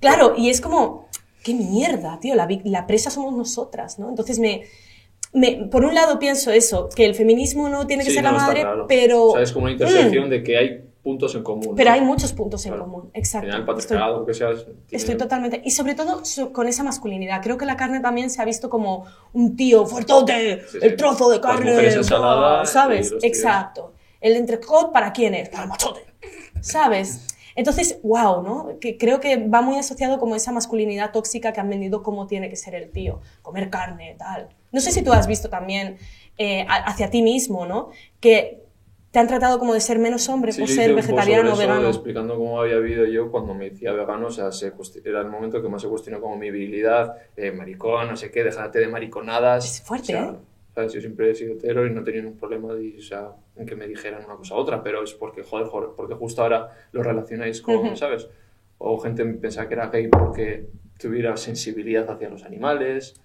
Claro, 0.00 0.34
y 0.36 0.50
es 0.50 0.60
como, 0.60 1.08
qué 1.42 1.54
mierda, 1.54 2.18
tío, 2.20 2.34
la, 2.34 2.48
la 2.64 2.86
presa 2.86 3.10
somos 3.10 3.34
nosotras, 3.34 3.98
¿no? 3.98 4.08
Entonces 4.08 4.38
me, 4.38 4.62
me- 5.32 5.66
por 5.70 5.84
un 5.84 5.94
lado 5.94 6.18
pienso 6.18 6.50
eso, 6.50 6.88
que 6.94 7.04
el 7.04 7.14
feminismo 7.14 7.68
no 7.68 7.86
tiene 7.86 8.04
que 8.04 8.10
Sí, 8.10 8.16
ser 8.16 8.24
no, 8.24 8.32
la 8.32 8.38
madre, 8.38 8.60
claro. 8.62 8.86
pero... 8.88 9.24
O 9.26 9.32
sea, 9.32 9.42
es 9.42 9.52
como 9.52 9.64
una 9.64 9.72
intersección 9.72 10.26
Mm, 10.26 10.30
de 10.30 10.42
que 10.42 10.56
hay 10.58 10.82
puntos 11.02 11.34
en 11.36 11.44
común. 11.44 11.74
pero 11.76 11.90
¿no? 11.90 11.94
hay 11.94 12.00
muchos 12.02 12.32
puntos 12.32 12.66
en 12.66 12.76
común, 12.76 13.10
exacto. 13.14 13.46
final, 13.46 13.60
el 13.62 13.66
Estoy- 13.68 13.74
patriarcado, 13.76 14.20
lo 14.20 14.26
que 14.26 14.34
sea, 14.34 14.48
tiene- 14.54 14.72
Estoy 14.90 15.14
totalmente. 15.16 15.62
Y 15.64 15.70
sobre 15.70 15.94
todo 15.94 16.22
con 16.52 16.66
esa 16.66 16.82
masculinidad. 16.82 17.40
Creo 17.42 17.56
que 17.56 17.64
la 17.64 17.76
carne 17.76 18.00
también 18.00 18.28
se 18.28 18.42
ha 18.42 18.44
visto 18.44 18.68
como 18.68 19.06
un 19.32 19.54
tío 19.56 19.86
fuertote, 19.86 20.62
Sí, 20.62 20.66
sí. 20.72 20.78
el 20.82 20.96
trozo 20.96 21.30
de 21.30 21.40
carne, 21.40 21.86
ensalada 21.94 22.64
¿sabes? 22.66 23.14
Exacto. 23.22 23.92
El 24.20 24.34
entrecot 24.34 24.92
para 24.92 25.12
quién 25.12 25.34
es? 25.34 25.48
Para 25.48 25.62
el 25.64 25.68
machote. 25.68 26.00
¿Sabes? 26.60 27.35
Entonces, 27.56 27.98
wow, 28.02 28.42
¿no? 28.42 28.78
Que 28.80 28.98
creo 28.98 29.18
que 29.18 29.48
va 29.48 29.62
muy 29.62 29.76
asociado 29.78 30.18
como 30.18 30.36
esa 30.36 30.52
masculinidad 30.52 31.10
tóxica 31.10 31.52
que 31.52 31.60
han 31.60 31.70
vendido 31.70 32.02
cómo 32.02 32.26
tiene 32.26 32.48
que 32.50 32.56
ser 32.56 32.74
el 32.74 32.90
tío, 32.90 33.20
comer 33.42 33.70
carne, 33.70 34.14
tal. 34.18 34.50
No 34.72 34.80
sé 34.80 34.92
si 34.92 35.02
tú 35.02 35.12
has 35.12 35.26
visto 35.26 35.48
también 35.48 35.96
eh, 36.38 36.66
hacia 36.68 37.08
ti 37.10 37.22
mismo, 37.22 37.66
¿no? 37.66 37.88
Que 38.20 38.62
te 39.10 39.20
han 39.20 39.26
tratado 39.28 39.58
como 39.58 39.72
de 39.72 39.80
ser 39.80 39.98
menos 39.98 40.28
hombre 40.28 40.52
Sí, 40.52 40.60
por 40.60 40.68
ser 40.68 40.94
vegetariano 40.94 41.54
o 41.54 41.56
vegano. 41.56 41.88
explicando 41.88 42.36
cómo 42.36 42.60
había 42.60 42.76
vivido 42.76 43.06
yo 43.06 43.30
cuando 43.30 43.54
me 43.54 43.70
decía 43.70 43.92
vegano, 43.92 44.26
o 44.26 44.30
sea, 44.30 44.52
se 44.52 44.70
era 45.06 45.22
el 45.22 45.30
momento 45.30 45.62
que 45.62 45.68
más 45.70 45.80
se 45.80 45.88
cuestionó 45.88 46.20
como 46.20 46.36
mi 46.36 46.50
virilidad, 46.50 47.16
eh, 47.34 47.50
maricón, 47.50 48.08
no 48.08 48.16
sé 48.18 48.30
qué, 48.30 48.44
déjate 48.44 48.78
de 48.78 48.88
mariconadas. 48.88 49.64
Es 49.64 49.80
fuerte, 49.80 50.14
o 50.14 50.18
sea, 50.18 50.30
¿eh? 50.32 50.36
¿Sabes? 50.76 50.92
Yo 50.92 51.00
siempre 51.00 51.30
he 51.30 51.34
sido 51.34 51.54
hetero 51.54 51.86
y 51.86 51.90
no 51.90 52.04
tenía 52.04 52.20
ningún 52.20 52.38
problema 52.38 52.74
de, 52.74 52.96
o 52.98 53.00
sea, 53.00 53.30
en 53.56 53.64
que 53.64 53.74
me 53.74 53.88
dijeran 53.88 54.26
una 54.26 54.36
cosa 54.36 54.54
u 54.54 54.58
otra, 54.58 54.82
pero 54.82 55.02
es 55.02 55.14
porque, 55.14 55.42
joder, 55.42 55.68
joder, 55.68 55.90
porque 55.96 56.14
justo 56.14 56.42
ahora 56.42 56.68
lo 56.92 57.02
relacionáis 57.02 57.62
con, 57.62 57.76
Ujú. 57.76 57.96
¿sabes? 57.96 58.28
O 58.76 58.98
gente 58.98 59.24
pensaba 59.24 59.68
que 59.68 59.74
era 59.74 59.88
gay 59.88 60.08
porque 60.08 60.66
tuviera 60.98 61.34
sensibilidad 61.38 62.10
hacia 62.10 62.28
los 62.28 62.44
animales 62.44 63.18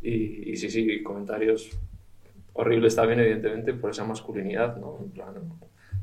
y, 0.00 0.52
y 0.52 0.56
sí, 0.56 0.70
sí, 0.70 1.02
comentarios 1.02 1.76
horribles 2.52 2.94
también, 2.94 3.18
evidentemente, 3.18 3.74
por 3.74 3.90
esa 3.90 4.04
masculinidad, 4.04 4.76
¿no? 4.76 4.98
En 5.00 5.10
plan, 5.10 5.34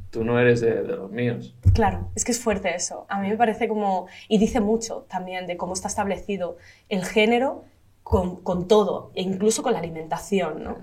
tú 0.10 0.26
no 0.26 0.38
eres 0.38 0.60
de, 0.60 0.84
de 0.84 0.98
los 0.98 1.10
míos. 1.10 1.56
Claro, 1.74 2.10
es 2.14 2.26
que 2.26 2.34
es 2.34 2.42
fuerte 2.42 2.76
eso. 2.76 3.06
A 3.08 3.22
mí 3.22 3.30
me 3.30 3.38
parece 3.38 3.70
como, 3.70 4.08
y 4.28 4.38
dice 4.38 4.60
mucho 4.60 5.06
también 5.10 5.48
de 5.48 5.56
cómo 5.56 5.72
está 5.72 5.88
establecido 5.88 6.58
el 6.90 7.06
género 7.06 7.64
con, 8.10 8.42
con 8.42 8.68
todo, 8.68 9.12
e 9.14 9.22
incluso 9.22 9.62
con 9.62 9.72
la 9.74 9.78
alimentación, 9.80 10.64
¿no? 10.64 10.78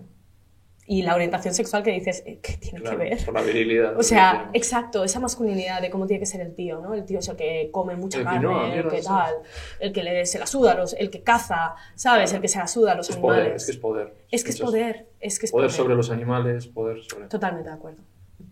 Y 0.89 1.03
la 1.03 1.17
orientación 1.17 1.53
sexual 1.53 1.83
que 1.83 1.91
dices, 1.91 2.23
eh, 2.25 2.39
¿qué 2.41 2.53
tiene 2.53 2.79
Claro, 2.81 2.99
que 2.99 3.05
ver? 3.11 3.25
por 3.25 3.35
la 3.35 3.43
virilidad. 3.43 3.99
O 3.99 4.05
sea, 4.05 4.51
exacto, 4.53 5.03
esa 5.03 5.19
masculinidad 5.19 5.83
de 5.83 5.91
cómo 5.91 6.07
tiene 6.07 6.21
que 6.21 6.27
ser 6.27 6.41
el 6.41 6.55
tío, 6.55 6.81
¿no? 6.81 6.95
El 6.95 7.05
tío 7.05 7.19
es 7.19 7.29
el 7.29 7.35
que 7.35 7.71
come 7.73 7.97
mucha 7.97 8.19
El 8.19 8.25
carne, 8.25 8.41
no, 8.43 8.73
el 8.73 8.87
que 8.89 9.03
tal, 9.03 9.35
el 9.81 9.93
que 9.93 10.05
le, 10.05 10.25
se 10.27 10.39
la 10.39 10.47
suda, 10.47 10.71
a 10.73 10.75
los, 10.77 10.93
el 10.95 11.11
que 11.11 11.25
caza, 11.25 11.75
¿sabes? 11.97 12.33
El 12.33 12.41
que 12.41 12.47
se 12.47 12.61
la 12.61 12.69
suda 12.69 12.93
a 12.93 12.95
los 12.95 13.11
es 13.11 13.17
animales. 13.17 13.43
poder, 13.43 13.57
es 13.57 13.65
que 13.65 13.73
es 13.73 13.79
poder. 13.79 14.15
Es 14.31 14.45
que 14.45 14.51
es 14.51 14.61
poder, 14.61 15.07
es 15.19 15.39
que 15.41 15.47
es 15.47 15.51
Poder 15.53 15.67
poder. 15.71 15.77
sobre 15.77 15.95
los 15.97 16.11
animales, 16.11 16.69
poder 16.69 17.03
sobre... 17.03 17.27
Totalmente 17.27 17.69
de 17.69 17.75
acuerdo. 17.75 18.03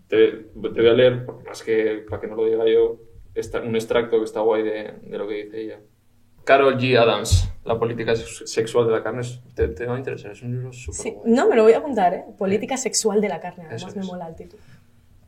Te, 0.08 0.32
te 0.32 0.80
voy 0.80 0.88
a 0.88 0.92
leer, 0.94 1.24
más 1.46 1.62
que 1.62 2.04
para 2.10 2.20
que 2.20 2.26
no 2.26 2.34
lo 2.34 2.46
diga 2.46 2.64
yo, 2.66 2.96
esta- 3.36 3.60
un 3.60 3.76
extracto 3.76 4.18
que 4.18 4.24
está 4.24 4.40
guay 4.40 4.64
de, 4.64 4.94
de 5.04 5.18
lo 5.18 5.28
que 5.28 5.44
dice 5.44 5.60
ella. 5.60 5.78
Carol 6.44 6.76
G. 6.78 6.96
Adams, 6.98 7.50
La 7.64 7.78
política 7.78 8.14
sex- 8.14 8.42
sexual 8.50 8.86
de 8.86 8.92
la 8.92 9.02
carne, 9.02 9.22
te, 9.54 9.68
te 9.68 9.86
va 9.86 9.94
a 9.94 9.98
interesar, 9.98 10.32
es 10.32 10.42
un 10.42 10.52
libro 10.52 10.72
súper 10.72 11.00
Sí, 11.00 11.14
no, 11.24 11.48
me 11.48 11.56
lo 11.56 11.62
voy 11.62 11.72
a 11.72 11.78
apuntar, 11.78 12.12
¿eh? 12.12 12.24
Política 12.36 12.76
sexual 12.76 13.20
de 13.22 13.28
la 13.30 13.40
carne, 13.40 13.64
además 13.64 13.82
Eso 13.86 13.94
me 13.96 14.02
es. 14.02 14.06
mola 14.06 14.28
el 14.28 14.34
título. 14.36 14.62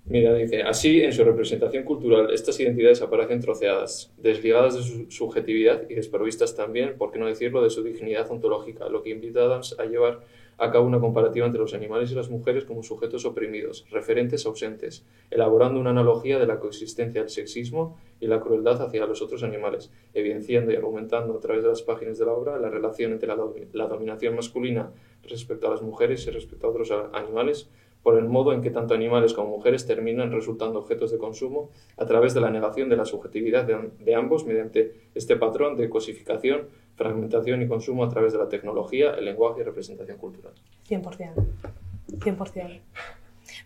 Mira, 0.05 0.33
dice, 0.35 0.63
así 0.63 1.03
en 1.03 1.13
su 1.13 1.25
representación 1.25 1.83
cultural, 1.83 2.31
estas 2.33 2.61
identidades 2.61 3.03
aparecen 3.03 3.41
troceadas, 3.41 4.13
desligadas 4.19 4.75
de 4.77 4.83
su 4.83 5.11
subjetividad 5.11 5.83
y 5.89 5.95
desprovistas 5.95 6.55
también, 6.55 6.97
por 6.97 7.11
qué 7.11 7.19
no 7.19 7.27
decirlo, 7.27 7.61
de 7.63 7.71
su 7.71 7.83
dignidad 7.83 8.31
ontológica, 8.31 8.89
lo 8.89 9.03
que 9.03 9.11
invita 9.11 9.41
a 9.41 9.45
Adams 9.47 9.75
a 9.81 9.85
llevar 9.87 10.21
a 10.59 10.81
una 10.81 11.01
comparativa 11.01 11.45
entre 11.47 11.61
los 11.61 11.75
animales 11.75 12.11
y 12.11 12.15
las 12.15 12.31
mujeres 12.31 12.65
como 12.65 12.83
sujetos 12.83 13.25
oprimidos, 13.27 13.85
referentes 13.91 14.47
ausentes, 14.47 15.05
elaborando 15.31 15.79
una 15.79 15.91
analogía 15.91 16.39
de 16.39 16.47
la 16.47 16.59
coexistencia 16.59 17.21
del 17.21 17.31
sexismo 17.31 17.99
y 18.21 18.27
la 18.27 18.41
crueldad 18.41 18.81
hacia 18.81 19.05
los 19.07 19.21
otros 19.21 19.43
animales, 19.43 19.91
evidenciando 20.15 20.73
y 20.73 20.77
argumentando 20.77 21.35
a 21.35 21.41
través 21.41 21.63
de 21.63 21.69
las 21.69 21.83
páginas 21.83 22.19
de 22.19 22.25
la 22.25 22.33
obra 22.33 22.59
la 22.59 22.71
relación 22.71 23.13
entre 23.13 23.29
la, 23.29 23.37
domi- 23.37 23.67
la 23.73 23.87
dominación 23.87 24.35
masculina 24.35 24.93
respecto 25.25 25.67
a 25.67 25.71
las 25.71 25.83
mujeres 25.83 26.27
y 26.27 26.31
respecto 26.31 26.67
a 26.67 26.71
otros 26.71 26.91
animales, 27.13 27.69
por 28.07 28.17
el 28.17 28.29
modo 28.29 28.53
en 28.53 28.63
que 28.63 28.71
tanto 28.71 28.95
animales 28.95 29.35
como 29.35 29.49
mujeres 29.49 29.85
terminan 29.85 30.31
resultando 30.31 30.79
objetos 30.79 31.11
de 31.11 31.19
consumo 31.19 31.71
a 31.97 32.07
través 32.07 32.35
de 32.35 32.41
la 32.41 32.51
negación 32.51 32.89
de 32.89 32.97
la 32.97 33.05
subjetividad 33.05 33.65
de, 33.65 34.15
ambos 34.15 34.47
mediante 34.47 35.09
este 35.17 35.35
patrón 35.35 35.75
de 35.75 35.91
cosificación, 35.91 36.69
fragmentación 36.95 37.63
y 37.63 37.67
consumo 37.67 38.05
a 38.05 38.09
través 38.09 38.33
de 38.33 38.39
la 38.39 38.49
tecnología, 38.49 39.11
el 39.15 39.25
lenguaje 39.25 39.63
y 39.63 39.65
representación 39.65 40.19
cultural. 40.19 40.53
100%. 40.89 41.33
100%. 42.21 42.81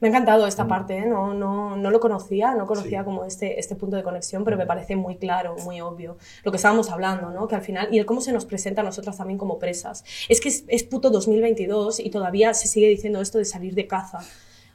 Me 0.01 0.09
ha 0.09 0.11
encantado 0.11 0.47
esta 0.47 0.67
parte, 0.67 0.97
¿eh? 0.97 1.07
no, 1.07 1.35
no, 1.35 1.77
no 1.77 1.91
lo 1.91 2.01
conocía, 2.01 2.55
no 2.55 2.67
conocía 2.67 3.01
Sí. 3.01 3.05
como 3.05 3.25
este, 3.25 3.61
este 3.61 3.75
punto 3.77 3.97
de 3.97 4.03
conexión, 4.03 4.45
pero 4.45 4.57
me 4.57 4.65
parece 4.67 4.97
muy 4.97 5.17
claro, 5.17 5.57
muy 5.65 5.81
obvio. 5.83 6.17
Lo 6.43 6.51
que 6.51 6.57
estábamos 6.57 6.91
hablando, 6.91 7.31
¿no? 7.31 7.47
Que 7.49 7.55
al 7.57 7.63
final, 7.63 7.89
y 7.93 7.99
el 7.99 8.07
cómo 8.07 8.21
se 8.23 8.33
nos 8.33 8.47
presenta 8.47 8.81
a 8.81 8.85
nosotras 8.85 9.19
también 9.19 9.39
como 9.39 9.59
presas. 9.59 10.05
Es 10.31 10.41
que 10.41 10.49
es, 10.49 10.65
es 10.69 10.85
puto 10.85 11.11
2022 11.11 12.01
y 12.01 12.09
todavía 12.11 12.55
se 12.55 12.67
sigue 12.67 12.89
diciendo 12.89 13.21
esto 13.21 13.37
de 13.39 13.45
salir 13.45 13.75
de 13.75 13.87
caza. 13.87 14.21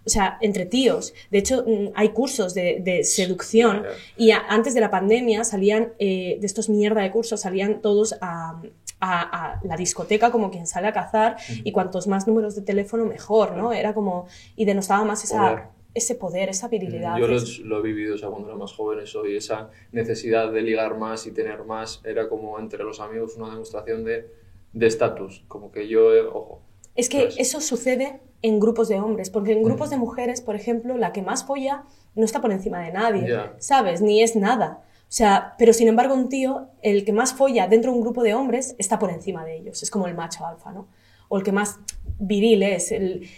O 0.06 0.10
sea, 0.12 0.38
entre 0.42 0.68
tíos. 0.68 1.16
De 1.32 1.40
hecho, 1.40 1.64
mm, 1.66 1.88
hay 1.96 2.10
cursos 2.10 2.54
de, 2.54 2.80
de 2.84 3.04
seducción 3.04 3.82
y 4.16 4.30
a- 4.30 4.44
antes 4.50 4.76
de 4.76 4.82
la 4.82 4.92
pandemia 4.92 5.44
salían, 5.44 5.94
eh, 5.98 6.38
de 6.40 6.46
estos 6.46 6.70
mierda 6.70 7.02
de 7.02 7.10
cursos, 7.10 7.42
salían 7.42 7.82
todos 7.82 8.16
a, 8.22 8.62
a- 9.00 9.54
a 9.56 9.60
la 9.64 9.76
discoteca 9.76 10.32
como 10.32 10.50
quien 10.52 10.66
sale 10.68 10.88
a 10.88 10.94
cazar 10.94 11.38
y 11.64 11.72
cuantos 11.72 12.08
más 12.08 12.28
números 12.28 12.56
de 12.56 12.62
teléfono 12.62 13.06
mejor, 13.06 13.56
¿no? 13.58 13.74
Era 13.74 13.94
como, 13.94 14.26
y 14.56 14.66
denostaba 14.66 15.04
más 15.06 15.24
esa, 15.24 15.40
Poder. 15.52 15.64
ese 15.94 16.16
poder, 16.16 16.50
esa 16.50 16.68
virilidad. 16.68 17.18
Yo 17.18 17.28
lo, 17.28 17.36
Es- 17.36 17.60
lo 17.60 17.80
he 17.80 17.82
vivido 17.82 18.16
o 18.16 18.18
sea, 18.18 18.30
cuando 18.30 18.48
era 18.50 18.58
más 18.58 18.74
joven 18.74 19.00
eso 19.00 19.26
y 19.26 19.36
esa 19.38 19.70
necesidad 19.92 20.52
de 20.52 20.62
ligar 20.62 20.98
más 20.98 21.28
y 21.28 21.32
tener 21.32 21.64
más 21.66 22.02
era 22.04 22.30
como 22.30 22.58
entre 22.60 22.84
los 22.84 23.00
amigos 23.00 23.36
una 23.38 23.50
demostración 23.50 24.04
de 24.04 24.46
de 24.74 24.88
estatus, 24.88 25.46
como 25.48 25.72
que 25.72 25.88
yo, 25.88 26.14
eh, 26.14 26.20
ojo. 26.28 26.60
Es 26.96 27.08
que 27.08 27.20
¿sabes? 27.22 27.36
eso 27.40 27.62
sucede 27.62 28.20
en 28.42 28.60
grupos 28.60 28.90
de 28.90 29.00
hombres, 29.00 29.30
porque 29.30 29.54
en 29.54 29.64
grupos 29.64 29.90
de 29.90 29.96
mujeres, 29.96 30.42
por 30.42 30.54
ejemplo, 30.56 30.98
la 30.98 31.14
que 31.14 31.22
más 31.22 31.46
folla 31.46 31.86
no 32.14 32.26
está 32.26 32.42
por 32.42 32.52
encima 32.52 32.82
de 32.82 32.92
nadie. 32.92 33.40
¿sabes? 33.60 34.02
Ni 34.02 34.22
es 34.22 34.36
nada. 34.36 34.84
O 35.08 35.12
sea, 35.16 35.56
pero 35.58 35.72
sin 35.72 35.88
embargo 35.88 36.14
un 36.14 36.30
tío, 36.30 36.70
el 36.82 37.06
que 37.06 37.14
más 37.14 37.34
folla 37.34 37.68
dentro 37.68 37.92
de 37.92 37.98
un 37.98 38.04
grupo 38.04 38.24
de 38.24 38.34
hombres, 38.34 38.76
está 38.78 39.00
por 39.00 39.12
encima 39.12 39.46
de 39.46 39.58
ellos. 39.58 39.82
Es 39.84 39.92
como 39.92 40.08
el 40.08 40.16
macho 40.16 40.46
alfa, 40.46 40.72
¿no? 40.72 40.88
O 41.30 41.38
el 41.38 41.44
que 41.44 41.52
más 41.52 41.80
viril 42.20 42.64
es. 42.64 42.92
El... 42.92 43.30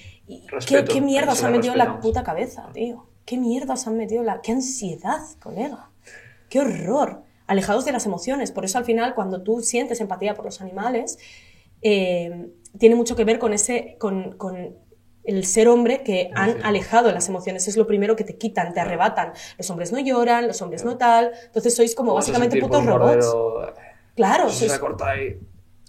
¿Qué, 0.65 1.01
mierda 1.01 1.35
se 1.35 1.45
han 1.45 1.53
metido 1.53 1.73
en 1.73 1.79
la 1.79 1.99
puta 1.99 2.23
cabeza, 2.23 2.69
tío? 2.73 3.05
¿Qué 3.25 3.37
mierda 3.37 3.73
os 3.73 3.87
han 3.87 3.97
metido 3.97 4.23
la... 4.23 4.41
¡Qué 4.41 4.53
ansiedad, 4.53 5.21
colega! 5.41 5.89
¡Qué 6.49 6.59
horror! 6.59 7.23
Alejados 7.45 7.85
de 7.85 7.91
las 7.91 8.05
emociones. 8.05 8.51
Por 8.51 8.65
eso 8.65 8.77
al 8.77 8.85
final, 8.85 9.15
cuando 9.15 9.41
tú 9.41 9.61
sientes 9.61 10.01
empatía 10.01 10.33
por 10.33 10.45
los 10.45 10.61
animales, 10.61 11.19
eh, 11.81 12.49
tiene 12.77 12.95
mucho 12.95 13.15
que 13.15 13.23
ver 13.23 13.39
con 13.39 13.53
ese... 13.53 13.97
Con, 13.99 14.37
con 14.37 14.86
el 15.27 15.45
ser 15.45 15.67
hombre 15.67 16.01
que 16.03 16.31
han 16.33 16.53
sí. 16.53 16.59
alejado 16.63 17.11
las 17.11 17.27
emociones. 17.29 17.67
Es 17.67 17.77
lo 17.77 17.85
primero 17.85 18.15
que 18.15 18.23
te 18.23 18.37
quitan, 18.37 18.73
te 18.73 18.79
arrebatan. 18.79 19.33
Los 19.57 19.69
hombres 19.69 19.91
no 19.91 19.99
lloran, 19.99 20.47
los 20.47 20.61
hombres 20.61 20.83
no 20.85 20.97
tal. 20.97 21.31
Entonces 21.45 21.75
sois 21.75 21.93
como 21.93 22.13
básicamente 22.13 22.59
putos 22.59 22.85
robots. 22.85 23.35
Claro, 24.15 24.49
sois, 24.49 24.79
ahí. 25.05 25.39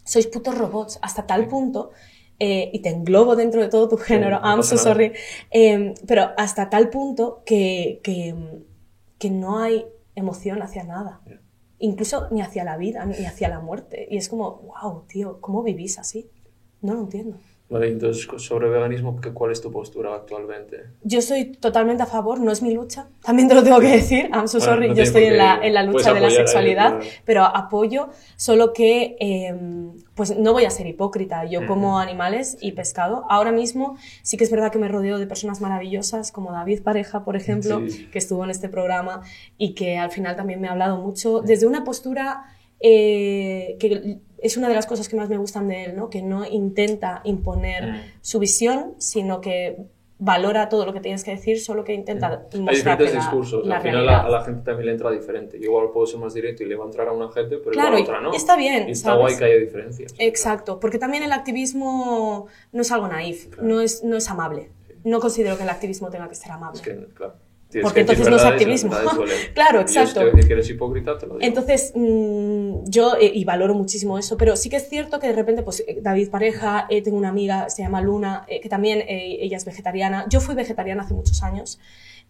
sois 0.04 0.26
putos 0.26 0.58
robots 0.58 0.98
hasta 1.00 1.24
tal 1.26 1.46
punto, 1.46 1.92
eh, 2.38 2.70
y 2.72 2.80
te 2.80 2.90
englobo 2.90 3.36
dentro 3.36 3.62
de 3.62 3.68
todo 3.68 3.88
tu 3.88 3.96
género, 3.96 4.38
I'm 4.44 4.62
so 4.62 4.76
sorry, 4.76 5.12
eh, 5.50 5.94
pero 6.06 6.30
hasta 6.36 6.68
tal 6.68 6.90
punto 6.90 7.42
que, 7.46 8.00
que, 8.02 8.34
que 9.18 9.30
no 9.30 9.60
hay 9.60 9.86
emoción 10.14 10.62
hacia 10.62 10.84
nada. 10.84 11.20
Incluso 11.78 12.28
ni 12.30 12.42
hacia 12.42 12.64
la 12.64 12.76
vida, 12.76 13.06
ni 13.06 13.24
hacia 13.24 13.48
la 13.48 13.60
muerte. 13.60 14.06
Y 14.10 14.18
es 14.18 14.28
como, 14.28 14.56
wow, 14.82 15.04
tío, 15.06 15.40
¿cómo 15.40 15.62
vivís 15.62 15.98
así? 15.98 16.28
No 16.82 16.94
lo 16.94 17.00
entiendo. 17.00 17.38
Vale, 17.70 17.88
entonces 17.88 18.26
sobre 18.38 18.70
veganismo, 18.70 19.20
¿qué- 19.20 19.32
¿cuál 19.32 19.52
es 19.52 19.60
tu 19.60 19.70
postura 19.70 20.14
actualmente? 20.14 20.84
Yo 21.02 21.18
estoy 21.18 21.52
totalmente 21.52 22.02
a 22.02 22.06
favor, 22.06 22.40
no 22.40 22.50
es 22.50 22.62
mi 22.62 22.72
lucha, 22.72 23.08
también 23.22 23.46
te 23.46 23.54
lo 23.54 23.62
tengo 23.62 23.78
que 23.78 23.88
decir, 23.88 24.30
I'm 24.32 24.48
so 24.48 24.56
Bueno, 24.58 24.72
sorry, 24.72 24.88
no 24.88 24.94
yo 24.94 25.02
estoy 25.02 25.24
en 25.24 25.36
la, 25.36 25.60
en 25.62 25.74
la 25.74 25.82
lucha 25.82 26.14
de 26.14 26.20
la 26.20 26.28
ahí, 26.28 26.34
sexualidad, 26.34 26.96
claro. 26.96 27.06
pero 27.26 27.44
apoyo, 27.44 28.08
solo 28.36 28.72
que 28.72 29.16
eh, 29.20 29.54
pues 30.14 30.36
no 30.38 30.52
voy 30.54 30.64
a 30.64 30.70
ser 30.70 30.86
hipócrita, 30.86 31.44
yo 31.44 31.66
como 31.66 31.98
animales 31.98 32.56
y 32.60 32.72
pescado. 32.72 33.24
Ahora 33.28 33.52
mismo 33.52 33.98
sí 34.22 34.36
que 34.38 34.44
es 34.44 34.50
verdad 34.50 34.72
que 34.72 34.78
me 34.78 34.88
rodeo 34.88 35.18
de 35.18 35.26
personas 35.26 35.60
maravillosas 35.60 36.32
como 36.32 36.50
David 36.52 36.82
Pareja, 36.82 37.22
por 37.22 37.36
ejemplo, 37.36 37.82
Sí. 37.86 38.06
que 38.10 38.18
estuvo 38.18 38.42
en 38.44 38.50
este 38.50 38.68
programa 38.70 39.20
y 39.58 39.74
que 39.74 39.98
al 39.98 40.10
final 40.10 40.36
también 40.36 40.60
me 40.60 40.68
ha 40.68 40.72
hablado 40.72 40.96
mucho 40.96 41.40
desde 41.42 41.66
una 41.66 41.84
postura 41.84 42.44
eh, 42.80 43.76
que 43.80 44.18
es 44.40 44.56
una 44.56 44.68
de 44.68 44.74
las 44.74 44.86
cosas 44.86 45.08
que 45.08 45.16
más 45.16 45.28
me 45.28 45.36
gustan 45.36 45.68
de 45.68 45.84
él, 45.86 45.96
¿no? 45.96 46.10
que 46.10 46.22
no 46.22 46.46
intenta 46.46 47.20
imponer 47.24 47.86
Mm. 47.86 47.96
su 48.20 48.38
visión, 48.38 48.94
sino 48.98 49.40
que 49.40 49.76
valora 50.20 50.68
todo 50.68 50.84
lo 50.84 50.92
que 50.92 51.00
tienes 51.00 51.22
que 51.22 51.30
decir, 51.32 51.60
solo 51.60 51.84
que 51.84 51.92
intenta 51.94 52.26
Hay 52.52 52.60
mostrarte 52.60 53.04
diferentes 53.04 53.14
la, 53.14 53.20
discursos. 53.20 53.64
la 53.66 53.76
Al 53.76 53.82
final 53.82 54.08
a, 54.08 54.28
la 54.28 54.42
gente 54.44 54.62
también 54.64 54.86
le 54.86 54.92
entra 54.92 55.10
diferente. 55.12 55.58
Yo 55.60 55.66
igual 55.66 55.90
puedo 55.92 56.06
ser 56.06 56.18
más 56.18 56.34
directo 56.34 56.64
y 56.64 56.66
le 56.66 56.74
va 56.76 56.84
a 56.84 56.86
entrar 56.88 57.06
a 57.08 57.12
una 57.12 57.30
gente, 57.30 57.58
pero 57.58 57.70
Claro, 57.70 57.98
igual 57.98 58.00
a 58.00 58.18
otra 58.18 58.20
no. 58.20 58.32
está 58.34 58.56
bien, 58.56 58.88
Y 58.88 58.92
está 58.92 59.10
¿sabes? 59.10 59.20
guay 59.20 59.36
que 59.36 59.44
haya 59.44 59.56
diferencias. 59.58 60.14
Exacto, 60.18 60.80
porque 60.80 60.98
también 60.98 61.22
el 61.22 61.30
activismo 61.32 62.46
no 62.72 62.82
es 62.82 62.90
algo 62.92 63.06
naif, 63.08 63.48
no, 63.60 63.80
es, 63.80 64.02
no 64.02 64.16
es 64.16 64.28
amable. 64.28 64.70
No 65.04 65.20
considero 65.20 65.56
que 65.56 65.62
el 65.62 65.68
activismo 65.70 66.10
tenga 66.10 66.28
que 66.28 66.34
ser 66.34 66.50
amable. 66.50 66.80
Es 66.80 66.82
que, 66.82 66.96
claro. 67.14 67.34
Tienes 67.68 67.84
Porque 67.84 68.00
entonces 68.00 68.28
no 68.28 68.36
es 68.36 68.44
activismo. 68.44 68.92
Claro, 69.54 69.80
Y 69.80 69.82
yo 69.82 69.88
si 69.88 69.98
exacto. 69.98 70.20
eres 70.20 70.70
hipócrita, 70.70 71.18
te 71.18 71.26
lo 71.26 71.34
digo. 71.34 71.46
Entonces, 71.46 71.92
mm, 71.94 72.84
yo, 72.84 73.16
eh, 73.20 73.30
y 73.34 73.44
valoro 73.44 73.74
muchísimo 73.74 74.18
eso, 74.18 74.36
pero 74.36 74.56
sí 74.56 74.70
que 74.70 74.76
es 74.76 74.88
cierto 74.88 75.18
que 75.18 75.28
de 75.28 75.34
repente, 75.34 75.62
pues 75.62 75.84
eh, 75.86 75.98
David 76.00 76.30
Pareja, 76.30 76.86
eh, 76.88 77.02
tengo 77.02 77.18
una 77.18 77.28
amiga, 77.28 77.68
se 77.70 77.82
llama 77.82 78.00
Luna, 78.00 78.44
eh, 78.48 78.60
que 78.60 78.68
también 78.68 79.00
eh, 79.00 79.38
ella 79.40 79.56
es 79.56 79.64
vegetariana. 79.64 80.26
Yo 80.28 80.40
fui 80.40 80.54
vegetariana 80.54 81.02
hace 81.02 81.14
muchos 81.14 81.42
años. 81.42 81.78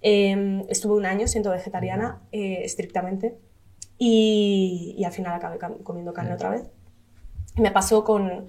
Eh, 0.00 0.64
estuve 0.68 0.94
un 0.94 1.06
año 1.06 1.26
siendo 1.26 1.50
vegetariana 1.50 2.20
eh, 2.30 2.60
estrictamente 2.62 3.36
y, 3.98 4.94
y 4.96 5.04
al 5.04 5.12
final 5.12 5.34
acabé 5.34 5.58
comiendo 5.82 6.12
carne 6.12 6.34
otra 6.34 6.50
vez. 6.50 6.62
Me 7.56 7.72
pasó 7.72 8.04
con, 8.04 8.46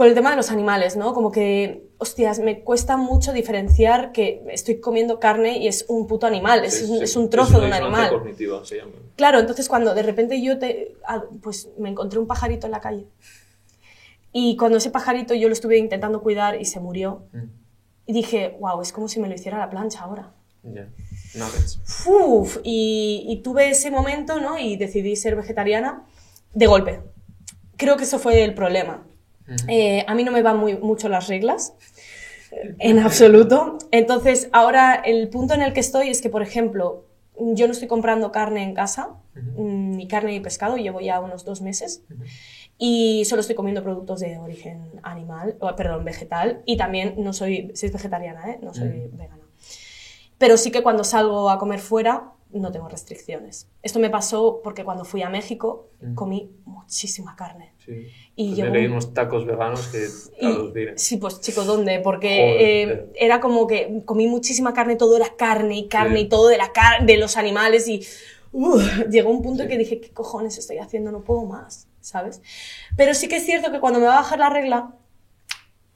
con 0.00 0.08
el 0.08 0.14
tema 0.14 0.30
de 0.30 0.36
los 0.36 0.50
animales, 0.50 0.96
¿no? 0.96 1.12
Como 1.12 1.30
que, 1.30 1.90
hostias, 1.98 2.38
me 2.38 2.60
cuesta 2.62 2.96
mucho 2.96 3.34
diferenciar 3.34 4.12
que 4.12 4.42
estoy 4.48 4.80
comiendo 4.80 5.20
carne 5.20 5.58
y 5.58 5.68
es 5.68 5.84
un 5.88 6.06
puto 6.06 6.26
animal, 6.26 6.64
es, 6.64 6.78
Sí, 6.78 6.84
un, 6.90 6.96
sí. 6.96 7.04
es 7.04 7.16
un 7.16 7.28
trozo 7.28 7.58
una 7.58 7.66
de 7.76 7.82
un 7.82 7.94
animal. 7.94 8.08
cognitiva, 8.08 8.64
se 8.64 8.78
llama. 8.78 8.92
Claro, 9.16 9.40
entonces 9.40 9.68
cuando 9.68 9.92
de 9.94 10.02
repente 10.02 10.40
yo 10.40 10.58
te, 10.58 10.96
ah, 11.06 11.22
pues 11.42 11.68
me 11.76 11.90
encontré 11.90 12.18
un 12.18 12.26
pajarito 12.26 12.66
en 12.66 12.70
la 12.70 12.80
calle 12.80 13.08
y 14.32 14.56
cuando 14.56 14.78
ese 14.78 14.90
pajarito 14.90 15.34
yo 15.34 15.48
lo 15.48 15.52
estuve 15.52 15.76
intentando 15.76 16.22
cuidar 16.22 16.58
y 16.58 16.64
se 16.64 16.80
murió 16.80 17.24
Mm. 17.32 17.44
y 18.06 18.12
dije, 18.14 18.56
wow, 18.58 18.80
es 18.80 18.92
como 18.92 19.06
si 19.06 19.20
me 19.20 19.28
lo 19.28 19.34
hiciera 19.34 19.58
la 19.58 19.68
plancha 19.68 20.00
ahora. 20.00 20.32
Ya. 20.62 20.88
Nuggets. 21.34 21.78
Uf, 22.06 22.56
y, 22.64 23.26
y 23.28 23.42
tuve 23.42 23.68
ese 23.68 23.90
momento, 23.90 24.40
¿no? 24.40 24.56
Y 24.58 24.76
decidí 24.76 25.14
ser 25.16 25.36
vegetariana 25.36 26.06
de 26.54 26.66
golpe. 26.66 27.00
Creo 27.76 27.98
que 27.98 28.04
eso 28.04 28.18
fue 28.18 28.42
el 28.44 28.54
problema. 28.54 29.06
Eh, 29.68 30.04
a 30.06 30.14
mí 30.14 30.24
no 30.24 30.32
me 30.32 30.42
van 30.42 30.58
muy, 30.58 30.76
mucho 30.76 31.08
las 31.08 31.28
reglas, 31.28 31.74
eh, 32.52 32.74
en 32.78 32.98
absoluto. 32.98 33.78
Entonces, 33.90 34.48
ahora 34.52 34.94
el 34.94 35.28
punto 35.28 35.54
en 35.54 35.62
el 35.62 35.72
que 35.72 35.80
estoy 35.80 36.08
es 36.08 36.20
que, 36.20 36.30
por 36.30 36.42
ejemplo, 36.42 37.04
yo 37.38 37.66
no 37.66 37.72
estoy 37.72 37.88
comprando 37.88 38.32
carne 38.32 38.62
en 38.62 38.74
casa, 38.74 39.16
mm, 39.34 39.96
ni 39.96 40.08
carne 40.08 40.32
ni 40.32 40.40
pescado, 40.40 40.76
llevo 40.76 41.00
ya 41.00 41.20
unos 41.20 41.44
dos 41.44 41.62
meses. 41.62 42.02
Y 42.78 43.24
solo 43.26 43.40
estoy 43.40 43.56
comiendo 43.56 43.82
productos 43.82 44.20
de 44.20 44.38
origen 44.38 45.00
animal, 45.02 45.56
o, 45.60 45.74
perdón, 45.76 46.04
vegetal. 46.04 46.62
Y 46.64 46.76
también 46.76 47.14
no 47.18 47.32
soy, 47.32 47.72
soy 47.74 47.90
vegetariana, 47.90 48.50
¿eh? 48.50 48.58
no 48.62 48.72
soy 48.74 49.10
vegana. 49.12 49.44
Pero 50.38 50.56
sí 50.56 50.70
que 50.70 50.82
cuando 50.82 51.04
salgo 51.04 51.50
a 51.50 51.58
comer 51.58 51.80
fuera 51.80 52.32
no 52.52 52.72
tengo 52.72 52.88
restricciones. 52.88 53.68
Esto 53.82 53.98
me 53.98 54.10
pasó 54.10 54.60
porque 54.62 54.84
cuando 54.84 55.04
fui 55.04 55.22
a 55.22 55.28
México 55.28 55.90
comí 56.14 56.50
muchísima 56.64 57.36
carne. 57.36 57.74
Sí. 57.94 58.06
Y 58.36 58.54
Pues 58.54 58.58
me 58.60 58.70
leí 58.70 58.86
un- 58.86 58.92
unos 58.92 59.12
tacos 59.12 59.44
veganos 59.46 59.88
que 59.88 60.06
Y- 60.40 60.86
sí, 60.96 61.16
pues 61.18 61.40
chico, 61.40 61.64
¿dónde? 61.64 62.00
Porque 62.00 62.28
Joder. 62.28 62.60
eh, 62.60 63.06
era 63.16 63.40
como 63.40 63.66
que 63.66 64.02
comí 64.04 64.26
muchísima 64.28 64.72
carne, 64.72 64.96
todo 64.96 65.16
era 65.16 65.34
carne 65.36 65.76
y 65.76 65.88
carne 65.88 66.18
Sí. 66.20 66.22
y 66.24 66.28
todo 66.28 66.48
de, 66.48 66.56
la 66.56 66.72
car 66.72 67.04
de 67.04 67.16
los 67.18 67.36
animales 67.36 67.86
y 67.88 68.02
llegó 69.10 69.30
un 69.30 69.42
punto 69.42 69.62
en 69.64 69.68
que 69.68 69.76
dije, 69.78 70.00
¿qué 70.00 70.10
cojones 70.10 70.56
estoy 70.58 70.78
haciendo? 70.78 71.10
No 71.12 71.20
puedo 71.22 71.42
más, 71.44 71.86
¿sabes? 72.00 72.40
Pero 72.96 73.12
sí 73.14 73.28
que 73.28 73.36
es 73.36 73.44
cierto 73.44 73.70
que 73.72 73.80
cuando 73.80 74.00
me 74.00 74.06
va 74.06 74.14
a 74.14 74.22
bajar 74.22 74.38
la 74.38 74.48
regla, 74.50 74.94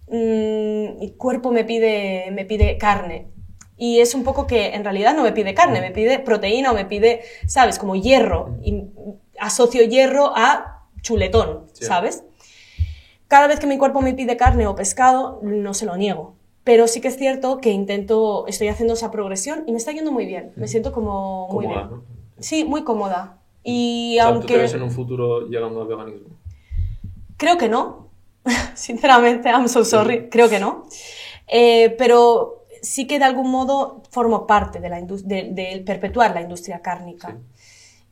mm, 0.09 0.99
mi 0.99 1.15
cuerpo 1.17 1.51
me 1.51 1.65
pide, 1.65 2.31
me 2.33 2.45
pide 2.45 2.77
carne. 2.79 3.29
Y 3.77 4.01
es 4.01 4.15
un 4.15 4.23
poco 4.23 4.47
que 4.47 4.75
en 4.75 4.85
realidad 4.85 5.17
no 5.17 5.23
me 5.25 5.33
pide 5.33 5.53
carne, 5.55 5.81
me 5.81 5.91
pide 5.91 6.19
proteína 6.21 6.71
o 6.71 6.75
me 6.75 6.85
pide, 6.85 7.23
¿sabes? 7.49 7.79
Como 7.79 7.97
hierro. 7.97 8.57
Y 8.63 8.85
asocio 9.41 9.83
hierro 9.83 10.33
a 10.37 10.74
chuletón, 11.05 11.67
Sí. 11.73 11.85
¿sabes? 11.85 12.25
Cada 13.29 13.47
vez 13.47 13.61
que 13.61 13.67
mi 13.69 13.79
cuerpo 13.79 14.01
me 14.01 14.13
pide 14.15 14.37
carne 14.37 14.67
o 14.67 14.75
pescado, 14.75 15.39
no 15.43 15.73
se 15.75 15.87
lo 15.87 15.97
niego. 15.97 16.35
Pero 16.65 16.89
sí 16.89 17.01
que 17.01 17.09
es 17.09 17.17
cierto 17.17 17.61
que 17.61 17.71
intento, 17.71 18.47
estoy 18.49 18.69
haciendo 18.69 18.95
esa 18.95 19.11
progresión 19.11 19.65
y 19.67 19.73
me 19.73 19.79
está 19.79 19.93
yendo 19.93 20.11
muy 20.11 20.27
bien. 20.27 20.53
Me 20.57 20.67
siento 20.67 20.93
como 20.93 21.49
muy 21.53 21.67
Cómoda, 21.67 21.87
bien. 21.89 22.01
¿no? 22.01 22.05
Sí, 22.41 22.65
muy 22.65 22.83
cómoda. 22.85 23.39
Y 23.63 24.17
O 24.19 24.23
sea, 24.23 24.25
¿Tú 24.31 24.35
aunque 24.39 24.55
te 24.55 24.59
ves 24.61 24.75
en 24.75 24.83
un 24.83 24.91
futuro 24.91 25.47
llegando 25.49 25.81
al 25.83 25.87
veganismo? 25.89 26.29
creo 27.37 27.59
que 27.59 27.69
no, 27.69 28.09
sinceramente, 28.75 29.49
I'm 29.51 29.69
so 29.69 29.85
sorry, 29.85 30.29
creo 30.31 30.49
que 30.49 30.59
no. 30.59 30.85
Eh, 31.47 31.95
pero 31.99 32.65
sí 32.83 33.07
que 33.07 33.19
de 33.19 33.25
algún 33.25 33.51
modo 33.51 34.03
formo 34.11 34.47
parte 34.47 34.81
de, 34.81 34.89
la 34.89 35.01
indus- 35.01 35.23
de, 35.25 35.49
de 35.53 35.83
perpetuar 35.85 36.33
la 36.35 36.41
industria 36.43 36.81
cárnica. 36.81 37.29
Sí. 37.31 37.37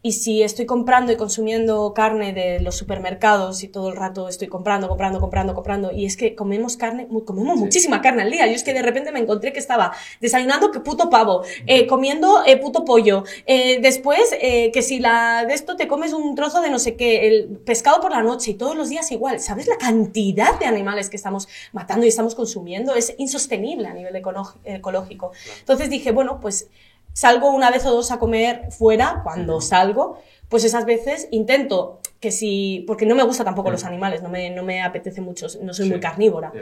Y 0.05 0.13
si 0.13 0.43
estoy 0.43 0.67
comprando 0.67 1.13
y 1.13 1.17
consumiendo 1.17 1.95
carne 1.95 2.33
de 2.33 2.59
los 2.59 2.77
supermercados 2.77 3.63
y 3.63 3.69
todo 3.69 3.91
el 3.91 3.97
rato 3.97 4.29
estoy 4.29 4.49
comprando, 4.49 4.89
comprando, 4.89 5.21
comprando, 5.21 5.55
comprando, 5.55 5.93
y 5.93 6.07
es 6.07 6.17
que 6.17 6.35
comemos 6.35 6.77
carne, 6.77 7.07
comemos 7.25 7.57
muchísima 7.57 8.03
carne 8.03 8.23
al 8.23 8.31
día. 8.33 8.49
Yo 8.49 8.55
es 8.55 8.65
que 8.65 8.75
de 8.75 8.83
repente 8.83 9.13
me 9.13 9.21
encontré 9.21 9.53
que 9.53 9.61
estaba 9.61 9.93
desayunando 10.21 10.73
que 10.73 10.81
puto 10.81 11.09
pavo, 11.09 11.43
eh, 11.69 11.87
comiendo 11.87 12.43
eh, 12.45 12.57
puto 12.57 12.85
pollo, 12.85 13.23
eh, 13.47 13.79
después 13.81 14.21
que 14.41 14.83
si 14.83 14.99
la 14.99 15.45
de 15.47 15.55
esto 15.55 15.77
te 15.77 15.87
comes 15.87 16.13
un 16.13 16.35
trozo 16.35 16.61
de 16.61 16.71
no 16.71 16.81
sé 16.81 16.97
qué, 16.97 17.29
el 17.29 17.59
pescado 17.65 18.01
por 18.01 18.11
la 18.11 18.23
noche 18.23 18.51
y 18.51 18.55
todos 18.55 18.75
los 18.75 18.89
días 18.89 19.13
igual. 19.13 19.39
¿Sabes 19.39 19.69
la 19.69 19.77
cantidad 19.77 20.59
de 20.59 20.67
animales 20.67 21.11
que 21.11 21.17
estamos 21.17 21.47
matando 21.73 22.05
y 22.05 22.09
estamos 22.09 22.35
consumiendo? 22.35 22.97
Es 22.97 23.15
insostenible 23.19 23.87
a 23.87 23.95
nivel 23.95 24.17
ecológico. 24.17 25.31
Entonces 25.61 25.91
dije, 25.91 26.11
bueno, 26.11 26.41
pues 26.41 26.69
salgo 27.13 27.51
una 27.51 27.71
vez 27.71 27.85
o 27.87 27.91
dos 27.93 28.11
a 28.11 28.19
comer 28.19 28.71
fuera, 28.71 29.21
cuando 29.23 29.61
salgo, 29.61 30.19
pues 30.49 30.65
esas 30.65 30.85
veces 30.85 31.29
intento 31.31 32.01
que 32.21 32.31
si, 32.31 32.85
porque 32.87 33.05
no 33.07 33.15
me 33.15 33.23
gusta 33.23 33.45
tampoco 33.45 33.71
los 33.71 33.85
animales, 33.85 34.23
no 34.23 34.29
me, 34.29 34.51
no 34.51 34.63
me 34.63 34.83
apetece 34.83 35.21
mucho, 35.21 35.47
no 35.63 35.75
soy 35.75 35.87
Sí. 35.87 35.91
muy 35.91 36.01
carnívora, 36.01 36.53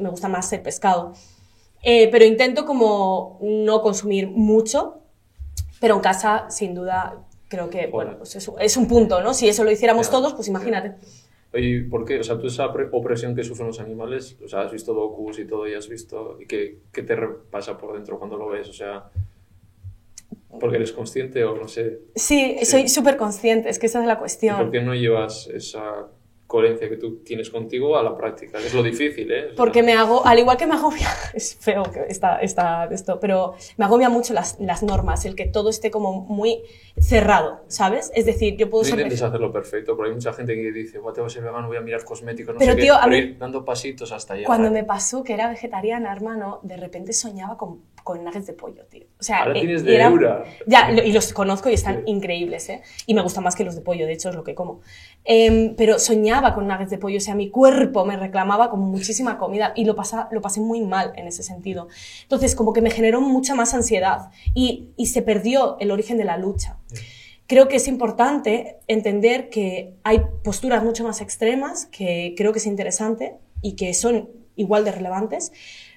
me 0.00 0.08
gusta 0.10 0.28
más 0.28 0.52
el 0.52 0.60
pescado. 0.62 1.12
Eh, 1.82 2.08
pero 2.10 2.24
intento 2.24 2.64
como 2.66 3.38
no 3.42 3.80
consumir 3.82 4.28
mucho, 4.28 4.98
pero 5.80 5.94
en 5.96 6.00
casa, 6.00 6.46
sin 6.50 6.74
duda, 6.74 7.22
creo 7.48 7.70
que, 7.70 7.86
bueno, 7.86 8.16
pues 8.18 8.34
es, 8.36 8.50
es 8.60 8.76
un 8.76 8.88
punto, 8.88 9.20
¿no? 9.22 9.32
Si 9.34 9.48
eso 9.48 9.62
lo 9.64 9.70
hiciéramos 9.70 10.10
todos, 10.10 10.34
pues 10.34 10.48
imagínate. 10.48 10.94
Oye, 11.54 11.82
¿por 11.88 12.04
qué? 12.04 12.18
O 12.18 12.24
sea, 12.24 12.38
tú 12.38 12.48
esa 12.48 12.72
pre- 12.72 12.88
opresión 12.92 13.34
que 13.36 13.44
sufren 13.44 13.68
los 13.68 13.78
animales, 13.80 14.36
o 14.44 14.48
sea, 14.48 14.62
has 14.62 14.72
visto 14.72 14.92
docus 14.92 15.38
y 15.38 15.44
todo 15.46 15.66
y 15.68 15.74
has 15.74 15.88
visto, 15.88 16.38
¿y 16.40 16.46
qué, 16.46 16.80
qué 16.92 17.02
te 17.02 17.16
pasa 17.50 17.78
por 17.78 17.94
dentro 17.94 18.18
cuando 18.18 18.36
lo 18.36 18.48
ves? 18.48 18.68
O 18.68 18.72
sea, 18.72 19.04
porque 20.60 20.76
eres 20.76 20.92
consciente 20.92 21.44
o 21.44 21.56
no 21.56 21.68
sé, 21.68 22.00
Sí, 22.14 22.56
Sí. 22.60 22.64
soy 22.66 22.88
súper 22.88 23.16
consciente, 23.16 23.68
es 23.68 23.78
que 23.78 23.86
esa 23.86 24.00
es 24.00 24.06
la 24.06 24.14
¿y 24.14 24.16
cuestión. 24.16 24.56
por 24.56 24.70
qué 24.70 24.80
no 24.80 24.94
llevas 24.94 25.48
esa 25.48 26.08
coherencia 26.46 26.88
que 26.88 26.96
tú 26.96 27.16
tienes 27.24 27.50
contigo 27.50 27.98
a 27.98 28.04
la 28.04 28.16
práctica? 28.16 28.58
Es 28.58 28.72
lo 28.72 28.82
difícil, 28.84 29.30
¿eh? 29.32 29.48
Porque 29.56 29.82
me 29.82 29.94
hago, 29.94 30.24
al 30.24 30.38
igual 30.38 30.56
que 30.56 30.66
me 30.68 30.74
agobia, 30.76 31.08
es 31.34 31.56
feo 31.56 31.82
que 31.82 32.04
está, 32.08 32.38
está 32.38 32.84
esto, 32.92 33.18
pero 33.20 33.54
me 33.76 33.84
agobia 33.84 34.08
mucho 34.08 34.32
las, 34.32 34.58
las 34.60 34.82
normas, 34.84 35.24
el 35.24 35.34
que 35.34 35.46
todo 35.46 35.68
esté 35.70 35.90
como 35.90 36.20
muy 36.22 36.62
cerrado, 36.98 37.60
¿sabes? 37.66 38.12
Es 38.14 38.26
decir, 38.26 38.56
yo 38.56 38.70
puedo 38.70 38.84
No 38.84 38.90
intentes 38.90 39.20
hacerlo 39.22 39.52
perfecto, 39.52 39.96
porque 39.96 40.10
hay 40.10 40.14
mucha 40.14 40.32
gente 40.32 40.54
que 40.54 40.70
dice, 40.72 40.98
"Buah, 41.00 41.12
tengo 41.12 41.26
que 41.26 41.34
ser 41.34 41.42
vegano, 41.42 41.66
voy 41.66 41.76
a 41.78 41.80
mirar 41.80 42.04
cosméticos, 42.04 42.54
no 42.54 42.60
Pero, 42.60 42.72
sé 42.74 42.80
tío, 42.80 42.94
qué, 42.94 42.98
a 42.98 43.02
pero 43.04 43.10
mí- 43.10 43.18
ir 43.18 43.38
dando 43.38 43.64
pasitos 43.64 44.12
hasta 44.12 44.34
llegar. 44.34 44.46
Cuando 44.46 44.70
me 44.70 44.84
pasó 44.84 45.24
que 45.24 45.34
era 45.34 45.48
vegetariana, 45.50 46.12
hermano, 46.12 46.60
de 46.62 46.76
repente 46.76 47.12
soñaba 47.12 47.58
con, 47.58 47.80
con 48.06 48.22
nuggets 48.22 48.46
de 48.46 48.52
pollo, 48.52 48.84
tío. 48.86 49.04
O 49.18 49.22
sea, 49.24 49.38
Ahora 49.42 49.58
eh, 49.58 49.62
tienes 49.62 49.82
de 49.82 49.96
era- 49.96 50.06
Eura. 50.06 50.44
Ya, 50.64 50.92
lo- 50.92 51.02
y 51.02 51.10
los 51.10 51.32
conozco 51.32 51.68
y 51.68 51.74
están 51.74 51.96
Sí. 51.96 52.02
increíbles, 52.06 52.68
¿eh? 52.68 52.82
Y 53.04 53.14
me 53.14 53.20
gustan 53.20 53.42
más 53.42 53.56
que 53.56 53.64
los 53.64 53.74
de 53.74 53.80
pollo, 53.80 54.06
de 54.06 54.12
hecho, 54.12 54.28
es 54.30 54.36
lo 54.36 54.44
que 54.44 54.54
como. 54.54 54.80
Em, 55.24 55.74
pero 55.74 55.98
soñaba 55.98 56.54
con 56.54 56.68
nuggets 56.68 56.90
de 56.90 56.98
pollo, 56.98 57.16
o 57.16 57.20
sea, 57.20 57.34
mi 57.34 57.50
cuerpo 57.50 58.04
me 58.04 58.16
reclamaba 58.16 58.70
como 58.70 58.86
muchísima 58.86 59.38
comida 59.38 59.72
y 59.74 59.84
lo, 59.84 59.96
pasa, 59.96 60.28
lo 60.30 60.40
pasé 60.40 60.60
muy 60.60 60.82
mal 60.82 61.12
en 61.16 61.26
ese 61.26 61.42
sentido. 61.42 61.88
Entonces, 62.22 62.54
como 62.54 62.72
que 62.72 62.80
me 62.80 62.90
generó 62.92 63.20
mucha 63.20 63.56
más 63.56 63.74
ansiedad 63.74 64.30
y, 64.54 64.90
y 64.96 65.06
se 65.06 65.22
perdió 65.22 65.76
el 65.80 65.90
origen 65.90 66.16
de 66.16 66.24
la 66.24 66.36
lucha. 66.36 66.78
Creo 67.48 67.66
que 67.66 67.74
es 67.76 67.88
importante 67.88 68.78
entender 68.86 69.50
que 69.50 69.94
hay 70.04 70.20
posturas 70.44 70.84
mucho 70.84 71.02
más 71.02 71.20
extremas, 71.20 71.86
que 71.86 72.34
creo 72.36 72.52
que 72.52 72.60
es 72.60 72.66
interesante 72.66 73.36
y 73.62 73.74
que 73.74 73.94
son 73.94 74.30
igual 74.54 74.84
de 74.84 74.92
relevantes, 74.92 75.50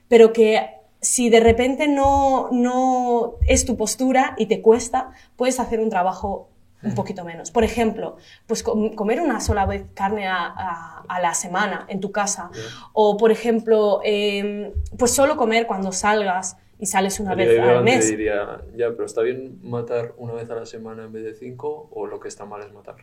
pero 0.07 0.33
que 0.33 0.78
si 1.01 1.29
de 1.29 1.39
repente 1.39 1.87
no, 1.87 2.49
no 2.51 3.35
es 3.47 3.65
tu 3.65 3.77
postura 3.77 4.35
y 4.37 4.47
te 4.47 4.61
cuesta, 4.61 5.11
puedes 5.35 5.59
hacer 5.59 5.79
un 5.79 5.89
trabajo 5.89 6.49
un 6.81 6.95
poquito 6.95 7.25
menos. 7.25 7.51
Por 7.51 7.65
ejemplo, 7.65 8.15
pues 8.47 8.63
com- 8.63 8.95
comer 8.95 9.19
una 9.19 9.41
sola 9.41 9.65
vez 9.65 9.83
carne 9.93 10.27
a, 10.27 10.37
a- 10.45 11.03
a 11.09 11.19
la 11.21 11.33
semana 11.33 11.85
en 11.89 11.99
tu 11.99 12.11
casa. 12.13 12.51
O, 12.93 13.17
por 13.17 13.31
ejemplo, 13.31 13.99
em, 14.03 14.71
pues 14.97 15.11
solo 15.11 15.35
comer 15.35 15.67
cuando 15.67 15.91
salgas 15.91 16.55
y 16.79 16.85
sales 16.85 17.19
una 17.19 17.35
vez 17.35 17.49
al 17.77 17.83
mes. 17.83 18.07
diría, 18.09 18.61
ya, 18.77 18.91
pero 18.91 19.05
¿está 19.05 19.21
bien 19.21 19.59
matar 19.61 20.13
una 20.17 20.31
vez 20.33 20.49
a 20.49 20.55
la 20.55 20.65
semana 20.65 21.03
en 21.03 21.11
vez 21.11 21.25
de 21.25 21.33
cinco 21.35 21.89
o 21.91 22.07
lo 22.07 22.21
que 22.21 22.29
está 22.29 22.45
mal 22.45 22.61
es 22.61 22.71
matar? 22.71 22.95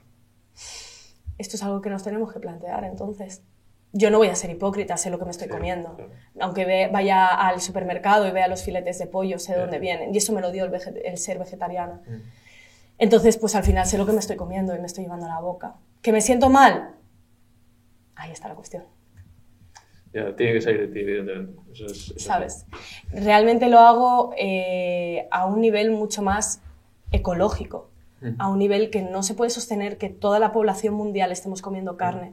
Esto 1.37 1.57
es 1.57 1.63
algo 1.63 1.83
que 1.83 1.91
nos 1.91 2.03
tenemos 2.03 2.33
que 2.33 2.41
plantear, 2.41 2.85
entonces. 2.85 3.43
Yo 3.99 4.11
no 4.11 4.19
voy 4.19 4.29
a 4.29 4.35
ser 4.35 4.51
hipócrita, 4.51 4.97
sé 4.97 5.09
lo 5.11 5.19
que 5.19 5.25
me 5.25 5.31
estoy 5.31 5.47
Sí, 5.47 5.53
comiendo. 5.55 5.95
claro. 5.97 6.11
Aunque 6.41 6.65
ve- 6.67 6.91
vaya 6.93 7.27
al 7.29 7.61
supermercado 7.61 8.27
y 8.29 8.31
vea 8.31 8.47
los 8.47 8.63
filetes 8.63 8.99
de 8.99 9.07
pollo, 9.07 9.39
sé 9.39 9.53
de 9.53 9.59
Sí. 9.59 9.61
dónde 9.63 9.79
vienen. 9.79 10.15
Y 10.15 10.19
eso 10.19 10.33
me 10.35 10.41
lo 10.43 10.51
dio 10.53 10.65
el, 10.67 11.17
ser 11.19 11.39
vegetariana. 11.39 12.03
Mm. 12.07 12.21
Entonces, 12.99 13.37
pues 13.39 13.55
al 13.55 13.63
final 13.65 13.87
sé 13.87 13.97
lo 13.97 14.05
que 14.07 14.13
me 14.13 14.19
estoy 14.19 14.37
comiendo 14.37 14.75
y 14.75 14.79
me 14.79 14.87
estoy 14.87 15.05
llevando 15.05 15.27
a 15.27 15.31
la 15.31 15.41
boca. 15.41 15.77
¿Que 16.03 16.13
me 16.13 16.21
siento 16.21 16.51
mal? 16.51 16.95
Ahí 18.17 18.33
está 18.33 18.49
la 18.49 18.55
cuestión, 18.55 18.85
Ya, 20.13 20.35
tiene 20.35 20.55
que 20.55 20.61
salir 20.63 20.81
de 20.81 20.89
ti, 20.89 21.01
evidentemente. 21.01 21.61
Eso 21.73 21.85
es- 21.87 21.93
eso 21.93 22.15
es- 22.17 22.23
¿sabes? 22.25 22.67
Realmente 23.11 23.69
lo 23.69 23.81
hago 23.81 24.33
eh, 24.39 25.29
a 25.31 25.45
un 25.47 25.61
nivel 25.61 25.91
mucho 25.91 26.23
más 26.23 26.63
ecológico, 27.13 27.91
Mm. 28.23 28.29
a 28.39 28.49
un 28.49 28.59
nivel 28.59 28.89
que 28.91 29.03
no 29.03 29.23
se 29.23 29.35
puede 29.35 29.51
sostener 29.51 29.99
que 29.99 30.09
toda 30.09 30.39
la 30.39 30.53
población 30.53 30.95
mundial 30.95 31.33
estemos 31.33 31.61
comiendo 31.61 31.97
carne, 31.99 32.33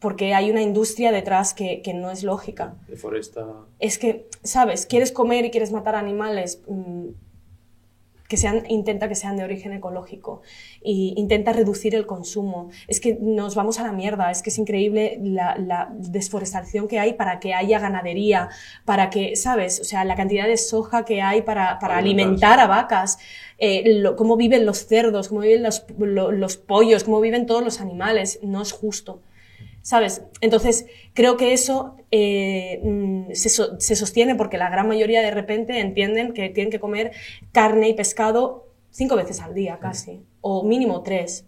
porque 0.00 0.34
hay 0.34 0.50
una 0.50 0.62
industria 0.62 1.12
detrás 1.12 1.54
que, 1.54 1.82
que 1.82 1.92
no 1.94 2.10
es 2.10 2.22
lógica. 2.22 2.74
Deforesta. 2.88 3.46
Es 3.78 3.98
que, 3.98 4.26
¿sabes? 4.42 4.86
Quieres 4.86 5.12
comer 5.12 5.44
y 5.44 5.50
quieres 5.50 5.72
matar 5.72 5.94
animales, 5.94 6.62
mm, 6.66 7.08
que 8.28 8.36
sean, 8.36 8.62
intenta 8.68 9.08
que 9.08 9.16
sean 9.16 9.36
de 9.36 9.42
origen 9.42 9.72
ecológico 9.72 10.40
y 10.84 11.14
intenta 11.16 11.52
reducir 11.52 11.96
el 11.96 12.06
consumo. 12.06 12.70
Es 12.86 13.00
que 13.00 13.18
nos 13.20 13.56
vamos 13.56 13.80
a 13.80 13.82
la 13.82 13.90
mierda, 13.90 14.30
es 14.30 14.40
que 14.42 14.50
es 14.50 14.58
increíble 14.58 15.18
la, 15.20 15.58
la 15.58 15.88
desforestación 15.98 16.86
que 16.86 17.00
hay 17.00 17.14
para 17.14 17.40
que 17.40 17.54
haya 17.54 17.80
ganadería, 17.80 18.48
para 18.84 19.10
que, 19.10 19.34
¿sabes? 19.34 19.80
O 19.80 19.84
sea, 19.84 20.04
la 20.04 20.14
cantidad 20.14 20.46
de 20.46 20.56
soja 20.58 21.04
que 21.04 21.22
hay 21.22 21.42
para, 21.42 21.80
para 21.80 21.94
alimentar 21.98 22.60
a 22.60 22.68
vacas, 22.68 23.18
eh, 23.58 23.82
lo- 23.98 24.14
cómo 24.14 24.36
viven 24.36 24.64
los 24.64 24.86
cerdos, 24.86 25.26
cómo 25.28 25.40
viven 25.40 25.64
los, 25.64 25.84
lo- 25.98 26.30
los 26.30 26.56
pollos, 26.56 27.02
cómo 27.02 27.20
viven 27.20 27.46
todos 27.46 27.64
los 27.64 27.80
animales, 27.80 28.38
no 28.44 28.62
es 28.62 28.70
justo. 28.70 29.20
¿Sabes? 29.82 30.22
Entonces, 30.40 30.86
creo 31.14 31.36
que 31.36 31.52
eso 31.52 31.96
eh, 32.10 32.80
mm, 32.84 33.32
se, 33.32 33.48
so- 33.48 33.80
se 33.80 33.96
sostiene 33.96 34.34
porque 34.34 34.58
la 34.58 34.68
gran 34.68 34.86
mayoría 34.88 35.22
de 35.22 35.30
repente 35.30 35.80
entienden 35.80 36.32
que 36.34 36.48
tienen 36.50 36.70
que 36.70 36.80
comer 36.80 37.12
carne 37.52 37.88
y 37.88 37.94
pescado 37.94 38.66
cinco 38.90 39.16
veces 39.16 39.40
al 39.40 39.54
día 39.54 39.78
casi, 39.80 40.22
o 40.40 40.64
mínimo 40.64 41.02
tres. 41.02 41.46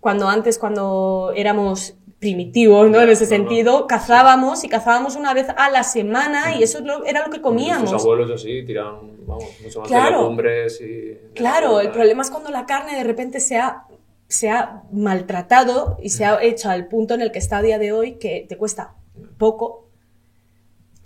Cuando 0.00 0.28
antes, 0.28 0.58
cuando 0.58 1.32
éramos 1.36 1.96
primitivos, 2.18 2.90
¿no? 2.90 3.00
En 3.02 3.08
ese 3.10 3.26
sentido, 3.26 3.86
cazábamos 3.86 4.64
y 4.64 4.68
cazábamos 4.68 5.14
una 5.14 5.32
vez 5.34 5.46
a 5.56 5.70
la 5.70 5.82
semana 5.84 6.56
y 6.56 6.62
eso 6.62 6.78
era 7.06 7.24
lo 7.26 7.30
que 7.30 7.40
comíamos. 7.42 7.92
abuelos 7.92 8.30
así 8.30 8.64
tiraban, 8.64 9.12
vamos, 9.26 9.50
mucho 9.62 9.80
más 9.80 9.90
de 9.90 9.94
Claro. 9.94 10.20
legumbres 10.22 10.80
y... 10.80 11.18
Claro, 11.34 11.76
la 11.76 11.82
el 11.82 11.90
problema 11.90 12.22
es 12.22 12.30
cuando 12.30 12.50
la 12.50 12.64
carne 12.66 12.96
de 12.96 13.04
repente 13.04 13.40
se 13.40 13.58
ha, 13.58 13.84
se 14.28 14.50
ha 14.50 14.82
maltratado 14.92 15.96
y 16.02 16.10
se 16.10 16.24
ha 16.24 16.42
hecho 16.42 16.70
al 16.70 16.86
punto 16.88 17.14
en 17.14 17.20
el 17.22 17.30
que 17.32 17.38
está 17.38 17.58
a 17.58 17.62
día 17.62 17.78
de 17.78 17.92
hoy 17.92 18.12
que 18.14 18.46
te 18.48 18.56
cuesta 18.56 18.94
poco 19.38 19.82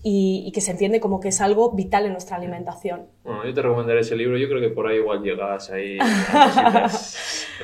y, 0.02 0.44
y 0.46 0.52
que 0.52 0.60
se 0.60 0.70
entiende 0.70 1.00
como 1.00 1.18
que 1.18 1.28
es 1.28 1.40
algo 1.40 1.72
vital 1.72 2.06
en 2.06 2.12
nuestra 2.12 2.36
alimentación. 2.36 3.06
Bueno, 3.24 3.44
yo 3.44 3.52
te 3.52 3.62
recomendaré 3.62 4.00
ese 4.00 4.14
libro. 4.16 4.38
Yo 4.38 4.48
creo 4.48 4.60
que 4.60 4.68
por 4.70 4.86
ahí 4.86 4.98
igual 4.98 5.22
llegas 5.22 5.70
ahí. 5.70 5.98
a. 6.00 6.88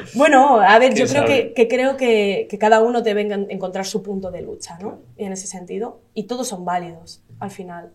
Bueno, 0.14 0.58
a 0.60 0.76
ver, 0.80 0.92
yo 0.94 1.06
¿Quién 1.06 1.08
creo 1.08 1.24
que, 1.24 1.52
que 1.54 1.68
creo 1.68 1.96
que, 1.96 2.48
que 2.50 2.58
cada 2.58 2.80
uno 2.82 3.00
debe 3.02 3.20
en- 3.22 3.46
encontrar 3.50 3.86
su 3.86 4.02
punto 4.02 4.32
de 4.32 4.42
lucha, 4.42 4.76
¿no? 4.80 4.98
Y 5.16 5.24
en 5.24 5.32
ese 5.32 5.46
sentido. 5.46 6.00
Y 6.14 6.24
todos 6.24 6.48
son 6.48 6.64
válidos, 6.64 7.22
al 7.38 7.52
final. 7.52 7.92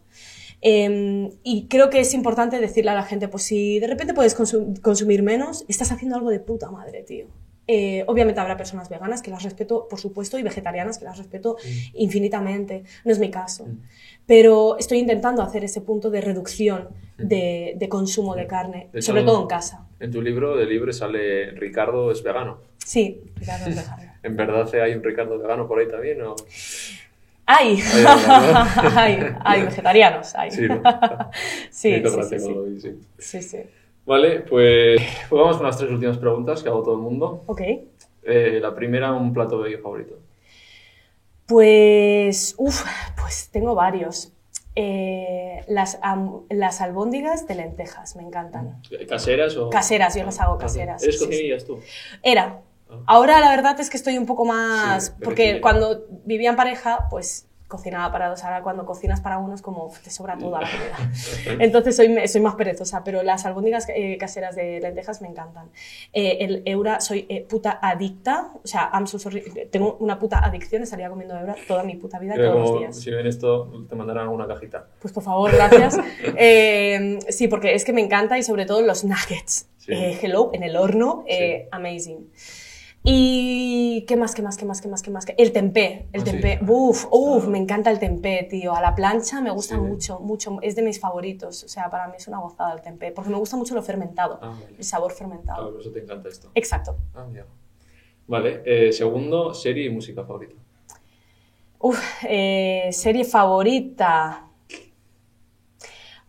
Eh, 0.62 1.30
y 1.44 1.68
creo 1.68 1.90
que 1.90 2.00
es 2.00 2.14
importante 2.14 2.60
decirle 2.60 2.92
a 2.92 2.96
la 2.96 3.04
gente, 3.04 3.28
pues 3.28 3.44
si 3.44 3.80
de 3.80 3.88
repente 3.88 4.14
puedes 4.14 4.38
consum- 4.40 4.80
consumir 4.82 5.22
menos, 5.24 5.66
estás 5.68 5.92
haciendo 5.92 6.16
algo 6.16 6.30
de 6.30 6.40
puta 6.40 6.72
madre, 6.72 7.04
tío. 7.04 7.28
Eh, 7.72 8.04
obviamente 8.08 8.42
habrá 8.42 8.58
personas 8.58 8.90
veganas 8.90 9.22
que 9.22 9.30
las 9.30 9.44
respeto, 9.44 9.88
por 9.88 10.00
supuesto, 10.00 10.40
y 10.40 10.42
vegetarianas 10.42 10.98
que 10.98 11.06
las 11.06 11.20
respeto 11.20 11.56
infinitamente. 11.94 12.84
No 13.06 13.12
es 13.12 13.20
mi 13.20 13.30
caso. 13.30 13.68
Pero 14.26 14.76
estoy 14.80 14.98
intentando 14.98 15.44
hacer 15.44 15.64
ese 15.64 15.82
punto 15.82 16.10
de 16.10 16.20
reducción 16.20 16.90
de, 17.20 17.76
de 17.76 17.88
consumo 17.88 18.34
de 18.34 18.48
carne, 18.48 18.90
De 18.92 19.04
sobre 19.04 19.22
todo 19.22 19.44
en 19.44 19.48
casa. 19.48 19.86
En 20.00 20.10
tu 20.10 20.20
libro 20.20 20.58
de 20.58 20.66
libre 20.66 20.94
sale 20.94 21.52
Ricardo 21.52 22.12
es 22.12 22.24
vegano. 22.24 22.58
Sí, 22.84 23.22
Ricardo 23.36 23.68
es 23.70 23.76
vegano. 23.76 24.14
¿En 24.24 24.36
verdad 24.36 24.74
hay 24.82 24.96
un 24.96 25.04
Ricardo 25.04 25.38
vegano 25.38 25.68
por 25.68 25.80
ahí 25.80 25.88
también? 25.88 26.24
O... 26.24 26.36
Hay, 27.46 27.80
Hay, 29.44 29.62
vegetarianos, 29.66 30.34
hay. 30.34 30.50
Sí, 30.50 30.68
¿no? 30.68 30.82
sí, 31.70 32.02
sí, 33.20 33.42
sí, 33.44 33.58
Vale, 34.10 34.40
pues, 34.40 35.00
pues 35.30 35.40
vamos 35.40 35.58
con 35.58 35.68
las 35.68 35.78
tres 35.78 35.92
últimas 35.92 36.18
preguntas 36.18 36.64
que 36.64 36.70
hago 36.70 36.82
todo 36.82 36.96
el 36.96 37.02
mundo. 37.02 37.44
Ok. 37.46 37.62
Eh, 38.24 38.60
la 38.60 38.74
primera, 38.74 39.14
un 39.14 39.32
plato 39.32 39.62
de 39.62 39.78
favorito. 39.78 40.16
Pues, 41.46 42.56
uff, 42.58 42.84
pues 43.22 43.50
tengo 43.52 43.76
varios. 43.76 44.34
Eh, 44.76 45.64
las, 45.68 46.00
am- 46.02 46.42
las 46.50 46.80
albóndigas 46.82 47.48
de 47.48 47.56
lentejas, 47.56 48.16
me 48.16 48.24
encantan. 48.24 48.82
¿Caseras 49.08 49.56
o...? 49.58 49.70
Caseras, 49.70 50.16
yo 50.16 50.24
las 50.24 50.40
hago 50.40 50.54
Ah, 50.54 50.58
caseras, 50.60 51.04
¿Eres 51.04 51.16
sí, 51.20 51.26
sí. 51.26 51.30
cocinillas 51.30 51.66
tú? 51.66 51.80
Era. 52.24 52.62
Ah. 52.90 52.96
Ahora 53.08 53.40
la 53.40 53.50
verdad 53.50 53.80
es 53.80 53.90
que 53.90 53.98
estoy 53.98 54.18
un 54.18 54.26
poco 54.26 54.46
más... 54.46 55.06
Sí, 55.08 55.12
porque 55.24 55.60
cuando 55.62 56.06
vivía 56.26 56.50
en 56.52 56.56
pareja, 56.56 57.08
pues 57.10 57.48
cocinaba 57.70 58.12
para 58.12 58.28
dos. 58.28 58.44
Ahora 58.44 58.62
cuando 58.62 58.86
cocinas 58.86 59.22
para 59.22 59.38
uno 59.38 59.56
es 59.56 59.62
como 59.62 59.94
te 60.04 60.10
sobra 60.10 60.38
toda 60.38 60.60
la 60.60 60.68
comida. 61.46 61.56
Entonces 61.64 61.96
soy, 61.96 62.28
soy 62.28 62.42
más 62.42 62.56
perezosa, 62.56 63.04
pero 63.06 63.24
las 63.24 63.46
albóndigas 63.46 63.88
eh, 63.88 64.18
caseras 64.18 64.58
de 64.58 64.82
lentejas 64.82 65.22
me 65.22 65.30
encantan. 65.30 65.70
Eh, 66.12 66.38
el 66.42 66.64
eura, 66.66 67.00
soy 67.00 67.26
eh, 67.30 67.46
puta 67.48 67.80
adicta. 67.82 68.52
O 68.62 68.68
sea, 68.68 68.90
I'm 68.92 69.08
so 69.08 69.20
sorry, 69.20 69.42
tengo 69.72 69.96
una 70.02 70.20
puta 70.20 70.40
adicción, 70.44 70.82
estaría 70.84 71.08
comiendo 71.10 71.38
eura 71.40 71.56
toda 71.68 71.84
mi 71.84 71.96
puta 71.96 72.20
vida, 72.20 72.34
Creo 72.34 72.52
todos 72.52 72.60
los 72.60 72.70
como 72.72 72.80
días. 72.82 72.96
si 73.00 73.12
ven 73.12 73.28
esto, 73.28 73.86
te 73.88 73.96
mandarán 73.96 74.24
alguna 74.24 74.48
cajita. 74.48 74.88
Pues 75.00 75.14
por 75.14 75.24
favor, 75.24 75.52
gracias. 75.54 75.98
Eh, 76.42 77.20
sí, 77.30 77.48
porque 77.48 77.76
es 77.76 77.84
que 77.86 77.94
me 77.94 78.02
encanta 78.02 78.38
y 78.38 78.44
sobre 78.44 78.66
todo 78.66 78.82
los 78.82 79.04
nuggets. 79.04 79.68
Sí. 79.78 79.94
Eh, 79.94 80.18
hello, 80.22 80.50
en 80.54 80.64
el 80.64 80.76
horno, 80.76 81.24
eh, 81.28 81.68
amazing. 81.72 82.30
Y 83.12 84.06
qué 84.08 84.16
más, 84.16 84.36
qué 84.36 84.42
más, 84.42 84.56
qué 84.58 84.66
más, 84.66 84.82
qué 84.82 84.88
más, 84.88 85.02
qué 85.02 85.10
más. 85.12 85.26
El 85.38 85.52
tempé, 85.52 86.08
el 86.14 86.22
Ah, 86.22 86.26
sí. 86.26 86.32
tempé. 86.32 86.60
Uf, 86.68 87.06
uf, 87.12 87.48
me 87.48 87.58
encanta 87.58 87.90
el 87.92 87.98
tempé, 88.00 88.48
tío. 88.50 88.74
A 88.76 88.82
la 88.82 88.94
plancha 88.94 89.42
me 89.42 89.50
gusta 89.52 89.76
Sí. 89.76 89.82
mucho, 89.82 90.20
mucho. 90.20 90.58
Es 90.62 90.76
de 90.76 90.82
mis 90.84 91.00
favoritos. 91.00 91.64
O 91.64 91.68
sea, 91.68 91.90
para 91.90 92.08
mí 92.08 92.14
es 92.18 92.28
una 92.28 92.40
gozada 92.40 92.74
el 92.74 92.82
tempé, 92.82 93.12
porque 93.12 93.30
me 93.30 93.38
gusta 93.38 93.58
mucho 93.58 93.74
lo 93.76 93.82
fermentado, 93.82 94.40
Ah, 94.42 94.50
vale. 94.62 94.76
el 94.78 94.84
sabor 94.84 95.12
Claro, 95.14 95.18
fermentado. 95.32 95.72
por 95.72 95.82
eso 95.82 95.92
te 95.92 96.00
encanta 96.00 96.30
esto. 96.30 96.52
Exacto. 96.56 96.98
Ah, 97.16 97.26
mira. 97.30 97.46
Vale, 98.28 98.62
eh, 98.66 98.92
segundo, 98.94 99.54
serie 99.54 99.86
y 99.86 99.90
música 99.90 100.24
favorita. 100.24 100.54
Uf, 101.80 102.00
eh, 102.28 102.90
serie 102.92 103.24
favorita. 103.24 104.49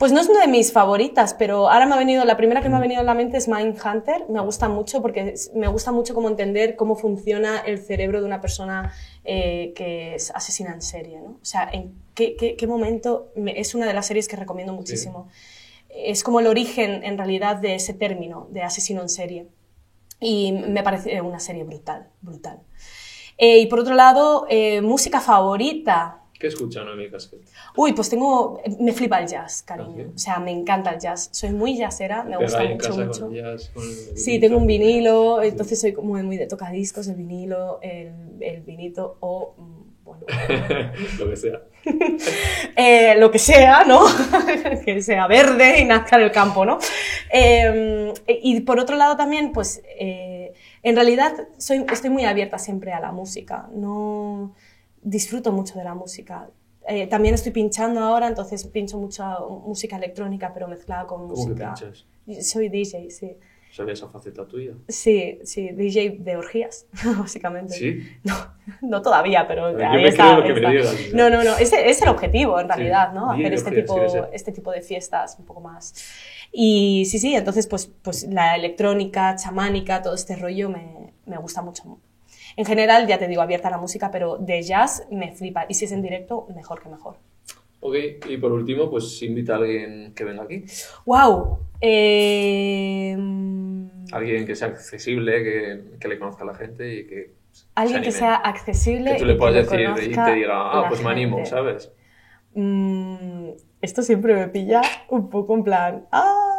Pues 0.00 0.12
no 0.12 0.20
es 0.20 0.30
una 0.30 0.40
de 0.40 0.48
mis 0.48 0.72
favoritas, 0.72 1.34
pero 1.34 1.68
ahora 1.68 1.84
me 1.84 1.94
ha 1.94 1.98
venido, 1.98 2.24
la 2.24 2.38
primera 2.38 2.62
que 2.62 2.70
me 2.70 2.76
ha 2.76 2.80
venido 2.80 3.02
a 3.02 3.04
la 3.04 3.12
mente 3.12 3.36
es 3.36 3.48
Mindhunter. 3.48 4.24
Me 4.30 4.40
gusta 4.40 4.66
mucho 4.66 5.02
porque 5.02 5.34
me 5.54 5.68
gusta 5.68 5.92
mucho 5.92 6.14
cómo 6.14 6.30
entender 6.30 6.74
cómo 6.74 6.96
funciona 6.96 7.58
el 7.58 7.78
cerebro 7.78 8.20
de 8.20 8.24
una 8.26 8.40
persona 8.40 8.94
eh, 9.24 9.74
que 9.76 10.14
es 10.14 10.30
asesina 10.30 10.72
en 10.72 10.80
serie, 10.80 11.20
¿no? 11.20 11.32
O 11.32 11.44
sea, 11.44 11.68
en 11.70 11.92
qué, 12.14 12.34
qué- 12.34 12.56
qué 12.56 12.66
momento, 12.66 13.30
me- 13.36 13.60
es 13.60 13.74
una 13.74 13.84
de 13.86 13.92
las 13.92 14.06
series 14.06 14.26
que 14.26 14.36
recomiendo 14.36 14.72
muchísimo. 14.72 15.28
Es 15.90 16.24
como 16.24 16.40
el 16.40 16.46
origen, 16.46 17.04
en 17.04 17.18
realidad, 17.18 17.56
de 17.56 17.74
ese 17.74 17.92
término, 17.92 18.48
de 18.52 18.62
asesino 18.62 19.02
en 19.02 19.10
serie. 19.10 19.48
Y 20.18 20.52
me 20.52 20.82
parece 20.82 21.20
una 21.20 21.40
serie 21.40 21.64
brutal, 21.64 22.08
brutal. 22.22 22.60
Eh, 23.36 23.58
y 23.58 23.66
por 23.66 23.80
otro 23.80 23.94
lado, 23.94 24.46
eh, 24.48 24.80
música 24.80 25.20
favorita. 25.20 26.19
¿Qué 26.40 26.46
escucha 26.46 26.82
Noemi 26.82 27.10
Casquet? 27.10 27.40
Uy, 27.76 27.92
pues 27.92 28.08
tengo. 28.08 28.62
Me 28.80 28.92
flipa 28.92 29.20
el 29.20 29.28
jazz, 29.28 29.62
cariño. 29.62 30.06
¿Ah? 30.08 30.12
O 30.14 30.18
sea, 30.18 30.38
me 30.40 30.50
encanta 30.50 30.90
el 30.90 30.98
jazz. 30.98 31.28
Soy 31.32 31.50
muy 31.50 31.76
jazzera, 31.76 32.24
me 32.24 32.38
gusta 32.38 32.64
mucho, 32.64 32.88
casa 32.88 33.04
mucho. 33.04 33.20
con 33.26 33.34
jazz, 33.34 33.70
con 33.74 33.82
el 33.84 34.16
Sí, 34.16 34.40
tengo 34.40 34.56
un 34.56 34.66
vinilo, 34.66 35.42
entonces 35.42 35.78
soy 35.78 35.92
como 35.92 36.14
muy 36.14 36.38
de 36.38 36.46
tocadiscos, 36.46 37.06
el 37.08 37.16
vinilo, 37.16 37.78
el, 37.82 38.12
el 38.40 38.62
vinito 38.62 39.18
o. 39.20 39.54
mm, 39.58 39.80
Bueno, 40.02 40.24
Lo 41.18 41.28
que 41.30 41.36
sea. 41.36 41.60
eh, 42.76 43.14
lo 43.18 43.30
que 43.30 43.38
sea, 43.38 43.84
¿no? 43.84 44.00
que 44.84 45.02
sea 45.02 45.26
verde 45.26 45.80
y 45.80 45.84
nazca 45.84 46.16
en 46.16 46.22
el 46.22 46.32
campo, 46.32 46.64
¿no? 46.64 46.78
Eh, 47.32 48.12
y 48.42 48.60
por 48.60 48.78
otro 48.80 48.96
lado 48.96 49.16
también, 49.16 49.52
pues, 49.52 49.82
eh, 49.98 50.52
en 50.82 50.94
realidad 50.96 51.32
soy, 51.58 51.84
estoy 51.92 52.10
muy 52.10 52.24
abierta 52.24 52.58
siempre 52.58 52.92
a 52.92 53.00
la 53.00 53.12
música, 53.12 53.68
no 53.74 54.54
disfruto 55.02 55.52
mucho 55.52 55.78
de 55.78 55.84
la 55.84 55.94
música. 55.94 56.50
Eh, 56.86 57.06
también 57.06 57.34
estoy 57.34 57.52
pinchando 57.52 58.00
ahora, 58.00 58.26
entonces 58.26 58.66
pincho 58.66 58.98
mucha 58.98 59.38
música 59.40 59.96
electrónica, 59.96 60.52
pero 60.52 60.66
mezclada 60.66 61.06
con 61.06 61.28
¿Cómo 61.28 61.34
que 61.34 61.50
música. 61.50 61.74
pinchas? 61.74 62.06
Soy 62.46 62.68
DJ, 62.68 63.10
sí. 63.10 63.36
¿Sabía 63.72 63.92
esa 63.92 64.08
faceta 64.08 64.48
tuya? 64.48 64.72
Sí, 64.88 65.38
sí, 65.44 65.68
DJ 65.70 66.18
de 66.18 66.36
orgías, 66.36 66.86
básicamente. 67.18 67.74
¿Sí? 67.74 68.00
No, 68.24 68.34
no 68.82 69.00
todavía, 69.00 69.46
pero 69.46 69.70
Yo 69.70 69.88
ahí 69.88 70.02
me 70.02 70.08
está, 70.08 70.42
creo 70.42 70.54
que 70.54 70.60
me. 70.60 70.82
No, 71.14 71.30
no, 71.30 71.44
no, 71.44 71.56
ese 71.56 71.88
es 71.88 72.02
el 72.02 72.08
objetivo 72.08 72.58
en 72.58 72.68
realidad, 72.68 73.12
¿no? 73.12 73.30
Hacer 73.30 73.54
este 73.54 73.70
orgías, 73.70 74.12
tipo, 74.12 74.28
este 74.32 74.52
tipo 74.52 74.72
de 74.72 74.82
fiestas 74.82 75.36
un 75.38 75.44
poco 75.44 75.60
más. 75.60 75.94
Y 76.50 77.04
sí, 77.06 77.20
sí, 77.20 77.36
entonces 77.36 77.68
pues, 77.68 77.86
pues 78.02 78.24
la 78.24 78.56
electrónica, 78.56 79.36
chamánica, 79.36 80.02
todo 80.02 80.14
este 80.14 80.34
rollo 80.34 80.68
me, 80.68 81.12
me 81.26 81.36
gusta 81.38 81.62
mucho. 81.62 82.00
En 82.56 82.64
general, 82.64 83.06
ya 83.06 83.18
te 83.18 83.28
digo, 83.28 83.42
abierta 83.42 83.68
a 83.68 83.70
la 83.70 83.78
música, 83.78 84.10
pero 84.10 84.36
de 84.38 84.62
jazz 84.62 85.06
me 85.10 85.32
flipa. 85.32 85.66
Y 85.68 85.74
si 85.74 85.84
es 85.84 85.92
en 85.92 86.02
directo, 86.02 86.46
mejor 86.54 86.82
que 86.82 86.88
mejor. 86.88 87.16
Ok, 87.80 87.94
y 88.28 88.36
por 88.36 88.52
último, 88.52 88.90
pues 88.90 89.22
invita 89.22 89.54
a 89.54 89.56
alguien 89.56 90.12
que 90.14 90.24
venga 90.24 90.42
aquí. 90.42 90.64
¡Wow! 91.06 91.60
Eh, 91.80 93.16
Alguien 94.12 94.46
que 94.46 94.54
sea 94.54 94.68
accesible, 94.68 95.42
que, 95.42 95.82
que 95.98 96.08
le 96.08 96.18
conozca 96.18 96.42
a 96.42 96.46
la 96.46 96.54
gente 96.54 96.94
y 96.94 97.06
que. 97.06 97.32
se 97.52 97.64
alguien 97.74 98.02
que 98.02 98.12
sea 98.12 98.34
accesible. 98.34 99.12
Que 99.12 99.18
tú 99.18 99.24
le 99.24 99.36
puedas 99.36 99.54
decir 99.54 99.80
y 99.80 100.14
te 100.14 100.34
diga, 100.34 100.72
ah, 100.72 100.86
pues 100.88 101.02
me 101.02 101.10
animo. 101.10 101.44
¿sabes? 101.46 101.90
Mm, 102.54 103.50
esto 103.80 104.02
siempre 104.02 104.34
me 104.34 104.48
pilla 104.48 104.82
un 105.08 105.30
poco 105.30 105.54
en 105.54 105.64
plan. 105.64 106.06
¡Ah! 106.12 106.49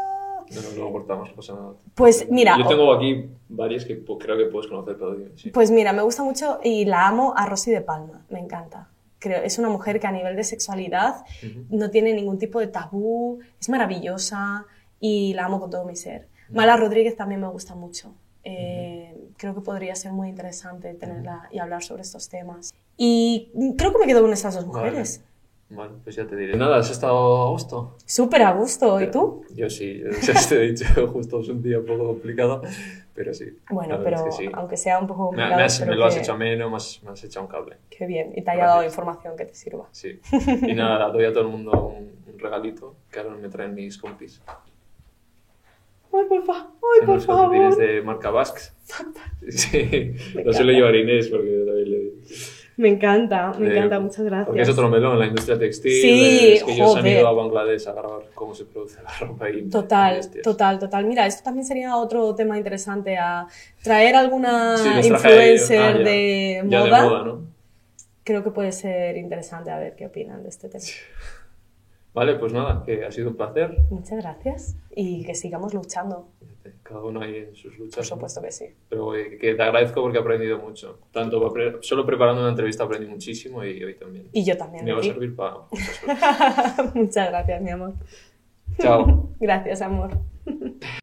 No, 0.53 0.61
no, 0.61 0.69
luego 0.75 0.91
cortamos, 0.91 1.29
no 1.29 1.35
pasa 1.35 1.53
nada. 1.53 1.73
Pues 1.95 2.27
mira, 2.29 2.57
Yo 2.57 2.67
tengo 2.67 2.93
aquí 2.93 3.29
varias 3.49 3.85
que 3.85 4.03
creo 4.03 4.37
que 4.37 4.45
puedes 4.45 4.69
conocer, 4.69 4.97
pero 4.97 5.17
sí. 5.35 5.49
Pues 5.51 5.71
mira, 5.71 5.93
me 5.93 6.01
gusta 6.01 6.23
mucho 6.23 6.59
y 6.63 6.85
la 6.85 7.07
amo 7.07 7.33
a 7.35 7.45
Rosy 7.45 7.71
de 7.71 7.81
Palma, 7.81 8.25
me 8.29 8.39
encanta. 8.39 8.89
Creo, 9.19 9.41
es 9.43 9.59
una 9.59 9.69
mujer 9.69 9.99
que 9.99 10.07
a 10.07 10.11
nivel 10.11 10.35
de 10.35 10.43
sexualidad 10.43 11.23
no 11.69 11.91
tiene 11.91 12.13
ningún 12.13 12.39
tipo 12.39 12.59
de 12.59 12.67
tabú, 12.67 13.39
es 13.59 13.69
maravillosa 13.69 14.65
y 14.99 15.33
la 15.35 15.45
amo 15.45 15.59
con 15.59 15.69
todo 15.69 15.85
mi 15.85 15.95
ser. 15.95 16.27
Mala 16.49 16.75
Rodríguez 16.75 17.15
también 17.15 17.39
me 17.39 17.47
gusta 17.47 17.75
mucho. 17.75 18.13
Eh, 18.43 19.15
Creo 19.37 19.55
que 19.55 19.61
podría 19.61 19.95
ser 19.95 20.11
muy 20.11 20.29
interesante 20.29 20.93
tenerla 20.93 21.47
y 21.51 21.57
hablar 21.57 21.81
sobre 21.81 22.03
estos 22.03 22.29
temas. 22.29 22.73
Y 22.97 23.51
creo 23.75 23.91
que 23.91 23.97
me 23.97 24.05
quedo 24.05 24.21
con 24.21 24.31
estas 24.33 24.53
dos 24.53 24.67
Vale. 24.67 25.03
Bueno, 25.73 25.93
pues 26.03 26.17
ya 26.17 26.27
te 26.27 26.35
diré. 26.35 26.57
Nada, 26.57 26.77
¿has 26.77 26.91
estado 26.91 27.47
a 27.47 27.49
gusto? 27.51 27.95
Súper 28.05 28.41
a 28.43 28.51
gusto. 28.51 28.99
¿Y 29.01 29.09
tú? 29.09 29.43
Yo 29.55 29.69
sí, 29.69 30.01
ya 30.21 30.33
te 30.49 30.55
he 30.55 30.71
dicho, 30.71 30.85
justo 31.07 31.39
es 31.39 31.47
un 31.47 31.61
día 31.63 31.79
un 31.79 31.85
poco 31.85 32.07
complicado, 32.07 32.61
pero 33.15 33.33
sí. 33.33 33.45
Bueno, 33.69 33.99
pero 34.03 34.17
es 34.17 34.23
que 34.23 34.31
sí. 34.33 34.49
aunque 34.53 34.75
sea 34.75 34.99
un 34.99 35.07
poco 35.07 35.27
complicado, 35.27 35.55
me 35.55 35.63
has- 35.63 35.73
espero 35.75 35.91
me 35.91 35.97
lo 35.97 36.05
has 36.05 36.15
que- 36.15 36.19
hecho 36.21 36.33
ameno, 36.33 36.69
me 36.69 36.75
has, 36.75 37.01
me 37.03 37.11
has 37.11 37.23
echado 37.23 37.45
un 37.45 37.51
cable. 37.51 37.77
Qué 37.89 38.05
bien. 38.05 38.33
Y 38.35 38.41
te 38.41 38.51
haya 38.51 38.65
dado 38.65 38.83
información 38.83 39.37
que 39.37 39.45
te 39.45 39.55
sirva. 39.55 39.87
Sí. 39.91 40.19
Y 40.67 40.73
nada, 40.73 41.09
doy 41.09 41.23
a 41.23 41.31
todo 41.31 41.43
el 41.43 41.49
mundo 41.49 41.71
un, 41.97 42.11
un 42.33 42.39
regalito 42.39 42.95
que 43.09 43.19
ahora 43.19 43.35
me 43.35 43.47
traen 43.47 43.73
mis 43.73 43.97
compis. 43.97 44.41
Ay, 46.13 46.25
por, 46.27 46.43
fa- 46.43 46.67
Ay, 46.99 47.05
por 47.05 47.21
favor. 47.21 47.77
de 47.77 48.01
marca 48.01 48.29
Basque. 48.29 48.61
Sí, 49.47 50.13
lo 50.43 50.51
suele 50.53 50.73
llevar 50.73 50.93
Inés 50.95 51.29
porque 51.29 51.63
también 51.65 51.89
le... 51.91 52.11
Me 52.77 52.89
encanta, 52.89 53.51
me 53.59 53.67
Eh, 53.67 53.71
encanta, 53.77 53.99
muchas 53.99 54.25
gracias. 54.25 54.47
Porque 54.47 54.61
es 54.61 54.69
otro 54.69 54.89
melón, 54.89 55.19
la 55.19 55.27
industria 55.27 55.59
textil. 55.59 55.91
Sí, 56.01 56.53
es 56.53 56.63
que 56.63 56.73
ellos 56.73 56.95
han 56.95 57.05
ido 57.05 57.27
a 57.27 57.33
Bangladesh 57.33 57.87
a 57.87 57.91
grabar 57.93 58.21
cómo 58.33 58.55
se 58.55 58.65
produce 58.65 59.01
la 59.03 59.11
ropa 59.19 59.49
y 59.49 59.69
Total, 59.69 60.21
total, 60.41 60.79
total. 60.79 61.05
Mira, 61.05 61.25
esto 61.27 61.43
también 61.43 61.65
sería 61.65 61.95
otro 61.97 62.33
tema 62.33 62.57
interesante 62.57 63.17
a 63.17 63.45
traer 63.83 64.15
alguna 64.15 64.77
Sí, 64.77 64.87
influencer 65.09 65.79
Ah, 65.79 65.97
ya. 65.97 66.03
de, 66.03 66.63
Ya 66.65 66.79
moda. 66.79 67.01
de 67.03 67.09
moda, 67.09 67.23
¿no? 67.25 67.41
Creo 68.23 68.43
que 68.43 68.51
puede 68.51 68.71
ser 68.71 69.17
interesante 69.17 69.69
a 69.71 69.77
ver 69.79 69.95
qué 69.95 70.05
opinan 70.07 70.41
de 70.43 70.49
este 70.49 70.69
tema. 70.69 70.83
Vale, 72.13 72.35
pues 72.35 72.51
nada, 72.51 72.83
que 72.85 73.05
ha 73.05 73.11
sido 73.11 73.29
un 73.29 73.35
placer. 73.37 73.77
Muchas 73.89 74.17
gracias 74.19 74.75
y 74.95 75.23
que 75.23 75.33
sigamos 75.35 75.73
luchando. 75.73 76.27
Cada 76.83 77.01
uno 77.03 77.21
ahí 77.21 77.35
en 77.37 77.55
sus 77.55 77.77
luchas. 77.77 77.95
Por 77.95 78.03
¿no? 78.03 78.15
supuesto 78.15 78.41
que 78.41 78.51
sí. 78.51 78.65
Pero 78.89 79.15
eh, 79.15 79.37
que 79.37 79.55
te 79.55 79.61
agradezco 79.63 80.01
porque 80.01 80.17
he 80.17 80.21
aprendido 80.21 80.57
mucho. 80.59 80.99
Tanto 81.11 81.51
pre- 81.51 81.77
solo 81.81 82.05
preparando 82.05 82.41
una 82.41 82.49
entrevista 82.51 82.83
aprendí 82.83 83.07
muchísimo 83.07 83.63
y 83.63 83.83
hoy 83.83 83.95
también. 83.95 84.29
Y 84.31 84.43
yo 84.45 84.57
también. 84.57 84.85
Me 84.85 84.93
va 84.93 84.99
a 84.99 85.03
servir 85.03 85.35
para 85.35 85.55
muchas 85.71 85.99
cosas. 85.99 86.95
Muchas 86.95 87.29
gracias, 87.29 87.61
mi 87.61 87.69
amor. 87.71 87.93
Chao. 88.79 89.29
Gracias, 89.39 89.81
amor. 89.81 90.11